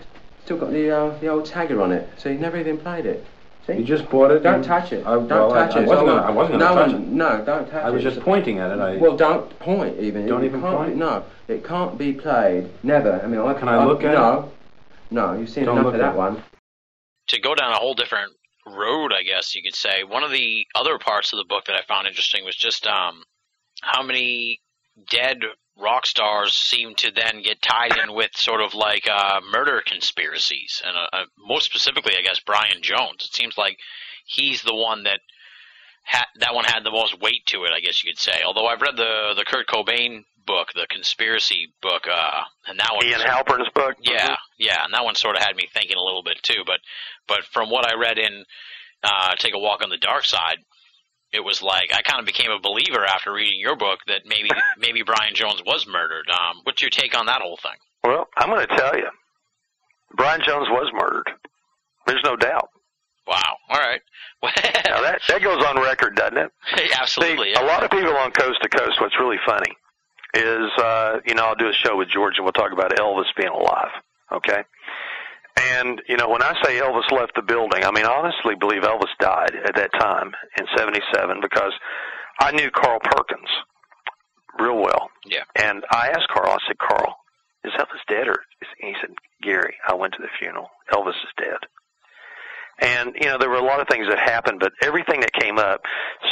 Still 0.43 0.57
got 0.57 0.71
the 0.71 0.91
uh, 0.91 1.17
the 1.19 1.27
old 1.27 1.45
tagger 1.45 1.81
on 1.81 1.91
it. 1.91 2.09
See, 2.17 2.31
he 2.31 2.35
never 2.35 2.57
even 2.57 2.77
played 2.77 3.05
it. 3.05 3.25
See? 3.67 3.73
You 3.73 3.83
just 3.83 4.07
bought 4.09 4.29
it. 4.31 4.43
Don't 4.43 4.63
touch 4.63 4.91
it. 4.93 5.05
I, 5.05 5.11
don't 5.15 5.27
well, 5.29 5.53
I- 5.53 5.65
touch 5.67 5.75
I, 5.77 5.81
it. 5.83 5.87
wasn't 5.87 6.07
gonna, 6.07 6.21
I 6.21 6.29
wasn't 6.31 6.59
going 6.59 6.71
to 6.75 6.81
touch 6.81 6.91
one, 6.93 7.01
it. 7.03 7.07
No, 7.09 7.29
don't 7.45 7.65
touch 7.65 7.73
it. 7.73 7.87
I 7.87 7.89
was 7.89 8.03
just 8.03 8.19
pointing 8.19 8.59
at 8.59 8.71
it. 8.71 8.79
I, 8.79 8.97
Well, 8.97 9.17
don't 9.17 9.57
point 9.59 9.99
even. 9.99 10.27
Don't 10.27 10.43
It 10.43 10.47
even 10.47 10.61
can't- 10.61 10.77
point? 10.77 10.95
No, 10.97 11.23
it 11.47 11.63
can't 11.65 11.97
be 11.97 12.13
played. 12.13 12.69
Never. 12.83 13.19
I 13.21 13.27
mean, 13.27 13.39
I 13.39 13.53
Can 13.55 13.67
I 13.67 13.83
look 13.85 14.03
at 14.03 14.13
it? 14.13 14.17
no. 14.17 14.51
No, 15.11 15.33
you've 15.33 15.49
seen 15.49 15.65
Don't 15.65 15.77
enough 15.79 15.93
of 15.93 15.99
that 15.99 16.13
it. 16.13 16.17
one. 16.17 16.43
to 17.27 17.39
go 17.39 17.55
down 17.55 17.71
a 17.71 17.75
whole 17.75 17.93
different 17.95 18.33
road, 18.67 19.11
I 19.13 19.23
guess 19.23 19.55
you 19.55 19.61
could 19.63 19.75
say. 19.75 20.03
One 20.03 20.23
of 20.23 20.31
the 20.31 20.65
other 20.75 20.97
parts 20.99 21.31
of 21.33 21.37
the 21.37 21.45
book 21.45 21.65
that 21.65 21.75
I 21.75 21.81
found 21.87 22.07
interesting 22.07 22.43
was 22.45 22.55
just 22.55 22.85
um, 22.87 23.23
how 23.81 24.01
many 24.03 24.59
dead 25.09 25.37
rock 25.77 26.05
stars 26.05 26.53
seem 26.53 26.95
to 26.95 27.11
then 27.11 27.41
get 27.41 27.61
tied 27.61 27.97
in 27.97 28.13
with 28.13 28.31
sort 28.35 28.61
of 28.61 28.73
like 28.73 29.07
uh, 29.11 29.41
murder 29.51 29.81
conspiracies, 29.85 30.81
and 30.85 30.95
uh, 30.95 31.07
uh, 31.17 31.25
most 31.37 31.65
specifically, 31.65 32.13
I 32.17 32.21
guess 32.21 32.39
Brian 32.39 32.81
Jones. 32.81 33.25
It 33.25 33.35
seems 33.35 33.57
like 33.57 33.77
he's 34.25 34.61
the 34.61 34.75
one 34.75 35.03
that 35.03 35.19
had 36.03 36.25
that 36.39 36.53
one 36.53 36.65
had 36.65 36.83
the 36.83 36.91
most 36.91 37.19
weight 37.19 37.45
to 37.47 37.63
it, 37.63 37.71
I 37.75 37.79
guess 37.79 38.03
you 38.03 38.11
could 38.11 38.19
say. 38.19 38.41
Although 38.45 38.67
I've 38.67 38.81
read 38.81 38.95
the 38.95 39.33
the 39.35 39.45
Kurt 39.45 39.67
Cobain 39.67 40.23
book, 40.45 40.69
the 40.73 40.87
conspiracy 40.89 41.73
book, 41.81 42.07
uh, 42.07 42.41
and 42.67 42.79
that 42.79 42.91
one 42.93 43.05
Ian 43.05 43.21
Halpern's 43.21 43.69
book. 43.73 43.95
yeah, 44.01 44.35
yeah, 44.57 44.83
and 44.85 44.93
that 44.93 45.03
one 45.03 45.15
sort 45.15 45.35
of 45.35 45.41
had 45.41 45.55
me 45.55 45.67
thinking 45.73 45.97
a 45.97 46.03
little 46.03 46.23
bit 46.23 46.41
too. 46.41 46.63
But 46.65 46.79
but 47.27 47.43
from 47.51 47.69
what 47.69 47.85
I 47.85 47.95
read 47.95 48.17
in 48.17 48.45
uh, 49.03 49.35
Take 49.37 49.55
a 49.55 49.59
Walk 49.59 49.81
on 49.83 49.89
the 49.89 49.97
Dark 49.97 50.25
Side, 50.25 50.57
it 51.33 51.43
was 51.43 51.61
like 51.61 51.93
I 51.93 52.01
kind 52.01 52.19
of 52.19 52.25
became 52.25 52.51
a 52.51 52.59
believer 52.59 53.05
after 53.05 53.33
reading 53.33 53.59
your 53.59 53.75
book 53.75 53.99
that 54.07 54.21
maybe 54.25 54.49
maybe 54.77 55.03
Brian 55.03 55.33
Jones 55.35 55.61
was 55.65 55.85
murdered. 55.87 56.29
Um, 56.29 56.61
what's 56.63 56.81
your 56.81 56.89
take 56.89 57.17
on 57.17 57.25
that 57.27 57.41
whole 57.41 57.57
thing? 57.57 57.77
Well, 58.03 58.27
I'm 58.37 58.49
going 58.49 58.67
to 58.67 58.75
tell 58.75 58.95
you, 58.95 59.09
Brian 60.15 60.41
Jones 60.45 60.67
was 60.69 60.91
murdered. 60.93 61.29
There's 62.07 62.21
no 62.23 62.35
doubt. 62.35 62.69
Wow. 63.27 63.57
All 63.69 63.79
right. 63.79 64.01
Now 64.85 65.01
that 65.01 65.21
that 65.27 65.41
goes 65.41 65.63
on 65.65 65.81
record, 65.81 66.15
doesn't 66.15 66.37
it? 66.37 66.51
Absolutely. 66.99 67.53
See, 67.55 67.59
a 67.59 67.65
lot 67.65 67.83
of 67.83 67.89
people 67.89 68.15
on 68.15 68.31
Coast 68.31 68.59
to 68.61 68.69
Coast, 68.69 69.01
what's 69.01 69.19
really 69.19 69.39
funny 69.45 69.75
is, 70.35 70.69
uh, 70.77 71.19
you 71.25 71.33
know, 71.33 71.45
I'll 71.45 71.55
do 71.55 71.67
a 71.67 71.73
show 71.73 71.97
with 71.97 72.09
George 72.09 72.35
and 72.37 72.45
we'll 72.45 72.53
talk 72.53 72.71
about 72.71 72.91
Elvis 72.95 73.25
being 73.35 73.49
alive. 73.49 73.89
Okay. 74.31 74.63
And, 75.57 76.01
you 76.07 76.17
know, 76.17 76.29
when 76.29 76.43
I 76.43 76.53
say 76.63 76.79
Elvis 76.79 77.09
left 77.11 77.35
the 77.35 77.41
building, 77.41 77.83
I 77.83 77.91
mean, 77.91 78.05
I 78.05 78.11
honestly 78.11 78.55
believe 78.59 78.81
Elvis 78.83 79.13
died 79.19 79.55
at 79.55 79.75
that 79.75 79.93
time 79.93 80.33
in 80.59 80.65
77 80.75 81.39
because 81.41 81.71
I 82.39 82.51
knew 82.51 82.69
Carl 82.71 82.99
Perkins 82.99 83.49
real 84.59 84.77
well. 84.77 85.09
Yeah. 85.25 85.43
And 85.55 85.83
I 85.91 86.09
asked 86.09 86.27
Carl, 86.33 86.51
I 86.51 86.57
said, 86.67 86.77
Carl, 86.77 87.17
is 87.63 87.71
Elvis 87.79 88.03
dead 88.07 88.27
or 88.27 88.43
is, 88.61 88.67
and 88.81 88.89
he 88.89 88.95
said, 89.01 89.15
Gary, 89.41 89.75
I 89.87 89.95
went 89.95 90.13
to 90.13 90.21
the 90.21 90.29
funeral. 90.39 90.69
Elvis 90.91 91.09
is 91.09 91.33
dead. 91.37 91.59
And, 92.79 93.15
you 93.15 93.27
know, 93.27 93.37
there 93.39 93.49
were 93.49 93.55
a 93.55 93.63
lot 93.63 93.79
of 93.79 93.87
things 93.87 94.07
that 94.09 94.19
happened, 94.19 94.59
but 94.59 94.73
everything 94.81 95.21
that 95.21 95.31
came 95.31 95.57
up 95.57 95.81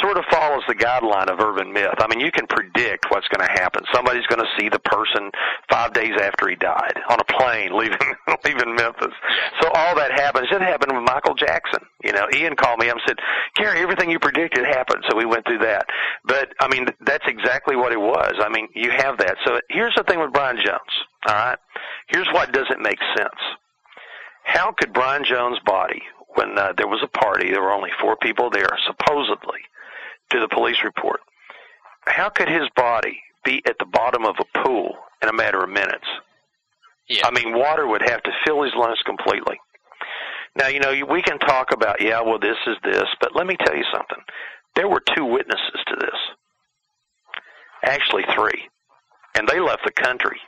sort 0.02 0.18
of 0.18 0.24
follows 0.30 0.62
the 0.68 0.74
guideline 0.74 1.32
of 1.32 1.40
urban 1.40 1.72
myth. 1.72 1.96
I 1.98 2.06
mean, 2.06 2.20
you 2.20 2.30
can 2.30 2.46
predict 2.46 3.06
what's 3.08 3.26
going 3.28 3.46
to 3.46 3.52
happen. 3.52 3.82
Somebody's 3.94 4.26
going 4.26 4.44
to 4.44 4.50
see 4.60 4.68
the 4.68 4.78
person 4.80 5.30
five 5.70 5.94
days 5.94 6.12
after 6.20 6.48
he 6.48 6.56
died 6.56 7.00
on 7.08 7.18
a 7.18 7.24
plane 7.24 7.72
leaving, 7.78 8.12
leaving 8.44 8.74
Memphis. 8.74 9.14
So 9.62 9.70
all 9.72 9.96
that 9.96 10.12
happens. 10.12 10.48
It 10.52 10.60
happened 10.60 10.92
with 10.92 11.04
Michael 11.04 11.34
Jackson. 11.34 11.80
You 12.02 12.12
know, 12.12 12.28
Ian 12.34 12.56
called 12.56 12.78
me 12.78 12.90
up 12.90 12.96
and 12.96 13.04
said, 13.08 13.16
Gary, 13.56 13.80
everything 13.80 14.10
you 14.10 14.18
predicted 14.18 14.66
happened. 14.66 15.04
So 15.08 15.16
we 15.16 15.24
went 15.24 15.46
through 15.46 15.64
that. 15.64 15.86
But, 16.26 16.52
I 16.60 16.68
mean, 16.68 16.86
that's 17.00 17.24
exactly 17.26 17.74
what 17.76 17.92
it 17.92 18.00
was. 18.00 18.34
I 18.38 18.50
mean, 18.50 18.68
you 18.74 18.90
have 18.90 19.16
that. 19.18 19.36
So 19.46 19.60
here's 19.70 19.94
the 19.96 20.04
thing 20.04 20.20
with 20.20 20.32
Brian 20.32 20.56
Jones. 20.56 20.92
All 21.26 21.34
right. 21.34 21.58
Here's 22.08 22.28
what 22.32 22.52
doesn't 22.52 22.82
make 22.82 22.98
sense. 23.16 23.40
How 24.44 24.72
could 24.78 24.92
Brian 24.92 25.24
Jones' 25.24 25.58
body, 25.64 26.02
when 26.34 26.58
uh, 26.58 26.72
there 26.76 26.88
was 26.88 27.02
a 27.02 27.18
party, 27.18 27.50
there 27.50 27.62
were 27.62 27.72
only 27.72 27.90
four 28.00 28.16
people 28.16 28.50
there, 28.50 28.70
supposedly, 28.86 29.60
to 30.30 30.40
the 30.40 30.48
police 30.48 30.78
report, 30.84 31.20
how 32.06 32.28
could 32.28 32.48
his 32.48 32.68
body 32.76 33.20
be 33.44 33.62
at 33.66 33.76
the 33.78 33.86
bottom 33.86 34.24
of 34.24 34.36
a 34.38 34.58
pool 34.64 34.96
in 35.22 35.28
a 35.28 35.32
matter 35.32 35.62
of 35.62 35.70
minutes? 35.70 36.06
Yeah. 37.08 37.26
I 37.26 37.30
mean, 37.30 37.56
water 37.56 37.86
would 37.86 38.02
have 38.02 38.22
to 38.22 38.30
fill 38.44 38.62
his 38.62 38.72
lungs 38.74 39.00
completely. 39.04 39.58
Now, 40.56 40.68
you 40.68 40.80
know, 40.80 40.94
we 41.10 41.22
can 41.22 41.38
talk 41.38 41.72
about, 41.72 42.00
yeah, 42.00 42.20
well, 42.20 42.38
this 42.38 42.56
is 42.66 42.76
this, 42.84 43.04
but 43.20 43.34
let 43.34 43.46
me 43.46 43.56
tell 43.56 43.76
you 43.76 43.84
something. 43.92 44.22
There 44.76 44.88
were 44.88 45.02
two 45.14 45.24
witnesses 45.24 45.80
to 45.88 45.96
this. 46.00 46.18
Actually, 47.84 48.24
three. 48.34 48.68
And 49.36 49.48
they 49.48 49.60
left 49.60 49.82
the 49.84 49.92
country. 49.92 50.40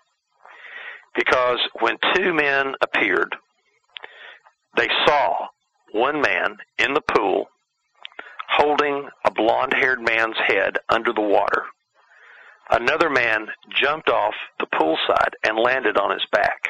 Because 1.14 1.58
when 1.80 1.96
two 2.14 2.32
men 2.32 2.74
appeared, 2.82 3.34
they 4.76 4.88
saw 5.06 5.48
one 5.96 6.20
man 6.20 6.58
in 6.78 6.94
the 6.94 7.00
pool 7.00 7.46
holding 8.48 9.08
a 9.24 9.30
blonde 9.30 9.74
haired 9.74 10.00
man's 10.00 10.36
head 10.46 10.78
under 10.88 11.12
the 11.12 11.20
water. 11.20 11.64
Another 12.70 13.10
man 13.10 13.46
jumped 13.80 14.08
off 14.08 14.34
the 14.58 14.66
poolside 14.66 15.34
and 15.44 15.58
landed 15.58 15.96
on 15.96 16.10
his 16.10 16.24
back. 16.32 16.68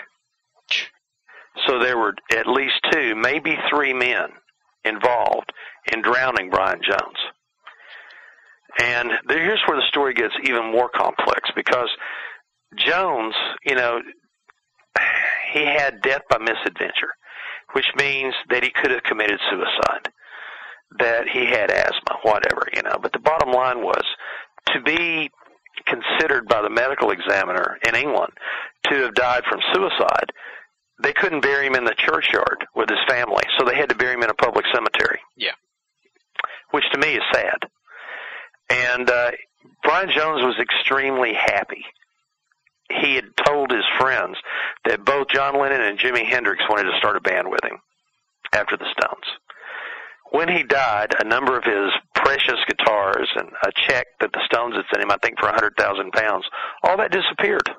So 1.66 1.78
there 1.78 1.96
were 1.96 2.14
at 2.32 2.46
least 2.46 2.74
two, 2.90 3.14
maybe 3.14 3.56
three 3.70 3.94
men 3.94 4.28
involved 4.84 5.52
in 5.92 6.02
drowning 6.02 6.50
Brian 6.50 6.80
Jones. 6.82 7.18
And 8.78 9.10
here's 9.28 9.62
where 9.66 9.78
the 9.78 9.86
story 9.88 10.12
gets 10.12 10.34
even 10.44 10.70
more 10.70 10.90
complex 10.94 11.50
because 11.54 11.88
Jones, 12.76 13.34
you 13.64 13.74
know, 13.74 14.00
he 15.54 15.64
had 15.64 16.02
death 16.02 16.22
by 16.28 16.38
misadventure, 16.38 17.14
which 17.72 17.86
means 17.96 18.34
that 18.50 18.62
he 18.62 18.70
could 18.70 18.90
have 18.90 19.02
committed 19.02 19.38
suicide, 19.50 20.12
that 20.98 21.28
he 21.28 21.46
had 21.46 21.70
asthma, 21.70 22.18
whatever, 22.22 22.68
you 22.74 22.82
know. 22.82 22.98
But 23.00 23.12
the 23.12 23.18
bottom 23.18 23.52
line 23.52 23.80
was 23.80 24.04
to 24.72 24.80
be 24.82 25.30
considered 25.84 26.48
by 26.48 26.62
the 26.62 26.70
medical 26.70 27.10
examiner 27.10 27.78
in 27.86 27.94
England 27.94 28.32
to 28.88 28.94
have 29.02 29.14
died 29.14 29.42
from 29.48 29.60
suicide, 29.72 30.32
they 31.02 31.12
couldn't 31.12 31.42
bury 31.42 31.66
him 31.66 31.74
in 31.74 31.84
the 31.84 31.94
churchyard 31.94 32.64
with 32.74 32.88
his 32.88 32.98
family, 33.08 33.42
so 33.58 33.64
they 33.64 33.76
had 33.76 33.90
to 33.90 33.94
bury 33.94 34.14
him 34.14 34.22
in 34.22 34.30
a 34.30 34.34
public 34.34 34.64
cemetery. 34.72 35.20
Yeah. 35.36 35.52
Which 36.70 36.84
to 36.92 36.98
me 36.98 37.14
is 37.14 37.22
sad. 37.32 37.58
And 38.70 39.08
uh, 39.10 39.30
Brian 39.82 40.08
Jones 40.08 40.42
was 40.42 40.56
extremely 40.60 41.34
happy. 41.34 41.84
He 42.90 43.14
had 43.16 43.36
told 43.44 43.70
his 43.70 43.84
friends 43.98 44.36
that 44.84 45.04
both 45.04 45.28
John 45.28 45.58
Lennon 45.58 45.80
and 45.80 45.98
Jimi 45.98 46.24
Hendrix 46.24 46.62
wanted 46.68 46.84
to 46.84 46.98
start 46.98 47.16
a 47.16 47.20
band 47.20 47.50
with 47.50 47.64
him 47.64 47.78
after 48.52 48.76
the 48.76 48.86
Stones. 48.92 49.26
When 50.30 50.48
he 50.48 50.62
died, 50.62 51.14
a 51.18 51.24
number 51.24 51.56
of 51.56 51.64
his 51.64 51.90
precious 52.14 52.58
guitars 52.66 53.28
and 53.36 53.48
a 53.64 53.70
check 53.86 54.06
that 54.20 54.32
the 54.32 54.44
Stones 54.44 54.74
had 54.74 54.84
sent 54.90 55.02
him, 55.02 55.10
I 55.10 55.18
think 55.22 55.38
for 55.38 55.48
a 55.48 55.52
hundred 55.52 55.74
thousand 55.78 56.12
pounds, 56.12 56.44
all 56.82 56.96
that 56.96 57.12
disappeared. 57.12 57.70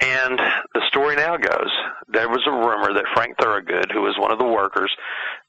And 0.00 0.38
the 0.74 0.86
story 0.86 1.16
now 1.16 1.36
goes, 1.36 1.70
there 2.06 2.28
was 2.28 2.46
a 2.46 2.52
rumor 2.52 2.94
that 2.94 3.10
Frank 3.14 3.36
Thorogood, 3.38 3.90
who 3.92 4.02
was 4.02 4.16
one 4.16 4.30
of 4.30 4.38
the 4.38 4.46
workers, 4.46 4.94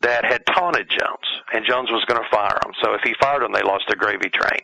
that 0.01 0.25
had 0.25 0.43
taunted 0.47 0.89
Jones, 0.89 1.27
and 1.53 1.65
Jones 1.67 1.91
was 1.91 2.03
going 2.05 2.21
to 2.21 2.35
fire 2.35 2.57
him. 2.65 2.73
So 2.81 2.93
if 2.93 3.01
he 3.03 3.13
fired 3.21 3.43
him, 3.43 3.51
they 3.53 3.61
lost 3.61 3.85
their 3.87 3.95
gravy 3.95 4.29
train. 4.29 4.61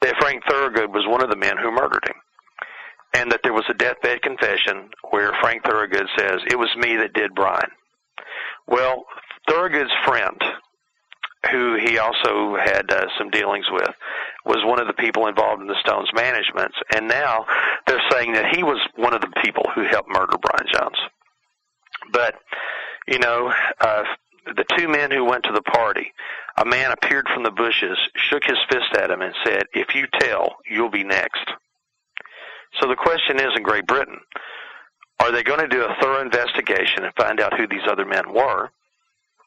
That 0.00 0.16
Frank 0.18 0.42
Thorogood 0.48 0.90
was 0.90 1.06
one 1.06 1.22
of 1.22 1.30
the 1.30 1.36
men 1.36 1.56
who 1.62 1.70
murdered 1.70 2.02
him. 2.06 2.16
And 3.14 3.32
that 3.32 3.40
there 3.42 3.52
was 3.52 3.64
a 3.68 3.74
deathbed 3.74 4.22
confession 4.22 4.90
where 5.10 5.32
Frank 5.40 5.64
Thorogood 5.64 6.06
says, 6.16 6.38
it 6.48 6.58
was 6.58 6.68
me 6.76 6.96
that 6.96 7.12
did 7.12 7.34
Brian. 7.34 7.70
Well, 8.68 9.04
Thorogood's 9.48 9.90
friend, 10.06 10.40
who 11.50 11.76
he 11.76 11.98
also 11.98 12.56
had 12.56 12.90
uh, 12.90 13.06
some 13.18 13.30
dealings 13.30 13.66
with, 13.72 13.90
was 14.44 14.58
one 14.64 14.80
of 14.80 14.86
the 14.86 14.92
people 14.92 15.26
involved 15.26 15.60
in 15.60 15.66
the 15.66 15.80
Stones 15.80 16.08
management, 16.14 16.72
and 16.94 17.08
now 17.08 17.46
they're 17.86 18.02
saying 18.10 18.32
that 18.34 18.54
he 18.54 18.62
was 18.62 18.78
one 18.96 19.14
of 19.14 19.20
the 19.20 19.32
people 19.42 19.64
who 19.74 19.84
helped 19.84 20.08
murder 20.08 20.36
Brian 20.40 20.72
Jones. 20.72 20.98
But 22.12 22.34
you 23.08 23.18
know, 23.18 23.52
uh, 23.80 24.04
the 24.46 24.64
two 24.76 24.88
men 24.88 25.10
who 25.10 25.24
went 25.24 25.44
to 25.44 25.52
the 25.52 25.62
party, 25.62 26.12
a 26.56 26.64
man 26.64 26.92
appeared 26.92 27.26
from 27.32 27.42
the 27.42 27.50
bushes, 27.50 27.98
shook 28.16 28.44
his 28.44 28.58
fist 28.70 28.94
at 28.96 29.10
him, 29.10 29.20
and 29.22 29.34
said, 29.44 29.64
"If 29.72 29.94
you 29.94 30.06
tell, 30.20 30.56
you'll 30.68 30.90
be 30.90 31.04
next." 31.04 31.50
So 32.80 32.88
the 32.88 32.96
question 32.96 33.38
is, 33.38 33.50
in 33.56 33.62
Great 33.62 33.86
Britain, 33.86 34.18
are 35.20 35.32
they 35.32 35.42
going 35.42 35.60
to 35.60 35.68
do 35.68 35.82
a 35.82 35.94
thorough 36.00 36.22
investigation 36.22 37.04
and 37.04 37.14
find 37.14 37.40
out 37.40 37.58
who 37.58 37.66
these 37.66 37.86
other 37.88 38.06
men 38.06 38.32
were? 38.32 38.70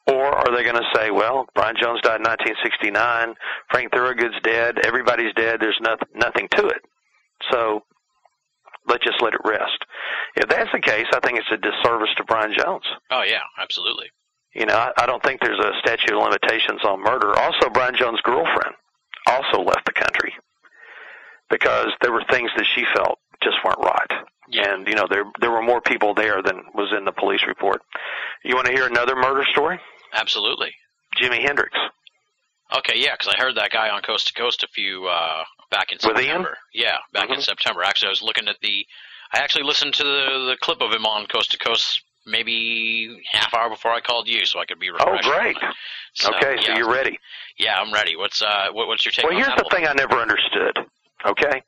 Or 0.06 0.26
are 0.26 0.54
they 0.54 0.62
going 0.62 0.76
to 0.76 0.90
say, 0.94 1.10
well, 1.10 1.46
Brian 1.54 1.76
Jones 1.80 2.00
died 2.02 2.20
in 2.20 2.28
1969, 2.28 3.34
Frank 3.70 3.90
Thorogood's 3.90 4.38
dead, 4.42 4.78
everybody's 4.84 5.32
dead, 5.34 5.60
there's 5.60 5.80
nothing, 5.80 6.08
nothing 6.14 6.48
to 6.56 6.68
it. 6.68 6.82
So 7.50 7.82
let's 8.86 9.02
just 9.02 9.22
let 9.22 9.32
it 9.32 9.40
rest. 9.44 9.80
If 10.36 10.48
that's 10.48 10.70
the 10.72 10.80
case, 10.80 11.06
I 11.14 11.20
think 11.20 11.38
it's 11.38 11.50
a 11.50 11.56
disservice 11.56 12.10
to 12.18 12.24
Brian 12.24 12.52
Jones. 12.56 12.84
Oh 13.10 13.22
yeah, 13.26 13.42
absolutely. 13.58 14.10
You 14.54 14.66
know, 14.66 14.76
I, 14.76 14.92
I 14.98 15.06
don't 15.06 15.22
think 15.22 15.40
there's 15.40 15.58
a 15.58 15.72
statute 15.80 16.14
of 16.14 16.22
limitations 16.22 16.84
on 16.84 17.02
murder. 17.02 17.36
Also, 17.38 17.70
Brian 17.70 17.96
Jones' 17.96 18.20
girlfriend 18.22 18.76
also 19.26 19.62
left 19.62 19.86
the 19.86 19.92
country 19.92 20.34
because 21.58 21.88
there 22.02 22.12
were 22.12 22.24
things 22.30 22.50
that 22.56 22.66
she 22.74 22.84
felt 22.94 23.18
just 23.42 23.56
weren't 23.64 23.78
right. 23.78 24.12
And 24.52 24.86
you 24.86 24.94
know, 24.94 25.06
there 25.08 25.24
there 25.40 25.50
were 25.50 25.62
more 25.62 25.80
people 25.80 26.14
there 26.14 26.42
than 26.42 26.62
was 26.74 26.92
in 26.96 27.04
the 27.04 27.12
police 27.12 27.40
report. 27.46 27.80
You 28.44 28.54
want 28.54 28.66
to 28.66 28.72
hear 28.72 28.86
another 28.86 29.16
murder 29.16 29.44
story? 29.52 29.78
Absolutely. 30.12 30.70
Jimi 31.20 31.40
Hendrix. 31.42 31.76
Okay, 32.76 32.94
yeah, 32.96 33.12
because 33.16 33.32
I 33.34 33.40
heard 33.40 33.56
that 33.56 33.70
guy 33.70 33.88
on 33.88 34.02
Coast 34.02 34.28
to 34.28 34.34
Coast 34.34 34.62
a 34.62 34.68
few 34.68 35.06
uh, 35.06 35.44
back 35.70 35.92
in 35.92 35.98
With 36.02 36.16
Ian? 36.18 36.26
September. 36.26 36.56
Yeah, 36.72 36.96
back 37.12 37.30
in 37.30 37.40
September. 37.40 37.82
Actually, 37.84 38.08
I 38.08 38.10
was 38.10 38.22
looking 38.22 38.48
at 38.48 38.56
the. 38.62 38.86
I 39.32 39.38
actually 39.38 39.64
listened 39.64 39.94
to 39.94 40.04
the 40.04 40.46
the 40.50 40.56
clip 40.60 40.80
of 40.80 40.90
him 40.92 41.06
on 41.06 41.26
Coast 41.26 41.52
to 41.52 41.58
Coast 41.58 42.00
maybe 42.26 43.20
half 43.32 43.52
hour 43.54 43.68
before 43.68 43.92
I 43.92 44.00
called 44.00 44.26
you, 44.28 44.44
so 44.46 44.58
I 44.60 44.64
could 44.64 44.78
be 44.80 44.90
Oh, 44.90 44.94
refreshed. 44.94 45.24
on 45.26 45.30
great. 45.38 45.56
So, 46.14 46.34
okay, 46.34 46.56
so 46.62 46.74
you're 46.74 46.90
ready. 46.90 47.18
Yeah, 47.58 47.76
I'm 47.80 47.92
ready. 47.92 48.16
What's 48.16 48.40
uh, 48.42 48.68
what, 48.72 48.88
what's 48.88 49.04
your 49.04 49.12
take 49.12 49.24
Well, 49.28 49.36
here's 49.36 49.56
the 49.56 49.68
thing 49.70 49.86
I 49.86 49.92
never 49.94 50.16
understood. 50.16 50.78
Okay, 51.26 51.62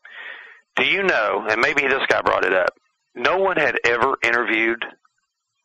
do 0.76 0.84
you 0.84 1.02
know? 1.02 1.46
And 1.48 1.60
maybe 1.60 1.82
this 1.82 2.02
guy 2.08 2.20
brought 2.22 2.44
it 2.44 2.52
up. 2.52 2.70
No 3.14 3.38
one 3.38 3.56
had 3.56 3.76
ever 3.84 4.16
interviewed 4.22 4.84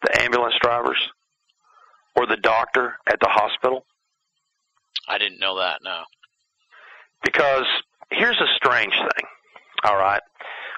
the 0.03 0.21
ambulance 0.21 0.55
drivers 0.61 0.97
or 2.15 2.25
the 2.25 2.37
doctor 2.37 2.95
at 3.07 3.19
the 3.19 3.27
hospital 3.29 3.85
I 5.07 5.17
didn't 5.17 5.39
know 5.39 5.57
that. 5.59 5.79
No. 5.83 6.03
because 7.23 7.65
here's 8.11 8.39
a 8.39 8.55
strange 8.55 8.93
thing. 8.93 9.27
All 9.83 9.97
right, 9.97 10.21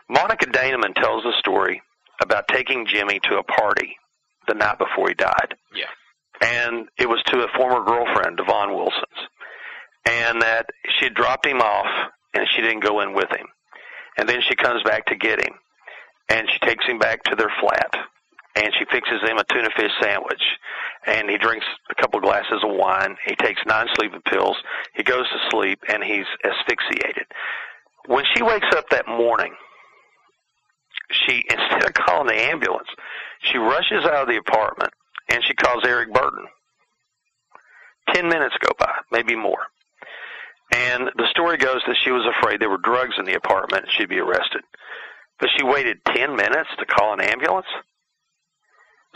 Monika 0.09 0.45
Dannemann 0.51 0.95
tells 0.95 1.25
a 1.25 1.37
story 1.39 1.81
about 2.21 2.47
taking 2.47 2.85
Jimmy 2.87 3.19
to 3.29 3.37
a 3.37 3.43
party 3.43 3.95
the 4.47 4.53
night 4.55 4.77
before 4.79 5.09
he 5.09 5.13
died. 5.13 5.55
Yeah. 5.75 5.85
and 6.41 6.87
it 6.97 7.07
was 7.07 7.21
to 7.27 7.39
a 7.43 7.47
former 7.57 7.83
girlfriend, 7.85 8.37
Devon 8.37 8.73
Wilson's, 8.73 9.27
and 10.05 10.41
that 10.41 10.67
she 10.97 11.05
had 11.05 11.13
dropped 11.13 11.45
him 11.45 11.61
off 11.61 11.87
and 12.33 12.47
she 12.49 12.61
didn't 12.61 12.83
go 12.83 13.01
in 13.01 13.13
with 13.13 13.29
him, 13.29 13.47
and 14.17 14.27
then 14.27 14.41
she 14.47 14.55
comes 14.55 14.83
back 14.83 15.05
to 15.07 15.15
get 15.15 15.39
him, 15.39 15.53
and 16.29 16.49
she 16.49 16.59
takes 16.59 16.85
him 16.85 16.99
back 16.99 17.23
to 17.23 17.35
their 17.35 17.51
flat, 17.59 17.93
and 18.55 18.71
she 18.77 18.85
fixes 18.85 19.21
him 19.21 19.37
a 19.37 19.43
tuna 19.45 19.69
fish 19.75 19.91
sandwich, 20.01 20.41
and 21.05 21.29
he 21.29 21.37
drinks 21.37 21.65
a 21.89 21.95
couple 21.95 22.19
glasses 22.19 22.63
of 22.63 22.75
wine. 22.75 23.15
He 23.25 23.35
takes 23.35 23.61
nine 23.65 23.87
sleeping 23.95 24.21
pills. 24.21 24.57
He 24.95 25.03
goes 25.03 25.27
to 25.29 25.49
sleep, 25.49 25.79
and 25.89 26.03
he's 26.03 26.25
asphyxiated. 26.45 27.25
When 28.07 28.25
she 28.35 28.43
wakes 28.43 28.67
up 28.75 28.89
that 28.89 29.07
morning, 29.07 29.55
she 31.11 31.43
instead 31.49 31.85
of 31.85 31.93
calling 31.93 32.27
the 32.27 32.41
ambulance, 32.41 32.87
she 33.41 33.57
rushes 33.57 34.05
out 34.05 34.23
of 34.23 34.27
the 34.27 34.37
apartment 34.37 34.91
and 35.29 35.43
she 35.43 35.53
calls 35.53 35.83
Eric 35.85 36.11
Burdon. 36.11 36.45
Ten 38.13 38.27
minutes 38.27 38.55
go 38.59 38.71
by, 38.77 38.93
maybe 39.11 39.35
more. 39.35 39.67
And 40.73 41.11
the 41.15 41.29
story 41.29 41.57
goes 41.57 41.81
that 41.85 41.97
she 42.03 42.11
was 42.11 42.25
afraid 42.25 42.59
there 42.59 42.69
were 42.69 42.81
drugs 42.81 43.15
in 43.19 43.25
the 43.25 43.35
apartment 43.35 43.83
and 43.83 43.91
she'd 43.91 44.09
be 44.09 44.19
arrested. 44.19 44.61
But 45.39 45.49
she 45.55 45.63
waited 45.63 46.03
ten 46.05 46.35
minutes 46.35 46.69
to 46.79 46.85
call 46.85 47.13
an 47.13 47.21
ambulance? 47.21 47.67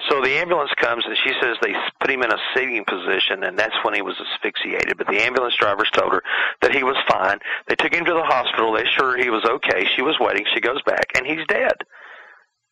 So 0.09 0.21
the 0.21 0.38
ambulance 0.38 0.69
comes 0.77 1.03
and 1.07 1.17
she 1.23 1.34
says 1.41 1.57
they 1.61 1.73
put 1.99 2.11
him 2.11 2.21
in 2.21 2.31
a 2.31 2.38
sitting 2.53 2.85
position 2.85 3.43
and 3.43 3.57
that's 3.57 3.73
when 3.84 3.95
he 3.95 4.03
was 4.03 4.15
asphyxiated. 4.21 4.97
But 4.97 5.07
the 5.07 5.23
ambulance 5.23 5.55
drivers 5.55 5.89
told 5.91 6.13
her 6.13 6.21
that 6.61 6.75
he 6.75 6.84
was 6.84 6.97
fine. 7.09 7.39
They 7.67 7.75
took 7.75 7.93
him 7.93 8.05
to 8.05 8.13
the 8.13 8.23
hospital. 8.23 8.73
They 8.73 8.84
assured 8.84 9.17
her 9.17 9.23
he 9.23 9.31
was 9.31 9.43
okay. 9.43 9.88
She 9.95 10.03
was 10.03 10.15
waiting. 10.19 10.45
She 10.53 10.61
goes 10.61 10.81
back 10.85 11.07
and 11.15 11.25
he's 11.25 11.45
dead. 11.47 11.73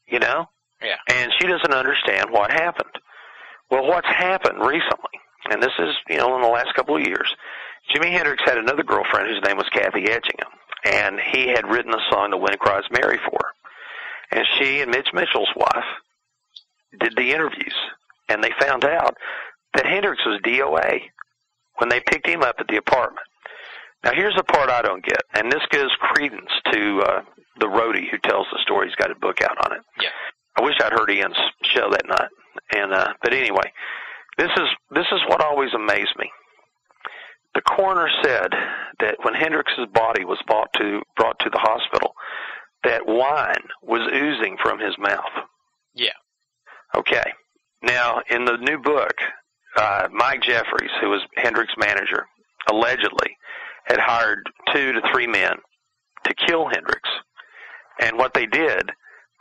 You 0.08 0.20
know? 0.20 0.46
Yeah. 0.84 0.98
And 1.10 1.32
she 1.40 1.48
doesn't 1.48 1.74
understand 1.74 2.30
what 2.30 2.52
happened. 2.52 2.94
Well, 3.72 3.88
what's 3.88 4.08
happened 4.08 4.60
recently, 4.60 5.18
and 5.50 5.64
this 5.64 5.74
is, 5.80 5.96
you 6.10 6.18
know, 6.18 6.36
in 6.36 6.42
the 6.44 6.48
last 6.48 6.76
couple 6.76 6.96
of 6.96 7.08
years, 7.08 7.34
Jimi 7.94 8.12
Hendrix 8.12 8.44
had 8.46 8.58
another 8.58 8.84
girlfriend 8.84 9.28
whose 9.30 9.44
name 9.44 9.58
was 9.58 9.70
Kathy 9.72 10.10
Etchingham, 10.10 10.52
and 10.86 11.20
he 11.20 11.48
had 11.50 11.70
written 11.70 11.94
a 11.94 12.12
song 12.12 12.32
to 12.32 12.38
Wind 12.38 12.60
Cries 12.60 12.84
Mary 12.92 13.18
for 13.18 13.40
her. 13.40 14.38
And 14.38 14.46
she 14.58 14.82
and 14.82 14.92
Mitch 14.92 15.10
Mitchell's 15.14 15.54
wife 15.56 15.86
did 17.00 17.16
the 17.16 17.32
interviews, 17.32 17.76
and 18.30 18.44
they 18.44 18.52
found 18.60 18.86
out 18.86 19.16
that 19.76 19.86
Hendrix 19.86 20.26
was 20.26 20.42
DOA 20.42 21.02
when 21.78 21.90
they 21.90 22.00
picked 22.00 22.28
him 22.28 22.42
up 22.42 22.56
at 22.60 22.68
the 22.68 22.78
apartment. 22.78 23.26
Now, 24.04 24.14
here's 24.14 24.36
the 24.36 24.44
part 24.44 24.70
I 24.70 24.82
don't 24.82 25.04
get, 25.04 25.22
and 25.34 25.52
this 25.52 25.64
gives 25.72 25.92
credence 26.00 26.52
to 26.72 27.00
uh, 27.02 27.22
the 27.60 27.68
roadie 27.68 28.10
who 28.10 28.18
tells 28.20 28.48
the 28.52 28.60
story. 28.62 28.88
He's 28.88 28.96
got 28.96 29.12
a 29.12 29.16
book 29.16 29.42
out 29.42 29.58
on 29.66 29.78
it. 29.78 29.84
Yeah. 30.00 30.10
I 30.58 30.64
wish 30.64 30.76
I'd 30.80 30.94
heard 30.94 31.10
Ian's 31.10 31.38
show 31.64 31.90
that 31.90 32.08
night. 32.08 32.30
And 32.72 32.94
uh, 32.94 33.14
but 33.22 33.34
anyway, 33.34 33.72
this 34.38 34.50
is 34.58 34.68
this 34.92 35.06
is 35.12 35.20
what 35.28 35.42
always 35.42 35.74
amazed 35.74 36.14
me. 36.18 36.32
The 37.56 37.62
coroner 37.62 38.10
said 38.22 38.50
that 39.00 39.16
when 39.24 39.34
Hendrix's 39.34 39.88
body 39.94 40.26
was 40.26 40.38
brought 40.46 40.72
to 40.74 41.02
brought 41.16 41.40
to 41.40 41.50
the 41.50 41.58
hospital, 41.58 42.14
that 42.84 43.08
wine 43.08 43.64
was 43.82 44.02
oozing 44.14 44.58
from 44.62 44.80
his 44.80 44.96
mouth. 45.00 45.48
Yeah. 45.96 46.10
Okay. 46.96 47.32
Now, 47.82 48.22
in 48.30 48.46
the 48.46 48.58
new 48.58 48.78
book, 48.78 49.14
uh, 49.78 50.08
Mike 50.12 50.42
Jeffries, 50.42 50.92
who 51.02 51.10
was 51.10 51.22
Hendrix's 51.36 51.76
manager, 51.78 52.26
allegedly 52.70 53.38
had 53.86 54.00
hired 54.00 54.50
two 54.74 54.92
to 54.94 55.02
three 55.14 55.28
men 55.28 55.56
to 56.26 56.34
kill 56.34 56.68
Hendrix. 56.68 57.08
And 58.02 58.18
what 58.18 58.34
they 58.34 58.46
did, 58.46 58.92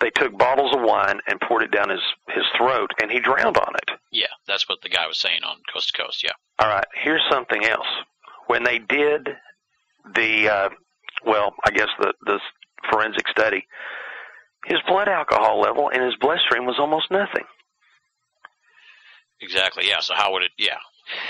they 0.05 0.11
took 0.11 0.37
bottles 0.37 0.77
of 0.77 0.83
wine 0.83 1.19
and 1.27 1.41
poured 1.41 1.63
it 1.63 1.71
down 1.71 1.89
his 1.89 2.03
his 2.29 2.45
throat, 2.59 2.91
and 3.01 3.11
he 3.11 3.21
drowned 3.21 3.57
on 3.57 3.75
it. 3.75 3.97
Yeah, 4.13 4.27
that's 4.47 4.69
what 4.69 4.83
the 4.83 4.91
guy 4.91 5.07
was 5.07 5.19
saying 5.19 5.41
on 5.43 5.57
Coast 5.73 5.95
to 5.95 6.03
Coast. 6.03 6.23
Yeah. 6.23 6.33
All 6.59 6.69
right, 6.69 6.85
here's 7.03 7.23
something 7.31 7.65
else. 7.65 7.87
When 8.47 8.65
they 8.65 8.79
did 8.79 9.31
the, 10.15 10.49
uh, 10.51 10.69
well, 11.25 11.55
I 11.65 11.71
guess 11.71 11.89
the 11.99 12.13
the 12.27 12.39
forensic 12.91 13.27
study, 13.29 13.67
his 14.67 14.79
blood 14.87 15.09
alcohol 15.09 15.59
level 15.59 15.89
in 15.89 16.03
his 16.03 16.17
bloodstream 16.21 16.67
was 16.67 16.77
almost 16.79 17.11
nothing. 17.11 17.45
Exactly. 19.41 19.89
Yeah. 19.89 20.01
So 20.01 20.13
how 20.15 20.35
would 20.35 20.43
it? 20.43 20.53
Yeah. 20.59 20.77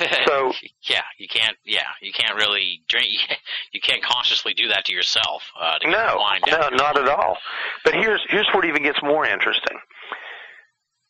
So- 0.26 0.52
yeah, 0.82 1.02
you 1.18 1.28
can't. 1.28 1.56
Yeah, 1.64 1.86
you 2.00 2.12
can't 2.12 2.34
really 2.36 2.82
drink. 2.88 3.08
You 3.72 3.80
can't 3.80 4.02
consciously 4.04 4.54
do 4.54 4.68
that 4.68 4.84
to 4.84 4.92
yourself. 4.92 5.42
Uh, 5.60 5.78
to 5.78 5.90
No, 5.90 6.16
wine 6.20 6.40
no, 6.46 6.68
not 6.76 6.96
at 6.96 7.08
all. 7.08 7.36
But 7.84 7.94
here's 7.94 8.20
here's 8.28 8.46
what 8.54 8.64
even 8.64 8.84
gets 8.84 9.02
more 9.02 9.26
interesting. 9.26 9.76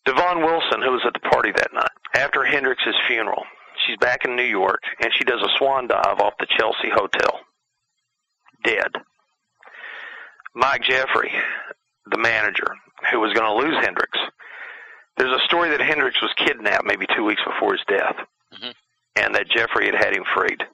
Devon 0.06 0.38
Wilson, 0.42 0.80
who 0.82 0.92
was 0.92 1.02
at 1.06 1.12
the 1.12 1.28
party 1.28 1.50
that 1.54 1.72
night, 1.74 1.90
after 2.14 2.42
Hendrix's 2.42 2.94
funeral, 3.06 3.42
she's 3.86 3.98
back 3.98 4.24
in 4.24 4.34
New 4.34 4.44
York 4.44 4.80
and 5.00 5.10
she 5.16 5.24
does 5.24 5.42
a 5.42 5.48
swan 5.58 5.88
dive 5.88 6.20
off 6.20 6.32
the 6.40 6.46
Chelsea 6.58 6.88
Hotel. 6.94 7.40
Dead. 8.64 8.88
Mike 10.54 10.82
Jeffery, 10.82 11.30
the 12.10 12.18
manager, 12.18 12.68
who 13.10 13.20
was 13.20 13.32
going 13.34 13.46
to 13.46 13.66
lose 13.68 13.76
Hendrix. 13.84 14.18
There's 15.16 15.36
a 15.36 15.44
story 15.46 15.70
that 15.70 15.80
Hendrix 15.80 16.20
was 16.22 16.32
kidnapped 16.38 16.84
maybe 16.86 17.06
two 17.14 17.24
weeks 17.24 17.42
before 17.44 17.72
his 17.72 17.82
death, 17.88 18.16
Mhm. 18.54 18.74
and 19.16 19.34
that 19.34 19.48
Jeffery 19.48 19.86
had 19.86 19.94
had 19.94 20.16
him 20.16 20.24
freed. 20.34 20.66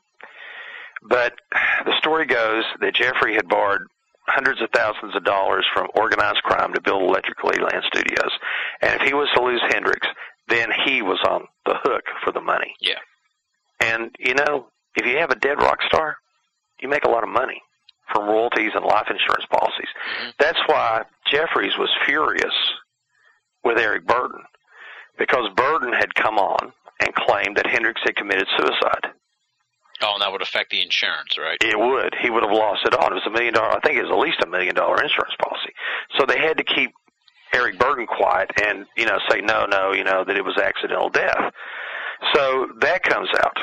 But 1.02 1.34
the 1.84 1.96
story 1.98 2.26
goes 2.26 2.64
that 2.80 2.94
Jeffery 2.94 3.34
had 3.34 3.48
borrowed 3.48 3.86
hundreds 4.28 4.60
of 4.60 4.70
thousands 4.70 5.16
of 5.16 5.24
dollars 5.24 5.66
from 5.74 5.88
organized 5.94 6.42
crime 6.42 6.72
to 6.74 6.80
build 6.80 7.02
Electric 7.02 7.42
Lady 7.42 7.64
Studios. 7.86 8.32
And 8.80 9.00
if 9.00 9.06
he 9.06 9.14
was 9.14 9.28
to 9.34 9.42
lose 9.42 9.62
Hendrix, 9.72 10.06
then 10.48 10.70
he 10.84 11.02
was 11.02 11.18
on 11.28 11.48
the 11.64 11.76
hook 11.82 12.04
for 12.22 12.32
the 12.32 12.40
money. 12.40 12.74
Yeah. 12.80 12.98
And, 13.80 14.14
you 14.18 14.34
know, 14.34 14.68
if 14.96 15.06
you 15.06 15.18
have 15.18 15.30
a 15.30 15.36
dead 15.36 15.60
rock 15.60 15.82
star, 15.82 16.18
you 16.80 16.88
make 16.88 17.04
a 17.04 17.10
lot 17.10 17.22
of 17.22 17.28
money 17.28 17.62
from 18.12 18.28
royalties 18.28 18.72
and 18.74 18.84
life 18.84 19.08
insurance 19.10 19.46
policies. 19.46 19.88
Mhm. 19.88 20.34
That's 20.38 20.60
why 20.66 21.04
Jeffries 21.26 21.76
was 21.78 21.90
furious 22.04 22.54
with 23.64 23.78
Eric 23.78 24.04
Burdon 24.04 24.44
because 25.18 25.48
Burdon 25.54 25.92
had 25.92 26.14
come 26.14 26.38
on 26.38 26.72
and 27.00 27.14
claimed 27.14 27.56
that 27.56 27.66
Hendrix 27.66 28.00
had 28.04 28.16
committed 28.16 28.46
suicide. 28.56 29.12
Oh, 30.02 30.14
and 30.14 30.22
that 30.22 30.32
would 30.32 30.42
affect 30.42 30.70
the 30.70 30.80
insurance, 30.80 31.36
right? 31.36 31.58
It 31.60 31.78
would. 31.78 32.14
He 32.22 32.30
would 32.30 32.42
have 32.42 32.52
lost 32.52 32.86
it 32.86 32.94
all. 32.94 33.08
It 33.08 33.14
was 33.14 33.26
a 33.26 33.30
million 33.30 33.52
dollar. 33.52 33.76
I 33.76 33.80
think 33.80 33.98
it 33.98 34.02
was 34.02 34.10
at 34.12 34.18
least 34.18 34.40
a 34.42 34.48
million 34.48 34.74
dollar 34.74 35.02
insurance 35.02 35.34
policy. 35.42 35.72
So 36.18 36.24
they 36.24 36.38
had 36.38 36.56
to 36.56 36.64
keep 36.64 36.92
Eric 37.52 37.78
Burdon 37.78 38.06
quiet 38.06 38.50
and 38.62 38.86
you 38.96 39.04
know 39.04 39.18
say 39.30 39.40
no, 39.40 39.66
no, 39.66 39.92
you 39.92 40.04
know 40.04 40.24
that 40.24 40.36
it 40.36 40.44
was 40.44 40.56
accidental 40.56 41.10
death. 41.10 41.52
So 42.34 42.68
that 42.80 43.02
comes 43.02 43.28
out. 43.38 43.58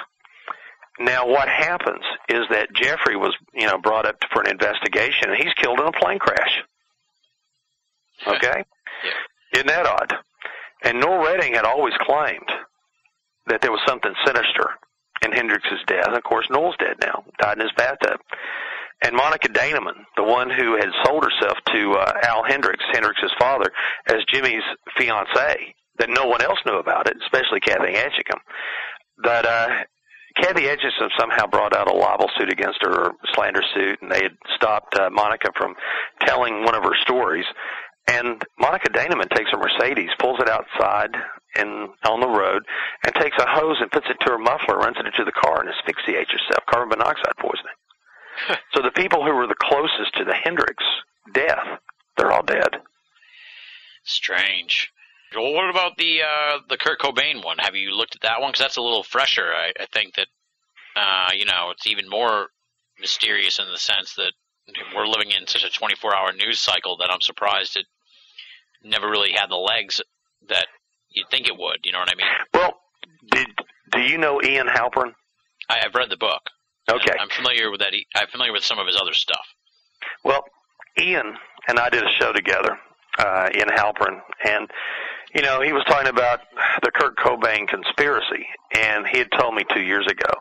Now 1.00 1.28
what 1.28 1.48
happens 1.48 2.04
is 2.30 2.42
that 2.52 2.74
Jeffery 2.74 3.16
was 3.16 3.36
you 3.54 3.66
know 3.66 3.80
brought 3.80 4.06
up 4.06 4.18
for 4.32 4.42
an 4.42 4.52
investigation 4.52 5.30
and 5.30 5.38
he's 5.38 5.54
killed 5.54 5.80
in 5.80 5.88
a 5.88 5.92
plane 5.92 6.20
crash. 6.20 6.62
Okay, 8.28 8.64
yeah. 9.04 9.12
isn't 9.54 9.68
that 9.68 9.86
odd? 9.88 10.14
And 10.84 11.00
Noel 11.00 11.24
Redding 11.24 11.54
had 11.54 11.66
always 11.66 11.94
claimed 12.02 12.50
that 13.48 13.62
there 13.62 13.72
was 13.72 13.82
something 13.88 14.14
sinister 14.26 14.70
in 15.24 15.32
Hendrix's 15.32 15.84
death. 15.88 16.10
Of 16.10 16.24
course, 16.24 16.48
Noel's 16.50 16.76
dead 16.80 16.98
now, 17.02 17.24
died 17.40 17.58
in 17.58 17.64
his 17.64 17.72
bathtub. 17.78 18.20
And 19.04 19.16
Monika 19.16 19.54
Dannemann, 19.54 20.06
the 20.16 20.24
one 20.24 20.50
who 20.50 20.76
had 20.76 20.90
sold 21.06 21.24
herself 21.24 21.58
to 21.74 21.92
uh, 21.94 22.14
Al 22.24 22.44
Hendrix, 22.44 22.84
Hendrix's 22.92 23.34
father, 23.40 23.72
as 24.08 24.24
Jimmy's 24.32 24.64
fiancee, 24.98 25.76
that 26.00 26.10
no 26.10 26.26
one 26.26 26.42
else 26.42 26.58
knew 26.66 26.78
about 26.78 27.08
it, 27.08 27.18
especially 27.22 27.60
Kathy 27.60 27.94
Etchingham. 27.94 28.40
That 29.24 29.46
uh, 29.46 29.84
Kathy 30.36 30.64
Etchingham 30.64 31.10
somehow 31.20 31.46
brought 31.46 31.76
out 31.76 31.90
a 31.90 31.94
libel 31.94 32.30
suit 32.38 32.52
against 32.52 32.80
her, 32.82 33.06
or 33.06 33.12
slander 33.36 33.62
suit, 33.76 34.00
and 34.02 34.12
they 34.12 34.24
had 34.24 34.38
stopped 34.56 34.96
uh, 34.96 35.10
Monika 35.10 35.56
from 35.56 35.76
telling 36.26 36.64
one 36.64 36.76
of 36.76 36.84
her 36.84 36.96
stories. 37.04 37.46
And 38.08 38.42
Monika 38.60 38.90
Dannemann 38.90 39.30
takes 39.36 39.52
a 39.54 39.58
Mercedes, 39.58 40.10
pulls 40.20 40.40
it 40.40 40.50
outside 40.50 41.12
and 41.58 41.90
on 42.06 42.20
the 42.20 42.28
road, 42.28 42.64
and 43.06 43.16
takes 43.16 43.38
a 43.38 43.48
hose 43.48 43.78
and 43.82 43.92
puts 43.92 44.08
it 44.10 44.18
to 44.22 44.32
her 44.32 44.38
muffler, 44.38 44.78
runs 44.78 44.98
it 45.00 45.06
into 45.06 45.24
the 45.24 45.32
car, 45.32 45.60
and 45.60 45.70
asphyxiates 45.70 46.32
herself, 46.32 46.66
carbon 46.68 46.90
monoxide 46.90 47.36
poisoning. 47.40 47.76
so 48.74 48.82
the 48.82 48.92
people 48.92 49.24
who 49.26 49.34
were 49.34 49.48
the 49.48 49.56
closest 49.56 50.14
to 50.16 50.24
the 50.24 50.34
Hendrix 50.34 50.84
death, 51.34 51.80
they're 52.18 52.32
all 52.32 52.44
dead. 52.44 52.78
Strange. 54.04 54.92
Well, 55.36 55.54
what 55.54 55.70
about 55.70 55.98
the 55.98 56.22
uh, 56.22 56.60
the 56.70 56.78
Kurt 56.78 57.00
Cobain 57.00 57.44
one? 57.44 57.58
Have 57.58 57.76
you 57.76 57.92
looked 57.92 58.16
at 58.16 58.22
that 58.22 58.40
one? 58.40 58.52
Because 58.52 58.62
that's 58.62 58.78
a 58.78 58.82
little 58.82 59.04
fresher. 59.04 59.52
I, 59.54 59.74
I 59.78 59.86
think 59.92 60.16
that 60.16 60.28
uh, 60.96 61.32
you 61.36 61.46
know 61.46 61.72
it's 61.72 61.88
even 61.88 62.08
more 62.08 62.48
mysterious 63.00 63.60
in 63.60 63.66
the 63.70 63.78
sense 63.78 64.16
that 64.16 64.32
we're 64.96 65.08
living 65.08 65.32
in 65.32 65.48
such 65.48 65.64
a 65.64 65.70
24 65.70 66.16
hour 66.16 66.34
news 66.34 66.60
cycle 66.60 66.98
that 66.98 67.12
I'm 67.12 67.22
surprised 67.22 67.78
it 67.78 67.86
never 68.84 69.10
really 69.10 69.32
had 69.32 69.50
the 69.50 69.56
legs 69.56 70.02
that 70.50 70.68
you'd 71.18 71.30
think 71.30 71.48
it 71.48 71.58
would. 71.58 71.80
You 71.84 71.92
know 71.92 72.00
what 72.00 72.12
I 72.12 72.16
mean? 72.16 72.28
Well, 72.54 72.74
did 73.32 73.48
do 73.92 74.02
you 74.02 74.18
know 74.18 74.42
Ian 74.42 74.68
Halpern? 74.68 75.14
I, 75.70 75.82
I've 75.86 75.96
read 75.96 76.10
the 76.10 76.18
book. 76.18 76.42
Okay. 76.90 77.14
I'm 77.20 77.30
familiar 77.30 77.70
with 77.70 77.82
that. 77.82 77.94
I'm 78.16 78.28
familiar 78.28 78.54
with 78.54 78.64
some 78.64 78.80
of 78.80 78.88
his 78.88 78.98
other 79.00 79.14
stuff. 79.14 79.46
Well, 80.24 80.44
Ian 81.00 81.34
and 81.68 81.80
I 81.80 81.90
did 81.90 82.04
a 82.04 82.12
show 82.20 82.32
together, 82.32 82.78
uh, 83.18 83.50
Ian 83.56 83.70
Halpern, 83.70 84.22
and 84.46 84.70
you 85.36 85.42
know 85.42 85.62
he 85.62 85.74
was 85.74 85.84
talking 85.88 86.10
about 86.10 86.42
the 86.82 86.92
Kurt 86.92 87.18
Cobain 87.18 87.68
conspiracy, 87.68 88.46
and 88.78 89.06
he 89.08 89.18
had 89.20 89.30
told 89.38 89.56
me 89.56 89.64
two 89.74 89.82
years 89.82 90.08
ago. 90.08 90.32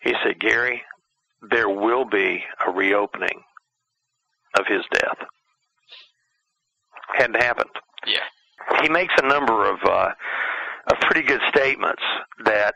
He 0.00 0.14
said, 0.22 0.38
Gary, 0.38 0.82
there 1.50 1.68
will 1.68 2.04
be 2.04 2.44
a 2.64 2.70
reopening 2.70 3.42
of 4.58 4.66
his 4.66 4.82
death. 4.92 5.18
Hadn't 7.16 7.42
happened. 7.42 7.70
Yeah. 8.06 8.20
He 8.82 8.88
makes 8.88 9.14
a 9.18 9.26
number 9.26 9.70
of 9.70 9.78
uh, 9.84 10.10
of 10.90 11.00
pretty 11.00 11.26
good 11.26 11.40
statements 11.48 12.02
that 12.44 12.74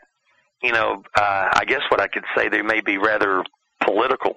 you 0.61 0.71
know. 0.71 1.03
Uh, 1.15 1.49
I 1.53 1.65
guess 1.65 1.81
what 1.89 1.99
I 1.99 2.07
could 2.07 2.25
say 2.35 2.49
they 2.49 2.61
may 2.61 2.81
be 2.81 2.97
rather 2.97 3.43
political 3.81 4.35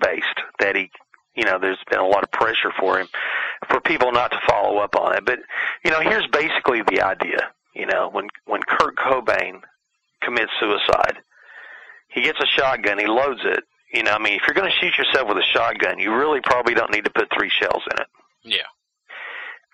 based. 0.00 0.40
That 0.58 0.76
he 0.76 0.90
you 1.36 1.44
know, 1.44 1.58
there's 1.60 1.78
been 1.90 2.00
a 2.00 2.06
lot 2.06 2.24
of 2.24 2.30
pressure 2.30 2.72
for 2.80 2.98
him, 2.98 3.08
for 3.68 3.78
people 3.80 4.10
not 4.10 4.30
to 4.30 4.40
follow 4.48 4.78
up 4.78 4.96
on 4.96 5.14
it. 5.14 5.24
But, 5.24 5.40
you 5.84 5.90
know, 5.90 6.00
here's 6.00 6.26
basically 6.28 6.82
the 6.82 7.02
idea. 7.02 7.50
You 7.74 7.84
know, 7.84 8.08
when 8.10 8.28
when 8.46 8.62
Kurt 8.62 8.96
Cobain 8.96 9.60
commits 10.22 10.50
suicide, 10.58 11.18
he 12.08 12.22
gets 12.22 12.40
a 12.40 12.46
shotgun, 12.46 12.98
he 12.98 13.06
loads 13.06 13.40
it. 13.44 13.64
You 13.92 14.02
know, 14.02 14.12
I 14.12 14.18
mean, 14.18 14.32
if 14.32 14.42
you're 14.46 14.54
going 14.54 14.70
to 14.70 14.76
shoot 14.78 14.96
yourself 14.96 15.28
with 15.28 15.36
a 15.36 15.42
shotgun, 15.42 15.98
you 15.98 16.14
really 16.14 16.40
probably 16.40 16.74
don't 16.74 16.90
need 16.90 17.04
to 17.04 17.10
put 17.10 17.28
three 17.36 17.50
shells 17.50 17.82
in 17.92 18.00
it. 18.00 18.08
Yeah. 18.42 18.66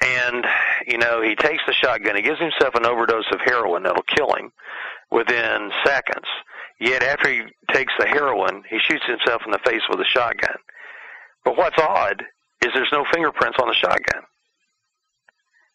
And, 0.04 0.44
you 0.86 0.98
know, 0.98 1.22
he 1.22 1.36
takes 1.36 1.62
the 1.66 1.72
shotgun, 1.72 2.16
he 2.16 2.22
gives 2.22 2.40
himself 2.40 2.74
an 2.74 2.86
overdose 2.86 3.30
of 3.32 3.40
heroin 3.44 3.84
that'll 3.84 4.02
kill 4.02 4.34
him 4.34 4.52
within 5.10 5.70
seconds. 5.84 6.26
Yet 6.80 7.02
after 7.02 7.30
he 7.30 7.42
takes 7.72 7.92
the 7.98 8.06
heroin, 8.06 8.64
he 8.68 8.78
shoots 8.78 9.04
himself 9.06 9.42
in 9.46 9.52
the 9.52 9.60
face 9.64 9.82
with 9.88 10.00
a 10.00 10.04
shotgun. 10.04 10.56
But 11.44 11.56
what's 11.56 11.78
odd 11.78 12.24
is 12.64 12.70
there's 12.74 12.92
no 12.92 13.04
fingerprints 13.12 13.58
on 13.60 13.68
the 13.68 13.74
shotgun. 13.74 14.22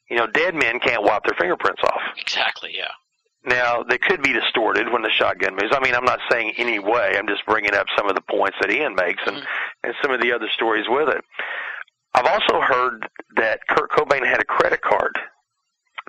You 0.09 0.17
know, 0.17 0.27
dead 0.27 0.55
men 0.55 0.79
can't 0.79 1.03
wipe 1.03 1.23
their 1.23 1.35
fingerprints 1.37 1.81
off. 1.83 2.01
Exactly. 2.17 2.71
Yeah. 2.75 2.91
Now, 3.45 3.83
they 3.83 3.97
could 3.97 4.21
be 4.21 4.33
distorted 4.33 4.91
when 4.91 5.03
the 5.03 5.09
shotgun 5.09 5.55
moves. 5.55 5.73
I 5.73 5.79
mean, 5.79 5.95
I'm 5.95 6.05
not 6.05 6.19
saying 6.29 6.53
any 6.57 6.79
way. 6.79 7.15
I'm 7.17 7.27
just 7.27 7.45
bringing 7.45 7.73
up 7.73 7.87
some 7.97 8.09
of 8.09 8.15
the 8.15 8.21
points 8.21 8.57
that 8.59 8.71
Ian 8.71 8.95
makes 8.95 9.23
and, 9.25 9.37
hmm. 9.37 9.43
and 9.83 9.93
some 10.01 10.11
of 10.11 10.21
the 10.21 10.33
other 10.33 10.47
stories 10.53 10.85
with 10.89 11.09
it. 11.09 11.23
I've 12.17 12.25
also 12.25 12.59
heard 12.59 13.07
that 13.35 13.59
Kurt 13.67 13.91
Cobain 13.91 14.25
had 14.25 14.41
a 14.41 14.43
credit 14.43 14.81
card 14.81 15.19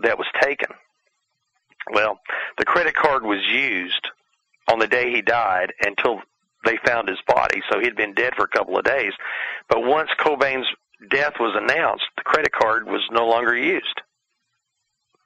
that 0.02 0.16
was 0.16 0.26
taken. 0.40 0.70
Well, 1.92 2.18
the 2.56 2.64
credit 2.64 2.94
card 2.94 3.24
was 3.24 3.40
used 3.46 4.08
on 4.72 4.78
the 4.78 4.86
day 4.86 5.10
he 5.10 5.20
died 5.20 5.74
until 5.82 6.22
they 6.64 6.78
found 6.86 7.10
his 7.10 7.18
body, 7.26 7.60
so 7.70 7.78
he'd 7.78 7.94
been 7.94 8.14
dead 8.14 8.32
for 8.36 8.44
a 8.44 8.48
couple 8.48 8.78
of 8.78 8.84
days. 8.84 9.12
But 9.68 9.84
once 9.84 10.08
Cobain's 10.18 10.66
death 11.10 11.34
was 11.38 11.54
announced, 11.54 12.04
the 12.16 12.22
credit 12.22 12.52
card 12.52 12.86
was 12.86 13.06
no 13.12 13.26
longer 13.26 13.54
used. 13.54 14.00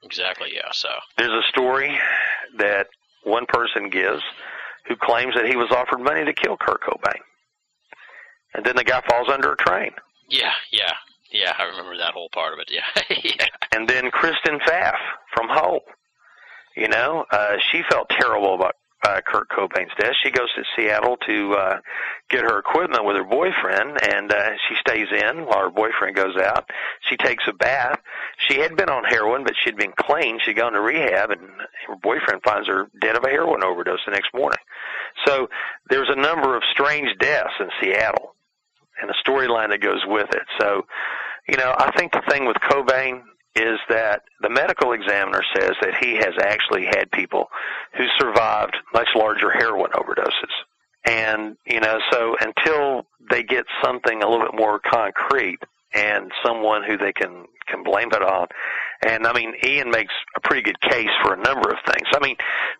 Exactly. 0.03 0.49
Yeah. 0.53 0.69
So. 0.73 0.89
There's 1.17 1.31
a 1.31 1.47
story 1.47 1.97
that 2.57 2.87
one 3.23 3.45
person 3.45 3.89
gives 3.89 4.21
who 4.89 4.97
claims 4.97 5.33
that 5.35 5.45
he 5.45 5.55
was 5.55 5.71
offered 5.71 6.03
money 6.03 6.25
to 6.25 6.33
kill 6.33 6.57
Kurt 6.57 6.81
Cobain. 6.81 7.21
And 8.53 8.65
then 8.65 8.75
the 8.75 8.83
guy 8.83 9.01
falls 9.09 9.29
under 9.29 9.53
a 9.53 9.57
train. 9.57 9.91
Yeah. 10.33 10.51
Yeah. 10.71 10.93
Yeah. 11.31 11.53
I 11.57 11.63
remember 11.63 11.97
that 11.97 12.13
whole 12.13 12.29
part 12.33 12.53
of 12.53 12.59
it. 12.59 12.71
Yeah. 12.71 13.17
yeah. 13.23 13.45
And 13.71 13.87
then 13.87 14.09
Kristen 14.11 14.59
Pfaff 14.59 14.97
from 15.33 15.47
Hole. 15.49 15.81
You 16.75 16.87
know, 16.87 17.23
uh, 17.31 17.57
she 17.71 17.83
felt 17.87 18.09
terrible 18.09 18.55
about 18.55 18.75
uh, 19.05 19.21
Kurt 19.27 19.47
Cobain's 19.49 19.91
death. 19.99 20.13
She 20.23 20.31
goes 20.31 20.49
to 20.55 20.63
Seattle 20.75 21.17
to 21.27 21.53
uh, 21.53 21.77
get 22.29 22.41
her 22.41 22.57
equipment 22.57 23.05
with 23.05 23.17
her 23.17 23.23
boyfriend, 23.23 24.01
and 24.01 24.31
uh, 24.31 24.49
she 24.67 24.75
stays 24.79 25.07
in 25.11 25.45
while 25.45 25.65
her 25.65 25.69
boyfriend 25.69 26.15
goes 26.15 26.35
out. 26.37 26.69
She 27.09 27.17
takes 27.17 27.43
a 27.47 27.53
bath. 27.53 27.99
She 28.47 28.59
had 28.59 28.75
been 28.75 28.89
on 28.89 29.03
heroin, 29.03 29.43
but 29.43 29.53
she'd 29.61 29.77
been 29.77 29.93
clean. 29.99 30.39
She'd 30.43 30.55
gone 30.55 30.73
to 30.73 30.81
rehab, 30.81 31.29
and 31.31 31.41
her 31.87 31.95
boyfriend 32.01 32.41
finds 32.43 32.67
her 32.67 32.87
dead 33.01 33.15
of 33.15 33.23
a 33.23 33.29
heroin 33.29 33.63
overdose 33.63 33.99
the 34.05 34.11
next 34.13 34.33
morning. 34.33 34.59
So 35.27 35.47
there's 35.89 36.09
a 36.09 36.19
number 36.19 36.55
of 36.55 36.63
strange 36.71 37.09
deaths 37.19 37.53
in 37.59 37.67
Seattle, 37.81 38.35
and 39.01 39.09
a 39.09 39.29
storyline 39.29 39.69
that 39.69 39.81
goes 39.81 40.01
with 40.05 40.29
it. 40.31 40.43
So, 40.59 40.85
you 41.47 41.57
know, 41.57 41.73
I 41.77 41.91
think 41.97 42.11
the 42.11 42.21
thing 42.29 42.45
with 42.45 42.57
Cobain 42.57 43.23
is 43.55 43.79
that 43.89 44.23
the 44.41 44.49
medical 44.49 44.93
examiner 44.93 45.43
says 45.55 45.73
that 45.81 45.95
he 46.01 46.15
has 46.15 46.33
actually 46.39 46.85
had 46.85 47.11
people 47.11 47.47
who 47.95 48.05
survived 48.19 48.75
much 48.93 49.09
larger 49.15 49.51
heroin 49.51 49.91
overdoses. 49.91 50.51
And, 51.05 51.57
you 51.65 51.79
know, 51.79 51.99
so 52.11 52.35
until 52.39 53.05
they 53.29 53.43
get 53.43 53.65
something 53.83 54.23
a 54.23 54.29
little 54.29 54.45
bit 54.45 54.55
more 54.55 54.79
concrete 54.79 55.59
and 55.93 56.31
someone 56.43 56.83
who 56.83 56.97
they 56.97 57.13
can, 57.13 57.45
can 57.67 57.83
blame 57.83 58.07
it 58.07 58.23
on, 58.23 58.47
and 59.05 59.27
I 59.27 59.33
mean, 59.33 59.53
Ian 59.63 59.91
makes 59.91 60.13
a 60.35 60.39
pretty 60.39 60.63
good 60.63 60.79
case 60.81 61.09
for 61.23 61.33
a 61.33 61.37
number 61.37 61.69
of 61.69 61.77
things. 61.85 62.07
I 62.13 62.19
mean, 62.19 62.37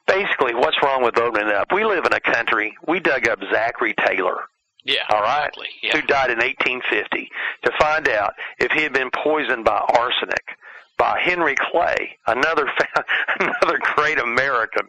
basically, 0.07 0.56
what's 0.56 0.77
wrong 0.81 1.03
with 1.03 1.19
opening 1.19 1.53
up? 1.53 1.72
We 1.73 1.85
live 1.85 2.06
in 2.06 2.14
a 2.14 2.19
country, 2.19 2.76
we 2.88 2.99
dug 2.99 3.27
up 3.27 3.40
Zachary 3.52 3.94
Taylor, 4.07 4.38
Yeah. 4.85 5.03
all 5.10 5.22
right, 5.22 5.47
Exactly. 5.47 5.68
Yeah. 5.81 5.91
who 5.95 6.01
died 6.07 6.30
in 6.31 6.39
1850, 6.39 7.30
to 7.65 7.72
find 7.80 8.07
out 8.10 8.34
if 8.60 8.72
he 8.72 8.84
had 8.84 8.93
been 8.93 9.10
poisoned 9.11 9.65
by 9.65 9.80
arsenic 9.95 10.43
by 10.97 11.19
Henry 11.23 11.55
Clay, 11.55 12.18
another 12.27 12.69
another 13.39 13.80
great 13.95 14.19
American, 14.19 14.88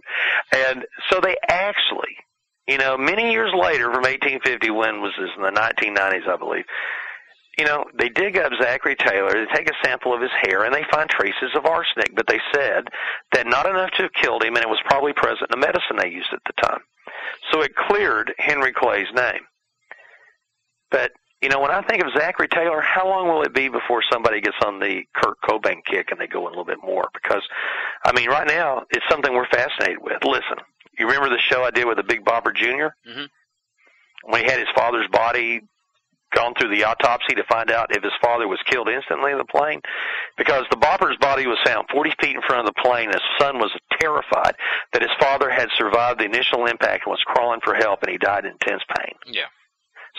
and 0.52 0.84
so 1.10 1.20
they 1.20 1.36
actually, 1.48 2.16
you 2.68 2.78
know, 2.78 2.96
many 2.98 3.32
years 3.32 3.52
later, 3.54 3.84
from 3.84 4.02
1850, 4.02 4.70
when 4.70 5.00
was 5.00 5.12
this 5.18 5.30
in 5.36 5.42
the 5.42 5.50
1990s, 5.50 6.28
I 6.28 6.36
believe. 6.36 6.64
You 7.56 7.64
know, 7.64 7.84
they 7.96 8.08
dig 8.08 8.36
up 8.36 8.52
Zachary 8.60 8.96
Taylor, 8.96 9.30
they 9.30 9.46
take 9.54 9.70
a 9.70 9.86
sample 9.86 10.12
of 10.12 10.20
his 10.20 10.30
hair, 10.42 10.64
and 10.64 10.74
they 10.74 10.82
find 10.90 11.08
traces 11.08 11.54
of 11.54 11.66
arsenic, 11.66 12.14
but 12.16 12.26
they 12.26 12.40
said 12.52 12.88
that 13.32 13.46
not 13.46 13.66
enough 13.66 13.90
to 13.92 14.02
have 14.02 14.12
killed 14.12 14.42
him, 14.42 14.56
and 14.56 14.64
it 14.64 14.68
was 14.68 14.80
probably 14.86 15.12
present 15.12 15.48
in 15.54 15.60
the 15.60 15.64
medicine 15.64 15.96
they 15.96 16.10
used 16.10 16.32
at 16.32 16.42
the 16.46 16.60
time. 16.60 16.80
So 17.52 17.62
it 17.62 17.76
cleared 17.76 18.34
Henry 18.38 18.72
Clay's 18.72 19.06
name. 19.14 19.42
But 20.94 21.10
you 21.42 21.50
know, 21.50 21.60
when 21.60 21.70
I 21.70 21.82
think 21.82 22.02
of 22.02 22.08
Zachary 22.16 22.48
Taylor, 22.48 22.80
how 22.80 23.06
long 23.06 23.28
will 23.28 23.42
it 23.42 23.52
be 23.52 23.68
before 23.68 24.02
somebody 24.10 24.40
gets 24.40 24.56
on 24.64 24.78
the 24.78 25.02
Kurt 25.14 25.36
Cobain 25.42 25.84
kick 25.84 26.10
and 26.10 26.18
they 26.18 26.26
go 26.26 26.40
in 26.46 26.46
a 26.46 26.48
little 26.48 26.64
bit 26.64 26.78
more? 26.82 27.10
Because, 27.12 27.42
I 28.02 28.12
mean, 28.12 28.30
right 28.30 28.46
now 28.48 28.84
it's 28.90 29.04
something 29.10 29.34
we're 29.34 29.48
fascinated 29.48 29.98
with. 30.00 30.24
Listen, 30.24 30.56
you 30.98 31.06
remember 31.06 31.28
the 31.28 31.42
show 31.50 31.62
I 31.62 31.70
did 31.70 31.86
with 31.86 31.98
the 31.98 32.02
Big 32.02 32.24
Bopper 32.24 32.54
junior 32.54 32.96
Mhm. 33.06 33.28
When 34.22 34.42
he 34.42 34.50
had 34.50 34.58
his 34.58 34.70
father's 34.74 35.06
body 35.08 35.60
gone 36.32 36.54
through 36.54 36.74
the 36.74 36.84
autopsy 36.84 37.34
to 37.34 37.44
find 37.44 37.70
out 37.70 37.94
if 37.94 38.02
his 38.02 38.14
father 38.22 38.48
was 38.48 38.58
killed 38.62 38.88
instantly 38.88 39.30
in 39.30 39.38
the 39.38 39.44
plane? 39.44 39.82
Because 40.38 40.64
the 40.70 40.76
Bopper's 40.76 41.18
body 41.18 41.46
was 41.46 41.58
found 41.64 41.88
40 41.90 42.14
feet 42.20 42.36
in 42.36 42.42
front 42.42 42.66
of 42.66 42.74
the 42.74 42.80
plane. 42.80 43.10
His 43.10 43.22
son 43.38 43.58
was 43.58 43.70
terrified 44.00 44.56
that 44.92 45.02
his 45.02 45.12
father 45.20 45.50
had 45.50 45.68
survived 45.76 46.20
the 46.20 46.24
initial 46.24 46.64
impact 46.64 47.04
and 47.04 47.10
was 47.10 47.22
crawling 47.26 47.60
for 47.60 47.74
help, 47.74 48.02
and 48.02 48.10
he 48.10 48.16
died 48.16 48.46
in 48.46 48.52
intense 48.52 48.82
pain. 48.96 49.14
Yeah. 49.26 49.44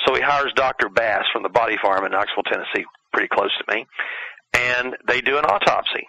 So 0.06 0.14
he 0.14 0.22
hires 0.22 0.52
Dr. 0.56 0.90
Bass 0.90 1.24
from 1.32 1.44
the 1.44 1.50
body 1.50 1.78
farm 1.82 2.06
in 2.06 2.12
Knoxville, 2.12 2.44
Tennessee, 2.44 2.86
pretty 3.14 3.30
close 3.30 3.52
to 3.58 3.76
me, 3.76 3.86
and 4.54 4.96
they 5.08 5.22
do 5.22 5.38
an 5.38 5.46
autopsy, 5.46 6.08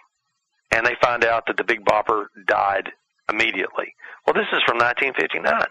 and 0.71 0.85
they 0.85 0.95
find 1.01 1.23
out 1.23 1.45
that 1.47 1.57
the 1.57 1.63
Big 1.63 1.85
Bopper 1.85 2.25
died 2.45 2.89
immediately. 3.29 3.93
Well, 4.25 4.33
this 4.33 4.47
is 4.51 4.63
from 4.65 4.77
1959. 4.77 5.65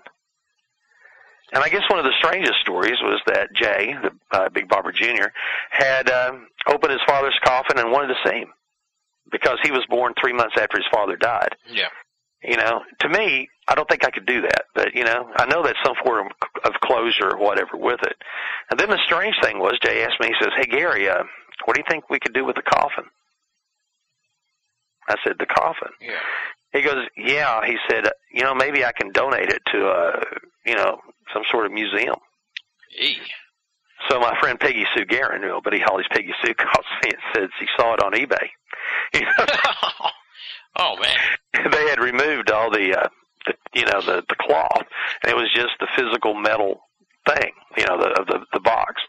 And 1.53 1.63
I 1.63 1.69
guess 1.69 1.83
one 1.89 1.99
of 1.99 2.05
the 2.05 2.15
strangest 2.19 2.61
stories 2.61 2.99
was 3.03 3.21
that 3.27 3.55
Jay, 3.55 3.95
the 4.03 4.11
uh, 4.37 4.49
Big 4.49 4.69
Bopper 4.69 4.93
Jr., 4.93 5.29
had 5.71 6.11
um, 6.11 6.49
opened 6.67 6.93
his 6.93 7.03
father's 7.07 7.39
coffin 7.45 7.79
and 7.79 7.93
wanted 7.93 8.09
to 8.09 8.29
see 8.29 8.39
him 8.39 8.53
because 9.31 9.59
he 9.63 9.71
was 9.71 9.85
born 9.89 10.13
three 10.21 10.33
months 10.33 10.57
after 10.59 10.77
his 10.77 10.87
father 10.93 11.17
died. 11.17 11.55
Yeah. 11.71 11.89
You 12.43 12.57
know, 12.57 12.83
to 13.01 13.09
me, 13.09 13.49
I 13.69 13.75
don't 13.75 13.89
think 13.89 14.05
I 14.05 14.11
could 14.11 14.27
do 14.27 14.43
that. 14.43 14.65
But 14.75 14.95
you 14.95 15.05
know, 15.05 15.31
I 15.37 15.47
know 15.47 15.63
that's 15.63 15.79
some 15.85 15.97
form 16.05 16.29
of 16.65 16.73
closure 16.83 17.31
or 17.33 17.39
whatever 17.39 17.77
with 17.77 18.01
it. 18.03 18.17
And 18.71 18.79
then 18.79 18.91
the 18.91 18.99
strange 19.05 19.35
thing 19.43 19.59
was, 19.59 19.79
Jay 19.83 20.05
asked 20.05 20.21
me, 20.21 20.29
he 20.29 20.35
says, 20.41 20.53
"Hey 20.57 20.67
Gary, 20.67 21.09
uh, 21.09 21.25
what 21.65 21.75
do 21.75 21.81
you 21.81 21.87
think 21.89 22.09
we 22.11 22.21
could 22.21 22.35
do 22.35 22.45
with 22.45 22.57
the 22.57 22.63
coffin?" 22.63 23.05
I 25.09 25.17
said, 25.25 25.37
"The 25.39 25.47
coffin." 25.47 25.91
Yeah. 26.01 26.21
He 26.73 26.83
goes, 26.83 27.07
"Yeah." 27.17 27.61
He 27.67 27.77
said, 27.89 28.09
"You 28.33 28.43
know, 28.43 28.55
maybe 28.55 28.85
I 28.85 28.93
can 28.93 29.11
donate 29.13 29.49
it 29.49 29.63
to 29.73 29.87
a, 29.89 30.23
you 30.65 30.75
know, 30.75 31.01
some 31.33 31.43
sort 31.51 31.67
of 31.67 31.73
museum." 31.73 32.17
Eee. 33.01 33.19
So 34.09 34.21
my 34.21 34.39
friend 34.41 34.61
Peggy 34.61 34.85
Sue 34.95 35.05
Gerron, 35.07 35.43
who 35.43 35.61
Buddy 35.63 35.81
Holly's 35.81 36.07
Peggy 36.11 36.33
Sue, 36.45 36.55
calls 36.59 36.87
me 37.03 37.11
and 37.11 37.23
says 37.35 37.49
she 37.59 37.67
saw 37.77 37.95
it 37.95 38.03
on 38.03 38.13
eBay. 38.13 38.49
You 39.15 39.21
know, 39.39 39.47
oh 40.79 40.97
man. 41.01 41.71
they 41.73 41.89
had 41.89 41.99
removed 42.01 42.51
all 42.51 42.71
the, 42.71 42.95
uh, 42.97 43.09
the 43.47 43.55
you 43.75 43.85
know, 43.87 44.01
the 44.01 44.23
the 44.29 44.37
cloth, 44.39 44.87
and 45.23 45.33
it 45.33 45.37
was 45.37 45.51
just 45.55 45.75
the 45.81 45.89
physical 45.97 46.35
metal 46.35 46.81
thing, 47.29 47.53
you 47.77 47.85
know, 47.87 47.99
the 47.99 48.25
the 48.27 48.47
the 48.53 48.61
box. 48.61 49.03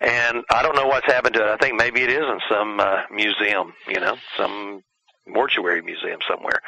And 0.00 0.42
I 0.50 0.62
don't 0.62 0.76
know 0.76 0.86
what's 0.86 1.06
happened 1.06 1.34
to 1.34 1.42
it. 1.42 1.48
I 1.48 1.56
think 1.56 1.76
maybe 1.78 2.02
it 2.02 2.10
is 2.10 2.24
in 2.24 2.38
some 2.50 2.80
uh, 2.80 3.02
museum, 3.10 3.72
you 3.88 4.00
know, 4.00 4.16
some 4.36 4.82
mortuary 5.26 5.82
museum 5.82 6.18
somewhere. 6.28 6.60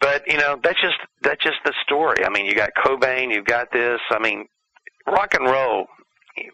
But 0.00 0.26
you 0.26 0.38
know, 0.38 0.58
that's 0.62 0.80
just 0.80 0.96
that's 1.22 1.42
just 1.42 1.58
the 1.64 1.74
story. 1.84 2.24
I 2.24 2.30
mean, 2.30 2.46
you 2.46 2.54
got 2.54 2.70
Cobain, 2.74 3.32
you've 3.32 3.44
got 3.44 3.72
this. 3.72 4.00
I 4.10 4.18
mean, 4.18 4.46
rock 5.06 5.34
and 5.34 5.46
roll. 5.46 5.86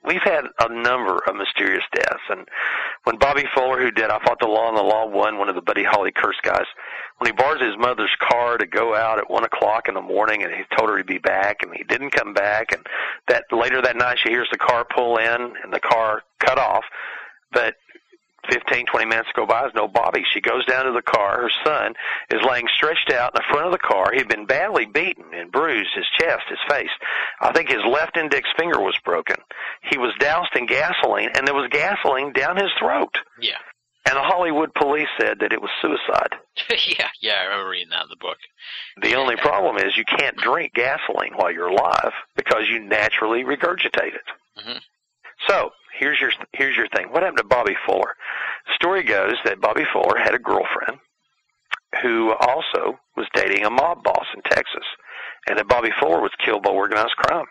We've 0.05 0.23
had 0.25 0.45
a 0.59 0.69
number 0.73 1.23
of 1.29 1.37
mysterious 1.37 1.85
deaths, 1.95 2.23
and 2.31 2.49
when 3.05 3.19
Bobby 3.19 3.45
Fuller, 3.55 3.81
who 3.81 3.91
did 3.91 4.11
I 4.11 4.19
Fought 4.25 4.41
the 4.41 4.49
Law 4.49 4.69
and 4.69 4.77
the 4.77 4.83
Law 4.83 5.07
won, 5.07 5.39
one 5.39 5.49
of 5.49 5.55
the 5.55 5.61
Buddy 5.61 5.85
Holly 5.85 6.13
curse 6.17 6.41
guys, 6.43 6.65
when 7.19 7.31
he 7.31 7.33
borrows 7.33 7.61
his 7.61 7.79
mother's 7.79 8.15
car 8.21 8.59
to 8.59 8.67
go 8.67 8.95
out 8.95 9.19
at 9.19 9.31
one 9.31 9.45
o'clock 9.45 9.89
in 9.89 9.95
the 9.95 10.03
morning, 10.03 10.43
and 10.43 10.53
he 10.53 10.63
told 10.77 10.91
her 10.91 10.97
he'd 10.97 11.07
be 11.07 11.19
back, 11.19 11.63
and 11.63 11.73
he 11.75 11.85
didn't 11.85 12.11
come 12.11 12.35
back, 12.35 12.73
and 12.73 12.87
that 13.29 13.45
later 13.51 13.81
that 13.83 13.97
night 13.97 14.19
she 14.23 14.31
hears 14.31 14.49
the 14.51 14.59
car 14.59 14.85
pull 14.85 15.17
in 15.17 15.55
and 15.63 15.73
the 15.73 15.81
car 15.81 16.23
cut 16.39 16.59
off, 16.59 16.85
but 17.53 17.75
15, 18.51 18.87
20 18.87 19.07
minutes 19.07 19.29
go 19.35 19.47
by, 19.47 19.63
there's 19.63 19.75
no 19.75 19.89
Bobby. 19.89 20.23
She 20.33 20.41
goes 20.41 20.65
down 20.67 20.87
to 20.87 20.93
the 20.93 21.03
car. 21.03 21.43
Her 21.43 21.51
son 21.65 21.95
is 22.31 22.47
laying 22.49 22.67
stretched 22.75 23.11
out 23.13 23.33
in 23.35 23.41
the 23.41 23.51
front 23.51 23.67
of 23.67 23.73
the 23.73 23.79
car. 23.79 24.13
He'd 24.13 24.29
been 24.29 24.47
badly 24.47 24.87
beaten 24.87 25.25
and 25.35 25.51
bruised, 25.51 25.91
his 25.95 26.07
chest, 26.19 26.45
his 26.49 26.59
face. 26.69 26.91
I 27.41 27.53
think 27.53 27.69
his 27.69 27.85
left 27.91 28.17
index 28.17 28.49
finger 28.57 28.81
was 28.81 28.97
broken. 29.05 29.37
He 29.91 29.99
was 29.99 30.15
doused 30.21 30.55
in 30.55 30.67
gasoline, 30.67 31.31
and 31.35 31.47
there 31.47 31.55
was 31.55 31.69
gasoline 31.71 32.33
down 32.33 32.57
his 32.57 32.71
throat. 32.79 33.19
Yeah. 33.41 33.59
And 34.09 34.17
the 34.17 34.23
Hollywood 34.23 34.73
police 34.75 35.09
said 35.21 35.39
that 35.41 35.53
it 35.53 35.61
was 35.61 35.71
suicide. 35.83 36.35
yeah. 36.99 37.09
Yeah. 37.21 37.33
I 37.41 37.45
remember 37.47 37.71
reading 37.71 37.91
that 37.91 38.05
in 38.05 38.09
the 38.11 38.17
book. 38.21 38.39
The 39.03 39.15
only 39.17 39.37
problem 39.37 39.77
is 39.79 39.97
you 39.97 40.05
can't 40.05 40.37
drink 40.37 40.73
gasoline 40.75 41.33
while 41.35 41.51
you're 41.51 41.69
alive 41.69 42.13
because 42.37 42.69
you 42.71 42.79
naturally 42.81 43.43
regurgitate 43.43 44.15
it. 44.15 44.29
Mhm. 44.59 44.81
So 45.49 45.71
here's 45.99 46.21
your 46.21 46.31
here's 46.53 46.77
your 46.77 46.89
thing. 46.89 47.09
What 47.11 47.23
happened 47.23 47.39
to 47.39 47.45
Bobby 47.45 47.77
Fuller? 47.85 48.15
The 48.67 48.75
story 48.75 49.03
goes 49.03 49.35
that 49.45 49.61
Bobby 49.61 49.85
Fuller 49.93 50.17
had 50.19 50.35
a 50.35 50.39
girlfriend 50.39 50.99
who 52.03 52.33
also 52.41 52.99
was 53.17 53.27
dating 53.35 53.65
a 53.65 53.71
mob 53.71 54.03
boss 54.03 54.27
in 54.35 54.43
Texas, 54.43 54.85
and 55.49 55.59
that 55.59 55.69
Bobby 55.69 55.91
Fuller 56.01 56.21
was 56.21 56.33
killed 56.45 56.63
by 56.63 56.71
organized 56.71 57.17
crime. 57.17 57.47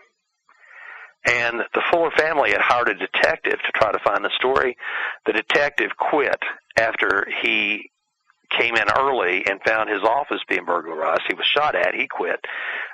And 1.25 1.61
the 1.73 1.81
Fuller 1.91 2.11
family 2.11 2.51
had 2.51 2.61
hired 2.61 2.89
a 2.89 2.93
detective 2.93 3.59
to 3.65 3.71
try 3.73 3.91
to 3.91 3.99
find 3.99 4.23
the 4.23 4.29
story. 4.37 4.77
The 5.25 5.33
detective 5.33 5.91
quit 5.97 6.37
after 6.77 7.27
he 7.41 7.89
came 8.51 8.75
in 8.75 8.85
early 8.95 9.43
and 9.49 9.59
found 9.65 9.89
his 9.89 10.03
office 10.03 10.41
being 10.47 10.65
burglarized. 10.65 11.23
He 11.27 11.33
was 11.33 11.45
shot 11.47 11.73
at. 11.75 11.95
He 11.95 12.07
quit. 12.07 12.39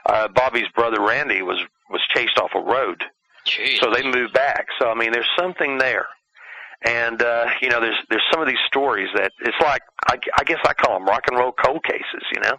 Uh, 0.06 0.30
Bobby's 0.30 0.70
brother 0.74 1.02
Randy 1.02 1.41
was 1.41 1.60
was 1.90 2.02
chased 2.14 2.38
off 2.38 2.52
a 2.56 2.60
road, 2.62 3.03
Jeez. 3.45 3.80
so 3.80 3.91
they 3.91 4.02
moved 4.02 4.34
back. 4.34 4.68
So 4.80 4.88
I 4.90 4.95
mean, 4.95 5.12
there's 5.12 5.30
something 5.38 5.78
there. 5.78 6.08
And 6.84 7.22
uh, 7.22 7.48
you 7.62 7.70
know, 7.70 7.82
there's 7.82 7.98
there's 8.10 8.24
some 8.32 8.41
of 8.41 8.48
these 8.48 8.64
stories 8.66 9.10
that 9.16 9.34
it's 9.41 9.58
like 9.62 9.82
I, 10.08 10.18
I 10.40 10.44
guess 10.45 10.60
I 10.66 10.74
call 10.74 10.98
them 10.98 11.06
rock 11.06 11.26
and 11.28 11.38
roll 11.38 11.52
cold 11.52 11.84
cases. 11.84 12.24
You 12.34 12.40
know. 12.41 12.58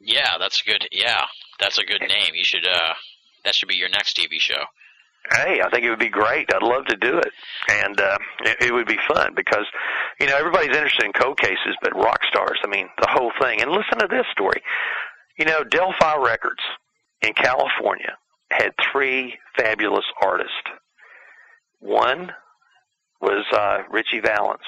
Yeah, 0.00 0.38
that's 0.38 0.62
good. 0.62 0.88
Yeah, 0.90 1.26
that's 1.60 1.78
a 1.78 1.84
good 1.84 2.00
name. 2.00 2.34
You 2.34 2.42
should. 2.44 2.66
uh 2.66 2.94
That 3.44 3.54
should 3.54 3.68
be 3.68 3.76
your 3.76 3.90
next 3.90 4.16
TV 4.16 4.40
show. 4.40 4.64
Hey, 5.32 5.60
I 5.60 5.70
think 5.70 5.84
it 5.84 5.90
would 5.90 5.98
be 5.98 6.08
great. 6.08 6.52
I'd 6.52 6.62
love 6.62 6.86
to 6.86 6.96
do 6.96 7.18
it, 7.18 7.32
and 7.68 8.00
uh, 8.00 8.18
it, 8.44 8.56
it 8.62 8.72
would 8.72 8.88
be 8.88 8.98
fun 9.06 9.32
because, 9.36 9.64
you 10.20 10.26
know, 10.26 10.36
everybody's 10.36 10.74
interested 10.76 11.04
in 11.04 11.12
cold 11.12 11.38
cases, 11.38 11.76
but 11.82 11.94
rock 11.94 12.20
stars. 12.28 12.58
I 12.64 12.68
mean, 12.68 12.88
the 13.00 13.08
whole 13.08 13.30
thing. 13.40 13.60
And 13.60 13.70
listen 13.70 13.98
to 14.00 14.08
this 14.08 14.26
story. 14.32 14.60
You 15.38 15.44
know, 15.44 15.62
Del-Fi 15.62 16.16
Records 16.16 16.62
in 17.22 17.32
California 17.34 18.16
had 18.50 18.72
three 18.92 19.38
fabulous 19.56 20.04
artists. 20.20 20.52
One 21.78 22.32
was 23.20 23.44
uh, 23.52 23.84
Ritchie 23.90 24.20
Valens. 24.20 24.60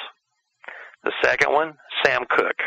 The 1.04 1.12
second 1.24 1.52
one, 1.52 1.74
Sam 2.04 2.24
Cooke, 2.30 2.62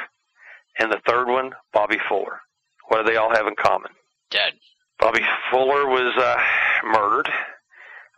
and 0.80 0.92
the 0.92 1.00
third 1.08 1.28
one, 1.28 1.52
Bobby 1.74 1.98
Fuller. 2.10 2.42
What 2.90 3.06
do 3.06 3.12
they 3.12 3.18
all 3.18 3.34
have 3.34 3.48
in 3.48 3.56
common? 3.56 3.92
Dead. 4.30 4.54
Bobby 5.00 5.22
Fuller 5.52 5.88
was 5.88 6.14
uh, 6.18 6.38
murdered. 6.86 7.30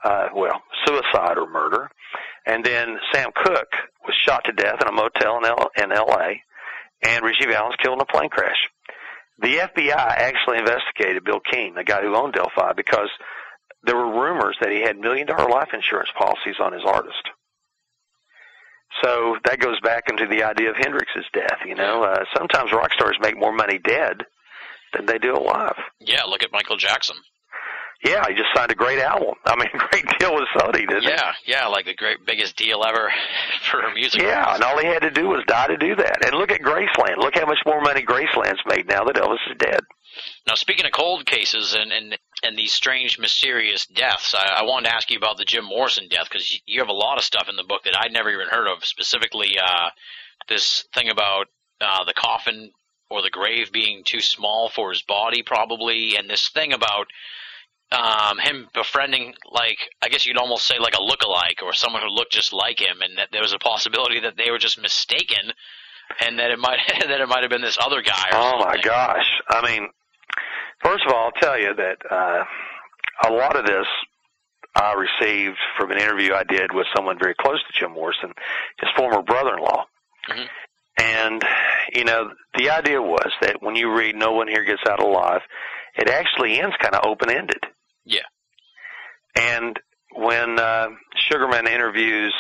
Uh, 0.04 0.28
well, 0.36 0.62
suicide 0.86 1.38
or 1.38 1.50
murder. 1.50 1.90
And 2.46 2.64
then 2.64 2.98
Sam 3.14 3.30
Cooke 3.36 3.74
was 4.06 4.16
shot 4.26 4.44
to 4.46 4.52
death 4.54 4.82
in 4.82 4.88
a 4.88 4.92
motel 4.92 5.38
in, 5.40 5.46
L- 5.46 5.72
in 5.78 5.92
L.A. 5.92 6.42
And 7.04 7.24
Ritchie 7.26 7.48
Valens 7.48 7.76
killed 7.82 7.96
in 7.98 8.02
a 8.02 8.06
plane 8.06 8.30
crash. 8.30 8.70
The 9.40 9.58
FBI 9.58 9.92
actually 9.96 10.58
investigated 10.60 11.24
Bill 11.24 11.40
Keane, 11.52 11.76
the 11.76 11.84
guy 11.84 12.02
who 12.02 12.16
owned 12.16 12.34
Del-Fi, 12.34 12.74
because 12.74 13.10
there 13.84 13.96
were 13.96 14.22
rumors 14.22 14.58
that 14.62 14.72
he 14.72 14.82
had 14.82 14.98
million 14.98 15.28
dollar 15.28 15.50
life 15.50 15.70
insurance 15.74 16.10
policies 16.18 16.56
on 16.60 16.74
his 16.74 16.84
artist. 16.86 17.22
So 19.04 19.38
that 19.46 19.60
goes 19.60 19.80
back 19.82 20.06
into 20.10 20.26
the 20.28 20.44
idea 20.44 20.70
of 20.72 20.76
Hendrix's 20.78 21.26
death. 21.34 21.60
You 21.66 21.76
know, 21.76 22.04
uh, 22.04 22.24
sometimes 22.36 22.72
rock 22.72 22.92
stars 22.94 23.18
make 23.22 23.38
more 23.38 23.52
money 23.54 23.78
dead 23.78 24.24
than 24.94 25.06
they 25.06 25.18
do 25.20 25.36
alive. 25.36 25.76
Yeah, 26.00 26.24
look 26.24 26.42
at 26.44 26.52
Michael 26.52 26.78
Jackson. 26.78 27.18
Yeah, 28.04 28.24
he 28.28 28.36
just 28.36 28.50
signed 28.56 28.72
a 28.72 28.76
great 28.76 29.00
album. 29.00 29.34
I 29.46 29.56
mean, 29.56 29.70
great 29.90 30.06
deal 30.20 30.36
with 30.36 30.46
Sony, 30.56 30.88
didn't 30.88 31.04
he? 31.04 31.10
Yeah, 31.10 31.32
yeah, 31.46 31.68
like 31.68 31.86
the 31.86 31.96
great 31.96 32.26
biggest 32.26 32.56
deal 32.56 32.84
ever 32.86 33.12
for 33.72 33.82
music. 33.94 34.22
Yeah, 34.22 34.54
and 34.54 34.64
all 34.64 34.78
he 34.78 34.88
had 34.88 35.02
to 35.02 35.12
do 35.12 35.28
was 35.28 35.44
die 35.48 35.68
to 35.68 35.78
do 35.78 35.96
that. 35.96 36.26
And 36.26 36.36
look 36.36 36.52
at 36.52 36.62
Graceland. 36.62 37.18
Look 37.18 37.36
how 37.36 37.46
much 37.46 37.60
more 37.66 37.82
money 37.82 38.04
Graceland's 38.04 38.62
made 38.68 38.88
now 38.88 39.04
that 39.06 39.16
Elvis 39.16 39.38
is 39.50 39.58
dead. 39.60 39.80
Now, 40.48 40.56
speaking 40.56 40.86
of 40.86 40.92
cold 40.92 41.26
cases 41.26 41.74
and 41.74 41.92
and 41.92 42.18
and 42.44 42.58
these 42.58 42.72
strange, 42.72 43.18
mysterious 43.18 43.86
deaths, 43.88 44.36
I, 44.36 44.60
I 44.60 44.64
wanted 44.64 44.90
to 44.90 44.96
ask 44.96 45.10
you 45.10 45.18
about 45.18 45.38
the 45.38 45.46
Jim 45.46 45.66
Morrison 45.66 46.08
death 46.08 46.28
because 46.30 46.52
you, 46.52 46.60
you 46.66 46.80
have 46.82 46.90
a 46.90 46.94
lot 46.94 47.18
of 47.18 47.24
stuff 47.24 47.50
in 47.50 47.56
the 47.56 47.64
book 47.64 47.84
that 47.84 47.98
I'd 47.98 48.14
never 48.14 48.30
even 48.30 48.48
heard 48.48 48.68
of. 48.68 48.86
Specifically, 48.86 49.58
uh, 49.60 49.90
this 50.48 50.86
thing 50.94 51.10
about 51.10 51.48
uh, 51.82 52.04
the 52.06 52.14
coffin 52.14 52.72
or 53.10 53.22
the 53.22 53.30
grave 53.30 53.72
being 53.72 54.04
too 54.04 54.22
small 54.22 54.70
for 54.70 54.92
his 54.92 55.02
body, 55.02 55.42
probably, 55.42 56.16
and 56.16 56.30
this 56.30 56.50
thing 56.50 56.74
about 56.74 57.08
um, 57.92 58.38
him 58.40 58.68
befriending, 58.74 59.34
like 59.52 59.78
I 60.02 60.10
guess 60.10 60.26
you'd 60.26 60.38
almost 60.38 60.66
say 60.66 60.76
like 60.80 60.96
a 60.96 61.02
look-alike 61.02 61.60
or 61.64 61.74
someone 61.74 62.02
who 62.02 62.10
looked 62.10 62.34
just 62.34 62.54
like 62.54 62.80
him, 62.80 63.02
and 63.02 63.18
that 63.18 63.30
there 63.32 63.42
was 63.42 63.54
a 63.54 63.60
possibility 63.60 64.20
that 64.22 64.36
they 64.38 64.52
were 64.52 64.58
just 64.58 64.82
mistaken, 64.82 65.54
and 66.20 66.40
that 66.40 66.52
it 66.52 66.60
might 66.60 66.80
that 67.08 67.22
it 67.22 67.30
might 67.30 67.44
have 67.44 67.50
been 67.50 67.62
this 67.62 67.78
other 67.80 68.02
guy. 68.02 68.26
Or 68.32 68.38
Oh 68.38 68.60
my 68.60 68.78
gosh! 68.82 69.42
I 69.50 69.62
mean, 69.66 69.88
first 70.84 71.06
of 71.08 71.14
all, 71.14 71.26
I'll 71.26 71.42
tell 71.42 71.60
you 71.60 71.74
that 71.76 71.98
uh, 72.12 72.44
a 73.30 73.32
lot 73.32 73.56
of 73.56 73.66
this 73.66 73.88
I 74.76 74.94
received 74.94 75.58
from 75.78 75.92
an 75.92 75.98
interview 75.98 76.34
I 76.34 76.44
did 76.44 76.74
with 76.74 76.88
someone 76.96 77.18
very 77.20 77.36
close 77.40 77.64
to 77.64 77.80
Jim 77.80 77.94
Morrison, 77.94 78.34
his 78.80 78.90
former 78.98 79.22
brother-in-law. 79.22 79.86
Mhm. 80.30 80.48
And 81.00 81.44
you 81.94 82.04
know, 82.04 82.32
the 82.58 82.70
idea 82.70 83.02
was 83.02 83.32
that 83.42 83.62
when 83.62 83.76
you 83.78 83.96
read 83.96 84.16
"No 84.16 84.34
One 84.34 84.50
Here 84.50 84.66
Gets 84.66 84.82
Out 84.90 85.00
Alive," 85.00 85.42
it 85.96 86.10
actually 86.10 86.60
ends 86.60 86.76
kind 86.82 86.94
of 86.94 87.06
open-ended. 87.06 87.64
Yeah. 88.08 88.28
And 89.36 89.80
when 90.16 90.60
uh, 90.60 90.88
Sugerman 91.30 91.68
interviews 91.68 92.34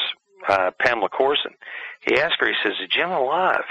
uh, 0.47 0.71
Pamela 0.79 1.09
Courson, 1.09 1.51
he 2.01 2.19
asks 2.19 2.37
her, 2.39 2.47
he 2.47 2.53
says, 2.63 2.73
"Is 2.81 2.89
Jim 2.89 3.11
alive?" 3.11 3.65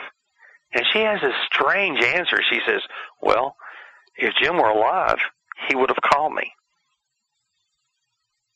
And 0.76 0.84
she 0.92 0.98
has 1.00 1.20
this 1.22 1.34
strange 1.52 2.02
answer. 2.04 2.38
She 2.50 2.60
says, 2.66 2.82
Well, 3.22 3.56
if 4.16 4.34
Jim 4.40 4.56
were 4.56 4.68
alive, 4.68 5.18
he 5.68 5.76
would 5.76 5.88
have 5.88 6.00
called 6.02 6.34
me. 6.34 6.52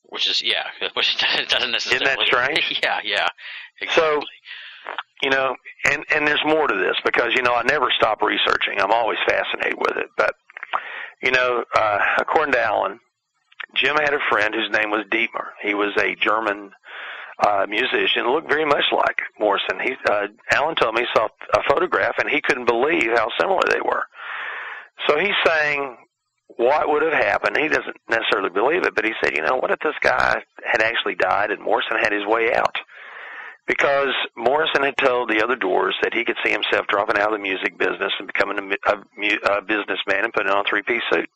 Which 0.04 0.28
is 0.28 0.42
yeah, 0.42 0.64
which 0.94 1.16
doesn't 1.48 1.70
necessarily. 1.70 2.04
Isn't 2.04 2.18
that 2.18 2.26
strange? 2.26 2.78
yeah, 2.82 3.00
yeah. 3.04 3.28
So, 3.94 4.20
you 5.22 5.30
know, 5.30 5.56
and, 5.86 6.04
and 6.14 6.26
there's 6.26 6.42
more 6.44 6.66
to 6.66 6.74
this 6.74 6.96
because, 7.04 7.32
you 7.34 7.42
know, 7.42 7.54
I 7.54 7.62
never 7.62 7.88
stop 7.96 8.20
researching. 8.20 8.80
I'm 8.80 8.90
always 8.90 9.18
fascinated 9.26 9.78
with 9.78 9.96
it. 9.96 10.08
But, 10.16 10.34
you 11.22 11.30
know, 11.30 11.64
uh, 11.74 11.98
according 12.18 12.52
to 12.52 12.60
Alan, 12.60 12.98
Jim 13.74 13.96
had 13.96 14.14
a 14.14 14.18
friend 14.30 14.54
whose 14.54 14.70
name 14.70 14.90
was 14.90 15.04
Dietmar. 15.10 15.48
He 15.62 15.74
was 15.74 15.96
a 15.96 16.14
German 16.14 16.72
uh, 17.46 17.66
musician, 17.68 18.30
looked 18.30 18.48
very 18.48 18.64
much 18.64 18.84
like 18.92 19.22
Morrison. 19.38 19.80
He, 19.82 19.94
uh, 20.08 20.26
Alan 20.52 20.74
told 20.76 20.94
me 20.94 21.02
he 21.02 21.06
saw 21.14 21.28
a 21.54 21.62
photograph 21.68 22.16
and 22.18 22.28
he 22.28 22.40
couldn't 22.40 22.66
believe 22.66 23.10
how 23.14 23.28
similar 23.38 23.62
they 23.70 23.80
were. 23.80 24.04
So 25.08 25.18
he's 25.18 25.36
saying 25.46 25.96
what 26.56 26.88
would 26.88 27.02
have 27.02 27.12
happened. 27.12 27.56
He 27.56 27.68
doesn't 27.68 27.96
necessarily 28.08 28.50
believe 28.50 28.84
it, 28.84 28.94
but 28.94 29.04
he 29.04 29.12
said, 29.22 29.34
you 29.34 29.42
know, 29.42 29.56
what 29.56 29.70
if 29.70 29.78
this 29.80 29.94
guy 30.02 30.42
had 30.64 30.82
actually 30.82 31.14
died 31.14 31.50
and 31.50 31.62
Morrison 31.62 31.96
had 31.98 32.12
his 32.12 32.26
way 32.26 32.52
out? 32.52 32.76
Because 33.66 34.12
Morrison 34.36 34.82
had 34.82 34.96
told 34.96 35.30
the 35.30 35.42
other 35.42 35.54
doors 35.54 35.94
that 36.02 36.12
he 36.12 36.24
could 36.24 36.36
see 36.44 36.50
himself 36.50 36.86
dropping 36.88 37.18
out 37.18 37.32
of 37.32 37.38
the 37.38 37.42
music 37.42 37.78
business 37.78 38.12
and 38.18 38.26
becoming 38.26 38.58
a, 38.58 38.92
a, 38.92 39.58
a 39.58 39.62
businessman 39.62 40.24
and 40.24 40.32
putting 40.32 40.50
on 40.50 40.66
a 40.66 40.68
three-piece 40.68 41.02
suit. 41.12 41.30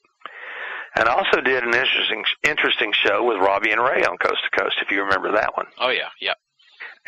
And 0.97 1.09
also 1.09 1.41
did 1.41 1.65
an 1.65 1.75
interesting 1.75 2.25
interesting 2.45 2.93
show 2.93 3.25
with 3.25 3.39
Robbie 3.39 3.73
and 3.73 3.81
Ray 3.81 4.05
on 4.05 4.17
Coast 4.19 4.39
to 4.45 4.61
Coast, 4.61 4.77
if 4.81 4.91
you 4.91 5.03
remember 5.03 5.33
that 5.33 5.57
one 5.57 5.67
Oh 5.79 5.91
yeah, 5.91 6.09
yeah. 6.21 6.35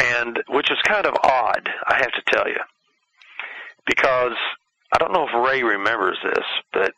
and 0.00 0.38
which 0.48 0.70
is 0.70 0.78
kind 0.84 1.06
of 1.06 1.14
odd, 1.22 1.68
I 1.86 1.94
have 1.98 2.12
to 2.12 2.22
tell 2.32 2.48
you, 2.48 2.58
because 3.86 4.36
I 4.92 4.98
don't 4.98 5.12
know 5.12 5.26
if 5.28 5.48
Ray 5.48 5.62
remembers 5.62 6.18
this, 6.24 6.44
but 6.72 6.92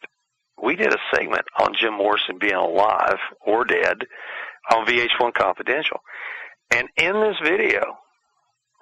we 0.63 0.77
did 0.77 0.93
a 0.93 0.99
segment 1.15 1.45
on 1.61 1.75
Jim 1.79 1.95
Morrison 1.95 2.39
being 2.41 2.55
alive 2.55 3.19
or 3.47 3.65
dead 3.65 3.99
on 4.71 4.87
VH1 4.87 5.35
Confidential, 5.35 6.01
and 6.71 6.89
in 6.97 7.13
this 7.21 7.37
video, 7.43 7.83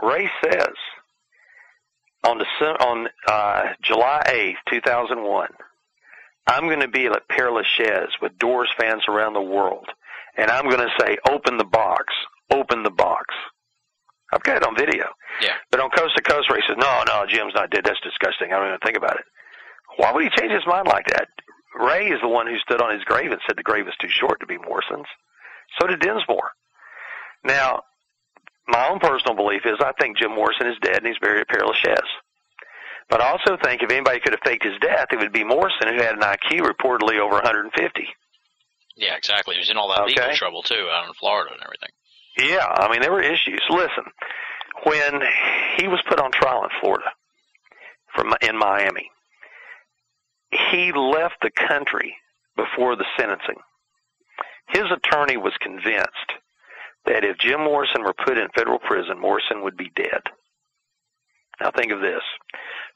Ray 0.03 0.31
says 0.45 0.75
on 2.25 2.39
December, 2.39 2.83
on 2.83 3.09
uh, 3.29 3.63
July 3.83 4.23
eighth, 4.33 4.59
two 4.71 4.81
thousand 4.81 5.23
one. 5.23 5.51
I'm 6.47 6.67
going 6.67 6.81
to 6.81 6.89
be 6.89 7.07
at 7.07 7.29
Pere 7.29 7.51
Lachaise 7.51 8.13
with 8.23 8.39
Doors 8.39 8.71
fans 8.79 9.03
around 9.09 9.35
the 9.35 9.43
world, 9.43 9.89
and 10.37 10.51
I'm 10.51 10.69
going 10.69 10.87
to 10.87 10.95
say, 11.01 11.17
"Open 11.29 11.59
the 11.59 11.65
box, 11.65 12.15
open 12.51 12.83
the 12.83 12.91
box." 12.91 13.35
I've 14.33 14.43
got 14.43 14.57
it 14.57 14.67
on 14.67 14.77
video. 14.77 15.07
Yeah. 15.41 15.55
But 15.71 15.81
on 15.81 15.91
Coast 15.91 16.17
to 16.17 16.23
Coast, 16.23 16.51
Ray 16.51 16.61
says, 16.67 16.77
"No, 16.79 17.03
no, 17.07 17.27
Jim's 17.29 17.55
not 17.55 17.71
dead. 17.71 17.85
That's 17.85 18.01
disgusting. 18.01 18.53
I 18.53 18.59
don't 18.59 18.69
even 18.69 18.81
think 18.85 18.97
about 18.97 19.17
it." 19.17 19.25
Why 19.97 20.13
would 20.13 20.25
he 20.25 20.31
change 20.31 20.53
his 20.53 20.67
mind 20.67 20.89
like 20.89 21.07
that? 21.07 21.29
Ray 21.79 22.09
is 22.09 22.21
the 22.21 22.29
one 22.29 22.47
who 22.47 22.59
stood 22.59 22.81
on 22.81 22.93
his 22.93 23.05
grave 23.05 23.31
and 23.31 23.41
said 23.47 23.57
the 23.57 23.63
grave 23.63 23.87
is 23.89 23.95
too 24.01 24.09
short 24.09 24.41
to 24.41 24.47
be 24.47 24.59
Morrison's. 24.59 25.07
So 25.79 25.87
did 25.87 26.01
Densmore. 26.01 26.51
Now, 27.45 27.83
my 28.69 28.89
own 28.89 28.99
personal 28.99 29.37
belief 29.37 29.63
is 29.65 29.77
I 29.81 29.93
think 30.01 30.19
Jim 30.19 30.33
Morrison 30.35 30.67
is 30.67 30.79
dead 30.83 30.99
and 30.99 31.07
he's 31.07 31.19
buried 31.19 31.41
at 31.41 31.49
Pere 31.49 31.67
Lachaise. 31.67 32.11
But 33.09 33.21
I 33.21 33.31
also 33.31 33.57
think 33.63 33.83
if 33.83 33.91
anybody 33.91 34.21
could 34.21 34.33
have 34.33 34.41
faked 34.45 34.65
his 34.65 34.79
death, 34.81 35.09
it 35.13 35.19
would 35.19 35.33
be 35.33 35.45
Morrison, 35.45 35.89
who 35.89 36.03
had 36.03 36.17
an 36.17 36.23
IQ 36.23 36.63
reportedly 36.63 37.21
over 37.21 37.35
150. 37.35 38.09
Yeah, 38.97 39.17
exactly. 39.17 39.55
He 39.55 39.61
was 39.61 39.71
in 39.71 39.77
all 39.77 39.89
that 39.95 40.07
legal 40.07 40.35
trouble 40.35 40.63
too, 40.63 40.89
out 40.91 41.07
in 41.07 41.13
Florida 41.15 41.53
and 41.53 41.63
everything. 41.63 41.91
Yeah, 42.39 42.67
I 42.67 42.91
mean 42.91 43.01
there 43.01 43.13
were 43.13 43.23
issues. 43.23 43.63
Listen, 43.71 44.05
when 44.85 45.23
he 45.77 45.87
was 45.87 46.01
put 46.09 46.21
on 46.21 46.33
trial 46.33 46.65
in 46.65 46.71
Florida, 46.81 47.11
from 48.15 48.35
in 48.43 48.59
Miami, 48.59 49.11
he 50.71 50.93
left 50.93 51.37
the 51.43 51.51
country 51.51 52.17
before 52.57 52.97
the 52.97 53.05
sentencing. 53.19 53.61
His 54.69 54.85
attorney 54.91 55.37
was 55.37 55.53
convinced 55.61 56.33
that 57.05 57.25
if 57.25 57.39
Jim 57.39 57.61
Morrison 57.61 58.03
were 58.03 58.15
put 58.15 58.39
in 58.39 58.49
federal 58.55 58.79
prison, 58.79 59.21
Morrison 59.21 59.63
would 59.63 59.77
be 59.77 59.93
dead. 59.95 60.23
Now 61.61 61.71
think 61.71 61.93
of 61.93 62.01
this. 62.01 62.23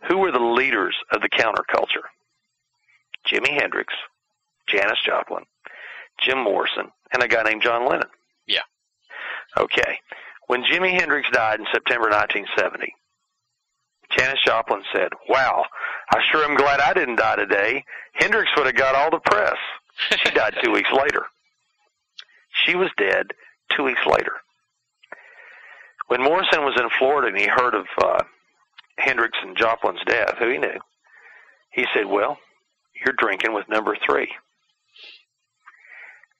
Who 0.08 0.18
were 0.18 0.32
the 0.32 0.38
leaders 0.38 0.94
of 1.12 1.22
the 1.22 1.28
counterculture? 1.28 2.06
Jimi 3.26 3.60
Hendrix, 3.60 3.92
Janis 4.68 4.98
Joplin, 5.04 5.44
Jim 6.20 6.38
Morrison, 6.38 6.90
and 7.12 7.22
a 7.22 7.28
guy 7.28 7.42
named 7.42 7.62
John 7.62 7.86
Lennon. 7.88 8.08
Yeah. 8.46 8.62
Okay. 9.58 9.98
When 10.46 10.64
Jimi 10.64 10.98
Hendrix 10.98 11.28
died 11.30 11.60
in 11.60 11.66
September 11.72 12.08
1970, 12.08 12.94
Janis 14.16 14.40
Joplin 14.44 14.82
said, 14.92 15.10
Wow, 15.28 15.64
I 16.12 16.20
sure 16.30 16.44
am 16.44 16.56
glad 16.56 16.80
I 16.80 16.92
didn't 16.92 17.16
die 17.16 17.36
today. 17.36 17.84
Hendrix 18.14 18.50
would 18.56 18.66
have 18.66 18.74
got 18.74 18.94
all 18.94 19.10
the 19.10 19.20
press. 19.20 19.56
She 20.24 20.30
died 20.30 20.56
two 20.62 20.70
weeks 20.72 20.90
later. 20.92 21.26
She 22.64 22.74
was 22.74 22.90
dead 22.96 23.28
two 23.76 23.84
weeks 23.84 24.04
later. 24.06 24.32
When 26.08 26.22
Morrison 26.22 26.64
was 26.64 26.78
in 26.80 26.88
Florida 26.98 27.28
and 27.28 27.38
he 27.38 27.46
heard 27.46 27.74
of 27.74 27.86
uh, 28.02 28.24
Hendrix 29.00 29.36
and 29.42 29.56
Joplin's 29.56 30.00
death, 30.06 30.34
who 30.38 30.50
he 30.50 30.58
knew, 30.58 30.78
he 31.72 31.84
said, 31.94 32.06
Well, 32.06 32.38
you're 33.04 33.14
drinking 33.18 33.54
with 33.54 33.68
number 33.68 33.96
three. 34.06 34.28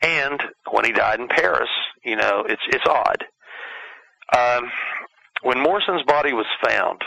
And 0.03 0.43
when 0.71 0.85
he 0.85 0.93
died 0.93 1.21
in 1.21 1.29
Paris, 1.29 1.69
you 2.05 2.17
know, 2.17 2.45
it's 2.49 2.63
it's 2.69 2.87
odd. 2.87 3.25
Um, 4.37 4.71
when 5.43 5.61
Morrison's 5.63 6.03
body 6.05 6.33
was 6.33 6.47
found, 6.65 7.03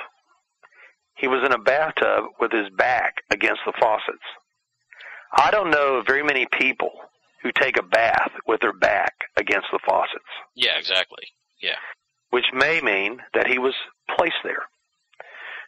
he 1.15 1.27
was 1.27 1.43
in 1.45 1.53
a 1.53 1.57
bathtub 1.57 2.25
with 2.39 2.51
his 2.51 2.67
back 2.77 3.15
against 3.31 3.61
the 3.65 3.73
faucets. 3.79 4.23
I 5.35 5.49
don't 5.51 5.71
know 5.71 5.95
of 5.97 6.05
very 6.05 6.23
many 6.23 6.45
people 6.59 6.91
who 7.41 7.51
take 7.51 7.77
a 7.79 7.83
bath 7.83 8.31
with 8.47 8.61
their 8.61 8.73
back 8.73 9.13
against 9.37 9.67
the 9.71 9.79
faucets, 9.85 10.23
Yeah, 10.55 10.77
exactly. 10.77 11.25
Yeah. 11.61 11.75
which 12.29 12.45
may 12.53 12.79
mean 12.81 13.19
that 13.33 13.47
he 13.47 13.57
was 13.57 13.73
placed 14.15 14.35
there. 14.43 14.63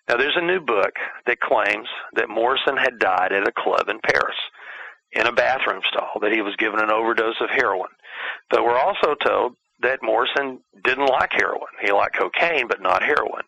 Now, 0.08 0.18
there's 0.18 0.38
a 0.38 0.46
new 0.46 0.60
book 0.60 0.94
that 1.26 1.40
claims 1.40 1.88
that 2.14 2.30
Morrison 2.30 2.78
had 2.78 3.00
died 3.00 3.32
at 3.32 3.48
a 3.48 3.52
club 3.52 3.90
in 3.90 4.00
Paris 4.00 4.38
in 5.12 5.26
a 5.26 5.32
bathroom 5.32 5.82
stall 5.90 6.20
that 6.22 6.34
he 6.34 6.42
was 6.42 6.56
given 6.58 6.80
an 6.80 6.92
overdose 6.92 7.40
of 7.42 7.50
heroin. 7.50 7.90
But 8.50 8.64
we're 8.64 8.78
also 8.78 9.16
told 9.16 9.56
that 9.82 10.04
Morrison 10.04 10.60
didn't 10.84 11.08
like 11.08 11.32
heroin. 11.34 11.74
He 11.82 11.92
liked 11.92 12.18
cocaine, 12.18 12.68
but 12.68 12.82
not 12.82 13.02
heroin. 13.02 13.44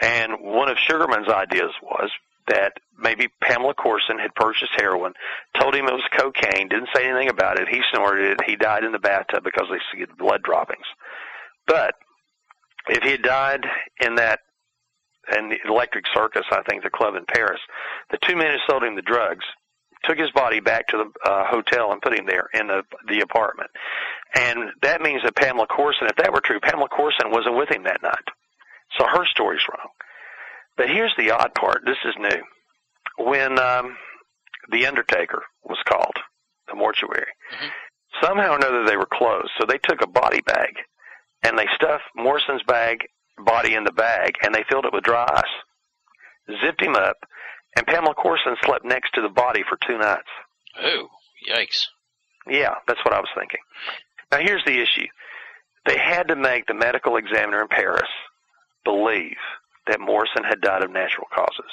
And 0.00 0.34
one 0.40 0.68
of 0.68 0.78
Sugerman's 0.78 1.28
ideas 1.28 1.72
was 1.82 2.10
that 2.48 2.72
maybe 2.98 3.28
Pamela 3.42 3.74
Courson 3.74 4.18
had 4.18 4.34
purchased 4.34 4.72
heroin, 4.76 5.12
told 5.58 5.74
him 5.74 5.86
it 5.86 5.92
was 5.92 6.02
cocaine, 6.16 6.68
didn't 6.68 6.88
say 6.94 7.08
anything 7.08 7.28
about 7.28 7.60
it. 7.60 7.68
He 7.68 7.80
snorted 7.92 8.32
it. 8.32 8.38
He 8.46 8.56
died 8.56 8.84
in 8.84 8.92
the 8.92 8.98
bathtub 8.98 9.44
because 9.44 9.66
they 9.70 9.80
see 9.92 10.04
blood 10.18 10.42
droppings. 10.42 10.86
But 11.66 11.94
if 12.88 13.02
he 13.02 13.10
had 13.10 13.22
died 13.22 13.66
in 14.00 14.16
that 14.16 14.40
in 15.36 15.50
the 15.50 15.58
Electric 15.68 16.04
Circus, 16.14 16.44
I 16.50 16.62
think 16.68 16.82
the 16.82 16.90
club 16.90 17.14
in 17.14 17.24
Paris, 17.26 17.60
the 18.10 18.18
two 18.26 18.36
men 18.36 18.48
who 18.52 18.58
sold 18.68 18.82
him 18.84 18.96
the 18.96 19.02
drugs 19.02 19.44
took 20.04 20.18
his 20.18 20.30
body 20.30 20.60
back 20.60 20.88
to 20.88 20.96
the 20.96 21.30
uh, 21.30 21.44
hotel 21.46 21.92
and 21.92 22.00
put 22.00 22.18
him 22.18 22.26
there 22.26 22.48
in 22.54 22.66
the 22.66 22.82
the 23.08 23.20
apartment. 23.20 23.70
And 24.34 24.70
that 24.82 25.02
means 25.02 25.22
that 25.24 25.36
Pamela 25.36 25.66
Courson, 25.66 26.06
if 26.08 26.16
that 26.16 26.32
were 26.32 26.40
true, 26.40 26.60
Pamela 26.60 26.88
Courson 26.88 27.30
wasn't 27.30 27.56
with 27.56 27.70
him 27.70 27.84
that 27.84 28.02
night. 28.02 28.28
So 28.98 29.04
her 29.06 29.24
story's 29.26 29.62
wrong. 29.68 29.88
But 30.76 30.88
here's 30.88 31.14
the 31.18 31.32
odd 31.32 31.54
part. 31.54 31.82
This 31.84 31.98
is 32.04 32.14
new. 32.18 33.24
When 33.26 33.58
um, 33.58 33.96
the 34.70 34.86
Undertaker 34.86 35.42
was 35.64 35.78
called, 35.86 36.16
the 36.68 36.74
mortuary, 36.74 37.26
somehow 38.22 38.52
or 38.52 38.56
another 38.56 38.84
they 38.86 38.96
were 38.96 39.08
closed. 39.10 39.50
So 39.58 39.66
they 39.66 39.78
took 39.78 40.00
a 40.02 40.06
body 40.08 40.40
bag 40.40 40.74
and 41.42 41.58
they 41.58 41.66
stuffed 41.74 42.04
Morrison's 42.16 42.62
bag 42.66 43.06
body 43.40 43.74
in 43.74 43.84
the 43.84 43.92
bag 43.92 44.34
and 44.42 44.54
they 44.54 44.64
filled 44.68 44.84
it 44.84 44.92
with 44.92 45.04
dry 45.04 45.26
ice, 45.28 46.56
zipped 46.62 46.82
him 46.82 46.94
up, 46.94 47.16
and 47.76 47.86
Pamela 47.86 48.14
Courson 48.14 48.56
slept 48.64 48.84
next 48.84 49.14
to 49.14 49.22
the 49.22 49.28
body 49.28 49.62
for 49.68 49.78
two 49.86 49.98
nights. 49.98 50.28
Oh, 50.82 51.08
yikes. 51.48 51.86
Yeah, 52.46 52.74
that's 52.86 53.04
what 53.04 53.14
I 53.14 53.20
was 53.20 53.28
thinking. 53.36 53.60
Now 54.32 54.38
here's 54.38 54.64
the 54.64 54.80
issue. 54.80 55.06
They 55.86 55.98
had 55.98 56.28
to 56.28 56.36
make 56.36 56.66
the 56.66 56.74
medical 56.74 57.16
examiner 57.16 57.62
in 57.62 57.68
Paris 57.68 58.10
believe 58.84 59.36
that 59.86 60.00
Morrison 60.00 60.44
had 60.44 60.60
died 60.60 60.82
of 60.82 60.90
natural 60.90 61.26
causes. 61.34 61.70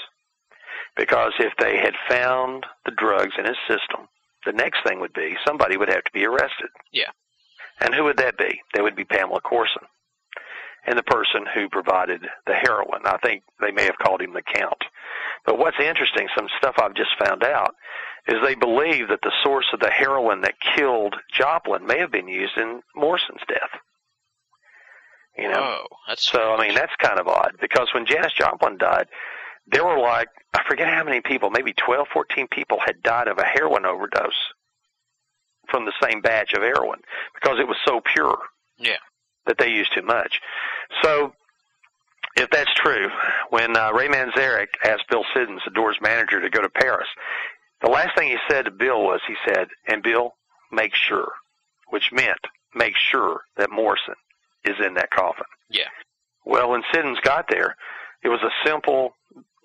Because 0.95 1.33
if 1.39 1.53
they 1.59 1.77
had 1.77 1.93
found 2.09 2.65
the 2.85 2.91
drugs 2.91 3.33
in 3.37 3.45
his 3.45 3.57
system, 3.67 4.07
the 4.45 4.53
next 4.53 4.79
thing 4.85 4.99
would 4.99 5.13
be 5.13 5.35
somebody 5.45 5.77
would 5.77 5.89
have 5.89 6.03
to 6.03 6.11
be 6.13 6.25
arrested. 6.25 6.69
Yeah. 6.91 7.11
And 7.79 7.93
who 7.93 8.05
would 8.05 8.17
that 8.17 8.37
be? 8.37 8.61
That 8.73 8.83
would 8.83 8.95
be 8.95 9.03
Pamela 9.03 9.41
Courson. 9.41 9.83
And 10.87 10.97
the 10.97 11.03
person 11.03 11.45
who 11.53 11.67
provided 11.67 12.21
the 12.45 12.53
heroin. 12.53 13.01
I 13.05 13.17
think 13.17 13.43
they 13.59 13.71
may 13.71 13.83
have 13.83 13.97
called 13.97 14.21
him 14.21 14.33
the 14.33 14.41
Count. 14.41 14.83
But 15.45 15.59
what's 15.59 15.79
interesting, 15.79 16.29
some 16.35 16.47
stuff 16.57 16.75
I've 16.81 16.95
just 16.95 17.11
found 17.23 17.43
out, 17.43 17.75
is 18.27 18.35
they 18.41 18.55
believe 18.55 19.09
that 19.09 19.19
the 19.21 19.33
source 19.43 19.67
of 19.73 19.81
the 19.81 19.89
heroin 19.89 20.41
that 20.41 20.55
killed 20.75 21.15
Joplin 21.31 21.85
may 21.85 21.99
have 21.99 22.11
been 22.11 22.29
used 22.29 22.57
in 22.57 22.81
Morrison's 22.95 23.41
death. 23.47 23.79
You 25.37 25.49
know? 25.49 25.59
Whoa, 25.59 25.87
that's 26.07 26.29
So, 26.29 26.53
I 26.53 26.65
mean, 26.65 26.75
that's 26.75 26.95
kind 26.99 27.19
of 27.19 27.27
odd 27.27 27.55
because 27.59 27.89
when 27.93 28.05
Janis 28.05 28.33
Joplin 28.33 28.77
died, 28.77 29.07
there 29.67 29.85
were 29.85 29.99
like, 29.99 30.29
I 30.53 30.61
forget 30.67 30.87
how 30.87 31.03
many 31.03 31.19
people, 31.19 31.49
maybe 31.49 31.73
12, 31.73 32.07
14 32.13 32.47
people 32.47 32.79
had 32.85 33.03
died 33.03 33.27
of 33.27 33.37
a 33.37 33.45
heroin 33.45 33.85
overdose 33.85 34.31
from 35.69 35.85
the 35.85 35.93
same 36.01 36.21
batch 36.21 36.53
of 36.53 36.61
heroin 36.61 36.99
because 37.35 37.59
it 37.59 37.67
was 37.67 37.77
so 37.85 38.01
pure 38.13 38.37
yeah. 38.77 38.97
That 39.47 39.57
they 39.57 39.69
use 39.69 39.89
too 39.93 40.03
much. 40.03 40.39
So, 41.03 41.33
if 42.35 42.49
that's 42.51 42.73
true, 42.75 43.09
when 43.49 43.75
uh, 43.75 43.91
Ray 43.93 44.07
Manzarek 44.07 44.67
asked 44.83 45.09
Bill 45.09 45.25
Siddons, 45.33 45.61
the 45.65 45.71
Doors 45.71 45.97
manager, 46.01 46.39
to 46.39 46.49
go 46.49 46.61
to 46.61 46.69
Paris, 46.69 47.07
the 47.81 47.89
last 47.89 48.15
thing 48.15 48.29
he 48.29 48.37
said 48.49 48.65
to 48.65 48.71
Bill 48.71 49.03
was, 49.03 49.21
he 49.27 49.35
said, 49.45 49.67
and 49.87 50.03
Bill, 50.03 50.35
make 50.71 50.93
sure, 50.93 51.31
which 51.89 52.11
meant 52.11 52.39
make 52.75 52.95
sure 52.95 53.41
that 53.57 53.71
Morrison 53.71 54.15
is 54.65 54.75
in 54.85 54.93
that 54.95 55.09
coffin. 55.09 55.45
Yeah. 55.69 55.89
Well, 56.45 56.69
when 56.69 56.83
Siddons 56.93 57.19
got 57.23 57.47
there, 57.49 57.75
it 58.23 58.29
was 58.29 58.41
a 58.41 58.67
simple 58.67 59.13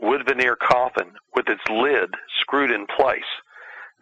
wood 0.01 0.23
veneer 0.27 0.57
coffin 0.57 1.13
with 1.35 1.49
its 1.49 1.63
lid 1.71 2.15
screwed 2.41 2.71
in 2.71 2.87
place. 2.87 3.21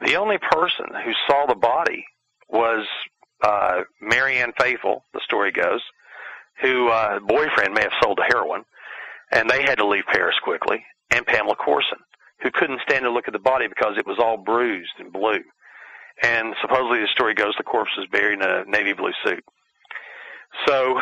The 0.01 0.16
only 0.16 0.39
person 0.39 0.86
who 1.05 1.12
saw 1.27 1.47
the 1.47 1.55
body 1.55 2.07
was 2.48 2.86
uh, 3.42 3.82
Marianne 4.00 4.52
Faithfull, 4.58 5.04
the 5.12 5.20
story 5.24 5.52
goes, 5.52 5.80
who 6.62 6.88
uh, 6.88 7.20
boyfriend 7.20 7.74
may 7.74 7.82
have 7.82 7.92
sold 8.02 8.18
the 8.18 8.28
heroin, 8.28 8.64
and 9.32 9.48
they 9.48 9.62
had 9.62 9.78
to 9.78 9.86
leave 9.86 10.04
Paris 10.12 10.36
quickly, 10.42 10.84
and 11.10 11.26
Pamela 11.26 11.56
Courson, 11.56 11.98
who 12.42 12.50
couldn't 12.50 12.80
stand 12.82 13.04
to 13.04 13.10
look 13.10 13.28
at 13.28 13.32
the 13.32 13.38
body 13.38 13.66
because 13.68 13.94
it 13.96 14.06
was 14.06 14.18
all 14.18 14.36
bruised 14.36 14.92
and 14.98 15.12
blue. 15.12 15.40
And 16.22 16.54
supposedly 16.60 17.00
the 17.00 17.08
story 17.14 17.34
goes 17.34 17.54
the 17.56 17.64
corpse 17.64 17.92
was 17.96 18.06
buried 18.12 18.40
in 18.40 18.42
a 18.42 18.64
navy 18.66 18.92
blue 18.92 19.12
suit. 19.24 19.44
So 20.66 21.00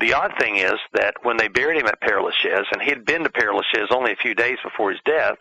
the 0.00 0.14
odd 0.14 0.32
thing 0.38 0.56
is 0.56 0.74
that 0.94 1.14
when 1.22 1.36
they 1.36 1.48
buried 1.48 1.80
him 1.80 1.86
at 1.86 2.00
Père 2.00 2.22
Lachaise, 2.22 2.66
and 2.72 2.82
he 2.82 2.90
had 2.90 3.04
been 3.04 3.22
to 3.24 3.30
Père 3.30 3.54
Lachaise 3.54 3.88
only 3.90 4.12
a 4.12 4.16
few 4.16 4.34
days 4.34 4.58
before 4.62 4.90
his 4.90 5.00
death, 5.04 5.36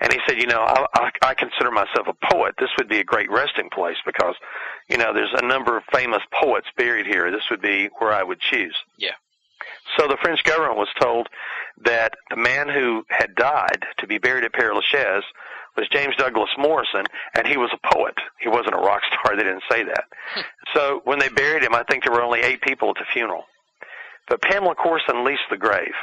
and 0.00 0.12
he 0.12 0.18
said, 0.26 0.38
you 0.40 0.46
know, 0.46 0.60
I, 0.60 0.86
I, 0.94 1.10
I 1.22 1.34
consider 1.34 1.70
myself 1.70 2.06
a 2.08 2.32
poet. 2.32 2.54
This 2.58 2.70
would 2.78 2.88
be 2.88 2.98
a 2.98 3.04
great 3.04 3.30
resting 3.30 3.70
place 3.70 3.96
because, 4.04 4.34
you 4.88 4.98
know, 4.98 5.12
there's 5.14 5.34
a 5.34 5.46
number 5.46 5.76
of 5.76 5.84
famous 5.92 6.22
poets 6.32 6.66
buried 6.76 7.06
here. 7.06 7.30
This 7.30 7.48
would 7.50 7.62
be 7.62 7.88
where 7.98 8.12
I 8.12 8.22
would 8.22 8.40
choose. 8.40 8.76
Yeah. 8.98 9.12
So 9.96 10.08
the 10.08 10.18
French 10.22 10.42
government 10.44 10.76
was 10.76 10.88
told 11.00 11.28
that 11.84 12.14
the 12.30 12.36
man 12.36 12.68
who 12.68 13.04
had 13.08 13.34
died 13.34 13.84
to 13.98 14.06
be 14.06 14.18
buried 14.18 14.44
at 14.44 14.52
Père 14.52 14.74
Lachaise 14.74 15.24
was 15.76 15.88
James 15.88 16.14
Douglas 16.16 16.50
Morrison, 16.58 17.04
and 17.34 17.46
he 17.46 17.56
was 17.56 17.70
a 17.72 17.94
poet. 17.94 18.14
He 18.40 18.48
wasn't 18.48 18.74
a 18.74 18.78
rock 18.78 19.00
star. 19.06 19.36
They 19.36 19.44
didn't 19.44 19.62
say 19.70 19.82
that. 19.84 20.04
Hmm. 20.34 20.40
so 20.74 21.00
when 21.04 21.18
they 21.18 21.28
buried 21.28 21.62
him, 21.62 21.74
I 21.74 21.84
think 21.84 22.04
there 22.04 22.12
were 22.12 22.22
only 22.22 22.40
eight 22.40 22.60
people 22.60 22.90
at 22.90 22.96
the 22.96 23.06
funeral. 23.12 23.44
But 24.28 24.42
Pamela 24.42 24.74
Courson 24.74 25.24
leased 25.24 25.42
the 25.50 25.56
grave, 25.56 25.94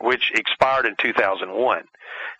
which 0.00 0.30
expired 0.34 0.86
in 0.86 0.94
2001. 1.00 1.82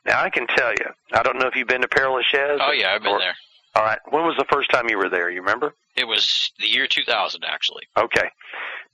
Now 0.07 0.23
I 0.23 0.31
can 0.31 0.47
tell 0.47 0.71
you, 0.73 0.87
I 1.13 1.23
don't 1.23 1.39
know 1.39 1.47
if 1.47 1.55
you've 1.57 1.69
been 1.69 1.83
to 1.83 1.89
Père 1.89 2.13
Lachaise. 2.13 2.61
Oh 2.63 2.73
yeah, 2.73 2.93
I've 2.95 3.03
been 3.03 3.13
or- 3.13 3.19
there. 3.19 3.35
All 3.75 3.85
right. 3.85 3.99
When 4.11 4.25
was 4.25 4.35
the 4.37 4.47
first 4.51 4.71
time 4.71 4.89
you 4.89 4.97
were 4.97 5.11
there? 5.11 5.31
You 5.31 5.41
remember? 5.41 5.73
It 5.95 6.05
was 6.05 6.51
the 6.59 6.67
year 6.67 6.87
2000, 6.89 7.45
actually. 7.45 7.85
Okay. 7.97 8.29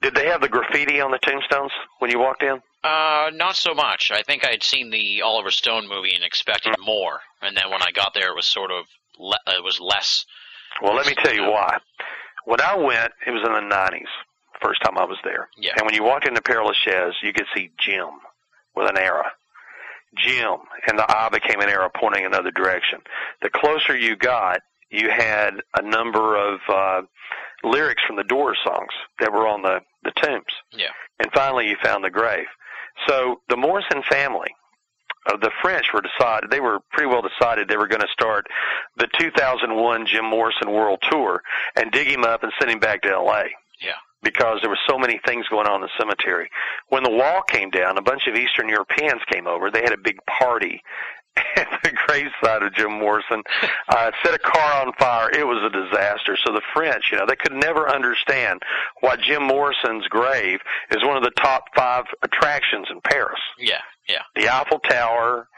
Did 0.03 0.15
they 0.15 0.27
have 0.27 0.41
the 0.43 0.49
graffiti 0.49 1.01
on 1.01 1.11
the 1.11 1.19
tombstones 1.19 1.71
when 2.01 2.11
you 2.11 2.19
walked 2.19 2.43
in? 2.43 2.61
Uh, 2.83 3.31
not 3.33 3.57
so 3.57 3.73
much. 3.73 4.11
I 4.11 4.23
think 4.23 4.45
I'd 4.45 4.63
seen 4.63 4.91
the 4.91 5.23
Oliver 5.23 5.51
Stone 5.51 5.89
movie 5.89 6.15
and 6.15 6.23
expected 6.25 6.75
more, 6.85 7.21
and 7.41 7.57
then 7.57 7.71
when 7.71 7.83
I 7.83 7.93
got 7.93 8.13
there, 8.13 8.29
it 8.31 8.37
was 8.37 8.47
sort 8.47 8.71
of 8.71 8.85
le- 9.19 9.39
it 9.47 9.63
was 9.65 9.81
less. 9.81 10.27
Well, 10.83 10.95
let 10.95 11.07
me 11.07 11.15
tell 11.15 11.33
you 11.35 11.45
why. 11.51 11.79
When 12.45 12.61
I 12.61 12.75
went, 12.77 13.13
it 13.27 13.31
was 13.31 13.43
in 13.47 13.53
the 13.53 13.75
90s, 13.75 14.03
first 14.65 14.83
time 14.83 14.97
I 14.99 15.05
was 15.05 15.19
there. 15.25 15.49
Yeah. 15.57 15.73
And 15.77 15.85
when 15.85 15.95
you 15.95 16.03
walked 16.03 16.27
into 16.27 16.41
Père 16.41 16.65
Lachaise, 16.65 17.15
you 17.23 17.33
could 17.33 17.47
see 17.55 17.71
Jim 17.79 18.09
with 18.75 18.89
an 18.89 18.99
arrow. 18.99 19.25
Jim, 20.17 20.59
and 20.87 20.99
the 20.99 21.05
eye 21.09 21.29
became 21.31 21.61
an 21.61 21.69
arrow 21.69 21.91
pointing 21.95 22.25
another 22.25 22.51
direction. 22.51 23.01
The 23.43 23.51
closer 23.51 23.97
you 23.97 24.17
got, 24.17 24.61
you 24.91 25.11
had 25.11 25.55
a 25.77 25.83
number 25.83 26.37
of 26.37 26.61
uh, 26.69 27.03
lyrics 27.65 28.03
from 28.07 28.17
the 28.17 28.25
Doors 28.25 28.59
songs 28.65 28.93
that 29.19 29.33
were 29.33 29.49
on 29.49 29.63
the, 29.63 29.81
the 30.05 30.13
tombs. 30.23 30.45
Yeah. 30.73 30.91
And 31.19 31.31
finally, 31.33 31.69
you 31.69 31.77
found 31.83 32.05
the 32.05 32.11
grave. 32.11 32.47
So 33.09 33.41
the 33.49 33.57
Morrison 33.57 34.03
family, 34.09 34.55
uh, 35.27 35.37
the 35.39 35.51
French 35.63 35.87
were 35.93 36.03
decided, 36.03 36.51
they 36.51 36.61
were 36.61 36.79
pretty 36.93 37.09
well 37.09 37.23
decided 37.23 37.69
they 37.69 37.77
were 37.77 37.89
going 37.89 38.03
to 38.03 38.09
start 38.13 38.47
the 38.97 39.09
2001 39.19 40.07
Jim 40.07 40.27
Morrison 40.27 40.71
World 40.71 41.03
Tour 41.11 41.43
and 41.77 41.91
dig 41.91 42.09
him 42.09 42.25
up 42.25 42.43
and 42.43 42.53
send 42.59 42.71
him 42.71 42.79
back 42.79 43.03
to 43.03 43.11
L.A. 43.11 43.45
Yeah. 43.81 43.99
Because 44.25 44.59
there 44.63 44.71
were 44.71 44.79
so 44.89 44.99
many 44.99 45.21
things 45.27 45.47
going 45.49 45.67
on 45.67 45.77
in 45.77 45.81
the 45.83 45.91
cemetery. 45.99 46.51
When 46.89 47.03
the 47.03 47.11
wall 47.11 47.43
came 47.43 47.71
down, 47.71 47.99
a 47.99 48.03
bunch 48.03 48.27
of 48.27 48.35
Eastern 48.35 48.69
Europeans 48.69 49.21
came 49.31 49.47
over. 49.47 49.71
They 49.71 49.83
had 49.83 49.93
a 49.93 49.99
big 50.03 50.19
party 50.27 50.83
at 51.57 51.81
the 51.83 51.91
graveside 52.07 52.63
of 52.63 52.75
Jim 52.75 52.93
Morrison, 52.99 53.43
uh, 53.89 54.11
set 54.23 54.35
a 54.35 54.39
car 54.39 54.87
on 54.87 54.93
fire. 54.99 55.31
It 55.31 55.47
was 55.47 55.63
a 55.65 55.71
disaster. 55.71 56.37
So 56.45 56.53
the 56.53 56.63
French, 56.73 57.05
you 57.11 57.19
know, 57.19 57.27
they 57.27 57.37
could 57.37 57.53
never 57.53 57.89
understand 57.89 58.63
why 59.01 59.17
Jim 59.17 59.43
Morrison's 59.43 60.07
grave 60.09 60.61
is 60.91 61.05
one 61.05 61.17
of 61.17 61.23
the 61.23 61.33
top 61.43 61.65
five 61.77 62.05
attractions 62.23 62.87
in 62.91 63.01
Paris. 63.01 63.41
Yeah. 63.59 63.81
Yeah. 64.09 64.23
The 64.37 64.49
Eiffel 64.49 64.79
Tower, 64.81 65.49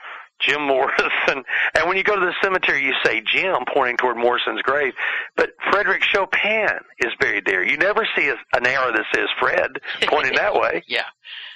Jim 0.40 0.66
Morrison, 0.66 1.08
and 1.74 1.88
when 1.88 1.96
you 1.96 2.02
go 2.02 2.14
to 2.14 2.26
the 2.26 2.34
cemetery, 2.42 2.84
you 2.84 2.92
say 3.04 3.22
Jim, 3.22 3.64
pointing 3.72 3.96
toward 3.96 4.16
Morrison's 4.16 4.62
grave. 4.62 4.92
But 5.36 5.50
Frederick 5.70 6.02
Chopin 6.02 6.78
is 6.98 7.12
buried 7.18 7.44
there. 7.46 7.64
You 7.64 7.76
never 7.76 8.06
see 8.16 8.28
a, 8.28 8.36
an 8.54 8.66
arrow 8.66 8.92
that 8.92 9.04
says 9.14 9.28
Fred 9.40 9.78
pointing 10.02 10.34
that 10.34 10.54
way. 10.60 10.82
Yeah. 10.86 11.04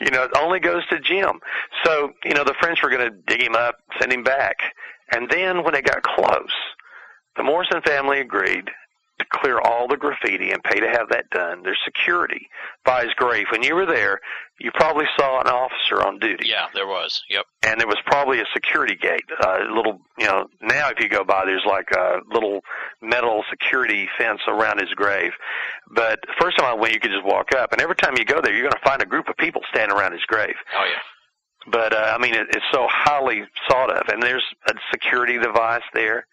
You 0.01 0.11
know, 0.11 0.25
it 0.25 0.31
only 0.39 0.61
goes 0.61 0.87
to 0.89 0.99
Jim. 0.99 1.41
So, 1.85 2.13
you 2.25 2.35
know, 2.35 2.45
the 2.45 2.55
French 2.61 2.83
were 2.83 2.91
going 2.91 3.11
to 3.11 3.17
dig 3.27 3.43
him 3.43 3.55
up, 3.55 3.77
send 3.99 4.13
him 4.13 4.23
back. 4.23 4.57
And 5.13 5.29
then 5.31 5.63
when 5.65 5.75
they 5.75 5.83
got 5.83 6.03
close, 6.03 6.55
the 7.37 7.43
Morrison 7.43 7.83
family 7.83 8.21
agreed 8.21 8.71
to 9.21 9.39
clear 9.39 9.61
all 9.61 9.87
the 9.89 9.97
graffiti 9.97 10.51
and 10.51 10.63
pay 10.63 10.81
to 10.81 10.89
have 10.89 11.09
that 11.11 11.31
done. 11.31 11.63
There's 11.63 11.79
security 11.85 12.49
by 12.85 13.05
his 13.05 13.15
grave. 13.15 13.47
When 13.53 13.63
you 13.63 13.75
were 13.75 13.87
there, 13.87 14.19
you 14.59 14.71
probably 14.75 15.07
saw 15.19 15.41
an 15.41 15.47
officer 15.47 16.07
on 16.07 16.19
duty. 16.19 16.49
Yeah, 16.49 16.67
there 16.75 16.87
was. 16.87 17.23
Yep. 17.31 17.45
And 17.65 17.81
there 17.81 17.87
was 17.87 17.99
probably 18.05 18.41
a 18.41 18.45
security 18.53 18.97
gate. 18.97 19.25
A 19.43 19.49
uh, 19.49 19.75
little, 19.75 20.01
you 20.19 20.27
know, 20.27 20.47
now 20.61 20.91
if 20.91 21.01
you 21.01 21.09
go 21.09 21.25
by, 21.25 21.45
there's 21.47 21.65
like 21.67 21.89
a 21.97 22.19
little 22.33 22.61
metal 23.01 23.43
security 23.49 24.09
fence 24.19 24.41
around 24.49 24.81
his 24.81 24.91
grave. 24.91 25.33
But 25.95 26.19
first 26.41 26.59
time 26.59 26.67
I 26.67 26.75
went, 26.75 26.95
you 26.95 27.01
could 27.01 27.13
just 27.13 27.25
walk 27.25 27.53
up, 27.57 27.73
and 27.73 27.81
every 27.81 27.97
time 27.97 28.15
you 28.19 28.25
go 28.25 28.41
there, 28.43 28.53
you're 28.53 28.69
going 28.69 28.73
to 28.73 28.89
find 28.89 29.03
a 29.03 29.07
group 29.07 29.29
of 29.29 29.37
people 29.37 29.63
standing 29.71 29.97
around 29.97 30.13
his 30.13 30.25
grave. 30.27 30.57
Oh 30.77 30.85
yeah. 30.85 31.01
But 31.71 31.93
uh, 31.93 32.15
I 32.17 32.19
mean, 32.19 32.35
it, 32.35 32.47
it's 32.51 32.65
so 32.73 32.87
highly 32.89 33.43
thought 33.69 33.91
of, 33.91 34.09
and 34.09 34.23
there's 34.23 34.45
a 34.69 34.75
security 34.91 35.39
device 35.39 35.83
there, 35.93 36.27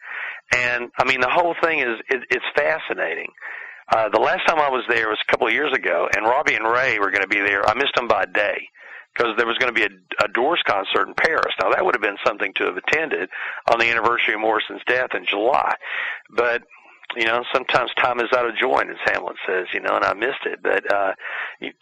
and 0.53 0.91
I 0.97 1.05
mean, 1.05 1.21
the 1.21 1.29
whole 1.29 1.55
thing 1.61 1.79
is 1.79 1.99
it, 2.09 2.23
it's 2.29 2.45
fascinating. 2.55 3.31
Uh, 3.89 4.09
the 4.09 4.19
last 4.19 4.45
time 4.47 4.59
I 4.59 4.69
was 4.69 4.83
there 4.89 5.07
was 5.07 5.17
a 5.25 5.31
couple 5.31 5.47
of 5.47 5.53
years 5.53 5.73
ago, 5.73 6.09
and 6.13 6.25
Robbie 6.25 6.55
and 6.55 6.65
Ray 6.65 6.99
were 6.99 7.11
going 7.11 7.21
to 7.21 7.27
be 7.27 7.39
there. 7.39 7.67
I 7.67 7.73
missed 7.73 7.95
them 7.95 8.07
by 8.07 8.23
a 8.23 8.27
day 8.27 8.69
because 9.13 9.33
there 9.37 9.47
was 9.47 9.57
going 9.57 9.73
to 9.73 9.79
be 9.79 9.83
a, 9.83 10.25
a 10.25 10.27
Doors 10.27 10.61
concert 10.67 11.07
in 11.07 11.13
Paris. 11.13 11.53
Now 11.61 11.71
that 11.71 11.83
would 11.83 11.95
have 11.95 12.01
been 12.01 12.17
something 12.25 12.53
to 12.55 12.65
have 12.65 12.77
attended 12.77 13.29
on 13.71 13.79
the 13.79 13.89
anniversary 13.89 14.33
of 14.33 14.41
Morrison's 14.41 14.81
death 14.85 15.11
in 15.13 15.25
July, 15.25 15.73
but 16.29 16.63
you 17.15 17.25
know, 17.25 17.43
sometimes 17.53 17.91
time 17.95 18.19
is 18.19 18.27
out 18.35 18.47
of 18.47 18.57
joint, 18.57 18.89
as 18.89 18.97
Hamlet 19.05 19.37
says, 19.47 19.67
you 19.73 19.79
know, 19.79 19.95
and 19.95 20.03
I 20.03 20.13
missed 20.13 20.45
it. 20.45 20.59
But 20.61 20.91
uh, 20.93 21.13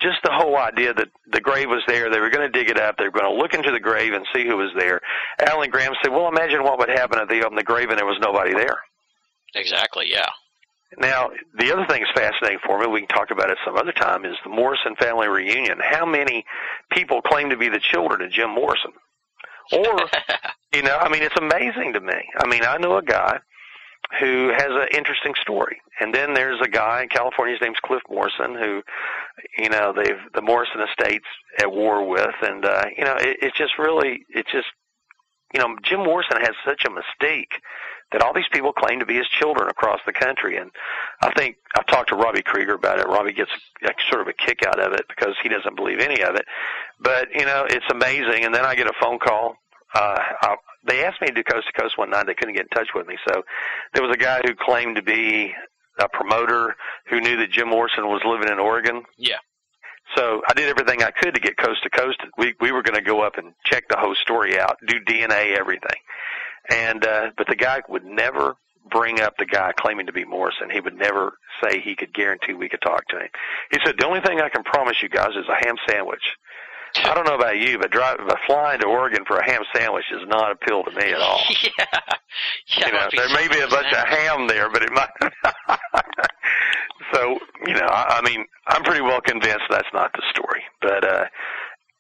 just 0.02 0.22
the 0.24 0.32
whole 0.32 0.58
idea 0.58 0.94
that 0.94 1.10
the 1.32 1.42
grave 1.42 1.68
was 1.68 1.82
there, 1.88 2.10
they 2.10 2.20
were 2.20 2.30
going 2.30 2.50
to 2.50 2.58
dig 2.58 2.70
it 2.70 2.80
up, 2.80 2.98
they 2.98 3.06
were 3.06 3.12
going 3.12 3.32
to 3.32 3.42
look 3.42 3.54
into 3.54 3.72
the 3.72 3.80
grave 3.80 4.14
and 4.14 4.26
see 4.34 4.46
who 4.46 4.58
was 4.58 4.72
there. 4.78 5.02
Alan 5.40 5.70
Graham 5.70 5.94
said, 6.04 6.12
well, 6.12 6.28
imagine 6.28 6.64
what 6.64 6.78
would 6.78 6.90
happen 6.90 7.20
if 7.20 7.28
they 7.28 7.42
opened 7.42 7.58
the 7.58 7.64
grave 7.64 7.90
and 7.90 7.98
there 7.98 8.06
was 8.06 8.20
nobody 8.22 8.54
there. 8.54 8.78
Exactly. 9.56 10.06
Yeah. 10.10 10.30
Now, 10.98 11.32
the 11.58 11.74
other 11.74 11.86
thing 11.88 12.04
that's 12.04 12.18
fascinating 12.18 12.60
for 12.66 12.80
me, 12.80 12.88
we 12.88 13.02
can 13.02 13.10
talk 13.10 13.32
about 13.32 13.50
it 13.50 13.58
some 13.66 13.76
other 13.76 13.92
time, 13.92 14.24
is 14.24 14.38
the 14.44 14.50
Morrison 14.50 14.96
family 14.96 15.28
reunion. 15.28 15.80
How 15.82 16.06
many 16.06 16.46
people 16.92 17.22
claim 17.22 17.50
to 17.50 17.58
be 17.58 17.70
the 17.70 17.80
children 17.80 18.22
of 18.22 18.32
Jim 18.32 18.52
Morrison? 18.52 18.92
Or, 19.74 20.00
you 20.74 20.84
know, 20.84 20.98
I 20.98 21.10
mean, 21.10 21.24
it's 21.24 21.36
amazing 21.38 21.94
to 21.94 22.00
me. 22.00 22.22
I 22.38 22.48
mean, 22.48 22.64
I 22.64 22.78
know 22.78 22.98
a 22.98 23.04
guy 23.04 23.40
who 24.20 24.50
has 24.50 24.70
an 24.70 24.88
interesting 24.94 25.34
story. 25.42 25.82
And 26.00 26.14
then 26.14 26.34
there's 26.34 26.60
a 26.62 26.68
guy 26.68 27.04
in 27.04 27.10
California, 27.10 27.56
his 27.56 27.62
name's 27.62 27.80
Cliff 27.84 28.02
Morrison, 28.10 28.56
who, 28.56 28.82
you 29.58 29.70
know, 29.70 29.94
they've 29.96 30.20
the 30.34 30.42
Morrison 30.42 30.82
estates 30.82 31.26
at 31.60 31.72
war 31.72 32.08
with, 32.08 32.36
and 32.42 32.66
uh, 32.66 32.86
you 32.98 33.04
know, 33.04 33.16
it, 33.16 33.38
it's 33.42 33.58
just 33.58 33.78
really, 33.80 34.26
it's 34.30 34.52
just, 34.52 34.68
you 35.54 35.60
know, 35.60 35.76
Jim 35.84 36.00
Morrison 36.00 36.38
has 36.42 36.54
such 36.66 36.84
a 36.86 36.90
mystique 36.90 37.62
that 38.12 38.22
all 38.22 38.34
these 38.34 38.48
people 38.52 38.72
claim 38.72 39.00
to 39.00 39.06
be 39.06 39.16
his 39.16 39.28
children 39.28 39.70
across 39.70 40.00
the 40.06 40.14
country. 40.14 40.58
And 40.58 40.72
I 41.22 41.34
think 41.34 41.58
I've 41.76 41.88
talked 41.88 42.10
to 42.10 42.16
Robbie 42.16 42.44
Krieger 42.44 42.76
about 42.76 43.00
it. 43.00 43.08
Robbie 43.08 43.34
gets 43.34 43.52
a, 43.84 43.90
sort 44.10 44.22
of 44.22 44.28
a 44.28 44.34
kick 44.34 44.60
out 44.66 44.80
of 44.80 44.94
it 44.94 45.06
because 45.08 45.36
he 45.42 45.50
doesn't 45.50 45.76
believe 45.76 46.00
any 46.00 46.22
of 46.22 46.36
it. 46.36 46.46
But 47.00 47.30
you 47.34 47.46
know, 47.46 47.66
it's 47.68 47.86
amazing. 47.90 48.46
And 48.46 48.54
then 48.54 48.66
I 48.66 48.76
get 48.76 48.88
a 48.88 48.94
phone 49.02 49.20
call. 49.20 49.56
Uh, 49.94 50.20
I, 50.42 50.56
they 50.88 51.04
asked 51.04 51.22
me 51.22 51.28
to 51.28 51.34
do 51.34 51.44
coast 51.44 51.68
to 51.68 51.82
coast 51.82 51.98
one 51.98 52.10
night. 52.10 52.28
They 52.28 52.34
couldn't 52.34 52.56
get 52.56 52.64
in 52.64 52.70
touch 52.70 52.90
with 52.94 53.08
me. 53.08 53.18
So 53.28 53.44
there 53.94 54.04
was 54.04 54.14
a 54.14 54.20
guy 54.20 54.42
who 54.46 54.54
claimed 54.56 54.98
to 54.98 55.02
be 55.02 55.54
a 56.00 56.10
promoter 56.10 56.76
who 57.10 57.22
knew 57.22 57.38
that 57.38 57.52
Jim 57.52 57.70
Morrison 57.70 58.08
was 58.08 58.22
living 58.26 58.50
in 58.50 58.60
Oregon. 58.60 59.04
Yeah. 59.18 59.38
So 60.16 60.42
I 60.48 60.54
did 60.54 60.70
everything 60.70 61.02
I 61.02 61.12
could 61.12 61.34
to 61.34 61.42
get 61.42 61.58
coast 61.58 61.84
to 61.84 61.90
coast. 61.90 62.20
We 62.38 62.54
we 62.60 62.72
were 62.72 62.84
going 62.84 62.96
to 62.96 63.02
go 63.02 63.22
up 63.22 63.38
and 63.38 63.54
check 63.66 63.86
the 63.90 63.98
whole 63.98 64.16
story 64.16 64.60
out, 64.60 64.78
do 64.86 65.00
DNA, 65.00 65.58
everything. 65.58 65.98
And 66.70 67.06
uh, 67.06 67.32
but 67.38 67.48
the 67.48 67.56
guy 67.56 67.82
would 67.90 68.06
never 68.06 68.56
bring 68.90 69.20
up 69.20 69.34
the 69.38 69.46
guy 69.46 69.72
claiming 69.76 70.06
to 70.06 70.14
be 70.14 70.26
Morrison. 70.26 70.70
He 70.70 70.80
would 70.80 70.96
never 70.96 71.34
say 71.64 71.82
he 71.82 71.96
could 71.96 72.14
guarantee 72.14 72.54
we 72.54 72.70
could 72.70 72.82
talk 72.82 73.08
to 73.08 73.18
him. 73.18 73.30
He 73.72 73.80
said 73.84 73.96
the 73.98 74.06
only 74.06 74.22
thing 74.22 74.40
I 74.40 74.50
can 74.50 74.64
promise 74.64 75.02
you 75.02 75.10
guys 75.10 75.32
is 75.36 75.48
a 75.50 75.66
ham 75.66 75.76
sandwich. 75.90 76.24
I 77.04 77.14
don't 77.14 77.26
know 77.26 77.36
about 77.36 77.58
you, 77.58 77.78
but 77.80 77.92
driving, 77.92 78.26
but 78.28 78.38
flying 78.48 78.80
to 78.82 78.88
Oregon 78.88 79.26
for 79.26 79.38
a 79.38 79.46
ham 79.46 79.62
sandwich 79.76 80.06
does 80.12 80.28
not 80.28 80.52
appeal 80.52 80.84
to 80.84 80.92
me 80.92 81.12
at 81.12 81.20
all. 81.20 81.42
yeah. 81.64 81.86
Yeah. 82.78 82.88
You 82.88 82.94
know, 82.94 83.08
there 83.16 83.30
may 83.30 83.48
be 83.48 83.60
a 83.60 83.68
bunch 83.68 83.92
of 83.94 84.08
ham 84.08 84.48
there, 84.48 84.70
but 84.70 84.84
it 84.84 84.92
might. 84.92 85.10
so 87.14 87.40
you 87.66 87.74
know, 87.74 87.88
I, 87.88 88.20
I 88.20 88.22
mean, 88.22 88.46
I'm 88.68 88.84
pretty 88.84 89.02
well 89.02 89.22
convinced 89.22 89.66
that's 89.70 89.88
not 89.94 90.12
the 90.14 90.24
story. 90.32 90.64
But 90.82 91.04
uh, 91.08 91.26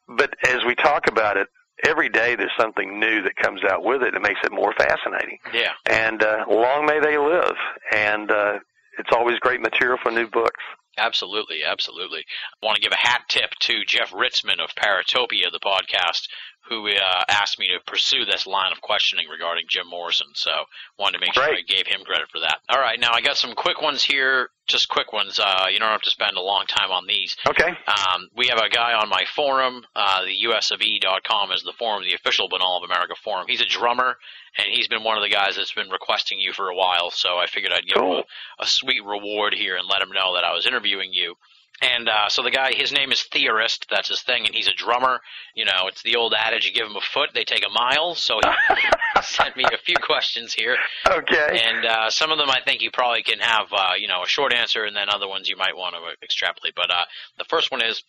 but 0.07 0.34
as 0.47 0.59
we 0.65 0.76
talk 0.76 1.07
about 1.07 1.38
it, 1.38 1.47
every 1.85 2.09
day 2.09 2.35
there's 2.35 2.51
something 2.59 2.99
new 2.99 3.22
that 3.23 3.35
comes 3.35 3.61
out 3.63 3.84
with 3.84 4.01
it 4.01 4.13
that 4.13 4.22
makes 4.22 4.39
it 4.43 4.51
more 4.51 4.73
fascinating. 4.77 5.38
Yeah. 5.53 5.72
And 5.89 6.23
uh, 6.23 6.45
long 6.49 6.85
may 6.85 6.99
they 6.99 7.17
live. 7.17 7.55
And 7.91 8.31
uh, 8.31 8.59
it's 8.97 9.09
always 9.11 9.39
great 9.39 9.61
material 9.61 9.97
for 10.01 10.11
new 10.11 10.27
books. 10.27 10.63
Absolutely, 10.97 11.63
absolutely. 11.63 12.19
I 12.61 12.65
want 12.65 12.77
to 12.77 12.81
give 12.81 12.93
a 12.93 13.07
hat 13.07 13.23
tip 13.27 13.51
to 13.61 13.84
Jeff 13.85 14.11
Ritzman 14.11 14.63
of 14.63 14.76
Paratopia, 14.76 15.51
the 15.51 15.59
podcast, 15.59 16.27
who 16.69 16.87
uh, 16.89 17.23
asked 17.29 17.59
me 17.59 17.67
to 17.67 17.79
pursue 17.91 18.25
this 18.25 18.47
line 18.47 18.71
of 18.71 18.81
questioning 18.81 19.27
regarding 19.29 19.65
Jim 19.69 19.87
Morrison. 19.89 20.27
So 20.33 20.51
wanted 20.97 21.19
to 21.19 21.25
make 21.25 21.33
sure 21.33 21.43
I 21.43 21.61
gave 21.67 21.85
him 21.87 22.01
credit 22.05 22.27
for 22.31 22.39
that. 22.39 22.57
All 22.69 22.79
right, 22.79 22.99
now 22.99 23.11
I 23.13 23.21
got 23.21 23.37
some 23.37 23.53
quick 23.53 23.81
ones 23.81 24.03
here, 24.03 24.49
just 24.67 24.89
quick 24.89 25.13
ones. 25.13 25.39
Uh, 25.39 25.65
you 25.71 25.77
don't 25.79 25.89
have 25.91 26.01
to 26.01 26.09
spend 26.09 26.37
a 26.37 26.41
long 26.41 26.65
time 26.67 26.91
on 26.91 27.05
these. 27.07 27.35
Okay. 27.47 27.69
Um, 27.69 28.29
we 28.35 28.47
have 28.47 28.57
a 28.59 28.69
guy 28.69 28.93
on 28.93 29.09
my 29.09 29.25
forum, 29.35 29.85
uh, 29.95 30.23
the 30.23 30.33
usofe.com 30.47 31.51
is 31.51 31.63
the 31.63 31.73
forum, 31.77 32.03
the 32.03 32.13
official 32.15 32.49
Binnall 32.49 32.77
of 32.83 32.89
America 32.89 33.13
forum. 33.23 33.45
He's 33.47 33.61
a 33.61 33.65
drummer, 33.65 34.17
and 34.57 34.67
he's 34.71 34.87
been 34.87 35.03
one 35.03 35.17
of 35.17 35.23
the 35.23 35.29
guys 35.29 35.55
that's 35.55 35.73
been 35.73 35.89
requesting 35.89 36.39
you 36.39 36.53
for 36.53 36.69
a 36.69 36.75
while. 36.75 37.11
So 37.11 37.37
I 37.37 37.45
figured 37.47 37.71
I'd 37.73 37.85
give 37.85 37.97
Cool. 37.97 38.17
him 38.19 38.23
a, 38.59 38.63
a 38.63 38.67
sweet 38.67 39.03
reward 39.05 39.53
here 39.53 39.75
and 39.75 39.87
let 39.87 40.01
him 40.01 40.09
know 40.11 40.33
that 40.35 40.43
I 40.43 40.53
was 40.53 40.65
interviewing 40.65 41.13
you. 41.13 41.35
And 41.81 42.07
uh, 42.07 42.30
so 42.30 42.41
the 42.41 42.52
guy, 42.52 42.72
his 42.73 42.93
name 42.93 43.11
is 43.11 43.23
Theorist. 43.23 43.88
That's 43.89 44.07
his 44.07 44.22
thing, 44.22 44.45
and 44.45 44.56
he's 44.56 44.68
a 44.68 44.73
drummer. 44.73 45.19
You 45.56 45.65
know, 45.65 45.88
it's 45.88 46.02
the 46.03 46.15
old 46.15 46.34
adage: 46.34 46.65
you 46.65 46.72
give 46.73 46.88
him 46.88 46.95
a 46.95 47.02
foot, 47.02 47.31
they 47.34 47.43
take 47.43 47.65
a 47.65 47.69
mile. 47.69 48.15
So 48.15 48.39
he 48.41 49.22
sent 49.22 49.57
me 49.57 49.65
a 49.65 49.77
few 49.77 49.95
questions 50.02 50.53
here, 50.53 50.77
Okay. 51.06 51.60
and 51.64 51.85
uh, 51.85 52.10
some 52.10 52.31
of 52.31 52.38
them 52.38 52.49
I 52.49 52.61
think 52.61 52.81
you 52.81 52.91
probably 52.91 53.23
can 53.23 53.39
have, 53.39 53.68
uh, 53.73 53.91
you 53.99 54.07
know, 54.07 54.23
a 54.23 54.27
short 54.27 54.53
answer, 54.53 54.85
and 54.85 54.95
then 54.95 55.07
other 55.10 55.27
ones 55.27 55.49
you 55.49 55.57
might 55.57 55.76
want 55.76 55.95
to 55.95 56.23
extrapolate. 56.26 56.76
But 56.76 56.91
uh, 56.91 57.03
the 57.38 57.45
first 57.45 57.72
one 57.72 57.84
is, 57.84 58.03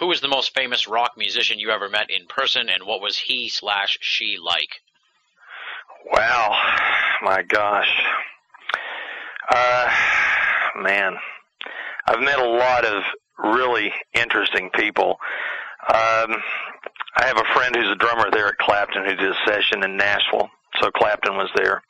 who 0.00 0.10
is 0.10 0.20
the 0.20 0.28
most 0.28 0.52
famous 0.54 0.88
rock 0.88 1.12
musician 1.16 1.60
you 1.60 1.70
ever 1.70 1.88
met 1.88 2.10
in 2.10 2.26
person, 2.26 2.68
and 2.68 2.84
what 2.86 3.00
was 3.00 3.16
he 3.16 3.48
slash 3.48 3.98
she 4.00 4.36
like? 4.44 4.80
Wow, 6.12 6.56
my 7.22 7.42
gosh. 7.42 7.88
Uh, 9.48 9.90
man, 10.82 11.16
I've 12.06 12.20
met 12.20 12.38
a 12.38 12.48
lot 12.48 12.84
of 12.84 13.02
really 13.38 13.92
interesting 14.14 14.70
people. 14.74 15.18
Um, 15.88 16.36
I 17.16 17.24
have 17.26 17.38
a 17.38 17.54
friend 17.54 17.74
who's 17.74 17.90
a 17.90 17.96
drummer 17.96 18.30
there 18.30 18.48
at 18.48 18.58
Clapton 18.58 19.04
who 19.04 19.14
did 19.14 19.30
a 19.30 19.34
session 19.46 19.82
in 19.84 19.96
Nashville, 19.96 20.48
so 20.80 20.90
Clapton 20.90 21.36
was 21.36 21.50
there. 21.56 21.82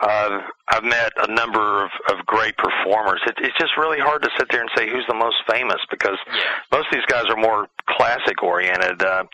Uh, 0.00 0.40
I've 0.68 0.84
met 0.84 1.12
a 1.16 1.32
number 1.32 1.84
of, 1.84 1.90
of 2.10 2.24
great 2.26 2.56
performers. 2.56 3.20
It, 3.26 3.34
it's 3.38 3.56
just 3.58 3.76
really 3.76 4.00
hard 4.00 4.22
to 4.22 4.30
sit 4.38 4.48
there 4.50 4.60
and 4.62 4.70
say 4.76 4.88
who's 4.88 5.04
the 5.06 5.14
most 5.14 5.36
famous 5.50 5.78
because 5.90 6.16
most 6.72 6.86
of 6.86 6.92
these 6.92 7.06
guys 7.06 7.24
are 7.28 7.36
more 7.36 7.68
classic 7.90 8.42
oriented. 8.42 9.02
Uh, 9.02 9.24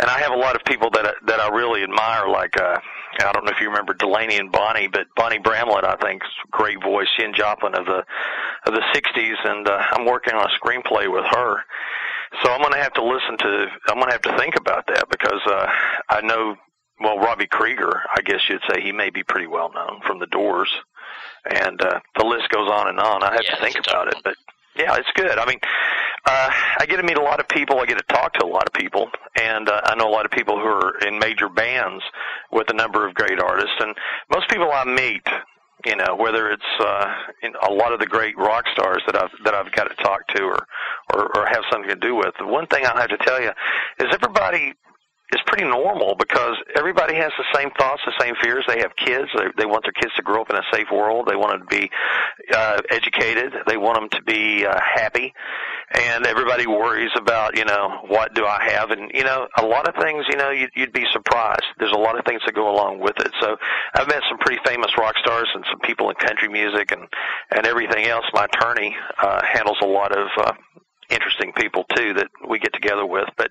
and 0.00 0.10
I 0.10 0.18
have 0.20 0.32
a 0.32 0.36
lot 0.36 0.56
of 0.56 0.64
people 0.64 0.90
that 0.90 1.06
I- 1.06 1.20
that 1.26 1.40
I 1.40 1.48
really 1.48 1.82
admire. 1.82 2.28
Like 2.28 2.60
uh, 2.60 2.78
I 3.20 3.32
don't 3.32 3.44
know 3.44 3.52
if 3.52 3.60
you 3.60 3.68
remember 3.68 3.94
Delaney 3.94 4.36
and 4.38 4.50
Bonnie, 4.50 4.88
but 4.88 5.06
Bonnie 5.16 5.38
Bramlett, 5.38 5.84
I 5.84 5.96
think, 5.96 6.22
is 6.22 6.30
a 6.44 6.50
great 6.50 6.82
voice. 6.82 7.06
She 7.16 7.24
and 7.24 7.34
Joplin 7.34 7.74
of 7.74 7.86
the 7.86 8.04
of 8.66 8.74
the 8.74 8.82
'60s, 8.94 9.36
and 9.44 9.68
uh, 9.68 9.78
I'm 9.92 10.04
working 10.04 10.34
on 10.34 10.44
a 10.46 10.52
screenplay 10.58 11.10
with 11.12 11.24
her. 11.30 11.62
So 12.42 12.50
I'm 12.52 12.60
going 12.60 12.72
to 12.74 12.78
have 12.82 12.92
to 12.94 13.02
listen 13.04 13.38
to. 13.38 13.66
I'm 13.88 13.94
going 13.96 14.08
to 14.08 14.12
have 14.12 14.22
to 14.22 14.36
think 14.36 14.56
about 14.56 14.86
that 14.88 15.08
because 15.10 15.40
uh, 15.46 15.66
I 16.10 16.20
know. 16.22 16.56
Well, 17.00 17.18
Robbie 17.18 17.46
Krieger, 17.46 18.02
I 18.14 18.20
guess 18.22 18.40
you'd 18.48 18.62
say 18.68 18.80
he 18.82 18.92
may 18.92 19.10
be 19.10 19.22
pretty 19.22 19.46
well 19.46 19.70
known 19.74 20.00
from 20.06 20.18
the 20.18 20.26
Doors, 20.26 20.70
and 21.50 21.80
uh, 21.80 22.00
the 22.18 22.24
list 22.24 22.48
goes 22.50 22.68
on 22.70 22.88
and 22.88 22.98
on. 23.00 23.22
I 23.22 23.32
have 23.32 23.44
Yeah, 23.44 23.54
to 23.56 23.62
think 23.62 23.74
that's 23.74 23.86
a 23.88 23.90
tough 23.90 23.92
about 23.92 24.08
it, 24.08 24.16
but 24.24 24.34
yeah, 24.76 24.96
it's 24.96 25.10
good. 25.14 25.38
I 25.38 25.46
mean, 25.46 25.58
uh, 26.26 26.50
I 26.80 26.86
get 26.86 26.96
to 26.96 27.02
meet 27.02 27.16
a 27.18 27.22
lot 27.22 27.40
of 27.40 27.48
people. 27.48 27.80
I 27.80 27.86
get 27.86 27.98
to 27.98 28.14
talk 28.14 28.34
to 28.34 28.44
a 28.44 28.48
lot 28.48 28.66
of 28.66 28.72
people, 28.72 29.10
and 29.40 29.68
uh, 29.68 29.80
I 29.84 29.94
know 29.96 30.08
a 30.08 30.12
lot 30.12 30.24
of 30.24 30.30
people 30.30 30.56
who 30.58 30.66
are 30.66 30.98
in 31.06 31.18
major 31.18 31.48
bands 31.48 32.02
with 32.52 32.70
a 32.70 32.74
number 32.74 33.06
of 33.06 33.14
great 33.14 33.40
artists. 33.40 33.74
And 33.80 33.96
most 34.30 34.48
people 34.48 34.70
I 34.72 34.84
meet, 34.84 35.26
you 35.86 35.96
know, 35.96 36.16
whether 36.16 36.50
it's 36.50 36.62
uh, 36.80 37.06
in 37.42 37.54
a 37.68 37.72
lot 37.72 37.92
of 37.92 38.00
the 38.00 38.06
great 38.06 38.36
rock 38.36 38.66
stars 38.72 39.02
that 39.06 39.16
I've 39.16 39.30
that 39.44 39.54
I've 39.54 39.72
got 39.72 39.84
to 39.84 39.94
talk 40.02 40.26
to 40.34 40.42
or 40.42 40.66
or, 41.14 41.36
or 41.38 41.46
have 41.46 41.62
something 41.70 41.88
to 41.90 41.96
do 41.96 42.14
with. 42.14 42.34
The 42.38 42.46
one 42.46 42.66
thing 42.66 42.84
I 42.84 43.00
have 43.00 43.10
to 43.10 43.18
tell 43.18 43.40
you 43.40 43.50
is 44.00 44.06
everybody 44.12 44.74
is 45.32 45.40
pretty 45.46 45.64
normal 45.64 46.14
because 46.18 46.56
everybody 46.74 47.14
has 47.14 47.32
the 47.36 47.44
same 47.54 47.70
thoughts, 47.78 48.00
the 48.06 48.14
same 48.18 48.34
fears. 48.42 48.64
They 48.66 48.78
have 48.78 48.96
kids. 48.96 49.28
They, 49.36 49.44
they 49.58 49.66
want 49.66 49.84
their 49.84 49.92
kids 49.92 50.14
to 50.16 50.22
grow 50.22 50.40
up 50.40 50.50
in 50.50 50.56
a 50.56 50.62
safe 50.72 50.88
world. 50.90 51.28
They 51.28 51.36
want 51.36 51.52
them 51.52 51.68
to 51.68 51.76
be 51.80 51.90
uh, 52.52 52.80
educated. 52.90 53.52
They 53.66 53.76
want 53.76 54.00
them 54.00 54.08
to 54.20 54.22
be 54.24 54.64
uh, 54.64 54.78
happy. 54.80 55.34
And 55.92 56.26
everybody 56.26 56.66
worries 56.66 57.10
about, 57.16 57.58
you 57.58 57.64
know, 57.64 58.00
what 58.08 58.34
do 58.34 58.46
I 58.46 58.70
have? 58.72 58.90
And, 58.90 59.10
you 59.12 59.24
know, 59.24 59.48
a 59.58 59.64
lot 59.64 59.86
of 59.88 60.02
things, 60.02 60.24
you 60.30 60.36
know, 60.36 60.50
you'd, 60.50 60.70
you'd 60.74 60.92
be 60.92 61.04
surprised. 61.12 61.64
There's 61.78 61.92
a 61.92 61.98
lot 61.98 62.18
of 62.18 62.24
things 62.24 62.40
that 62.46 62.54
go 62.54 62.70
along 62.70 63.00
with 63.00 63.18
it. 63.18 63.32
So 63.40 63.56
I've 63.94 64.08
met 64.08 64.22
some 64.28 64.38
pretty 64.38 64.60
famous 64.64 64.90
rock 64.98 65.14
stars 65.22 65.48
and 65.54 65.64
some 65.70 65.80
people 65.80 66.08
in 66.08 66.16
country 66.16 66.48
music 66.48 66.92
and, 66.92 67.06
and 67.50 67.66
everything 67.66 68.06
else. 68.06 68.24
My 68.32 68.46
attorney 68.46 68.96
uh, 69.22 69.42
handles 69.44 69.78
a 69.82 69.86
lot 69.86 70.16
of 70.16 70.28
uh, 70.38 70.52
interesting 71.10 71.52
people 71.52 71.84
too 71.94 72.14
that 72.14 72.28
we 72.48 72.58
get 72.58 72.72
together 72.72 73.06
with. 73.06 73.28
But 73.36 73.50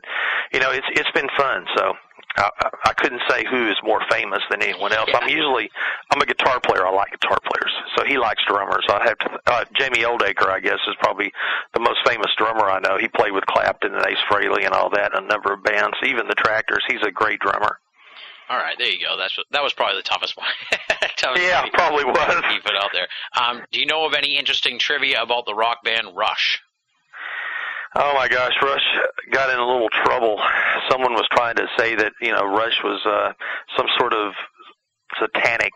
you 0.53 0.59
know, 0.59 0.71
it's 0.71 0.87
it's 0.91 1.11
been 1.11 1.29
fun. 1.37 1.65
So 1.75 1.93
I, 2.37 2.49
I 2.85 2.93
couldn't 2.93 3.21
say 3.29 3.45
who 3.49 3.69
is 3.69 3.77
more 3.83 4.01
famous 4.09 4.41
than 4.49 4.61
anyone 4.61 4.93
else. 4.93 5.09
I'm 5.13 5.29
usually 5.29 5.69
I'm 6.11 6.21
a 6.21 6.25
guitar 6.25 6.59
player. 6.59 6.85
I 6.85 6.91
like 6.91 7.11
guitar 7.11 7.39
players. 7.41 7.73
So 7.97 8.05
he 8.05 8.17
likes 8.17 8.43
drummers. 8.47 8.85
I 8.89 9.03
have 9.07 9.17
to. 9.19 9.39
Uh, 9.47 9.65
Jamie 9.75 10.03
Oldaker, 10.03 10.47
I 10.47 10.59
guess, 10.59 10.79
is 10.87 10.95
probably 10.99 11.31
the 11.73 11.79
most 11.79 11.99
famous 12.05 12.31
drummer 12.37 12.69
I 12.69 12.79
know. 12.79 12.97
He 12.99 13.07
played 13.07 13.31
with 13.31 13.45
Clapton 13.45 13.93
and 13.93 14.05
Ace 14.05 14.21
Frehley 14.29 14.65
and 14.65 14.73
all 14.73 14.89
that, 14.91 15.15
and 15.15 15.25
a 15.25 15.27
number 15.27 15.53
of 15.53 15.63
bands. 15.63 15.97
Even 16.05 16.27
the 16.27 16.35
Tractors. 16.35 16.83
He's 16.87 17.01
a 17.05 17.11
great 17.11 17.39
drummer. 17.39 17.79
All 18.49 18.57
right, 18.57 18.77
there 18.77 18.89
you 18.89 19.05
go. 19.05 19.17
That's 19.17 19.35
that 19.51 19.61
was 19.61 19.73
probably 19.73 19.97
the 19.97 20.03
toughest 20.03 20.37
one. 20.37 20.47
toughest 21.17 21.43
Yeah, 21.43 21.65
probably 21.73 22.05
was. 22.05 22.43
He 22.49 22.59
put 22.59 22.75
out 22.77 22.91
there. 22.93 23.07
Um, 23.37 23.63
do 23.71 23.79
you 23.79 23.85
know 23.85 24.05
of 24.05 24.13
any 24.13 24.37
interesting 24.37 24.79
trivia 24.79 25.21
about 25.21 25.45
the 25.45 25.53
rock 25.53 25.83
band 25.83 26.15
Rush? 26.15 26.61
Oh 27.95 28.13
my 28.15 28.27
gosh, 28.27 28.53
Rush 28.61 28.83
got 29.31 29.49
in 29.49 29.57
a 29.57 29.65
little 29.65 29.89
trouble. 30.03 30.39
Someone 30.89 31.13
was 31.13 31.27
trying 31.31 31.55
to 31.55 31.67
say 31.77 31.95
that 31.95 32.13
you 32.21 32.31
know 32.31 32.43
Rush 32.45 32.77
was 32.83 33.01
uh, 33.05 33.33
some 33.77 33.87
sort 33.97 34.13
of 34.13 34.33
satanic 35.19 35.71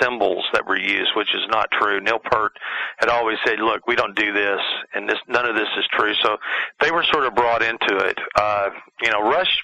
symbols 0.00 0.44
that 0.52 0.66
were 0.66 0.78
used, 0.78 1.10
which 1.16 1.34
is 1.34 1.42
not 1.48 1.70
true. 1.70 2.00
Neil 2.00 2.18
Peart 2.18 2.52
had 2.98 3.08
always 3.08 3.38
said, 3.44 3.60
"Look, 3.60 3.86
we 3.86 3.96
don't 3.96 4.16
do 4.16 4.32
this, 4.32 4.60
and 4.94 5.08
this 5.08 5.18
none 5.28 5.46
of 5.46 5.54
this 5.54 5.68
is 5.78 5.84
true." 5.92 6.14
So 6.22 6.36
they 6.80 6.90
were 6.90 7.04
sort 7.04 7.26
of 7.26 7.34
brought 7.34 7.62
into 7.62 7.96
it. 7.96 8.18
Uh, 8.36 8.70
you 9.02 9.10
know, 9.10 9.20
Rush. 9.20 9.62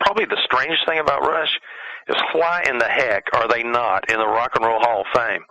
Probably 0.00 0.24
the 0.24 0.38
strangest 0.44 0.84
thing 0.84 0.98
about 0.98 1.22
Rush 1.22 1.60
is 2.08 2.16
why 2.32 2.64
in 2.68 2.78
the 2.78 2.88
heck 2.88 3.24
are 3.34 3.46
they 3.46 3.62
not 3.62 4.10
in 4.10 4.18
the 4.18 4.26
Rock 4.26 4.52
and 4.56 4.64
Roll 4.64 4.80
Hall 4.80 5.02
of 5.02 5.06
Fame? 5.14 5.44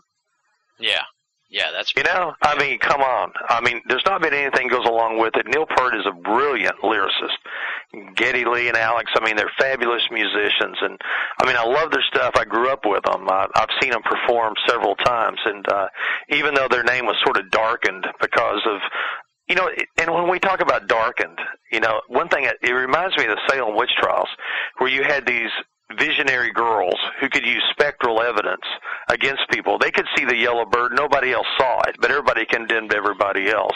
Yeah, 0.78 1.04
yeah, 1.52 1.68
that's 1.74 1.94
You 1.98 2.04
know, 2.04 2.34
I 2.42 2.58
mean, 2.58 2.80
come 2.80 3.02
on. 3.02 3.34
I 3.50 3.60
mean, 3.60 3.82
there's 3.86 4.06
not 4.06 4.22
been 4.22 4.34
anything 4.34 4.70
goes 4.70 4.88
along 4.88 5.20
with 5.20 5.36
it. 5.36 5.46
Neil 5.48 5.66
Peart 5.66 5.94
is 5.96 6.06
a 6.06 6.14
brilliant 6.14 6.78
lyricist. 6.82 8.16
Geddy 8.16 8.46
Lee 8.46 8.70
and 8.70 8.78
Alex, 8.78 9.12
I 9.16 9.26
mean, 9.26 9.36
they're 9.36 9.52
fabulous 9.60 10.02
musicians, 10.10 10.78
and 10.82 10.98
I 11.42 11.46
mean, 11.46 11.58
I 11.58 11.66
love 11.66 11.92
their 11.92 12.04
stuff. 12.04 12.32
I 12.36 12.46
grew 12.46 12.70
up 12.70 12.86
with 12.86 13.04
them. 13.04 13.28
I, 13.30 13.48
I've 13.54 13.70
seen 13.82 13.92
them 13.92 14.02
perform 14.02 14.54
several 14.66 14.96
times, 14.96 15.40
and 15.44 15.68
uh, 15.68 15.88
even 16.30 16.54
though 16.54 16.70
their 16.70 16.86
name 16.86 17.06
was 17.06 17.18
sort 17.26 17.38
of 17.38 17.52
darkened 17.52 18.08
because 18.22 18.62
of 18.66 18.80
you 19.50 19.56
know, 19.56 19.70
and 19.98 20.14
when 20.14 20.30
we 20.30 20.40
talk 20.40 20.62
about 20.62 20.88
darkened, 20.88 21.38
you 21.74 21.82
know, 21.82 22.00
one 22.08 22.30
thing 22.30 22.46
it 22.46 22.56
it 22.64 22.72
reminds 22.72 23.18
me 23.18 23.26
of 23.26 23.32
the 23.32 23.42
Salem 23.50 23.76
witch 23.76 23.92
trials, 24.00 24.30
where 24.78 24.90
you 24.90 25.04
had 25.04 25.26
these 25.26 25.50
visionary 25.98 26.52
girls 26.52 26.96
who 27.20 27.30
could 27.30 27.46
use 27.46 27.64
spectral 27.72 28.22
evidence 28.22 28.64
against 29.10 29.42
people. 29.52 29.78
They 29.78 29.92
could 29.92 30.08
see 30.16 30.26
the 30.26 30.36
yellow 30.36 30.66
bird, 30.66 30.94
nobody 30.94 31.34
else 31.34 31.48
saw 31.58 31.82
it, 31.88 31.96
but 32.00 32.12
everybody 32.12 32.46
condemned 32.46 32.94
everybody 32.94 33.50
else. 33.50 33.76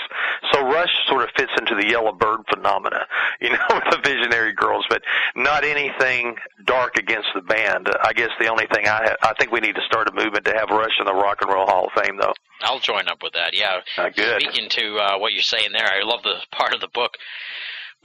So 0.52 0.62
Rush 0.62 0.92
sort 1.08 1.24
of 1.24 1.30
fits 1.38 1.52
into 1.58 1.76
the 1.76 1.88
yellow 1.88 2.12
bird 2.12 2.42
phenomena, 2.50 3.06
you 3.42 3.50
know, 3.50 3.66
with 3.70 3.84
the 3.92 4.00
visionary 4.04 4.54
girls, 4.54 4.86
but 4.90 5.02
not 5.36 5.64
anything 5.64 6.36
dark 6.66 6.98
against 6.98 7.28
the 7.36 7.42
band. 7.42 7.90
I 8.04 8.14
guess 8.14 8.30
the 8.40 8.48
only 8.48 8.68
thing 8.74 8.88
I 8.88 9.10
ha- 9.10 9.16
I 9.22 9.34
think 9.40 9.52
we 9.52 9.60
need 9.60 9.76
to 9.76 9.84
start 9.86 10.08
a 10.08 10.14
movement 10.14 10.46
to 10.46 10.54
have 10.54 10.70
Rush 10.70 11.00
in 11.00 11.06
the 11.06 11.14
Rock 11.14 11.40
and 11.42 11.52
Roll 11.52 11.66
Hall 11.66 11.88
of 11.88 12.04
Fame, 12.04 12.18
though. 12.18 12.34
I'll 12.62 12.80
join 12.80 13.08
up 13.08 13.22
with 13.22 13.34
that. 13.34 13.54
Yeah. 13.54 13.80
Uh, 13.98 14.10
good. 14.10 14.42
Speaking 14.42 14.70
to 14.70 14.98
uh, 14.98 15.18
what 15.18 15.34
you're 15.34 15.42
saying 15.42 15.72
there, 15.74 15.88
I 15.88 16.04
love 16.04 16.24
the 16.24 16.36
part 16.52 16.74
of 16.74 16.82
the 16.82 16.88
book 16.88 17.18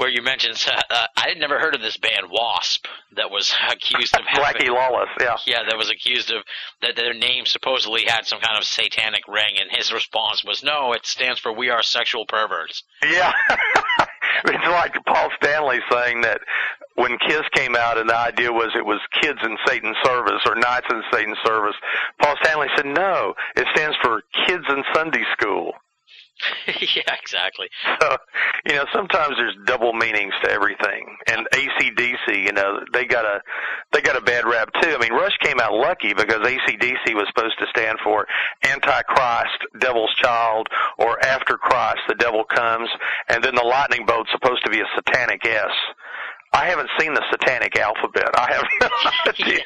where 0.00 0.08
you 0.08 0.22
mentioned 0.22 0.56
uh, 0.90 1.06
I 1.14 1.28
had 1.28 1.38
never 1.38 1.60
heard 1.60 1.74
of 1.74 1.82
this 1.82 1.98
band 1.98 2.30
Wasp 2.30 2.86
that 3.16 3.30
was 3.30 3.54
accused 3.70 4.16
of 4.16 4.24
having, 4.26 4.62
Blackie 4.62 4.74
Lawless, 4.74 5.10
yeah. 5.20 5.36
yeah, 5.46 5.62
that 5.68 5.76
was 5.76 5.90
accused 5.90 6.30
of 6.30 6.42
that 6.80 6.96
their 6.96 7.12
name 7.12 7.44
supposedly 7.44 8.04
had 8.06 8.26
some 8.26 8.40
kind 8.40 8.56
of 8.56 8.64
satanic 8.64 9.28
ring, 9.28 9.56
and 9.60 9.70
his 9.70 9.92
response 9.92 10.42
was, 10.42 10.62
"No, 10.62 10.94
it 10.94 11.04
stands 11.04 11.38
for 11.38 11.52
We 11.52 11.68
Are 11.68 11.82
Sexual 11.82 12.24
Perverts." 12.26 12.82
Yeah. 13.02 13.32
it's 14.46 14.66
like 14.66 14.96
Paul 15.06 15.28
Stanley 15.42 15.80
saying 15.92 16.22
that 16.22 16.40
when 16.94 17.18
Kiss 17.18 17.42
came 17.52 17.76
out 17.76 17.98
and 17.98 18.08
the 18.08 18.16
idea 18.16 18.52
was 18.52 18.70
it 18.74 18.84
was 18.84 19.00
kids 19.20 19.38
in 19.42 19.56
Satan's 19.66 19.96
service 20.04 20.40
or 20.46 20.54
knights 20.54 20.86
in 20.90 21.02
Satan's 21.12 21.38
service, 21.44 21.74
Paul 22.20 22.36
Stanley 22.42 22.68
said, 22.76 22.86
no, 22.86 23.34
it 23.56 23.66
stands 23.74 23.96
for 24.02 24.22
kids 24.46 24.64
in 24.68 24.82
Sunday 24.94 25.24
school. 25.32 25.72
yeah, 26.66 27.14
exactly. 27.22 27.68
So, 28.00 28.16
you 28.66 28.74
know, 28.74 28.84
sometimes 28.92 29.34
there's 29.36 29.56
double 29.66 29.92
meanings 29.92 30.32
to 30.42 30.50
everything. 30.50 31.16
And 31.26 31.46
ACDC, 31.52 32.44
you 32.44 32.52
know, 32.52 32.80
they 32.92 33.04
got 33.04 33.24
a 33.24 33.40
they 33.92 34.00
got 34.00 34.16
a 34.16 34.20
bad 34.20 34.44
rap 34.46 34.70
too. 34.80 34.94
I 34.94 34.98
mean, 34.98 35.12
Rush 35.12 35.36
came 35.42 35.60
out 35.60 35.72
lucky 35.72 36.14
because 36.14 36.38
ACDC 36.38 37.14
was 37.14 37.26
supposed 37.34 37.58
to 37.58 37.66
stand 37.74 37.98
for 38.04 38.26
Antichrist, 38.64 39.58
Devil's 39.78 40.14
Child, 40.16 40.68
or 40.98 41.22
After 41.24 41.56
Christ, 41.56 42.00
the 42.08 42.14
Devil 42.14 42.44
Comes, 42.44 42.88
and 43.28 43.42
then 43.42 43.54
the 43.54 43.64
lightning 43.64 44.06
bolt's 44.06 44.30
supposed 44.32 44.64
to 44.64 44.70
be 44.70 44.80
a 44.80 44.86
satanic 44.96 45.44
S. 45.46 45.70
I 46.52 46.66
haven't 46.66 46.90
seen 46.98 47.14
the 47.14 47.22
satanic 47.30 47.78
alphabet. 47.78 48.28
I 48.34 48.52
have 48.52 48.64
no 48.80 48.88
idea 49.32 49.62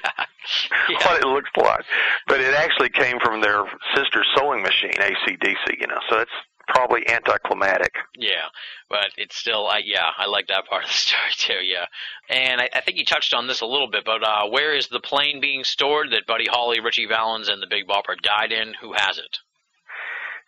Yeah. 0.90 0.96
what 1.06 1.18
it 1.20 1.26
looks 1.26 1.48
like. 1.56 1.84
But 2.28 2.40
it 2.40 2.52
actually 2.54 2.90
came 2.90 3.18
from 3.24 3.40
their 3.40 3.62
sister 3.96 4.22
sewing 4.36 4.62
machine, 4.62 4.92
ACDC, 4.92 5.80
you 5.80 5.86
know, 5.86 5.98
so 6.10 6.18
it's 6.18 6.30
probably 6.68 7.08
anticlimactic. 7.08 7.94
Yeah, 8.16 8.48
but 8.88 9.08
it's 9.16 9.36
still, 9.36 9.66
I, 9.66 9.82
yeah, 9.84 10.10
I 10.16 10.26
like 10.26 10.48
that 10.48 10.66
part 10.66 10.84
of 10.84 10.90
the 10.90 10.94
story 10.96 11.32
too. 11.36 11.64
Yeah, 11.64 11.86
and 12.28 12.60
I, 12.60 12.68
I 12.74 12.80
think 12.80 12.98
you 12.98 13.04
touched 13.04 13.34
on 13.34 13.46
this 13.46 13.60
a 13.60 13.66
little 13.66 13.90
bit, 13.90 14.04
but 14.04 14.22
uh, 14.22 14.48
where 14.48 14.74
is 14.74 14.88
the 14.88 15.00
plane 15.00 15.40
being 15.40 15.64
stored 15.64 16.10
that 16.10 16.26
Buddy 16.26 16.46
Holly, 16.46 16.80
Ritchie 16.80 17.06
Valens, 17.06 17.48
and 17.48 17.62
the 17.62 17.66
Big 17.68 17.86
Bopper 17.86 18.20
died 18.20 18.52
in? 18.52 18.74
Who 18.80 18.92
has 18.92 19.18
it? 19.18 19.38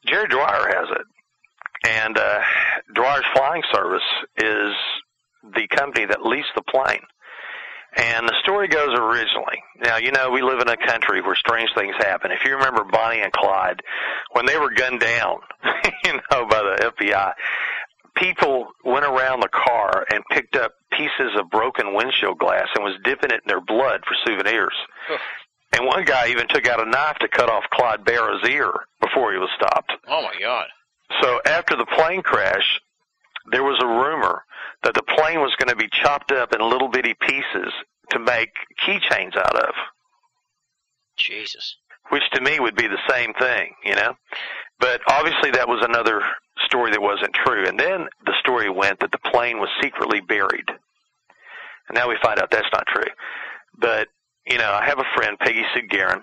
Jerry 0.06 0.28
Dwyer 0.28 0.68
has 0.68 0.88
it. 0.90 1.06
And 1.88 2.18
uh, 2.18 2.40
Dwyer's 2.94 3.24
Flying 3.34 3.62
Service 3.72 4.02
is 4.38 4.74
the 5.54 5.68
company 5.76 6.06
that 6.06 6.24
leased 6.24 6.48
the 6.56 6.62
plane. 6.62 7.02
And 7.96 8.28
the 8.28 8.34
story 8.42 8.68
goes 8.68 8.90
originally. 8.92 9.62
Now, 9.80 9.96
you 9.96 10.12
know, 10.12 10.30
we 10.30 10.42
live 10.42 10.60
in 10.60 10.68
a 10.68 10.76
country 10.76 11.22
where 11.22 11.34
strange 11.34 11.70
things 11.74 11.94
happen. 11.98 12.30
If 12.30 12.44
you 12.44 12.54
remember 12.54 12.84
Bonnie 12.84 13.20
and 13.20 13.32
Clyde, 13.32 13.80
when 14.32 14.44
they 14.44 14.58
were 14.58 14.70
gunned 14.70 15.00
down, 15.00 15.38
you 16.04 16.12
know, 16.12 16.46
by 16.46 16.62
the 16.62 16.92
FBI, 16.98 17.32
people 18.16 18.68
went 18.84 19.06
around 19.06 19.40
the 19.40 19.48
car 19.48 20.04
and 20.12 20.22
picked 20.30 20.56
up 20.56 20.72
pieces 20.92 21.32
of 21.38 21.50
broken 21.50 21.94
windshield 21.94 22.38
glass 22.38 22.68
and 22.74 22.84
was 22.84 22.98
dipping 23.04 23.30
it 23.30 23.40
in 23.44 23.48
their 23.48 23.60
blood 23.62 24.02
for 24.06 24.14
souvenirs. 24.26 24.74
And 25.72 25.86
one 25.86 26.04
guy 26.04 26.28
even 26.28 26.48
took 26.48 26.66
out 26.68 26.86
a 26.86 26.88
knife 26.88 27.16
to 27.20 27.28
cut 27.28 27.50
off 27.50 27.64
Clyde 27.72 28.04
Barrow's 28.04 28.46
ear 28.48 28.72
before 29.00 29.32
he 29.32 29.38
was 29.38 29.50
stopped. 29.56 29.92
Oh 30.08 30.22
my 30.22 30.34
God! 30.40 30.66
So 31.22 31.40
after 31.46 31.76
the 31.76 31.86
plane 31.86 32.22
crash, 32.22 32.80
there 33.50 33.62
was 33.62 33.78
a 33.82 33.86
rumor 33.86 34.42
that 34.82 34.94
the 34.94 35.02
plane 35.02 35.40
was 35.40 35.54
going 35.58 35.68
to 35.68 35.76
be 35.76 35.88
chopped 35.90 36.32
up 36.32 36.52
in 36.52 36.60
little 36.60 36.88
bitty 36.88 37.14
pieces 37.20 37.72
to 38.10 38.18
make 38.18 38.50
keychains 38.86 39.36
out 39.36 39.56
of, 39.56 39.74
Jesus. 41.16 41.76
which 42.10 42.22
to 42.32 42.40
me 42.40 42.60
would 42.60 42.76
be 42.76 42.86
the 42.86 42.98
same 43.08 43.32
thing, 43.34 43.74
you 43.84 43.94
know. 43.94 44.14
But 44.78 45.00
obviously 45.08 45.50
that 45.52 45.68
was 45.68 45.82
another 45.82 46.22
story 46.64 46.90
that 46.92 47.02
wasn't 47.02 47.34
true. 47.34 47.66
And 47.66 47.78
then 47.78 48.06
the 48.24 48.34
story 48.40 48.70
went 48.70 49.00
that 49.00 49.10
the 49.12 49.30
plane 49.30 49.58
was 49.58 49.70
secretly 49.82 50.20
buried. 50.20 50.68
And 51.88 51.94
now 51.94 52.08
we 52.08 52.16
find 52.22 52.38
out 52.38 52.50
that's 52.50 52.68
not 52.72 52.86
true. 52.86 53.10
But, 53.78 54.08
you 54.46 54.58
know, 54.58 54.70
I 54.72 54.84
have 54.86 54.98
a 54.98 55.14
friend, 55.16 55.38
Peggy 55.38 55.64
Sue 55.74 55.88
Gerron, 55.88 56.22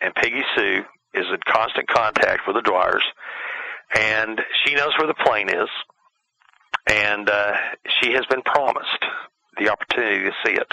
and 0.00 0.14
Peggy 0.14 0.42
Sue 0.56 0.82
is 1.14 1.26
in 1.30 1.38
constant 1.46 1.88
contact 1.88 2.42
with 2.46 2.56
the 2.56 2.62
Dwyers, 2.62 3.02
and 3.94 4.40
she 4.64 4.74
knows 4.74 4.92
where 4.98 5.06
the 5.06 5.14
plane 5.14 5.48
is, 5.48 5.68
and 6.88 7.28
uh, 7.28 7.52
she 8.00 8.12
has 8.12 8.24
been 8.30 8.42
promised 8.42 9.04
the 9.58 9.70
opportunity 9.70 10.24
to 10.24 10.32
see 10.44 10.52
it. 10.52 10.68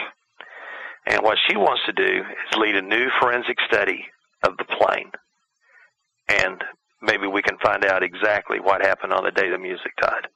And 1.08 1.22
what 1.24 1.38
she 1.48 1.56
wants 1.56 1.82
to 1.86 1.94
do 1.94 2.04
is 2.52 2.58
lead 2.58 2.76
a 2.76 2.82
new 2.82 3.10
forensic 3.20 3.58
study 3.68 4.06
of 4.44 4.58
the 4.58 4.66
plane, 4.66 5.12
and 6.30 6.64
maybe 7.02 7.28
we 7.28 7.42
can 7.44 7.58
find 7.60 7.86
out 7.86 8.02
exactly 8.04 8.60
what 8.60 8.82
happened 8.82 9.14
on 9.14 9.24
the 9.24 9.32
day 9.32 9.50
the 9.50 9.58
music 9.58 9.92
died. 10.02 10.28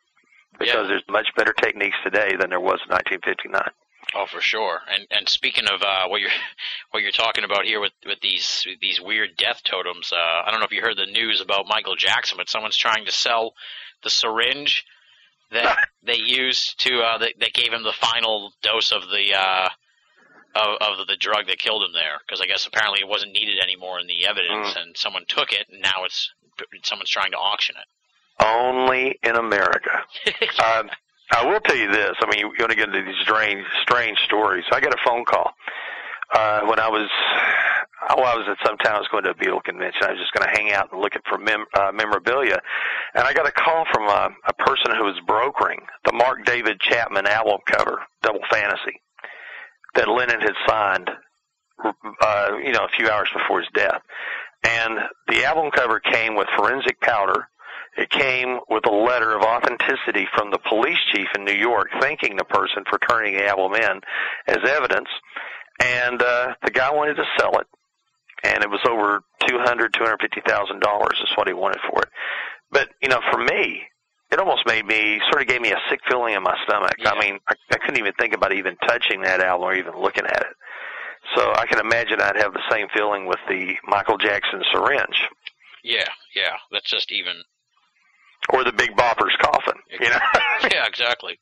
Because 0.57 0.73
Yeah. 0.75 0.83
there's 0.87 1.03
much 1.09 1.27
better 1.35 1.53
techniques 1.53 1.97
today 2.03 2.35
than 2.35 2.49
there 2.49 2.59
was 2.59 2.79
in 2.85 2.89
1959. 2.93 3.61
Oh, 4.15 4.25
for 4.25 4.41
sure. 4.41 4.81
And 4.91 5.05
and 5.11 5.29
speaking 5.29 5.65
of 5.67 5.81
uh, 5.83 6.07
what 6.07 6.19
you're 6.21 6.31
what 6.91 7.01
you're 7.03 7.11
talking 7.11 7.43
about 7.43 7.65
here 7.65 7.79
with 7.79 7.93
with 8.05 8.19
these 8.21 8.65
these 8.81 8.99
weird 8.99 9.37
death 9.37 9.61
totems, 9.63 10.11
uh, 10.11 10.15
I 10.45 10.49
don't 10.51 10.59
know 10.59 10.65
if 10.65 10.71
you 10.71 10.81
heard 10.81 10.97
the 10.97 11.05
news 11.05 11.41
about 11.41 11.67
Michael 11.67 11.95
Jackson, 11.95 12.37
but 12.37 12.49
someone's 12.49 12.77
trying 12.77 13.05
to 13.05 13.11
sell 13.11 13.53
the 14.03 14.09
syringe 14.09 14.85
that 15.51 15.77
they 16.03 16.15
used 16.17 16.79
to 16.81 16.99
uh, 17.01 17.17
that, 17.19 17.33
that 17.39 17.53
gave 17.53 17.71
him 17.73 17.83
the 17.83 17.93
final 17.93 18.51
dose 18.61 18.91
of 18.91 19.01
the 19.09 19.33
uh, 19.35 19.69
of, 20.55 20.99
of 20.99 21.07
the 21.07 21.17
drug 21.19 21.47
that 21.47 21.59
killed 21.59 21.83
him 21.83 21.93
there 21.93 22.19
because 22.25 22.41
I 22.41 22.45
guess 22.47 22.65
apparently 22.67 22.99
it 23.01 23.07
wasn't 23.07 23.33
needed 23.33 23.59
anymore 23.61 23.99
in 23.99 24.07
the 24.07 24.25
evidence, 24.25 24.73
Mm. 24.75 24.81
and 24.81 24.97
someone 24.97 25.25
took 25.27 25.51
it, 25.51 25.67
and 25.71 25.81
now 25.81 26.03
it's 26.05 26.29
someone's 26.83 27.09
trying 27.09 27.31
to 27.31 27.37
auction 27.37 27.75
it. 27.79 28.45
Only 28.45 29.19
in 29.23 29.35
America. 29.35 29.91
um, 30.65 30.89
I 31.31 31.45
will 31.45 31.59
tell 31.59 31.75
you 31.75 31.91
this. 31.91 32.15
I 32.21 32.25
mean, 32.29 32.39
you 32.39 32.47
want 32.59 32.71
to 32.71 32.75
get 32.75 32.89
into 32.89 33.03
these 33.03 33.19
strange, 33.21 33.63
strange 33.83 34.17
stories. 34.25 34.63
I 34.71 34.79
got 34.79 34.93
a 34.93 34.97
phone 35.05 35.25
call 35.25 35.51
uh, 36.33 36.61
when 36.61 36.79
I 36.79 36.87
was, 36.89 37.07
oh, 38.09 38.23
I 38.23 38.35
was 38.35 38.47
at 38.49 38.65
some 38.65 38.77
town. 38.77 38.95
I 38.95 38.99
was 38.99 39.07
going 39.11 39.23
to 39.23 39.31
a 39.31 39.33
Beatle 39.33 39.63
convention. 39.63 40.03
I 40.03 40.11
was 40.11 40.19
just 40.19 40.33
going 40.33 40.47
to 40.47 40.57
hang 40.57 40.73
out 40.73 40.91
and 40.91 41.01
look 41.01 41.15
at 41.15 41.21
for 41.27 41.37
mem- 41.37 41.65
uh, 41.73 41.91
memorabilia, 41.93 42.59
and 43.13 43.23
I 43.23 43.33
got 43.33 43.47
a 43.47 43.51
call 43.51 43.85
from 43.93 44.03
a, 44.03 44.29
a 44.47 44.53
person 44.53 44.95
who 44.95 45.05
was 45.05 45.19
brokering 45.25 45.81
the 46.05 46.13
Mark 46.13 46.45
David 46.45 46.79
Chapman 46.79 47.27
album 47.27 47.59
cover, 47.67 47.99
Double 48.21 48.43
Fantasy, 48.51 49.01
that 49.95 50.07
Lennon 50.07 50.41
had 50.41 50.55
signed, 50.67 51.09
uh, 52.21 52.49
you 52.63 52.71
know, 52.71 52.85
a 52.85 52.97
few 52.97 53.09
hours 53.09 53.29
before 53.33 53.59
his 53.59 53.69
death. 53.73 54.01
And 54.63 54.99
the 55.27 55.45
album 55.45 55.71
cover 55.71 55.99
came 55.99 56.35
with 56.35 56.47
forensic 56.57 56.99
powder. 56.99 57.47
It 57.97 58.09
came 58.09 58.59
with 58.69 58.85
a 58.85 58.93
letter 58.93 59.35
of 59.35 59.43
authenticity 59.43 60.27
from 60.35 60.51
the 60.51 60.59
police 60.69 60.99
chief 61.13 61.27
in 61.35 61.43
New 61.43 61.53
York 61.53 61.87
thanking 61.99 62.35
the 62.35 62.43
person 62.43 62.83
for 62.89 62.99
turning 62.99 63.35
the 63.35 63.47
album 63.47 63.73
in 63.75 64.01
as 64.47 64.69
evidence. 64.69 65.07
And 65.81 66.21
uh, 66.21 66.55
the 66.63 66.71
guy 66.71 66.91
wanted 66.91 67.15
to 67.15 67.23
sell 67.39 67.57
it, 67.59 67.67
and 68.43 68.63
it 68.63 68.69
was 68.69 68.81
over 68.87 69.21
two 69.47 69.57
hundred, 69.59 69.93
two 69.93 70.03
hundred 70.03 70.19
fifty 70.21 70.41
thousand 70.47 70.79
dollars 70.81 71.17
is 71.23 71.29
what 71.35 71.47
he 71.47 71.53
wanted 71.53 71.79
for 71.89 72.01
it. 72.03 72.09
But 72.71 72.89
you 73.01 73.09
know, 73.09 73.19
for 73.31 73.39
me, 73.39 73.81
it 74.31 74.39
almost 74.39 74.65
made 74.67 74.85
me 74.85 75.19
sort 75.29 75.41
of 75.41 75.47
gave 75.47 75.61
me 75.61 75.71
a 75.71 75.79
sick 75.89 75.99
feeling 76.09 76.35
in 76.35 76.43
my 76.43 76.55
stomach. 76.65 76.93
Yeah. 76.99 77.11
I 77.11 77.19
mean, 77.19 77.39
I, 77.49 77.55
I 77.71 77.77
couldn't 77.77 77.97
even 77.99 78.13
think 78.19 78.33
about 78.33 78.53
even 78.53 78.75
touching 78.87 79.21
that 79.23 79.41
album 79.41 79.67
or 79.67 79.75
even 79.75 79.93
looking 79.99 80.25
at 80.25 80.41
it. 80.41 80.55
So 81.35 81.51
I 81.53 81.65
can 81.65 81.79
imagine 81.79 82.21
I'd 82.21 82.37
have 82.37 82.53
the 82.53 82.63
same 82.71 82.87
feeling 82.93 83.27
with 83.27 83.39
the 83.49 83.73
Michael 83.87 84.17
Jackson 84.17 84.61
syringe 84.71 85.27
Yeah, 85.83 86.07
yeah, 86.35 86.53
that's 86.71 86.89
just 86.89 87.11
even. 87.11 87.33
or 88.53 88.63
the 88.63 88.71
Big 88.71 88.91
Bopper's 88.95 89.35
coffin. 89.41 89.75
You 89.99 90.09
know. 90.09 90.19
yeah, 90.71 90.85
exactly. 90.87 91.37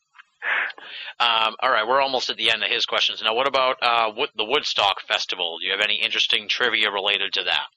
Um, 1.20 1.56
all 1.60 1.72
right, 1.72 1.88
we're 1.88 2.02
almost 2.02 2.30
at 2.30 2.38
the 2.38 2.52
end 2.52 2.64
of 2.64 2.70
his 2.70 2.86
questions 2.86 3.22
now. 3.24 3.34
What 3.34 3.48
about 3.48 3.78
uh, 3.82 4.12
Wood, 4.16 4.30
the 4.38 4.46
Woodstock 4.46 5.02
Festival? 5.08 5.58
Do 5.60 5.66
you 5.66 5.72
have 5.72 5.82
any 5.82 5.96
interesting 5.96 6.48
trivia 6.48 6.92
related 6.92 7.34
to 7.34 7.44
that? 7.44 7.68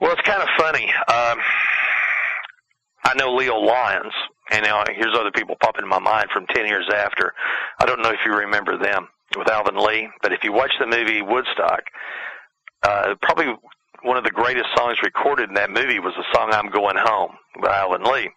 Well, 0.00 0.12
it's 0.12 0.22
kind 0.22 0.42
of 0.42 0.48
funny. 0.58 0.84
Um, 1.08 1.38
I 3.04 3.14
know 3.16 3.34
Leo 3.34 3.56
Lyons, 3.56 4.12
and 4.50 4.64
now 4.64 4.84
here's 4.94 5.16
other 5.16 5.30
people 5.30 5.56
popping 5.60 5.84
in 5.84 5.88
my 5.88 5.98
mind 5.98 6.28
from 6.32 6.46
10 6.46 6.66
years 6.66 6.88
after. 6.94 7.32
I 7.80 7.86
don't 7.86 8.02
know 8.02 8.10
if 8.10 8.20
you 8.26 8.32
remember 8.32 8.76
them 8.76 9.08
with 9.36 9.50
Alvin 9.50 9.76
Lee, 9.76 10.08
but 10.22 10.32
if 10.32 10.40
you 10.44 10.52
watch 10.52 10.72
the 10.78 10.86
movie 10.86 11.22
Woodstock, 11.22 11.82
uh, 12.82 13.14
probably 13.22 13.54
one 14.02 14.16
of 14.16 14.24
the 14.24 14.30
greatest 14.30 14.66
songs 14.76 14.98
recorded 15.02 15.48
in 15.48 15.54
that 15.54 15.70
movie 15.70 15.98
was 15.98 16.14
the 16.16 16.24
song 16.34 16.50
I'm 16.52 16.70
Going 16.70 16.96
Home 16.98 17.32
by 17.62 17.78
Alvin 17.78 18.04
Lee. 18.04 18.30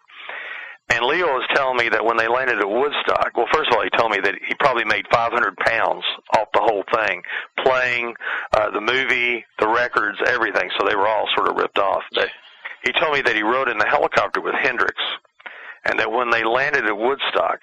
And 0.91 1.05
Leo 1.05 1.27
was 1.27 1.47
telling 1.53 1.77
me 1.77 1.89
that 1.89 2.03
when 2.03 2.17
they 2.17 2.27
landed 2.27 2.59
at 2.59 2.67
Woodstock, 2.67 3.37
well, 3.37 3.45
first 3.53 3.69
of 3.69 3.77
all, 3.77 3.83
he 3.83 3.91
told 3.95 4.11
me 4.11 4.19
that 4.23 4.33
he 4.47 4.55
probably 4.55 4.85
made 4.85 5.05
500 5.11 5.55
pounds 5.57 6.03
off 6.35 6.47
the 6.53 6.61
whole 6.61 6.83
thing, 6.93 7.21
playing 7.63 8.15
uh, 8.53 8.71
the 8.71 8.81
movie, 8.81 9.45
the 9.59 9.67
records, 9.67 10.17
everything. 10.25 10.69
So 10.79 10.87
they 10.87 10.95
were 10.95 11.07
all 11.07 11.27
sort 11.35 11.47
of 11.47 11.57
ripped 11.57 11.77
off. 11.77 12.01
But 12.15 12.29
he 12.83 12.91
told 12.93 13.13
me 13.13 13.21
that 13.21 13.35
he 13.35 13.43
rode 13.43 13.69
in 13.69 13.77
the 13.77 13.85
helicopter 13.85 14.41
with 14.41 14.55
Hendrix, 14.55 14.95
and 15.85 15.99
that 15.99 16.11
when 16.11 16.31
they 16.31 16.43
landed 16.43 16.85
at 16.85 16.97
Woodstock, 16.97 17.59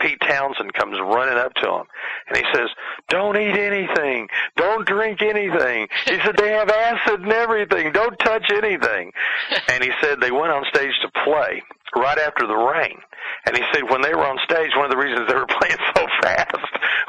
Pete 0.00 0.20
Townshend 0.20 0.72
comes 0.74 0.98
running 1.00 1.38
up 1.38 1.54
to 1.54 1.68
him, 1.68 1.84
and 2.28 2.36
he 2.36 2.44
says, 2.54 2.68
"Don't 3.08 3.36
eat 3.36 3.56
anything. 3.56 4.28
Don't 4.56 4.86
drink 4.86 5.22
anything." 5.22 5.88
He 6.04 6.18
said, 6.20 6.36
"They 6.36 6.50
have 6.50 6.70
acid 6.70 7.20
and 7.20 7.32
everything. 7.32 7.92
Don't 7.92 8.18
touch 8.18 8.50
anything." 8.50 9.12
And 9.68 9.82
he 9.82 9.90
said 10.00 10.20
they 10.20 10.30
went 10.30 10.52
on 10.52 10.64
stage 10.72 10.94
to 11.02 11.08
play 11.24 11.62
right 11.94 12.18
after 12.18 12.46
the 12.46 12.56
rain. 12.56 12.98
And 13.46 13.56
he 13.56 13.62
said 13.72 13.88
when 13.90 14.02
they 14.02 14.14
were 14.14 14.26
on 14.26 14.38
stage, 14.44 14.70
one 14.76 14.86
of 14.86 14.90
the 14.90 14.96
reasons 14.96 15.28
they 15.28 15.34
were 15.34 15.46
playing 15.60 15.76
so 15.94 16.06
fast 16.22 16.56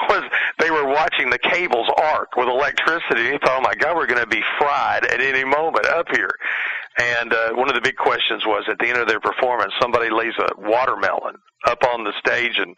was 0.09 0.23
they 0.59 0.71
were 0.71 0.85
watching 0.85 1.29
the 1.29 1.39
cables 1.39 1.87
arc 1.97 2.35
with 2.35 2.47
electricity. 2.47 3.31
He 3.31 3.37
thought, 3.39 3.59
"Oh 3.59 3.61
my 3.61 3.73
God, 3.75 3.95
we're 3.95 4.07
going 4.07 4.21
to 4.21 4.27
be 4.27 4.43
fried 4.57 5.05
at 5.05 5.21
any 5.21 5.43
moment 5.43 5.85
up 5.87 6.07
here." 6.13 6.31
And 6.99 7.33
uh, 7.33 7.53
one 7.53 7.69
of 7.69 7.75
the 7.75 7.81
big 7.81 7.95
questions 7.95 8.43
was 8.45 8.65
at 8.69 8.79
the 8.79 8.87
end 8.87 8.97
of 8.97 9.07
their 9.07 9.19
performance, 9.19 9.71
somebody 9.79 10.09
lays 10.09 10.33
a 10.39 10.49
watermelon 10.57 11.37
up 11.65 11.83
on 11.83 12.03
the 12.03 12.13
stage, 12.17 12.57
and 12.57 12.77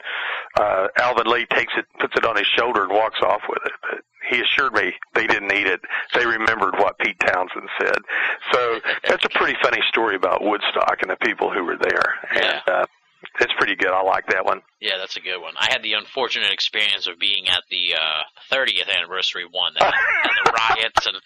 uh, 0.59 0.87
Alvin 0.97 1.27
Lee 1.27 1.45
takes 1.45 1.73
it, 1.77 1.85
puts 1.99 2.15
it 2.17 2.25
on 2.25 2.35
his 2.35 2.47
shoulder, 2.57 2.83
and 2.83 2.91
walks 2.91 3.19
off 3.23 3.41
with 3.47 3.59
it. 3.65 3.71
But 3.81 4.01
he 4.29 4.41
assured 4.41 4.73
me 4.73 4.93
they 5.15 5.27
didn't 5.27 5.51
eat 5.53 5.67
it. 5.67 5.81
They 6.13 6.25
remembered 6.25 6.75
what 6.75 6.97
Pete 6.99 7.19
Townshend 7.19 7.69
said. 7.79 7.97
So 8.51 8.79
that's 9.07 9.25
a 9.25 9.29
pretty 9.29 9.57
funny 9.61 9.81
story 9.89 10.15
about 10.15 10.43
Woodstock 10.43 11.01
and 11.01 11.11
the 11.11 11.17
people 11.17 11.51
who 11.51 11.63
were 11.63 11.77
there. 11.77 12.15
Yeah. 12.35 12.59
And 12.67 12.75
uh, 12.75 12.85
it's 13.41 13.53
pretty 13.57 13.75
good. 13.75 13.89
I 13.91 14.01
like 14.03 14.27
that 14.27 14.45
one. 14.45 14.61
Yeah, 14.79 14.97
that's 14.97 15.17
a 15.17 15.19
good 15.21 15.39
one. 15.41 15.53
I 15.57 15.67
had 15.71 15.83
the 15.83 15.93
unfortunate 15.93 16.51
experience 16.51 17.07
of 17.07 17.19
being 17.19 17.47
at 17.49 17.63
the 17.69 17.95
uh, 17.95 18.55
30th 18.55 18.89
anniversary 18.95 19.45
one, 19.49 19.73
that 19.79 19.93
and 19.93 20.33
the 20.45 20.51
riots 20.51 21.05
and 21.07 21.17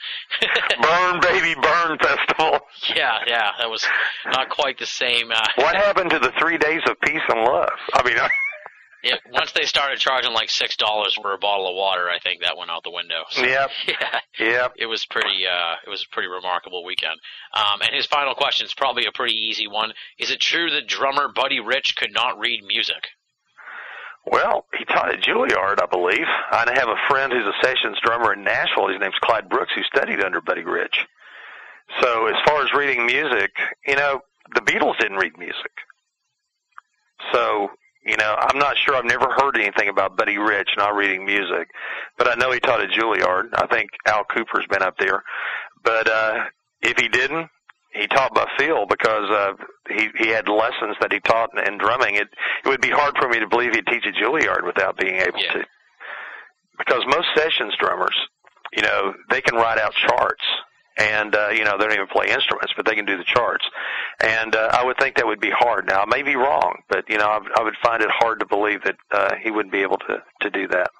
Burn 0.81 1.21
Baby 1.21 1.53
Burn 1.59 1.97
Festival. 1.99 2.59
yeah, 2.95 3.19
yeah, 3.27 3.51
that 3.59 3.69
was 3.69 3.85
not 4.25 4.49
quite 4.49 4.79
the 4.79 4.85
same. 4.87 5.31
Uh, 5.31 5.41
What 5.55 5.75
happened 5.75 6.09
to 6.11 6.19
the 6.19 6.31
three 6.39 6.57
days 6.57 6.81
of 6.89 6.99
peace 7.01 7.21
and 7.29 7.41
love? 7.41 7.69
I 7.93 8.03
mean, 8.03 8.17
it, 9.03 9.19
once 9.31 9.51
they 9.51 9.65
started 9.65 9.99
charging 9.99 10.31
like 10.33 10.49
six 10.49 10.77
dollars 10.77 11.13
for 11.21 11.33
a 11.33 11.37
bottle 11.37 11.67
of 11.67 11.75
water, 11.75 12.09
I 12.09 12.19
think 12.19 12.41
that 12.41 12.57
went 12.57 12.71
out 12.71 12.83
the 12.83 12.91
window. 12.91 13.23
So, 13.29 13.43
yep, 13.43 13.69
yeah, 13.87 14.19
yep. 14.39 14.73
it 14.77 14.85
was 14.85 15.05
pretty. 15.05 15.45
Uh, 15.45 15.75
it 15.85 15.89
was 15.89 16.05
a 16.09 16.13
pretty 16.13 16.29
remarkable 16.29 16.85
weekend. 16.85 17.19
Um, 17.53 17.81
and 17.81 17.93
his 17.93 18.05
final 18.05 18.33
question 18.33 18.65
is 18.65 18.73
probably 18.73 19.05
a 19.05 19.11
pretty 19.11 19.35
easy 19.35 19.67
one. 19.67 19.93
Is 20.17 20.31
it 20.31 20.39
true 20.39 20.69
that 20.71 20.87
drummer 20.87 21.27
Buddy 21.27 21.59
Rich 21.59 21.97
could 21.97 22.13
not 22.13 22.39
read 22.39 22.63
music? 22.63 23.09
Well, 24.25 24.65
he 24.77 24.85
taught 24.85 25.13
at 25.13 25.21
Juilliard, 25.21 25.81
I 25.81 25.85
believe. 25.85 26.25
I 26.25 26.71
have 26.75 26.87
a 26.87 27.09
friend 27.09 27.33
who's 27.33 27.45
a 27.45 27.65
sessions 27.65 27.97
drummer 28.01 28.31
in 28.31 28.43
Nashville. 28.43 28.87
His 28.87 29.01
name's 29.01 29.19
Clyde 29.21 29.49
Brooks, 29.49 29.73
who 29.75 29.83
studied 29.83 30.23
under 30.23 30.39
Buddy 30.39 30.63
Rich. 30.63 30.95
So, 32.01 32.27
as 32.27 32.35
far 32.47 32.63
as 32.63 32.71
reading 32.73 33.05
music, 33.05 33.51
you 33.85 33.97
know, 33.97 34.21
the 34.55 34.61
Beatles 34.61 34.97
didn't 34.97 35.17
read 35.17 35.37
music. 35.37 35.71
So, 37.33 37.69
you 38.05 38.17
know, 38.17 38.35
I'm 38.39 38.57
not 38.59 38.75
sure. 38.77 38.95
I've 38.95 39.05
never 39.05 39.27
heard 39.37 39.57
anything 39.57 39.89
about 39.89 40.17
Buddy 40.17 40.37
Rich 40.37 40.69
not 40.77 40.95
reading 40.95 41.25
music, 41.25 41.69
but 42.17 42.27
I 42.27 42.35
know 42.35 42.51
he 42.51 42.59
taught 42.59 42.81
at 42.81 42.89
Juilliard. 42.89 43.49
I 43.55 43.67
think 43.67 43.89
Al 44.05 44.23
Kooper's 44.25 44.67
been 44.69 44.81
up 44.83 44.97
there. 44.97 45.23
But 45.83 46.09
uh, 46.09 46.45
if 46.81 46.97
he 46.99 47.07
didn't, 47.09 47.49
he 47.93 48.07
taught 48.07 48.33
by 48.33 48.47
feel 48.57 48.85
because 48.87 49.29
uh, 49.29 49.53
he 49.89 50.09
he 50.17 50.29
had 50.29 50.47
lessons 50.49 50.95
that 51.01 51.11
he 51.13 51.19
taught 51.19 51.49
in, 51.57 51.73
in 51.73 51.77
drumming. 51.77 52.15
It 52.15 52.27
it 52.65 52.69
would 52.69 52.81
be 52.81 52.89
hard 52.89 53.15
for 53.17 53.29
me 53.29 53.39
to 53.39 53.47
believe 53.47 53.73
he'd 53.75 53.85
teach 53.87 54.05
at 54.07 54.15
Juilliard 54.15 54.65
without 54.65 54.97
being 54.97 55.15
able 55.15 55.39
Yeah. 55.39 55.53
to, 55.53 55.65
because 56.77 57.03
most 57.05 57.27
sessions 57.35 57.75
drummers, 57.79 58.15
you 58.73 58.81
know, 58.81 59.13
they 59.29 59.41
can 59.41 59.55
write 59.55 59.77
out 59.79 59.93
charts. 59.93 60.43
And 60.97 61.35
uh, 61.35 61.49
you 61.49 61.63
know 61.63 61.77
they 61.77 61.85
don't 61.85 61.93
even 61.93 62.07
play 62.07 62.27
instruments, 62.29 62.73
but 62.77 62.85
they 62.85 62.95
can 62.95 63.05
do 63.05 63.17
the 63.17 63.23
charts. 63.23 63.65
And 64.21 64.55
uh, 64.55 64.69
I 64.73 64.85
would 64.85 64.97
think 64.99 65.15
that 65.15 65.25
would 65.25 65.39
be 65.39 65.49
hard. 65.51 65.87
Now 65.87 66.01
I 66.01 66.05
may 66.05 66.21
be 66.21 66.35
wrong, 66.35 66.75
but 66.87 67.05
you 67.09 67.17
know 67.17 67.27
I, 67.27 67.39
I 67.59 67.63
would 67.63 67.75
find 67.83 68.03
it 68.03 68.09
hard 68.11 68.39
to 68.41 68.45
believe 68.45 68.83
that 68.83 68.95
uh, 69.11 69.35
he 69.43 69.49
wouldn't 69.49 69.71
be 69.73 69.81
able 69.81 69.97
to 69.97 70.21
to 70.41 70.49
do 70.49 70.67
that. 70.67 70.91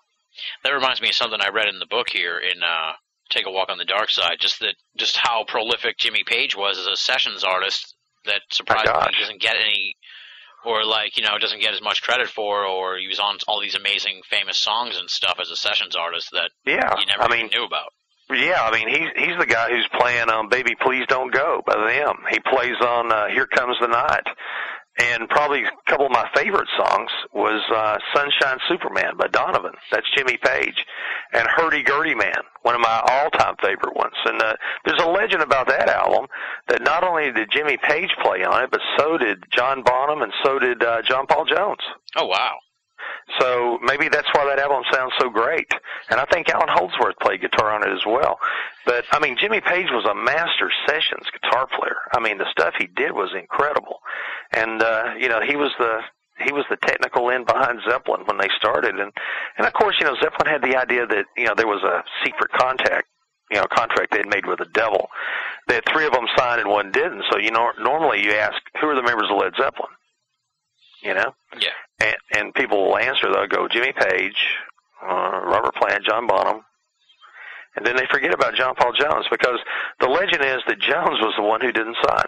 That 0.63 0.71
reminds 0.71 1.01
me 1.01 1.09
of 1.09 1.15
something 1.15 1.39
I 1.41 1.49
read 1.49 1.67
in 1.67 1.77
the 1.77 1.85
book 1.85 2.09
here 2.09 2.39
in 2.39 2.63
uh, 2.63 2.93
Take 3.29 3.45
a 3.45 3.51
Walk 3.51 3.69
on 3.69 3.77
the 3.77 3.85
Dark 3.85 4.09
Side. 4.09 4.37
Just 4.39 4.59
that, 4.61 4.75
just 4.97 5.17
how 5.17 5.43
prolific 5.47 5.97
Jimmy 5.97 6.23
Page 6.25 6.55
was 6.57 6.79
as 6.79 6.87
a 6.87 6.95
sessions 6.95 7.43
artist. 7.43 7.95
That 8.25 8.41
surprisingly 8.51 8.99
gosh. 8.99 9.19
doesn't 9.19 9.41
get 9.41 9.55
any, 9.55 9.95
or 10.65 10.85
like 10.85 11.17
you 11.17 11.23
know 11.23 11.37
doesn't 11.37 11.61
get 11.61 11.73
as 11.73 11.81
much 11.81 12.01
credit 12.01 12.29
for, 12.29 12.65
or 12.65 12.97
he 12.97 13.07
was 13.07 13.19
on 13.19 13.37
all 13.47 13.61
these 13.61 13.75
amazing 13.75 14.21
famous 14.29 14.57
songs 14.57 14.97
and 14.97 15.09
stuff 15.09 15.37
as 15.39 15.51
a 15.51 15.55
sessions 15.55 15.95
artist 15.95 16.29
that 16.31 16.51
Yeah, 16.65 16.97
you 16.99 17.05
never 17.05 17.23
I 17.23 17.27
mean, 17.27 17.49
knew 17.53 17.65
about. 17.65 17.91
Yeah, 18.29 18.61
I 18.61 18.71
mean 18.71 18.87
he's 18.87 19.09
he's 19.15 19.37
the 19.37 19.45
guy 19.45 19.69
who's 19.69 19.87
playing 19.99 20.29
on 20.29 20.49
"Baby 20.49 20.75
Please 20.81 21.05
Don't 21.07 21.33
Go" 21.33 21.61
by 21.65 21.75
them. 21.75 22.15
He 22.31 22.39
plays 22.39 22.79
on 22.81 23.11
uh, 23.11 23.27
"Here 23.27 23.45
Comes 23.47 23.75
the 23.81 23.87
Night," 23.87 24.25
and 24.97 25.27
probably 25.29 25.63
a 25.63 25.71
couple 25.89 26.05
of 26.05 26.11
my 26.11 26.27
favorite 26.33 26.69
songs 26.77 27.11
was 27.33 27.61
uh, 27.75 27.97
"Sunshine 28.15 28.59
Superman" 28.69 29.17
by 29.17 29.27
Donovan. 29.27 29.73
That's 29.91 30.07
Jimmy 30.15 30.37
Page, 30.37 30.85
and 31.33 31.47
"Hurdy 31.47 31.83
Gurdy 31.83 32.15
Man," 32.15 32.41
one 32.61 32.75
of 32.75 32.81
my 32.81 33.01
all-time 33.07 33.55
favorite 33.61 33.95
ones. 33.95 34.15
And 34.25 34.41
uh, 34.41 34.53
there's 34.85 35.01
a 35.01 35.09
legend 35.09 35.43
about 35.43 35.67
that 35.67 35.89
album 35.89 36.27
that 36.69 36.81
not 36.81 37.03
only 37.03 37.31
did 37.31 37.51
Jimmy 37.51 37.77
Page 37.77 38.15
play 38.23 38.43
on 38.43 38.63
it, 38.63 38.71
but 38.71 38.81
so 38.97 39.17
did 39.17 39.43
John 39.51 39.83
Bonham 39.83 40.21
and 40.21 40.33
so 40.43 40.59
did 40.59 40.81
uh, 40.81 41.01
John 41.01 41.27
Paul 41.27 41.45
Jones. 41.45 41.81
Oh 42.15 42.25
wow! 42.25 42.55
So 43.39 43.79
maybe 43.81 44.09
that's 44.09 44.27
why 44.33 44.45
that 44.45 44.59
album 44.59 44.83
sounds 44.91 45.13
so 45.19 45.29
great. 45.29 45.71
And 46.09 46.19
I 46.19 46.25
think 46.25 46.49
Allan 46.49 46.69
Holdsworth 46.69 47.17
played 47.19 47.41
guitar 47.41 47.73
on 47.73 47.87
it 47.87 47.91
as 47.93 48.05
well. 48.05 48.39
But 48.85 49.05
I 49.11 49.19
mean, 49.19 49.37
Jimmy 49.39 49.61
Page 49.61 49.87
was 49.91 50.05
a 50.05 50.15
master 50.15 50.71
sessions 50.87 51.27
guitar 51.31 51.67
player. 51.67 51.97
I 52.13 52.19
mean, 52.19 52.37
the 52.37 52.49
stuff 52.51 52.73
he 52.77 52.87
did 52.87 53.11
was 53.11 53.33
incredible. 53.37 53.99
And 54.51 54.81
uh, 54.81 55.13
you 55.17 55.29
know, 55.29 55.41
he 55.41 55.55
was 55.55 55.71
the 55.79 56.01
he 56.39 56.51
was 56.51 56.65
the 56.69 56.77
technical 56.77 57.29
end 57.29 57.45
behind 57.45 57.79
Zeppelin 57.87 58.21
when 58.25 58.37
they 58.37 58.49
started, 58.57 58.99
and 58.99 59.11
and 59.57 59.67
of 59.67 59.73
course, 59.73 59.95
you 59.99 60.05
know, 60.05 60.15
Zeppelin 60.21 60.51
had 60.51 60.61
the 60.61 60.75
idea 60.75 61.05
that 61.05 61.25
you 61.37 61.45
know 61.45 61.53
there 61.55 61.67
was 61.67 61.83
a 61.83 62.03
secret 62.25 62.51
contact, 62.51 63.07
you 63.51 63.57
know, 63.57 63.65
contract 63.71 64.11
they 64.11 64.17
had 64.17 64.27
made 64.27 64.45
with 64.45 64.59
the 64.59 64.69
devil. 64.73 65.09
That 65.67 65.83
three 65.91 66.05
of 66.05 66.11
them 66.11 66.25
signed 66.35 66.61
and 66.61 66.69
one 66.69 66.91
didn't. 66.91 67.23
So 67.31 67.37
you 67.37 67.51
know, 67.51 67.71
normally 67.79 68.23
you 68.23 68.33
ask 68.33 68.55
who 68.81 68.87
are 68.87 68.95
the 68.95 69.03
members 69.03 69.29
of 69.31 69.37
Led 69.37 69.53
Zeppelin, 69.55 69.91
you 71.03 71.13
know, 71.13 71.35
Yeah. 71.59 71.69
and 72.01 72.15
and 72.37 72.53
people 72.55 72.83
will 72.85 72.97
answer. 72.97 73.31
They'll 73.31 73.47
go 73.47 73.67
Jimmy 73.67 73.93
Page, 73.93 74.37
uh, 75.01 75.41
Robert 75.43 75.75
Plant, 75.75 76.05
John 76.05 76.27
Bonham. 76.27 76.61
And 77.75 77.85
then 77.85 77.95
they 77.95 78.05
forget 78.11 78.33
about 78.33 78.53
John 78.55 78.75
Paul 78.75 78.93
Jones 78.93 79.25
because 79.31 79.57
the 79.99 80.07
legend 80.07 80.43
is 80.45 80.61
that 80.67 80.79
Jones 80.79 81.19
was 81.21 81.33
the 81.35 81.41
one 81.43 81.59
who 81.59 81.71
didn't 81.71 81.97
sign 82.05 82.25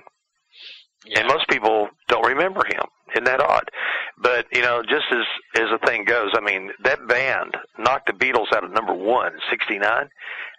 Yeah. 1.06 1.20
and 1.20 1.28
most 1.28 1.48
people 1.48 1.90
don't 2.08 2.26
remember 2.26 2.66
him. 2.66 2.84
Isn't 3.14 3.26
that 3.26 3.40
odd? 3.40 3.70
But 4.18 4.48
you 4.52 4.62
know, 4.62 4.82
just 4.82 5.06
as 5.12 5.26
as 5.62 5.70
the 5.72 5.80
thing 5.86 6.06
goes, 6.06 6.32
I 6.34 6.42
mean, 6.42 6.72
that 6.84 7.08
band 7.08 7.56
knocked 7.78 8.08
the 8.08 8.14
Beatles 8.14 8.52
out 8.54 8.64
of 8.64 8.72
number 8.72 8.94
one 8.94 9.34
in 9.34 9.40
'69, 9.50 10.10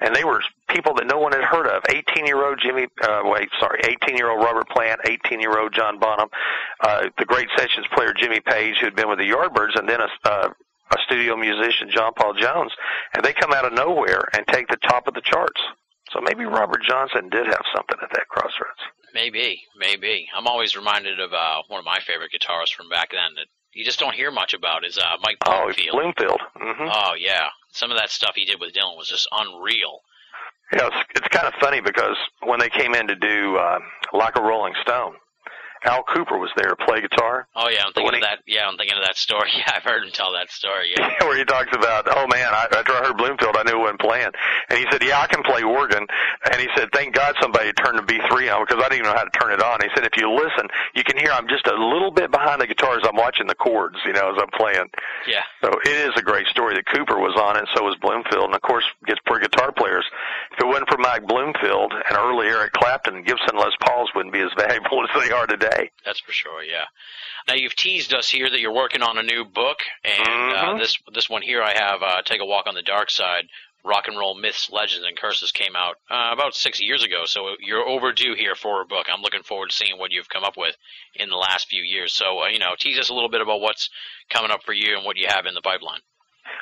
and 0.01 0.15
they 0.15 0.25
were 0.25 0.41
people 0.69 0.95
that 0.95 1.07
no 1.07 1.19
one 1.19 1.33
had 1.33 1.45
heard 1.45 1.67
of. 1.67 1.83
18 1.89 2.27
year 2.27 2.47
old 2.47 2.61
Jimmy, 2.63 2.87
uh, 3.03 3.23
wait, 3.25 3.49
sorry, 3.61 3.81
18 3.85 4.17
year 4.17 4.31
old 4.31 4.43
Robert 4.43 4.69
Plant, 4.69 5.01
18 5.05 5.41
year 5.41 5.59
old 5.59 5.75
John 5.75 5.99
Bonham, 5.99 6.29
uh, 6.81 7.09
the 7.19 7.25
great 7.25 7.49
sessions 7.57 7.87
player 7.95 8.15
Jimmy 8.17 8.41
Page, 8.41 8.77
who 8.81 8.87
had 8.87 8.97
been 8.97 9.09
with 9.09 9.19
the 9.19 9.29
Yardbirds, 9.31 9.79
and 9.79 9.89
then 9.89 10.01
a. 10.01 10.09
Uh, 10.25 10.49
a 10.93 10.99
studio 11.05 11.35
musician, 11.37 11.91
John 11.91 12.13
Paul 12.15 12.35
Jones, 12.35 12.71
and 13.13 13.25
they 13.25 13.33
come 13.33 13.53
out 13.53 13.65
of 13.65 13.73
nowhere 13.73 14.23
and 14.37 14.47
take 14.47 14.69
the 14.69 14.77
top 14.77 15.09
of 15.09 15.15
the 15.15 15.21
charts. 15.21 15.61
So 16.13 16.21
maybe 16.21 16.45
Robert 16.45 16.81
Johnson 16.87 17.29
did 17.29 17.47
have 17.47 17.65
something 17.75 17.99
at 18.01 18.11
that 18.13 18.29
crossroads. 18.29 18.83
Maybe, 19.17 19.63
maybe. 19.79 20.29
I'm 20.37 20.47
always 20.47 20.77
reminded 20.77 21.21
of 21.21 21.33
uh, 21.33 21.63
one 21.69 21.79
of 21.79 21.87
my 21.87 22.01
favorite 22.07 22.31
guitarists 22.33 22.75
from 22.77 22.91
back 22.91 23.13
then 23.13 23.35
that 23.37 23.47
you 23.73 23.83
just 23.83 23.99
don't 23.99 24.15
hear 24.15 24.31
much 24.31 24.53
about 24.53 24.85
is 24.85 24.99
uh, 24.99 25.17
Mike 25.23 25.39
Oh, 25.47 25.63
Bloomfield. 25.65 25.93
Bloomfield. 25.93 26.41
hmm 26.55 26.89
Oh 26.93 27.15
yeah, 27.19 27.49
some 27.73 27.91
of 27.91 27.97
that 27.97 28.11
stuff 28.11 28.33
he 28.37 28.45
did 28.45 28.61
with 28.61 28.75
Dylan 28.75 28.97
was 28.97 29.09
just 29.09 29.27
unreal. 29.33 30.01
Yeah, 30.73 30.89
it's, 30.89 30.97
it's 31.17 31.29
kind 31.29 31.47
of 31.47 31.55
funny 31.61 31.81
because 31.81 32.17
when 32.43 32.61
they 32.61 32.69
came 32.69 32.95
in 32.95 33.07
to 33.07 33.15
do 33.17 33.57
uh, 33.57 33.79
Like 34.13 34.37
a 34.37 34.43
Rolling 34.43 34.75
Stone, 34.83 35.15
Al 35.87 36.03
Kooper 36.05 36.39
was 36.39 36.51
there 36.57 36.69
to 36.69 36.77
play 36.77 37.01
guitar. 37.01 37.47
Oh 37.55 37.69
yeah, 37.69 37.83
I'm 37.87 37.93
thinking 37.93 38.15
of 38.15 38.27
that. 38.27 38.43
Yeah, 38.47 38.67
I'm 38.67 38.77
thinking 38.77 38.99
of 38.99 39.05
that 39.05 39.17
story. 39.17 39.51
Yeah, 39.57 39.73
I've 39.75 39.85
heard 39.85 40.05
him 40.05 40.13
tell 40.13 40.33
that 40.33 40.51
story. 40.51 40.93
Yeah. 40.93 41.09
where 41.25 41.39
he 41.39 41.45
talks 41.45 41.73
about, 41.75 42.05
oh 42.11 42.27
man, 42.29 42.53
I, 42.53 42.69
after 42.77 42.93
I 42.93 43.09
heard 43.09 43.17
Bloomfield, 43.17 43.57
I 43.57 43.63
knew 43.63 43.79
he 43.79 43.83
wasn't 43.83 44.01
playing. 44.01 44.29
And 44.69 44.79
he 44.79 44.85
said, 44.91 45.03
yeah, 45.03 45.21
I 45.21 45.27
can 45.27 45.43
play 45.43 45.63
organ. 45.63 46.05
And 46.51 46.61
he 46.61 46.69
said, 46.77 46.91
thank 46.93 47.15
God 47.15 47.35
somebody 47.41 47.73
turned 47.73 47.99
the 47.99 48.05
B3 48.05 48.53
on 48.53 48.67
because 48.67 48.83
I 48.85 48.91
didn't 48.93 49.07
even 49.07 49.13
know 49.13 49.17
how 49.17 49.25
to 49.25 49.33
turn 49.39 49.53
it 49.53 49.63
on. 49.63 49.81
He 49.81 49.89
said, 49.95 50.05
if 50.05 50.13
you 50.21 50.29
listen, 50.29 50.69
you 50.95 51.05
can 51.05 51.17
hear 51.17 51.33
I'm 51.33 51.49
just 51.49 51.67
a 51.67 51.75
little 51.75 52.11
bit 52.11 52.31
behind 52.31 52.61
the 52.61 52.67
guitar 52.67 52.99
as 52.99 53.05
I'm 53.09 53.17
watching 53.17 53.47
the 53.47 53.55
chords, 53.57 53.97
you 54.05 54.13
know, 54.13 54.29
as 54.35 54.39
I'm 54.39 54.53
playing. 54.53 54.91
Yeah. 55.27 55.43
So 55.65 55.73
it 55.85 55.97
is 56.11 56.13
a 56.17 56.23
great 56.23 56.47
story 56.49 56.75
that 56.75 56.85
Kooper 56.87 57.17
was 57.17 57.39
on 57.41 57.57
it, 57.57 57.65
and 57.65 57.69
so 57.75 57.83
was 57.85 57.97
Bloomfield. 58.03 58.53
And 58.53 58.55
of 58.55 58.63
course, 58.63 58.85
gets 59.07 59.21
for 59.27 59.39
guitar 59.39 59.73
players. 59.73 60.05
If 60.53 60.61
it 60.61 60.67
wasn't 60.67 60.91
for 60.91 60.99
Mike 60.99 61.27
Bloomfield 61.27 61.93
and 61.93 62.17
early 62.19 62.49
Eric 62.49 62.73
Clapton, 62.73 63.23
Gibson 63.25 63.57
Les 63.57 63.75
Pauls 63.87 64.11
wouldn't 64.15 64.33
be 64.33 64.41
as 64.41 64.53
valuable 64.59 65.05
as 65.05 65.11
they 65.21 65.33
are 65.33 65.47
today. 65.47 65.76
That's 66.05 66.21
for 66.21 66.33
sure. 66.33 66.63
Yeah. 66.63 66.85
Now 67.49 67.55
you've 67.55 67.77
teased 67.77 68.15
us 68.15 68.29
here 68.29 68.49
that 68.51 68.61
you're 68.61 68.73
working 68.75 69.03
on 69.03 69.19
a 69.19 69.23
new 69.23 69.45
book, 69.45 69.79
and 70.05 70.53
uh, 70.53 70.65
Mhm. 70.75 70.79
this 70.79 70.97
this 71.13 71.29
one 71.31 71.43
here 71.43 71.63
I 71.63 71.75
have, 71.75 72.03
uh, 72.03 72.23
"Take 72.23 72.41
a 72.41 72.45
Walk 72.47 72.67
on 72.67 72.75
the 72.75 72.83
Dark 72.83 73.11
Side." 73.11 73.49
Rock 73.85 74.09
and 74.09 74.19
roll 74.19 74.35
myths, 74.35 74.69
legends, 74.69 75.07
and 75.07 75.17
curses 75.17 75.53
came 75.53 75.77
out 75.77 75.95
uh, 76.11 76.31
about 76.33 76.57
six 76.57 76.81
years 76.81 77.05
ago, 77.05 77.25
so 77.25 77.55
you're 77.61 77.87
overdue 77.87 78.35
here 78.35 78.57
for 78.57 78.81
a 78.83 78.85
book. 78.85 79.07
I'm 79.09 79.23
looking 79.23 79.45
forward 79.45 79.71
to 79.71 79.77
seeing 79.77 79.97
what 79.97 80.11
you've 80.11 80.29
come 80.29 80.43
up 80.43 80.57
with 80.57 80.77
in 81.15 81.29
the 81.29 81.37
last 81.37 81.69
few 81.69 81.85
years. 81.85 82.13
So, 82.13 82.43
uh, 82.43 82.49
you 82.49 82.59
know, 82.59 82.75
tease 82.77 82.99
us 82.99 83.11
a 83.11 83.15
little 83.15 83.29
bit 83.29 83.43
about 83.43 83.61
what's 83.61 83.89
coming 84.29 84.51
up 84.51 84.65
for 84.65 84.73
you 84.73 84.97
and 84.97 85.05
what 85.05 85.17
you 85.17 85.29
have 85.29 85.47
in 85.47 85.55
the 85.55 85.61
pipeline. 85.63 86.01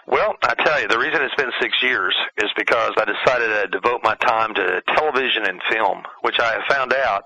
Well, 0.06 0.36
I 0.42 0.54
tell 0.54 0.82
you, 0.82 0.86
the 0.88 0.98
reason 0.98 1.22
it's 1.22 1.34
been 1.36 1.52
six 1.62 1.82
years 1.82 2.14
is 2.36 2.50
because 2.58 2.92
I 2.98 3.06
decided 3.06 3.48
to 3.48 3.68
devote 3.68 4.02
my 4.02 4.16
time 4.16 4.52
to 4.54 4.82
television 4.94 5.46
and 5.46 5.62
film, 5.70 6.02
which 6.20 6.38
I 6.38 6.52
have 6.52 6.64
found 6.68 6.92
out 6.92 7.24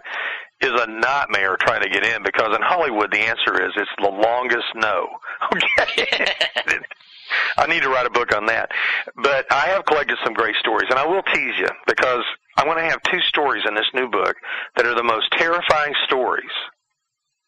is 0.61 0.73
a 0.73 0.87
nightmare 0.91 1.57
trying 1.57 1.83
to 1.83 1.89
get 1.89 2.05
in 2.05 2.23
because 2.23 2.55
in 2.55 2.63
Hollywood 2.63 3.13
the 3.13 3.19
answer 3.19 3.63
is 3.63 3.73
it's 3.77 3.91
the 3.99 4.11
longest 4.11 4.67
no. 4.75 5.09
Okay. 5.53 6.29
I 7.59 7.67
need 7.67 7.83
to 7.83 7.91
write 7.91 8.07
a 8.07 8.11
book 8.11 8.35
on 8.35 8.47
that. 8.47 8.71
But 9.17 9.47
I 9.53 9.67
have 9.69 9.85
collected 9.85 10.17
some 10.25 10.33
great 10.33 10.57
stories 10.57 10.89
and 10.91 10.99
I 10.99 11.07
will 11.07 11.23
tease 11.23 11.59
you 11.59 11.69
because 11.87 12.25
I'm 12.57 12.67
going 12.67 12.79
to 12.79 12.91
have 12.91 13.03
two 13.03 13.21
stories 13.21 13.65
in 13.69 13.75
this 13.75 13.89
new 13.95 14.09
book 14.09 14.35
that 14.77 14.87
are 14.87 14.95
the 14.95 15.03
most 15.03 15.31
terrifying 15.33 15.95
stories 16.07 16.51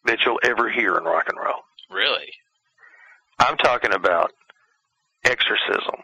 that 0.04 0.18
you'll 0.24 0.40
ever 0.42 0.70
hear 0.70 0.96
in 0.96 1.04
rock 1.04 1.24
and 1.28 1.38
roll. 1.38 1.62
Really? 1.90 2.32
I'm 3.38 3.56
talking 3.56 3.92
about 3.92 4.32
exorcism, 5.24 5.96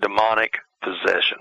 demonic 0.00 0.58
possession. 0.82 1.38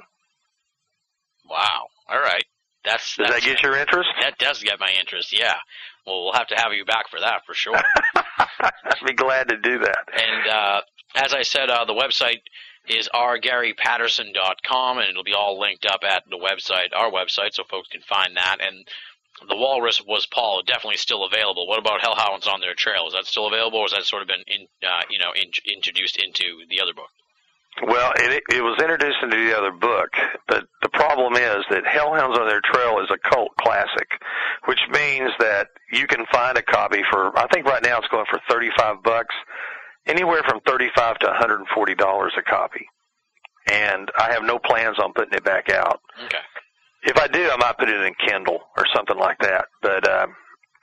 Wow. 1.50 1.88
All 2.10 2.20
right. 2.20 2.46
That's, 2.86 3.16
Does 3.18 3.30
that 3.30 3.42
get 3.42 3.64
your 3.64 3.76
interest? 3.76 4.10
that 4.22 4.38
does 4.38 4.62
get 4.62 4.80
my 4.80 4.92
interest. 5.00 5.38
Yeah. 5.38 5.56
Well, 6.06 6.24
we'll 6.26 6.34
have 6.34 6.48
to 6.48 6.56
have 6.56 6.72
you 6.74 6.86
back 6.86 7.10
for 7.10 7.20
that 7.20 7.42
for 7.46 7.54
sure. 7.56 7.80
I'd 8.16 8.72
be 9.08 9.14
glad 9.14 9.50
to 9.50 9.58
do 9.58 9.80
that. 9.80 10.06
And 10.14 10.48
uh, 10.48 10.82
as 11.16 11.34
I 11.34 11.42
said, 11.42 11.70
uh, 11.70 11.86
the 11.86 11.94
website 11.94 12.42
is 12.88 13.10
rgarypatterson.com, 13.14 14.98
and 15.00 15.10
it'll 15.10 15.24
be 15.24 15.34
all 15.34 15.60
linked 15.60 15.86
up 15.86 16.02
at 16.04 16.24
the 16.30 16.38
website, 16.38 16.96
our 16.96 17.10
website, 17.10 17.54
so 17.54 17.64
folks 17.64 17.90
can 17.90 18.02
find 18.02 18.38
that. 18.38 18.58
And 18.62 18.88
the 19.50 19.56
Walrus 19.56 20.02
was 20.06 20.28
Paul, 20.28 20.62
definitely 20.66 20.98
still 20.98 21.26
available. 21.26 21.68
What 21.68 21.80
about 21.80 22.02
Hellhounds 22.02 22.48
on 22.48 22.62
their 22.62 22.76
trail? 22.76 23.08
Is 23.08 23.14
that 23.14 23.26
still 23.26 23.48
available, 23.48 23.80
or 23.80 23.86
has 23.86 23.94
that 23.94 24.06
sort 24.06 24.22
of 24.22 24.28
been, 24.28 24.44
in, 24.48 24.68
uh, 24.88 25.02
you 25.10 25.20
know, 25.20 25.32
in, 25.36 25.50
introduced 25.66 26.18
into 26.18 26.66
the 26.70 26.82
other 26.82 26.94
book? 26.94 27.10
Well, 27.84 28.14
it, 28.16 28.44
it 28.50 28.62
was 28.64 28.80
introduced 28.80 29.18
into 29.22 29.36
the 29.36 29.58
other 29.58 29.72
book, 29.72 30.10
but 30.48 30.64
the 30.82 30.90
problem 30.90 31.34
is 31.34 31.66
that 31.70 31.84
Hellhounds 31.84 32.38
on 32.38 32.48
Their 32.48 32.62
Trail 32.62 33.00
is 33.00 33.12
a 33.12 33.30
cult 33.30 33.52
classic, 33.60 34.08
which 34.66 34.80
means 34.92 35.32
that 35.40 35.68
you 35.92 36.08
can 36.08 36.26
find 36.32 36.58
a 36.58 36.62
copy 36.64 37.02
for, 37.12 37.38
I 37.38 37.48
think 37.48 37.66
right 37.66 37.84
now 37.84 37.98
it's 37.98 38.08
going 38.08 38.26
for 38.30 38.40
35 38.50 39.04
bucks, 39.04 39.36
anywhere 40.08 40.42
from 40.48 40.62
35 40.66 41.20
to 41.20 41.28
140 41.28 41.96
dollars 41.96 42.34
a 42.38 42.42
copy. 42.42 42.88
And 43.70 44.10
I 44.18 44.32
have 44.32 44.44
no 44.44 44.60
plans 44.60 44.98
on 45.00 45.12
putting 45.14 45.34
it 45.34 45.44
back 45.44 45.70
out. 45.70 46.00
Okay. 46.26 46.38
If 47.04 47.18
I 47.18 47.28
do, 47.28 47.50
I 47.50 47.58
might 47.58 47.78
put 47.78 47.90
it 47.90 48.00
in 48.02 48.14
Kindle 48.26 48.60
or 48.78 48.86
something 48.96 49.18
like 49.18 49.40
that. 49.40 49.66
But 49.82 50.08
um, 50.08 50.36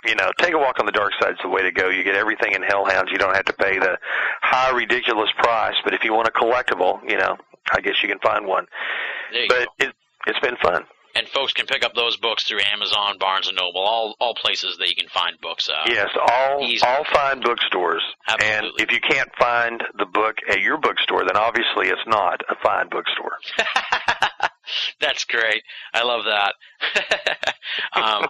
you 0.05 0.15
know, 0.15 0.31
take 0.39 0.55
a 0.55 0.59
walk 0.59 0.79
on 0.79 0.87
the 0.87 0.93
dark 0.93 1.13
side 1.21 1.33
side's 1.33 1.39
the 1.43 1.49
way 1.49 1.63
to 1.63 1.71
go. 1.73 1.89
You 1.89 2.03
get 2.05 2.15
everything 2.15 2.53
in 2.53 2.63
Hellhounds. 2.63 3.11
You 3.11 3.19
don't 3.19 3.35
have 3.35 3.45
to 3.47 3.53
pay 3.53 3.79
the 3.79 3.99
high, 4.41 4.71
ridiculous 4.71 5.31
price. 5.39 5.77
But 5.85 5.95
if 5.95 6.05
you 6.05 6.13
want 6.13 6.29
a 6.29 6.33
collectible, 6.33 7.01
you 7.09 7.17
know, 7.17 7.37
I 7.73 7.81
guess 7.81 7.95
you 8.03 8.09
can 8.09 8.19
find 8.19 8.47
one. 8.47 8.67
But 9.49 9.69
go. 9.79 9.87
it, 9.87 9.95
it's 10.27 10.41
been 10.41 10.57
fun. 10.63 10.85
And 11.15 11.29
folks 11.29 11.53
can 11.53 11.67
pick 11.67 11.85
up 11.85 11.93
those 11.95 12.17
books 12.17 12.45
through 12.45 12.61
Amazon, 12.73 13.19
Barnes 13.19 13.47
and 13.47 13.57
Noble, 13.57 13.83
all 13.83 14.17
all 14.19 14.35
places 14.35 14.79
that 14.79 14.89
you 14.89 14.97
can 14.97 15.09
find 15.09 15.39
books. 15.43 15.69
Uh, 15.69 15.75
Yes, 15.87 16.09
all 16.17 16.65
easy. 16.65 16.83
all 16.87 17.05
fine 17.13 17.41
bookstores. 17.43 18.03
Absolutely. 18.27 18.81
And 18.81 18.81
if 18.81 18.93
you 18.93 19.01
can't 19.01 19.29
find 19.39 19.83
the 19.99 20.07
book 20.07 20.37
at 20.49 20.61
your 20.61 20.79
bookstore, 20.79 21.27
then 21.27 21.37
obviously 21.37 21.89
it's 21.89 22.01
not 22.07 22.41
a 22.49 22.55
fine 22.63 22.89
bookstore. 22.89 23.37
That's 25.01 25.25
great. 25.25 25.63
I 25.93 26.03
love 26.03 26.25
that. 26.25 26.55
um, 27.93 28.27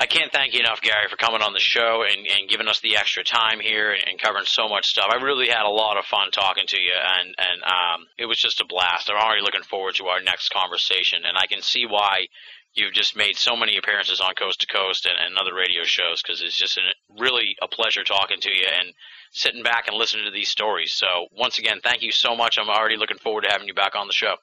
I 0.00 0.06
can't 0.06 0.32
thank 0.32 0.54
you 0.54 0.60
enough, 0.60 0.80
Gary, 0.80 1.08
for 1.10 1.16
coming 1.16 1.42
on 1.42 1.52
the 1.52 1.60
show 1.60 2.04
and, 2.08 2.26
and 2.26 2.48
giving 2.48 2.68
us 2.68 2.80
the 2.80 2.96
extra 2.96 3.22
time 3.22 3.60
here 3.60 3.92
and, 3.92 4.02
and 4.08 4.18
covering 4.18 4.46
so 4.46 4.66
much 4.66 4.86
stuff. 4.86 5.12
I 5.12 5.16
really 5.16 5.48
had 5.48 5.66
a 5.66 5.68
lot 5.68 5.98
of 5.98 6.06
fun 6.06 6.30
talking 6.30 6.64
to 6.66 6.80
you, 6.80 6.94
and 7.20 7.34
and 7.36 7.62
um, 7.62 8.06
it 8.16 8.24
was 8.24 8.38
just 8.38 8.62
a 8.62 8.64
blast. 8.64 9.10
I'm 9.10 9.20
already 9.20 9.42
looking 9.42 9.62
forward 9.62 9.96
to 9.96 10.06
our 10.06 10.22
next 10.22 10.48
conversation, 10.48 11.24
and 11.28 11.36
I 11.36 11.44
can 11.44 11.60
see 11.60 11.84
why 11.84 12.28
you've 12.72 12.94
just 12.94 13.14
made 13.14 13.36
so 13.36 13.54
many 13.54 13.76
appearances 13.76 14.22
on 14.22 14.32
Coast 14.40 14.62
to 14.62 14.66
Coast 14.66 15.04
and, 15.04 15.16
and 15.20 15.36
other 15.36 15.54
radio 15.54 15.84
shows 15.84 16.22
because 16.22 16.40
it's 16.40 16.56
just 16.56 16.78
an, 16.78 16.84
really 17.18 17.56
a 17.60 17.68
pleasure 17.68 18.02
talking 18.02 18.40
to 18.40 18.50
you 18.50 18.64
and 18.80 18.94
sitting 19.32 19.62
back 19.62 19.86
and 19.86 19.98
listening 19.98 20.24
to 20.24 20.30
these 20.30 20.48
stories. 20.48 20.94
So 20.94 21.26
once 21.30 21.58
again, 21.58 21.80
thank 21.82 22.00
you 22.00 22.12
so 22.12 22.34
much. 22.34 22.56
I'm 22.56 22.70
already 22.70 22.96
looking 22.96 23.18
forward 23.18 23.42
to 23.42 23.50
having 23.50 23.68
you 23.68 23.74
back 23.74 23.94
on 23.96 24.06
the 24.06 24.14
show. 24.14 24.36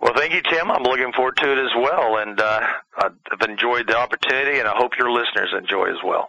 Well, 0.00 0.12
thank 0.14 0.34
you, 0.34 0.42
Tim. 0.42 0.70
I'm 0.70 0.82
looking 0.82 1.12
forward 1.12 1.36
to 1.38 1.52
it 1.52 1.58
as 1.58 1.72
well, 1.74 2.18
and 2.18 2.40
uh, 2.40 2.60
I've 2.96 3.48
enjoyed 3.48 3.86
the 3.88 3.96
opportunity, 3.96 4.58
and 4.58 4.68
I 4.68 4.76
hope 4.76 4.98
your 4.98 5.10
listeners 5.10 5.54
enjoy 5.56 5.90
as 5.90 6.02
well. 6.04 6.28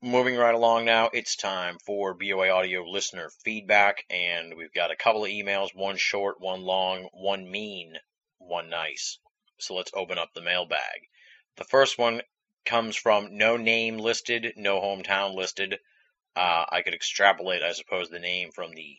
Moving 0.01 0.35
right 0.35 0.53
along 0.53 0.83
now, 0.83 1.09
it's 1.13 1.37
time 1.37 1.77
for 1.85 2.13
BOA 2.13 2.49
Audio 2.49 2.83
listener 2.83 3.29
feedback, 3.45 4.03
and 4.09 4.57
we've 4.57 4.73
got 4.73 4.91
a 4.91 4.97
couple 4.97 5.23
of 5.23 5.31
emails 5.31 5.73
one 5.73 5.95
short, 5.95 6.41
one 6.41 6.63
long, 6.63 7.07
one 7.13 7.49
mean, 7.49 7.97
one 8.37 8.69
nice. 8.69 9.17
So 9.59 9.75
let's 9.75 9.91
open 9.93 10.17
up 10.17 10.33
the 10.33 10.41
mailbag. 10.41 11.07
The 11.55 11.63
first 11.63 11.97
one 11.97 12.21
comes 12.65 12.97
from 12.97 13.37
no 13.37 13.55
name 13.55 13.97
listed, 13.97 14.55
no 14.57 14.81
hometown 14.81 15.35
listed. 15.35 15.79
Uh, 16.35 16.65
I 16.69 16.81
could 16.81 16.93
extrapolate, 16.93 17.63
I 17.63 17.71
suppose, 17.71 18.09
the 18.09 18.19
name 18.19 18.51
from 18.51 18.73
the 18.73 18.97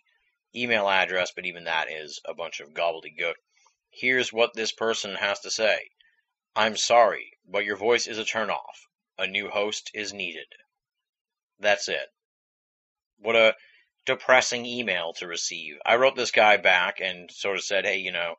email 0.57 0.89
address, 0.89 1.33
but 1.33 1.45
even 1.45 1.65
that 1.65 1.91
is 1.91 2.23
a 2.25 2.33
bunch 2.33 2.61
of 2.61 2.73
gobbledygook. 2.73 3.35
Here's 3.97 4.33
what 4.33 4.55
this 4.55 4.73
person 4.73 5.15
has 5.15 5.39
to 5.41 5.51
say 5.51 5.91
I'm 6.57 6.77
sorry, 6.77 7.39
but 7.47 7.65
your 7.65 7.77
voice 7.77 8.07
is 8.07 8.19
a 8.19 8.25
turnoff. 8.25 8.89
A 9.19 9.27
new 9.27 9.49
host 9.49 9.91
is 9.95 10.13
needed. 10.13 10.47
That's 11.61 11.89
it. 11.89 12.09
What 13.19 13.37
a 13.37 13.57
depressing 14.05 14.67
email 14.67 15.13
to 15.15 15.27
receive. 15.27 15.79
I 15.87 15.97
wrote 15.97 16.17
this 16.17 16.33
guy 16.33 16.57
back 16.57 17.01
and 17.01 17.31
sort 17.31 17.57
of 17.57 17.65
said, 17.65 17.85
hey, 17.85 17.99
you 17.99 18.11
know, 18.11 18.35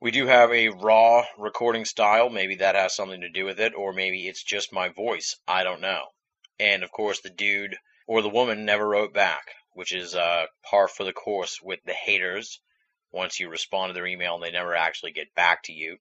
we 0.00 0.10
do 0.10 0.26
have 0.26 0.52
a 0.52 0.68
raw 0.68 1.24
recording 1.36 1.84
style. 1.84 2.28
Maybe 2.28 2.56
that 2.56 2.74
has 2.74 2.94
something 2.94 3.20
to 3.20 3.28
do 3.28 3.44
with 3.44 3.60
it, 3.60 3.74
or 3.74 3.92
maybe 3.92 4.28
it's 4.28 4.42
just 4.42 4.72
my 4.72 4.88
voice. 4.88 5.36
I 5.46 5.64
don't 5.64 5.80
know. 5.80 6.06
And 6.58 6.82
of 6.82 6.90
course, 6.92 7.20
the 7.20 7.30
dude 7.30 7.76
or 8.06 8.22
the 8.22 8.28
woman 8.28 8.64
never 8.64 8.88
wrote 8.88 9.12
back, 9.12 9.54
which 9.72 9.92
is 9.92 10.14
uh, 10.14 10.46
par 10.68 10.88
for 10.88 11.04
the 11.04 11.12
course 11.12 11.60
with 11.62 11.80
the 11.84 11.94
haters. 11.94 12.60
Once 13.12 13.38
you 13.38 13.48
respond 13.48 13.90
to 13.90 13.94
their 13.94 14.06
email 14.06 14.34
and 14.34 14.42
they 14.42 14.50
never 14.50 14.74
actually 14.74 15.12
get 15.12 15.34
back 15.34 15.62
to 15.64 15.72
you. 15.72 15.98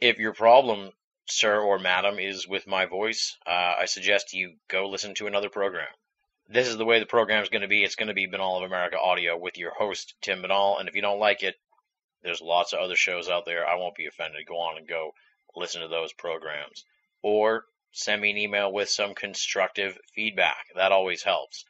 If 0.00 0.18
your 0.18 0.32
problem 0.32 0.92
sir 1.26 1.58
or 1.58 1.78
madam, 1.78 2.18
is 2.18 2.46
with 2.46 2.66
my 2.66 2.84
voice, 2.84 3.36
uh, 3.46 3.76
I 3.80 3.86
suggest 3.86 4.34
you 4.34 4.56
go 4.68 4.88
listen 4.88 5.14
to 5.14 5.26
another 5.26 5.48
program. 5.48 5.88
This 6.48 6.68
is 6.68 6.76
the 6.76 6.84
way 6.84 6.98
the 6.98 7.06
program 7.06 7.42
is 7.42 7.48
going 7.48 7.62
to 7.62 7.68
be. 7.68 7.82
It's 7.82 7.94
going 7.94 8.08
to 8.08 8.14
be 8.14 8.26
Binnall 8.26 8.58
of 8.58 8.64
America 8.64 8.98
Audio 9.00 9.34
with 9.36 9.56
your 9.56 9.72
host, 9.72 10.14
Tim 10.20 10.42
Binnall. 10.42 10.78
And 10.78 10.88
if 10.88 10.94
you 10.94 11.00
don't 11.00 11.18
like 11.18 11.42
it, 11.42 11.54
there's 12.22 12.42
lots 12.42 12.74
of 12.74 12.80
other 12.80 12.96
shows 12.96 13.30
out 13.30 13.46
there. 13.46 13.66
I 13.66 13.76
won't 13.76 13.94
be 13.94 14.04
offended. 14.06 14.46
Go 14.46 14.58
on 14.58 14.76
and 14.76 14.86
go 14.86 15.14
listen 15.56 15.80
to 15.80 15.88
those 15.88 16.12
programs. 16.12 16.84
Or 17.22 17.64
send 17.92 18.20
me 18.20 18.30
an 18.30 18.36
email 18.36 18.70
with 18.70 18.90
some 18.90 19.14
constructive 19.14 19.98
feedback. 20.14 20.66
That 20.74 20.92
always 20.92 21.22
helps. 21.22 21.64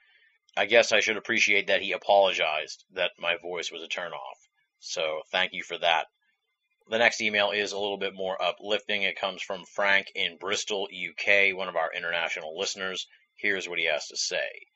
I 0.57 0.67
guess 0.67 0.91
I 0.91 0.99
should 0.99 1.17
appreciate 1.17 1.69
that 1.69 1.83
he 1.83 1.93
apologized 1.93 2.85
that 2.95 3.13
my 3.21 3.37
voice 3.37 3.71
was 3.71 3.83
a 3.83 3.89
turnoff. 3.89 4.44
So 4.87 5.23
thank 5.31 5.55
you 5.55 5.63
for 5.63 5.79
that. 5.79 6.09
The 6.89 6.99
next 6.99 7.23
email 7.23 7.53
is 7.53 7.73
a 7.73 7.79
little 7.79 7.97
bit 7.97 8.13
more 8.13 8.41
uplifting. 8.41 9.03
It 9.03 9.17
comes 9.17 9.41
from 9.43 9.65
Frank 9.65 10.13
in 10.15 10.37
Bristol, 10.37 10.89
UK, 10.93 11.57
one 11.57 11.69
of 11.69 11.77
our 11.77 11.91
international 11.95 12.59
listeners. 12.59 13.07
Here's 13.35 13.67
what 13.67 13.79
he 13.79 13.87
has 13.87 14.09
to 14.09 14.17
say. 14.19 14.67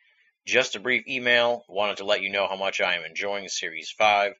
Just 0.46 0.74
a 0.74 0.80
brief 0.80 1.06
email. 1.06 1.66
Wanted 1.68 1.98
to 1.98 2.06
let 2.06 2.22
you 2.22 2.30
know 2.30 2.48
how 2.48 2.56
much 2.56 2.80
I 2.80 2.94
am 2.94 3.04
enjoying 3.04 3.48
Series 3.48 3.90
5, 3.90 4.32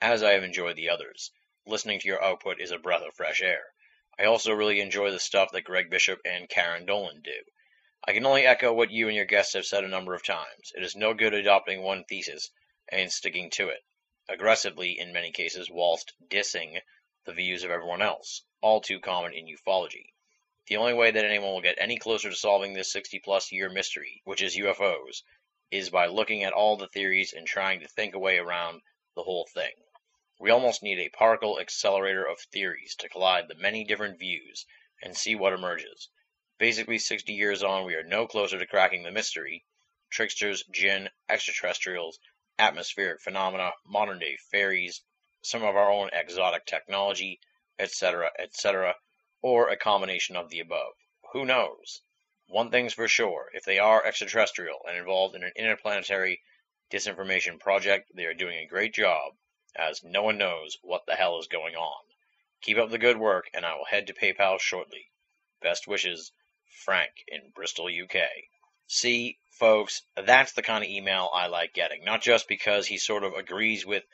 as 0.00 0.22
I 0.22 0.34
have 0.34 0.44
enjoyed 0.44 0.76
the 0.76 0.90
others. 0.90 1.32
Listening 1.66 1.98
to 1.98 2.06
your 2.06 2.22
output 2.22 2.60
is 2.60 2.70
a 2.70 2.78
breath 2.78 3.02
of 3.02 3.12
fresh 3.16 3.42
air. 3.42 3.64
I 4.16 4.26
also 4.26 4.52
really 4.52 4.80
enjoy 4.80 5.10
the 5.10 5.18
stuff 5.18 5.50
that 5.52 5.64
Greg 5.64 5.90
Bishop 5.90 6.20
and 6.24 6.48
Karen 6.48 6.86
Dolan 6.86 7.20
do. 7.22 7.42
I 8.06 8.12
can 8.12 8.24
only 8.24 8.46
echo 8.46 8.72
what 8.72 8.92
you 8.92 9.08
and 9.08 9.16
your 9.16 9.24
guests 9.24 9.54
have 9.54 9.66
said 9.66 9.82
a 9.82 9.88
number 9.88 10.14
of 10.14 10.22
times. 10.22 10.72
It 10.76 10.84
is 10.84 10.94
no 10.94 11.14
good 11.14 11.34
adopting 11.34 11.82
one 11.82 12.04
thesis 12.04 12.52
and 12.88 13.12
sticking 13.12 13.50
to 13.50 13.68
it, 13.70 13.82
aggressively 14.28 14.98
in 14.98 15.12
many 15.12 15.30
cases, 15.30 15.70
whilst 15.70 16.12
dissing 16.28 16.80
the 17.24 17.32
views 17.32 17.62
of 17.62 17.70
everyone 17.70 18.02
else, 18.02 18.42
all 18.60 18.80
too 18.80 18.98
common 19.00 19.32
in 19.32 19.46
ufology. 19.46 20.12
The 20.66 20.76
only 20.76 20.94
way 20.94 21.12
that 21.12 21.24
anyone 21.24 21.52
will 21.52 21.60
get 21.60 21.78
any 21.78 21.96
closer 21.96 22.30
to 22.30 22.34
solving 22.34 22.74
this 22.74 22.90
60 22.92 23.20
plus 23.20 23.52
year 23.52 23.68
mystery, 23.68 24.22
which 24.24 24.42
is 24.42 24.56
UFOs, 24.56 25.22
is 25.70 25.90
by 25.90 26.06
looking 26.06 26.42
at 26.42 26.52
all 26.52 26.76
the 26.76 26.88
theories 26.88 27.32
and 27.32 27.46
trying 27.46 27.80
to 27.80 27.88
think 27.88 28.14
a 28.14 28.18
way 28.18 28.38
around 28.38 28.82
the 29.14 29.22
whole 29.22 29.46
thing. 29.46 29.74
We 30.38 30.50
almost 30.50 30.82
need 30.82 30.98
a 30.98 31.08
particle 31.08 31.58
accelerator 31.60 32.26
of 32.26 32.40
theories 32.40 32.94
to 32.96 33.08
collide 33.08 33.48
the 33.48 33.54
many 33.54 33.84
different 33.84 34.18
views 34.18 34.66
and 35.02 35.16
see 35.16 35.34
what 35.34 35.52
emerges. 35.52 36.08
Basically, 36.58 36.98
60 36.98 37.32
years 37.32 37.62
on, 37.62 37.84
we 37.84 37.94
are 37.94 38.02
no 38.02 38.26
closer 38.26 38.58
to 38.58 38.66
cracking 38.66 39.02
the 39.02 39.10
mystery. 39.10 39.64
Tricksters, 40.10 40.64
jinn, 40.64 41.10
extraterrestrials, 41.28 42.18
atmospheric 42.58 43.20
phenomena, 43.20 43.72
modern 43.84 44.18
day 44.18 44.36
fairies, 44.50 45.02
some 45.42 45.62
of 45.62 45.76
our 45.76 45.90
own 45.90 46.10
exotic 46.12 46.64
technology, 46.66 47.40
etc., 47.78 48.30
etc., 48.38 48.94
or 49.42 49.68
a 49.68 49.76
combination 49.76 50.36
of 50.36 50.48
the 50.48 50.60
above. 50.60 50.94
Who 51.32 51.44
knows? 51.44 52.02
One 52.48 52.70
thing's 52.70 52.94
for 52.94 53.08
sure 53.08 53.50
if 53.52 53.64
they 53.64 53.78
are 53.78 54.04
extraterrestrial 54.04 54.80
and 54.88 54.96
involved 54.96 55.34
in 55.34 55.44
an 55.44 55.52
interplanetary 55.56 56.42
disinformation 56.90 57.58
project, 57.58 58.10
they 58.14 58.24
are 58.24 58.34
doing 58.34 58.58
a 58.58 58.66
great 58.66 58.94
job, 58.94 59.36
as 59.74 60.02
no 60.04 60.22
one 60.22 60.38
knows 60.38 60.78
what 60.82 61.04
the 61.06 61.16
hell 61.16 61.38
is 61.38 61.48
going 61.48 61.74
on. 61.74 62.04
Keep 62.62 62.78
up 62.78 62.90
the 62.90 62.98
good 62.98 63.18
work, 63.18 63.50
and 63.52 63.66
I 63.66 63.74
will 63.74 63.84
head 63.84 64.06
to 64.06 64.14
PayPal 64.14 64.58
shortly. 64.58 65.10
Best 65.60 65.86
wishes, 65.86 66.32
Frank 66.64 67.24
in 67.28 67.50
Bristol, 67.50 67.86
UK. 67.86 68.16
See, 68.88 69.38
folks, 69.50 70.02
that's 70.16 70.52
the 70.52 70.62
kind 70.62 70.84
of 70.84 70.90
email 70.90 71.28
I 71.32 71.48
like 71.48 71.72
getting. 71.72 72.04
Not 72.04 72.22
just 72.22 72.46
because 72.48 72.86
he 72.86 72.98
sort 72.98 73.24
of 73.24 73.34
agrees 73.34 73.84
with 73.84 74.04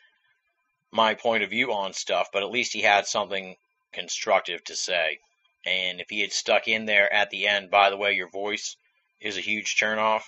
my 0.91 1.15
point 1.15 1.43
of 1.43 1.51
view 1.51 1.73
on 1.73 1.93
stuff, 1.93 2.29
but 2.33 2.43
at 2.43 2.51
least 2.51 2.73
he 2.73 2.83
had 2.83 3.07
something 3.07 3.57
constructive 3.93 4.63
to 4.65 4.77
say. 4.77 5.19
And 5.67 6.01
if 6.01 6.09
he 6.11 6.21
had 6.21 6.33
stuck 6.33 6.69
in 6.69 6.87
there 6.87 7.13
at 7.13 7.31
the 7.31 7.47
end, 7.47 7.71
by 7.71 7.91
the 7.91 7.97
way, 7.97 8.13
your 8.13 8.29
voice 8.29 8.77
is 9.21 9.37
a 9.37 9.43
huge 9.43 9.77
turnoff, 9.77 10.23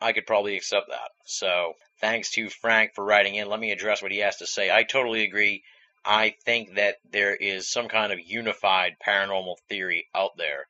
I 0.00 0.12
could 0.12 0.26
probably 0.26 0.56
accept 0.56 0.88
that. 0.88 1.10
So 1.24 1.74
thanks 2.00 2.30
to 2.32 2.48
Frank 2.48 2.94
for 2.94 3.04
writing 3.04 3.34
in. 3.34 3.48
Let 3.48 3.60
me 3.60 3.72
address 3.72 4.02
what 4.02 4.12
he 4.12 4.18
has 4.18 4.36
to 4.36 4.46
say. 4.46 4.70
I 4.70 4.84
totally 4.84 5.24
agree. 5.24 5.62
I 6.04 6.34
think 6.44 6.76
that 6.76 6.96
there 7.10 7.34
is 7.34 7.70
some 7.70 7.88
kind 7.88 8.12
of 8.12 8.20
unified 8.20 8.96
paranormal 9.04 9.56
theory 9.68 10.08
out 10.14 10.36
there 10.36 10.66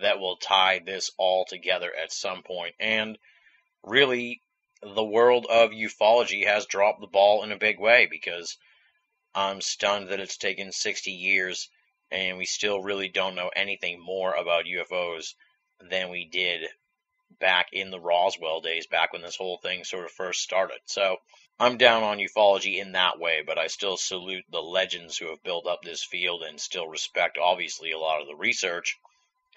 that 0.00 0.18
will 0.18 0.36
tie 0.36 0.80
this 0.84 1.10
all 1.18 1.44
together 1.44 1.92
at 1.94 2.12
some 2.12 2.42
point. 2.42 2.74
And 2.78 3.18
really, 3.82 4.42
the 4.82 5.04
world 5.04 5.46
of 5.50 5.70
ufology 5.70 6.46
has 6.46 6.66
dropped 6.66 7.00
the 7.00 7.06
ball 7.06 7.42
in 7.42 7.52
a 7.52 7.58
big 7.58 7.80
way 7.80 8.06
because 8.10 8.56
I'm 9.34 9.60
stunned 9.60 10.08
that 10.08 10.20
it's 10.20 10.36
taken 10.36 10.72
60 10.72 11.10
years 11.10 11.68
and 12.10 12.38
we 12.38 12.46
still 12.46 12.82
really 12.82 13.08
don't 13.08 13.34
know 13.34 13.50
anything 13.54 14.00
more 14.00 14.32
about 14.34 14.64
UFOs 14.64 15.34
than 15.80 16.10
we 16.10 16.24
did 16.24 16.68
back 17.38 17.68
in 17.72 17.90
the 17.90 18.00
Roswell 18.00 18.60
days, 18.60 18.86
back 18.86 19.12
when 19.12 19.22
this 19.22 19.36
whole 19.36 19.58
thing 19.58 19.84
sort 19.84 20.04
of 20.04 20.10
first 20.12 20.42
started. 20.42 20.78
So 20.86 21.18
I'm 21.58 21.76
down 21.76 22.02
on 22.02 22.18
ufology 22.18 22.78
in 22.78 22.92
that 22.92 23.18
way, 23.18 23.42
but 23.46 23.58
I 23.58 23.66
still 23.66 23.96
salute 23.96 24.44
the 24.50 24.62
legends 24.62 25.18
who 25.18 25.28
have 25.30 25.42
built 25.42 25.66
up 25.66 25.82
this 25.82 26.04
field 26.04 26.42
and 26.42 26.60
still 26.60 26.88
respect, 26.88 27.38
obviously, 27.38 27.92
a 27.92 27.98
lot 27.98 28.20
of 28.20 28.26
the 28.26 28.36
research 28.36 28.96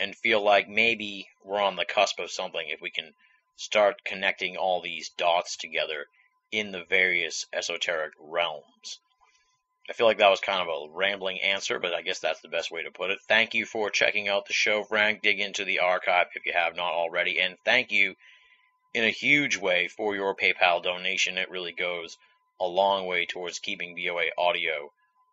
and 0.02 0.16
feel 0.16 0.44
like 0.44 0.68
maybe 0.68 1.30
we're 1.46 1.62
on 1.62 1.76
the 1.76 1.86
cusp 1.86 2.20
of 2.20 2.32
something 2.32 2.68
if 2.68 2.82
we 2.82 2.90
can 2.90 3.14
start 3.56 4.04
connecting 4.04 4.58
all 4.58 4.82
these 4.82 5.12
dots 5.16 5.56
together 5.58 6.08
in 6.52 6.72
the 6.72 6.84
various 6.90 7.46
esoteric 7.54 8.12
realms. 8.20 9.00
I 9.88 9.94
feel 9.94 10.08
like 10.08 10.18
that 10.18 10.30
was 10.30 10.40
kind 10.40 10.62
of 10.62 10.68
a 10.68 10.92
rambling 10.92 11.40
answer, 11.42 11.78
but 11.78 11.94
I 11.94 12.02
guess 12.02 12.20
that's 12.20 12.42
the 12.42 12.48
best 12.48 12.72
way 12.72 12.82
to 12.82 12.92
put 12.92 13.12
it. 13.12 13.20
Thank 13.28 13.54
you 13.54 13.66
for 13.66 13.92
checking 13.92 14.28
out 14.28 14.48
the 14.48 14.54
show, 14.54 14.84
Frank. 14.84 15.22
Dig 15.22 15.40
into 15.40 15.66
the 15.66 15.80
archive 15.80 16.28
if 16.34 16.48
you 16.48 16.54
have 16.54 16.76
not 16.76 16.94
already. 16.94 17.40
And 17.40 17.58
thank 17.64 17.92
you 17.92 18.16
in 18.96 19.04
a 19.04 19.10
huge 19.10 19.58
way 19.58 19.88
for 19.88 20.16
your 20.16 20.36
PayPal 20.36 20.82
donation. 20.82 21.38
It 21.38 21.52
really 21.52 21.74
goes 21.74 22.18
a 22.60 22.66
long 22.66 23.06
way 23.06 23.28
towards 23.28 23.60
keeping 23.60 23.96
BOA 23.96 24.30
audio 24.36 24.92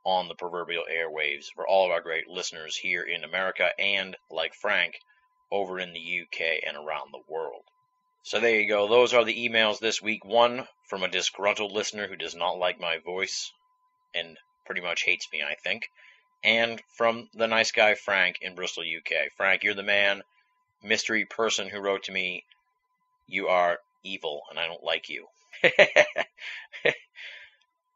on 0.08 0.26
the 0.26 0.34
proverbial 0.34 0.84
airwaves 0.90 1.52
for 1.54 1.68
all 1.68 1.84
of 1.84 1.90
our 1.90 2.00
great 2.00 2.26
listeners 2.26 2.74
here 2.74 3.02
in 3.02 3.24
America 3.24 3.68
and, 3.78 4.16
like 4.30 4.54
Frank, 4.54 4.98
over 5.50 5.78
in 5.78 5.92
the 5.92 6.22
UK 6.22 6.62
and 6.66 6.78
around 6.78 7.12
the 7.12 7.20
world. 7.28 7.62
So 8.22 8.40
there 8.40 8.58
you 8.58 8.66
go. 8.66 8.88
Those 8.88 9.12
are 9.12 9.24
the 9.24 9.48
emails 9.48 9.80
this 9.80 10.00
week. 10.00 10.24
One 10.24 10.66
from 10.88 11.02
a 11.02 11.08
disgruntled 11.08 11.72
listener 11.72 12.08
who 12.08 12.16
does 12.16 12.34
not 12.34 12.56
like 12.58 12.80
my 12.80 12.96
voice 13.04 13.52
and 14.14 14.38
pretty 14.64 14.80
much 14.80 15.02
hates 15.02 15.28
me, 15.30 15.42
I 15.42 15.56
think. 15.56 15.90
And 16.42 16.80
from 16.96 17.28
the 17.34 17.46
nice 17.46 17.72
guy 17.72 17.94
Frank 17.94 18.38
in 18.40 18.54
Bristol, 18.54 18.84
UK. 18.84 19.30
Frank, 19.36 19.62
you're 19.62 19.74
the 19.74 19.82
man, 19.82 20.22
mystery 20.82 21.26
person 21.26 21.68
who 21.68 21.80
wrote 21.80 22.04
to 22.04 22.12
me, 22.12 22.44
You 23.26 23.48
are 23.48 23.78
evil 24.02 24.40
and 24.48 24.58
I 24.58 24.68
don't 24.68 24.82
like 24.82 25.10
you. 25.10 25.26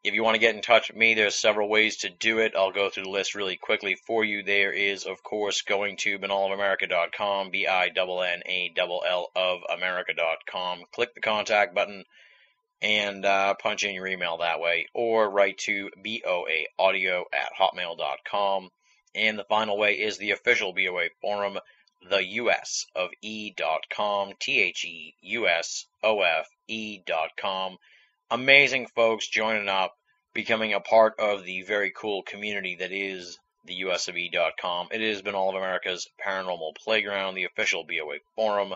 if 0.04 0.14
you 0.14 0.24
want 0.24 0.34
to 0.34 0.40
get 0.40 0.56
in 0.56 0.62
touch 0.62 0.88
with 0.88 0.96
me, 0.96 1.14
there's 1.14 1.36
several 1.36 1.68
ways 1.68 1.98
to 1.98 2.10
do 2.10 2.38
it. 2.38 2.54
I'll 2.56 2.72
go 2.72 2.90
through 2.90 3.04
the 3.04 3.10
list 3.10 3.36
really 3.36 3.56
quickly 3.56 3.94
for 3.94 4.24
you. 4.24 4.42
There 4.42 4.72
is, 4.72 5.04
of 5.04 5.22
course, 5.22 5.62
going 5.62 5.96
to 5.98 6.18
binnallofamerica.com, 6.18 7.50
B 7.50 7.68
I 7.68 7.86
N 7.86 7.94
N 7.96 8.42
A 8.46 8.72
L 8.78 9.02
L 9.06 9.30
of 9.36 9.60
America.com. 9.72 10.84
Click 10.92 11.14
the 11.14 11.20
contact 11.20 11.74
button 11.74 12.04
and 12.82 13.24
uh, 13.24 13.54
punch 13.54 13.84
in 13.84 13.94
your 13.94 14.08
email 14.08 14.38
that 14.38 14.58
way, 14.58 14.88
or 14.92 15.30
write 15.30 15.58
to 15.58 15.88
boaaudio 16.04 17.22
at 17.32 17.52
hotmail.com. 17.56 18.70
And 19.14 19.38
the 19.38 19.44
final 19.44 19.78
way 19.78 20.00
is 20.00 20.18
the 20.18 20.32
official 20.32 20.72
BOA 20.72 21.10
forum, 21.20 21.58
the 22.10 22.24
US 22.24 22.86
of 22.96 23.10
E.com, 23.20 24.32
T 24.40 24.60
H 24.60 24.84
E 24.84 25.14
U 25.20 25.46
S 25.46 25.86
O 26.02 26.22
F 26.22 26.48
E.com. 26.66 27.78
Amazing 28.32 28.86
folks 28.86 29.28
joining 29.28 29.68
up, 29.68 29.94
becoming 30.32 30.72
a 30.72 30.80
part 30.80 31.20
of 31.20 31.44
the 31.44 31.60
very 31.64 31.92
cool 31.94 32.22
community 32.22 32.76
that 32.76 32.90
is 32.90 33.38
the 33.66 33.74
US 33.74 34.08
It 34.08 35.00
has 35.02 35.20
been 35.20 35.34
all 35.34 35.50
of 35.50 35.56
America's 35.56 36.08
paranormal 36.18 36.76
playground, 36.76 37.34
the 37.34 37.44
official 37.44 37.84
BOA 37.84 38.20
forum. 38.34 38.74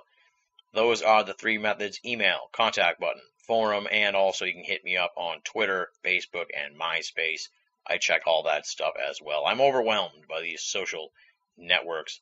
Those 0.74 1.00
are 1.00 1.24
the 1.24 1.32
three 1.32 1.56
methods 1.56 1.98
email, 2.04 2.50
contact 2.52 3.00
button, 3.00 3.22
forum, 3.46 3.88
and 3.90 4.14
also 4.14 4.44
you 4.44 4.52
can 4.52 4.62
hit 4.62 4.84
me 4.84 4.98
up 4.98 5.14
on 5.16 5.40
Twitter, 5.40 5.88
Facebook, 6.04 6.48
and 6.54 6.78
MySpace. 6.78 7.48
I 7.86 7.96
check 7.96 8.26
all 8.26 8.42
that 8.42 8.66
stuff 8.66 8.92
as 9.08 9.22
well. 9.22 9.46
I'm 9.46 9.62
overwhelmed 9.62 10.28
by 10.28 10.42
these 10.42 10.64
social 10.64 11.12
networks. 11.56 12.20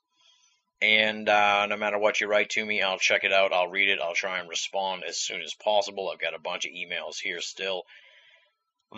And 0.82 1.28
uh, 1.28 1.66
no 1.66 1.76
matter 1.76 1.98
what 1.98 2.20
you 2.20 2.26
write 2.26 2.50
to 2.50 2.64
me, 2.64 2.82
I'll 2.82 2.98
check 2.98 3.24
it 3.24 3.32
out. 3.32 3.52
I'll 3.52 3.68
read 3.68 3.88
it. 3.88 4.00
I'll 4.00 4.14
try 4.14 4.38
and 4.38 4.48
respond 4.48 5.04
as 5.04 5.18
soon 5.18 5.40
as 5.40 5.54
possible. 5.54 6.10
I've 6.10 6.20
got 6.20 6.34
a 6.34 6.38
bunch 6.38 6.66
of 6.66 6.72
emails 6.72 7.18
here 7.18 7.40
still 7.40 7.84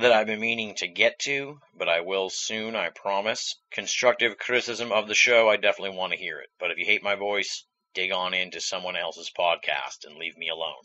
that 0.00 0.12
I've 0.12 0.26
been 0.26 0.40
meaning 0.40 0.74
to 0.76 0.88
get 0.88 1.18
to, 1.20 1.58
but 1.74 1.88
I 1.88 2.00
will 2.02 2.28
soon, 2.28 2.76
I 2.76 2.90
promise. 2.90 3.56
Constructive 3.70 4.36
criticism 4.36 4.92
of 4.92 5.08
the 5.08 5.14
show, 5.14 5.48
I 5.48 5.56
definitely 5.56 5.96
want 5.96 6.12
to 6.12 6.18
hear 6.18 6.38
it. 6.38 6.50
But 6.58 6.70
if 6.70 6.78
you 6.78 6.84
hate 6.84 7.02
my 7.02 7.14
voice, 7.14 7.64
dig 7.94 8.12
on 8.12 8.34
into 8.34 8.60
someone 8.60 8.96
else's 8.96 9.30
podcast 9.30 10.04
and 10.04 10.16
leave 10.16 10.36
me 10.36 10.50
alone. 10.50 10.84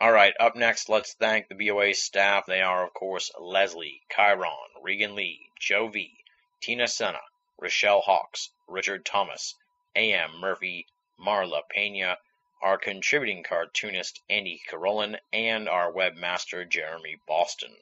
All 0.00 0.12
right, 0.12 0.34
up 0.38 0.56
next, 0.56 0.90
let's 0.90 1.14
thank 1.14 1.48
the 1.48 1.54
BOA 1.54 1.94
staff. 1.94 2.44
They 2.46 2.60
are, 2.60 2.84
of 2.84 2.92
course, 2.92 3.30
Leslie, 3.40 4.02
Chiron, 4.14 4.52
Regan 4.82 5.14
Lee, 5.14 5.48
Joe 5.58 5.88
V, 5.88 6.12
Tina 6.60 6.86
Senna, 6.86 7.22
Rochelle 7.58 8.02
Hawks, 8.02 8.50
Richard 8.68 9.06
Thomas, 9.06 9.54
A.M. 9.98 10.38
Murphy, 10.38 10.86
Marla 11.18 11.62
Pena, 11.68 12.16
our 12.62 12.78
contributing 12.78 13.42
cartoonist 13.42 14.22
Andy 14.30 14.60
Carolin, 14.68 15.18
and 15.32 15.68
our 15.68 15.92
webmaster 15.92 16.68
Jeremy 16.68 17.16
Boston. 17.26 17.74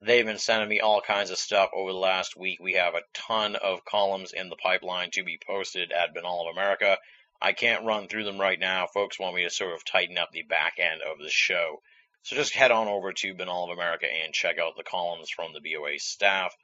They've 0.00 0.24
been 0.24 0.38
sending 0.38 0.70
me 0.70 0.80
all 0.80 1.02
kinds 1.02 1.30
of 1.30 1.36
stuff 1.36 1.68
over 1.74 1.92
the 1.92 1.98
last 1.98 2.36
week. 2.36 2.58
We 2.58 2.72
have 2.72 2.94
a 2.94 3.04
ton 3.12 3.54
of 3.56 3.84
columns 3.84 4.32
in 4.32 4.48
the 4.48 4.56
pipeline 4.56 5.10
to 5.12 5.22
be 5.22 5.38
posted 5.46 5.92
at 5.92 6.14
Binnall 6.14 6.48
of 6.48 6.56
America. 6.56 6.98
I 7.40 7.52
can't 7.52 7.84
run 7.84 8.08
through 8.08 8.24
them 8.24 8.40
right 8.40 8.58
now. 8.58 8.86
Folks 8.86 9.18
want 9.18 9.36
me 9.36 9.44
to 9.44 9.50
sort 9.50 9.74
of 9.74 9.84
tighten 9.84 10.16
up 10.16 10.30
the 10.32 10.42
back 10.42 10.78
end 10.78 11.02
of 11.02 11.18
the 11.18 11.28
show. 11.28 11.82
So 12.22 12.34
just 12.34 12.54
head 12.54 12.70
on 12.70 12.88
over 12.88 13.12
to 13.12 13.34
Binnall 13.34 13.70
of 13.70 13.76
America 13.76 14.06
and 14.10 14.32
check 14.32 14.58
out 14.58 14.76
the 14.76 14.84
columns 14.84 15.28
from 15.28 15.52
the 15.52 15.60
BOA 15.60 15.98
staff. 15.98 16.56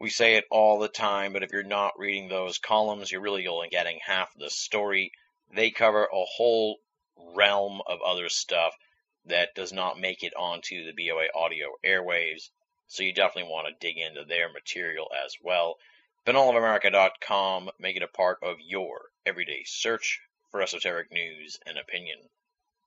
We 0.00 0.10
say 0.10 0.36
it 0.36 0.44
all 0.48 0.78
the 0.78 0.88
time, 0.88 1.32
but 1.32 1.42
if 1.42 1.50
you're 1.50 1.64
not 1.64 1.98
reading 1.98 2.28
those 2.28 2.58
columns, 2.58 3.10
you're 3.10 3.20
really 3.20 3.48
only 3.48 3.68
getting 3.68 3.98
half 3.98 4.32
the 4.34 4.48
story. 4.48 5.10
They 5.52 5.72
cover 5.72 6.04
a 6.04 6.24
whole 6.24 6.78
realm 7.16 7.82
of 7.84 8.00
other 8.02 8.28
stuff 8.28 8.76
that 9.24 9.56
does 9.56 9.72
not 9.72 9.98
make 9.98 10.22
it 10.22 10.36
onto 10.36 10.84
the 10.84 10.92
BOA 10.92 11.26
audio 11.34 11.74
airwaves. 11.84 12.50
So 12.86 13.02
you 13.02 13.12
definitely 13.12 13.50
want 13.50 13.66
to 13.66 13.86
dig 13.86 13.98
into 13.98 14.24
their 14.24 14.48
material 14.48 15.10
as 15.24 15.36
well. 15.42 15.78
BinnallofAmerica.com, 16.24 17.70
make 17.80 17.96
it 17.96 18.02
a 18.04 18.08
part 18.08 18.38
of 18.40 18.60
your 18.60 19.10
everyday 19.26 19.64
search 19.64 20.20
for 20.52 20.62
esoteric 20.62 21.10
news 21.10 21.58
and 21.66 21.76
opinion. 21.76 22.18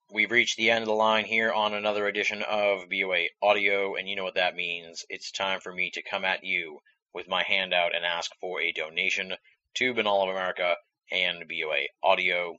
We've 0.10 0.32
reached 0.32 0.56
the 0.56 0.72
end 0.72 0.84
of 0.84 0.88
the 0.88 0.94
line 0.94 1.26
here 1.26 1.52
on 1.52 1.74
another 1.74 2.08
edition 2.08 2.42
of 2.42 2.88
BOA 2.90 3.28
Audio, 3.42 3.96
and 3.96 4.08
you 4.08 4.16
know 4.16 4.24
what 4.24 4.36
that 4.36 4.56
means. 4.56 5.06
It's 5.10 5.32
time 5.32 5.60
for 5.60 5.74
me 5.74 5.90
to 5.92 6.02
come 6.02 6.24
at 6.24 6.46
you 6.46 6.82
with 7.14 7.28
my 7.28 7.44
handout 7.44 7.96
and 7.96 8.06
ask 8.06 8.32
for 8.40 8.62
a 8.62 8.72
donation 8.72 9.36
to 9.76 9.94
Binnall 9.94 10.24
of 10.24 10.30
America 10.30 10.78
and 11.12 11.48
BOA 11.48 11.88
Audio. 12.04 12.58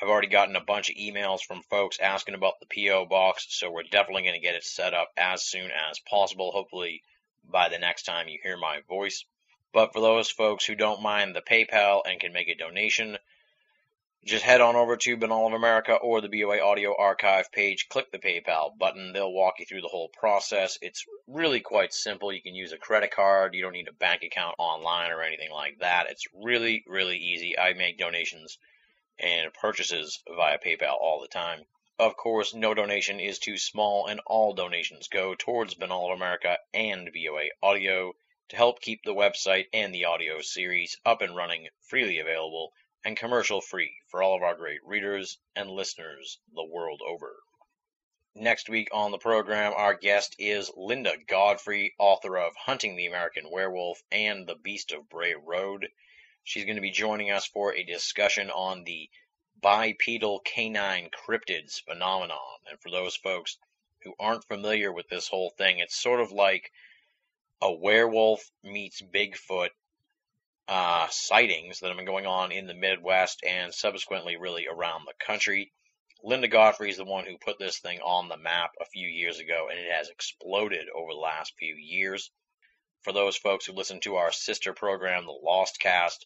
I've 0.00 0.08
already 0.08 0.28
gotten 0.28 0.56
a 0.56 0.60
bunch 0.60 0.90
of 0.90 0.96
emails 0.96 1.40
from 1.42 1.62
folks 1.62 2.00
asking 2.00 2.34
about 2.34 2.58
the 2.60 2.66
P.O. 2.66 3.06
box, 3.06 3.46
so 3.50 3.70
we're 3.70 3.84
definitely 3.84 4.22
going 4.22 4.34
to 4.34 4.40
get 4.40 4.56
it 4.56 4.64
set 4.64 4.94
up 4.94 5.10
as 5.16 5.44
soon 5.44 5.70
as 5.70 6.00
possible, 6.00 6.50
hopefully 6.50 7.02
by 7.44 7.68
the 7.68 7.78
next 7.78 8.04
time 8.04 8.28
you 8.28 8.38
hear 8.42 8.56
my 8.56 8.80
voice. 8.88 9.24
But 9.72 9.92
for 9.92 10.00
those 10.00 10.30
folks 10.30 10.64
who 10.64 10.74
don't 10.74 11.02
mind 11.02 11.34
the 11.34 11.42
PayPal 11.42 12.02
and 12.06 12.18
can 12.18 12.32
make 12.32 12.48
a 12.48 12.54
donation, 12.54 13.18
just 14.24 14.44
head 14.44 14.60
on 14.60 14.74
over 14.74 14.96
to 14.96 15.16
Binnall 15.16 15.48
of 15.48 15.52
America 15.52 15.94
or 15.94 16.20
the 16.20 16.28
BOA 16.28 16.60
Audio 16.60 16.96
Archive 16.96 17.52
page, 17.52 17.88
click 17.90 18.10
the 18.10 18.18
PayPal 18.18 18.76
button. 18.78 19.12
They'll 19.12 19.32
walk 19.32 19.54
you 19.58 19.66
through 19.66 19.82
the 19.82 19.88
whole 19.88 20.08
process. 20.08 20.78
It's 20.80 21.04
really 21.28 21.60
quite 21.60 21.92
simple. 21.92 22.32
You 22.32 22.40
can 22.40 22.54
use 22.54 22.72
a 22.72 22.78
credit 22.78 23.10
card. 23.10 23.54
You 23.54 23.62
don't 23.62 23.72
need 23.72 23.88
a 23.88 23.92
bank 23.92 24.22
account 24.22 24.54
online 24.58 25.10
or 25.10 25.22
anything 25.22 25.50
like 25.50 25.78
that. 25.80 26.06
It's 26.08 26.26
really, 26.32 26.84
really 26.86 27.18
easy. 27.18 27.58
I 27.58 27.74
make 27.74 27.98
donations 27.98 28.56
and 29.18 29.52
purchases 29.52 30.22
via 30.34 30.58
PayPal 30.58 30.96
all 30.98 31.20
the 31.20 31.28
time. 31.28 31.60
Of 31.98 32.16
course, 32.16 32.54
no 32.54 32.74
donation 32.74 33.20
is 33.20 33.38
too 33.38 33.58
small, 33.58 34.06
and 34.06 34.20
all 34.26 34.54
donations 34.54 35.08
go 35.08 35.34
towards 35.34 35.74
Binnall 35.74 36.10
of 36.10 36.16
America 36.16 36.58
and 36.72 37.10
BOA 37.12 37.50
Audio 37.62 38.14
to 38.48 38.56
help 38.56 38.80
keep 38.80 39.02
the 39.04 39.14
website 39.14 39.66
and 39.72 39.94
the 39.94 40.06
audio 40.06 40.40
series 40.40 40.96
up 41.06 41.22
and 41.22 41.36
running, 41.36 41.68
freely 41.82 42.18
available, 42.18 42.72
and 43.04 43.16
commercial 43.16 43.60
free 43.60 43.94
for 44.08 44.22
all 44.22 44.34
of 44.34 44.42
our 44.42 44.54
great 44.54 44.80
readers 44.84 45.38
and 45.54 45.70
listeners 45.70 46.38
the 46.54 46.64
world 46.64 47.02
over. 47.06 47.36
Next 48.34 48.68
week 48.68 48.88
on 48.92 49.12
the 49.12 49.18
program, 49.18 49.72
our 49.76 49.94
guest 49.94 50.34
is 50.38 50.70
Linda 50.76 51.12
Godfrey, 51.28 51.94
author 51.98 52.36
of 52.36 52.56
Hunting 52.56 52.96
the 52.96 53.06
American 53.06 53.50
Werewolf 53.50 54.02
and 54.10 54.46
The 54.46 54.56
Beast 54.56 54.90
of 54.90 55.08
Bray 55.08 55.34
Road. 55.34 55.88
She's 56.42 56.64
going 56.64 56.76
to 56.76 56.82
be 56.82 56.90
joining 56.90 57.30
us 57.30 57.46
for 57.46 57.74
a 57.74 57.84
discussion 57.84 58.50
on 58.50 58.84
the 58.84 59.08
bipedal 59.60 60.40
canine 60.40 61.10
cryptids 61.10 61.80
phenomenon. 61.84 62.58
And 62.68 62.80
for 62.80 62.90
those 62.90 63.16
folks 63.16 63.56
who 64.02 64.14
aren't 64.18 64.48
familiar 64.48 64.92
with 64.92 65.08
this 65.08 65.28
whole 65.28 65.50
thing, 65.50 65.78
it's 65.78 65.96
sort 65.96 66.20
of 66.20 66.32
like 66.32 66.72
a 67.60 67.72
werewolf 67.72 68.50
meets 68.62 69.00
Bigfoot 69.00 69.70
uh, 70.68 71.06
sightings 71.10 71.80
that 71.80 71.88
have 71.88 71.96
been 71.96 72.06
going 72.06 72.26
on 72.26 72.52
in 72.52 72.66
the 72.66 72.74
Midwest 72.74 73.42
and 73.46 73.72
subsequently 73.72 74.36
really 74.36 74.66
around 74.66 75.04
the 75.06 75.24
country. 75.24 75.72
Linda 76.22 76.48
Godfrey 76.48 76.90
is 76.90 76.96
the 76.96 77.04
one 77.04 77.26
who 77.26 77.36
put 77.36 77.58
this 77.58 77.78
thing 77.78 78.00
on 78.00 78.28
the 78.28 78.38
map 78.38 78.70
a 78.80 78.86
few 78.86 79.06
years 79.06 79.40
ago, 79.40 79.68
and 79.70 79.78
it 79.78 79.92
has 79.92 80.08
exploded 80.08 80.86
over 80.94 81.12
the 81.12 81.18
last 81.18 81.52
few 81.58 81.74
years. 81.74 82.30
For 83.02 83.12
those 83.12 83.36
folks 83.36 83.66
who 83.66 83.74
listen 83.74 84.00
to 84.00 84.16
our 84.16 84.32
sister 84.32 84.72
program, 84.72 85.26
The 85.26 85.32
Lost 85.32 85.78
Cast, 85.78 86.24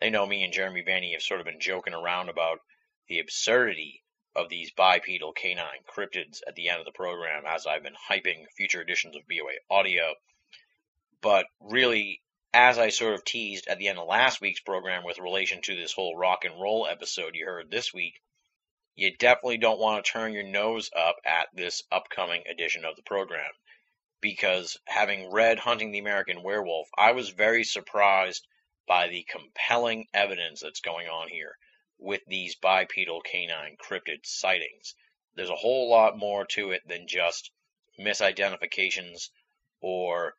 they 0.00 0.10
know 0.10 0.24
me 0.24 0.44
and 0.44 0.52
Jeremy 0.52 0.82
Vaeni 0.82 1.12
have 1.12 1.22
sort 1.22 1.40
of 1.40 1.46
been 1.46 1.58
joking 1.58 1.94
around 1.94 2.28
about 2.28 2.60
the 3.08 3.18
absurdity 3.18 4.04
of 4.36 4.48
these 4.48 4.70
bipedal 4.70 5.32
canine 5.32 5.82
cryptids 5.88 6.40
at 6.46 6.54
the 6.54 6.68
end 6.68 6.78
of 6.78 6.84
the 6.84 6.92
program 6.92 7.42
as 7.46 7.66
I've 7.66 7.82
been 7.82 7.96
hyping 8.08 8.44
future 8.56 8.80
editions 8.80 9.16
of 9.16 9.26
BOA 9.26 9.54
Audio. 9.68 10.14
But 11.20 11.46
really, 11.60 12.22
as 12.52 12.78
I 12.78 12.88
sort 12.88 13.14
of 13.14 13.24
teased 13.24 13.68
at 13.68 13.78
the 13.78 13.88
end 13.88 13.98
of 13.98 14.08
last 14.08 14.40
week's 14.40 14.60
program 14.60 15.04
with 15.04 15.18
relation 15.18 15.60
to 15.62 15.76
this 15.76 15.92
whole 15.92 16.16
rock 16.16 16.44
and 16.44 16.60
roll 16.60 16.86
episode 16.86 17.34
you 17.34 17.46
heard 17.46 17.70
this 17.70 17.94
week, 17.94 18.20
you 18.96 19.16
definitely 19.16 19.58
don't 19.58 19.78
want 19.78 20.04
to 20.04 20.10
turn 20.10 20.32
your 20.32 20.42
nose 20.42 20.90
up 20.96 21.16
at 21.24 21.48
this 21.54 21.84
upcoming 21.92 22.42
edition 22.48 22.84
of 22.84 22.96
the 22.96 23.02
program. 23.02 23.52
Because 24.20 24.76
having 24.86 25.30
read 25.30 25.60
Hunting 25.60 25.92
the 25.92 26.00
American 26.00 26.42
Werewolf, 26.42 26.88
I 26.98 27.12
was 27.12 27.30
very 27.30 27.64
surprised 27.64 28.46
by 28.86 29.08
the 29.08 29.22
compelling 29.30 30.08
evidence 30.12 30.60
that's 30.60 30.80
going 30.80 31.08
on 31.08 31.28
here 31.28 31.56
with 31.98 32.20
these 32.26 32.56
bipedal 32.56 33.20
canine 33.20 33.76
cryptid 33.76 34.26
sightings. 34.26 34.94
There's 35.34 35.50
a 35.50 35.54
whole 35.54 35.88
lot 35.88 36.18
more 36.18 36.44
to 36.46 36.72
it 36.72 36.82
than 36.86 37.06
just 37.06 37.52
misidentifications 37.98 39.30
or 39.80 40.34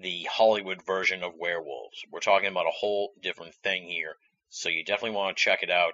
the 0.00 0.24
Hollywood 0.24 0.82
version 0.84 1.22
of 1.22 1.36
werewolves. 1.36 2.02
We're 2.10 2.20
talking 2.20 2.48
about 2.48 2.66
a 2.66 2.72
whole 2.74 3.12
different 3.22 3.54
thing 3.56 3.88
here, 3.88 4.16
so 4.48 4.68
you 4.68 4.84
definitely 4.84 5.16
want 5.16 5.36
to 5.36 5.42
check 5.42 5.62
it 5.62 5.70
out. 5.70 5.92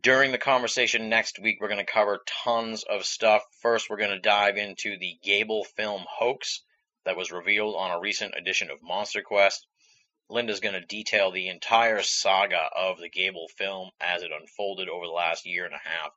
During 0.00 0.30
the 0.30 0.38
conversation 0.38 1.08
next 1.08 1.40
week, 1.40 1.60
we're 1.60 1.68
going 1.68 1.84
to 1.84 1.92
cover 1.92 2.22
tons 2.44 2.84
of 2.84 3.04
stuff. 3.04 3.42
First, 3.60 3.90
we're 3.90 3.96
going 3.96 4.10
to 4.10 4.20
dive 4.20 4.56
into 4.56 4.96
the 4.96 5.18
Gable 5.22 5.64
film 5.64 6.04
hoax 6.08 6.62
that 7.04 7.16
was 7.16 7.32
revealed 7.32 7.74
on 7.76 7.90
a 7.90 7.98
recent 7.98 8.34
edition 8.36 8.70
of 8.70 8.82
Monster 8.82 9.22
Quest. 9.22 9.66
Linda's 10.28 10.60
going 10.60 10.74
to 10.74 10.86
detail 10.86 11.32
the 11.32 11.48
entire 11.48 12.02
saga 12.02 12.68
of 12.76 13.00
the 13.00 13.10
Gable 13.10 13.48
film 13.48 13.90
as 14.00 14.22
it 14.22 14.30
unfolded 14.30 14.88
over 14.88 15.06
the 15.06 15.12
last 15.12 15.44
year 15.44 15.64
and 15.64 15.74
a 15.74 15.88
half 15.88 16.12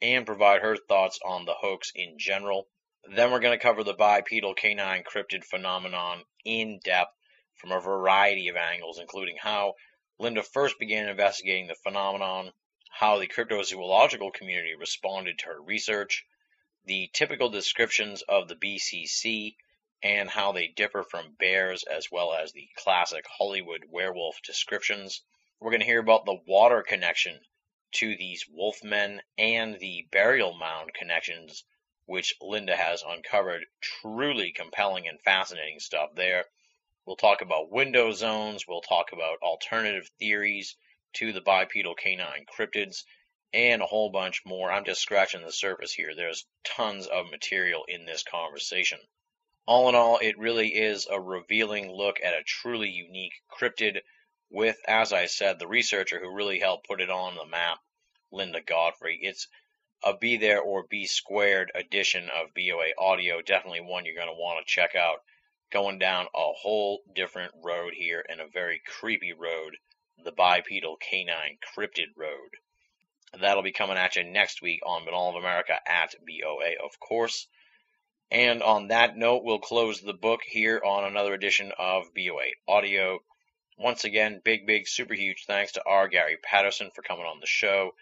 and 0.00 0.24
provide 0.24 0.62
her 0.62 0.76
thoughts 0.76 1.18
on 1.24 1.46
the 1.46 1.54
hoax 1.54 1.90
in 1.96 2.18
general. 2.18 2.68
Then 3.08 3.30
we're 3.30 3.38
going 3.38 3.56
to 3.56 3.62
cover 3.62 3.84
the 3.84 3.94
bipedal 3.94 4.54
canine 4.54 5.04
cryptid 5.04 5.44
phenomenon 5.44 6.24
in 6.44 6.80
depth 6.80 7.14
from 7.54 7.70
a 7.70 7.80
variety 7.80 8.48
of 8.48 8.56
angles, 8.56 8.98
including 8.98 9.36
how 9.36 9.74
Linda 10.18 10.42
first 10.42 10.78
began 10.80 11.08
investigating 11.08 11.68
the 11.68 11.76
phenomenon, 11.76 12.52
how 12.90 13.18
the 13.18 13.28
cryptozoological 13.28 14.34
community 14.34 14.74
responded 14.74 15.38
to 15.38 15.46
her 15.46 15.62
research, 15.62 16.26
the 16.84 17.08
typical 17.12 17.48
descriptions 17.48 18.22
of 18.22 18.48
the 18.48 18.56
BCC, 18.56 19.54
and 20.02 20.28
how 20.28 20.50
they 20.50 20.66
differ 20.66 21.04
from 21.04 21.36
bears 21.38 21.84
as 21.84 22.10
well 22.10 22.34
as 22.34 22.52
the 22.52 22.68
classic 22.74 23.24
Hollywood 23.28 23.84
werewolf 23.88 24.42
descriptions. 24.42 25.22
We're 25.60 25.70
going 25.70 25.80
to 25.80 25.86
hear 25.86 26.00
about 26.00 26.24
the 26.24 26.40
water 26.46 26.82
connection 26.82 27.38
to 27.92 28.16
these 28.16 28.46
wolfmen 28.48 29.20
and 29.38 29.78
the 29.78 30.08
burial 30.10 30.54
mound 30.54 30.92
connections 30.92 31.64
which 32.06 32.34
Linda 32.40 32.76
has 32.76 33.04
uncovered. 33.06 33.66
Truly 33.80 34.52
compelling 34.52 35.06
and 35.06 35.20
fascinating 35.20 35.80
stuff 35.80 36.14
there. 36.14 36.44
We'll 37.04 37.16
talk 37.16 37.40
about 37.40 37.70
window 37.70 38.12
zones. 38.12 38.66
We'll 38.66 38.80
talk 38.80 39.12
about 39.12 39.42
alternative 39.42 40.08
theories 40.18 40.76
to 41.14 41.32
the 41.32 41.40
bipedal 41.40 41.94
canine 41.94 42.46
cryptids 42.46 43.04
and 43.52 43.80
a 43.80 43.86
whole 43.86 44.10
bunch 44.10 44.42
more. 44.44 44.70
I'm 44.70 44.84
just 44.84 45.00
scratching 45.00 45.42
the 45.42 45.52
surface 45.52 45.92
here. 45.92 46.14
There's 46.14 46.46
tons 46.64 47.06
of 47.06 47.30
material 47.30 47.84
in 47.88 48.04
this 48.04 48.22
conversation. 48.22 48.98
All 49.66 49.88
in 49.88 49.94
all, 49.94 50.18
it 50.18 50.38
really 50.38 50.68
is 50.68 51.06
a 51.10 51.20
revealing 51.20 51.90
look 51.90 52.20
at 52.22 52.34
a 52.34 52.44
truly 52.44 52.90
unique 52.90 53.34
cryptid 53.50 54.00
with, 54.50 54.76
as 54.86 55.12
I 55.12 55.26
said, 55.26 55.58
the 55.58 55.66
researcher 55.66 56.20
who 56.20 56.34
really 56.34 56.60
helped 56.60 56.86
put 56.86 57.00
it 57.00 57.10
on 57.10 57.34
the 57.34 57.46
map, 57.46 57.78
Linda 58.30 58.60
Godfrey. 58.60 59.18
It's 59.22 59.48
a 60.02 60.16
Be 60.16 60.36
There 60.36 60.60
or 60.60 60.84
Be 60.88 61.06
Squared 61.06 61.70
edition 61.74 62.28
of 62.28 62.54
BOA 62.54 62.92
Audio. 62.98 63.40
Definitely 63.42 63.80
one 63.80 64.04
you're 64.04 64.14
going 64.14 64.26
to 64.28 64.32
want 64.32 64.64
to 64.64 64.72
check 64.72 64.94
out. 64.94 65.22
Going 65.72 65.98
down 65.98 66.26
a 66.26 66.52
whole 66.52 67.00
different 67.14 67.52
road 67.64 67.92
here 67.94 68.24
and 68.28 68.40
a 68.40 68.46
very 68.46 68.80
creepy 68.86 69.32
road, 69.32 69.76
the 70.22 70.32
bipedal 70.32 70.96
canine 70.96 71.58
cryptid 71.76 72.16
road. 72.16 72.50
That'll 73.40 73.62
be 73.62 73.72
coming 73.72 73.96
at 73.96 74.16
you 74.16 74.24
next 74.24 74.62
week 74.62 74.80
on 74.86 75.04
Binnall 75.04 75.30
of 75.30 75.36
America 75.36 75.78
at 75.86 76.14
BOA, 76.26 76.84
of 76.84 76.98
course. 77.00 77.48
And 78.30 78.62
on 78.62 78.88
that 78.88 79.16
note, 79.16 79.44
we'll 79.44 79.58
close 79.58 80.00
the 80.00 80.14
book 80.14 80.40
here 80.46 80.80
on 80.84 81.04
another 81.04 81.34
edition 81.34 81.72
of 81.78 82.14
BOA 82.14 82.50
Audio. 82.66 83.20
Once 83.78 84.04
again, 84.04 84.40
big, 84.44 84.66
big, 84.66 84.88
super 84.88 85.14
huge 85.14 85.44
thanks 85.46 85.72
to 85.72 85.82
R. 85.84 86.08
Gary 86.08 86.36
Patterson 86.42 86.90
for 86.94 87.02
coming 87.02 87.26
on 87.26 87.40
the 87.40 87.46
show. 87.46 87.92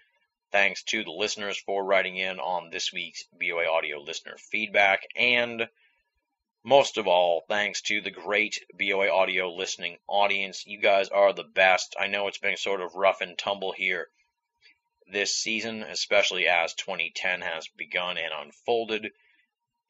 Thanks 0.55 0.85
to 0.85 1.03
the 1.03 1.11
listeners 1.11 1.59
for 1.59 1.85
writing 1.85 2.17
in 2.17 2.39
on 2.39 2.71
this 2.71 2.93
week's 2.93 3.25
BOA 3.33 3.67
Audio 3.69 4.01
listener 4.01 4.37
feedback. 4.39 5.03
And 5.17 5.69
most 6.63 6.97
of 6.97 7.09
all, 7.09 7.43
thanks 7.49 7.81
to 7.83 8.01
the 8.01 8.13
great 8.13 8.65
BOA 8.79 9.11
Audio 9.11 9.53
listening 9.53 9.97
audience. 10.07 10.65
You 10.65 10.79
guys 10.79 11.09
are 11.09 11.33
the 11.33 11.43
best. 11.43 11.97
I 11.99 12.07
know 12.07 12.29
it's 12.29 12.39
been 12.39 12.57
sort 12.57 12.83
of 12.83 12.95
rough 12.95 13.21
and 13.21 13.37
tumble 13.37 13.73
here 13.73 14.07
this 15.11 15.35
season, 15.35 15.83
especially 15.83 16.47
as 16.47 16.75
2010 16.75 17.41
has 17.41 17.67
begun 17.77 18.17
and 18.17 18.31
unfolded. 18.33 19.11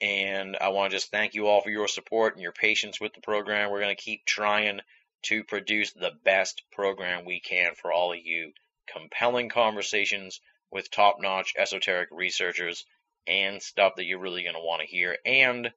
And 0.00 0.56
I 0.58 0.70
want 0.70 0.92
to 0.92 0.96
just 0.96 1.10
thank 1.10 1.34
you 1.34 1.46
all 1.46 1.60
for 1.60 1.68
your 1.68 1.88
support 1.88 2.32
and 2.32 2.42
your 2.42 2.52
patience 2.52 2.98
with 2.98 3.12
the 3.12 3.20
program. 3.20 3.70
We're 3.70 3.82
going 3.82 3.94
to 3.94 4.02
keep 4.02 4.24
trying 4.24 4.80
to 5.24 5.44
produce 5.44 5.92
the 5.92 6.12
best 6.24 6.62
program 6.72 7.26
we 7.26 7.38
can 7.38 7.74
for 7.74 7.92
all 7.92 8.14
of 8.14 8.24
you. 8.24 8.54
Compelling 8.86 9.50
conversations 9.50 10.40
with 10.74 10.90
top 10.90 11.20
notch 11.20 11.54
esoteric 11.56 12.08
researchers 12.10 12.84
and 13.28 13.62
stuff 13.62 13.94
that 13.96 14.04
you're 14.04 14.18
really 14.18 14.42
going 14.42 14.56
to 14.56 14.60
want 14.60 14.82
to 14.82 14.86
hear. 14.86 15.16
And 15.24 15.72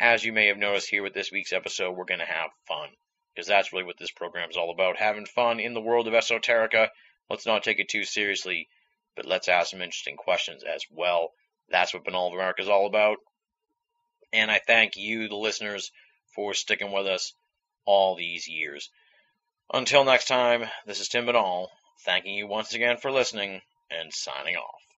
as 0.00 0.24
you 0.24 0.32
may 0.32 0.48
have 0.48 0.58
noticed 0.58 0.90
here 0.90 1.04
with 1.04 1.14
this 1.14 1.30
week's 1.30 1.52
episode, 1.52 1.96
we're 1.96 2.04
going 2.04 2.20
to 2.20 2.26
have 2.26 2.50
fun 2.66 2.88
because 3.32 3.46
that's 3.46 3.72
really 3.72 3.84
what 3.84 3.96
this 3.98 4.10
program 4.10 4.50
is 4.50 4.56
all 4.56 4.72
about 4.72 4.96
having 4.96 5.26
fun 5.26 5.60
in 5.60 5.74
the 5.74 5.80
world 5.80 6.08
of 6.08 6.12
esoterica. 6.12 6.88
Let's 7.30 7.46
not 7.46 7.62
take 7.62 7.78
it 7.78 7.88
too 7.88 8.02
seriously, 8.02 8.68
but 9.14 9.26
let's 9.26 9.48
ask 9.48 9.70
some 9.70 9.80
interesting 9.80 10.16
questions 10.16 10.64
as 10.64 10.84
well. 10.90 11.30
That's 11.70 11.94
what 11.94 12.04
Binnall 12.04 12.28
of 12.28 12.34
America 12.34 12.62
is 12.62 12.68
all 12.68 12.86
about. 12.86 13.18
And 14.32 14.50
I 14.50 14.60
thank 14.66 14.96
you, 14.96 15.28
the 15.28 15.36
listeners, 15.36 15.92
for 16.34 16.52
sticking 16.52 16.90
with 16.90 17.06
us 17.06 17.32
all 17.84 18.16
these 18.16 18.48
years. 18.48 18.90
Until 19.72 20.04
next 20.04 20.26
time, 20.26 20.64
this 20.84 21.00
is 21.00 21.08
Tim 21.08 21.26
Binnall, 21.26 21.68
thanking 22.04 22.34
you 22.34 22.48
once 22.48 22.74
again 22.74 22.96
for 22.96 23.12
listening 23.12 23.62
and 23.90 24.12
signing 24.12 24.56
off. 24.56 24.89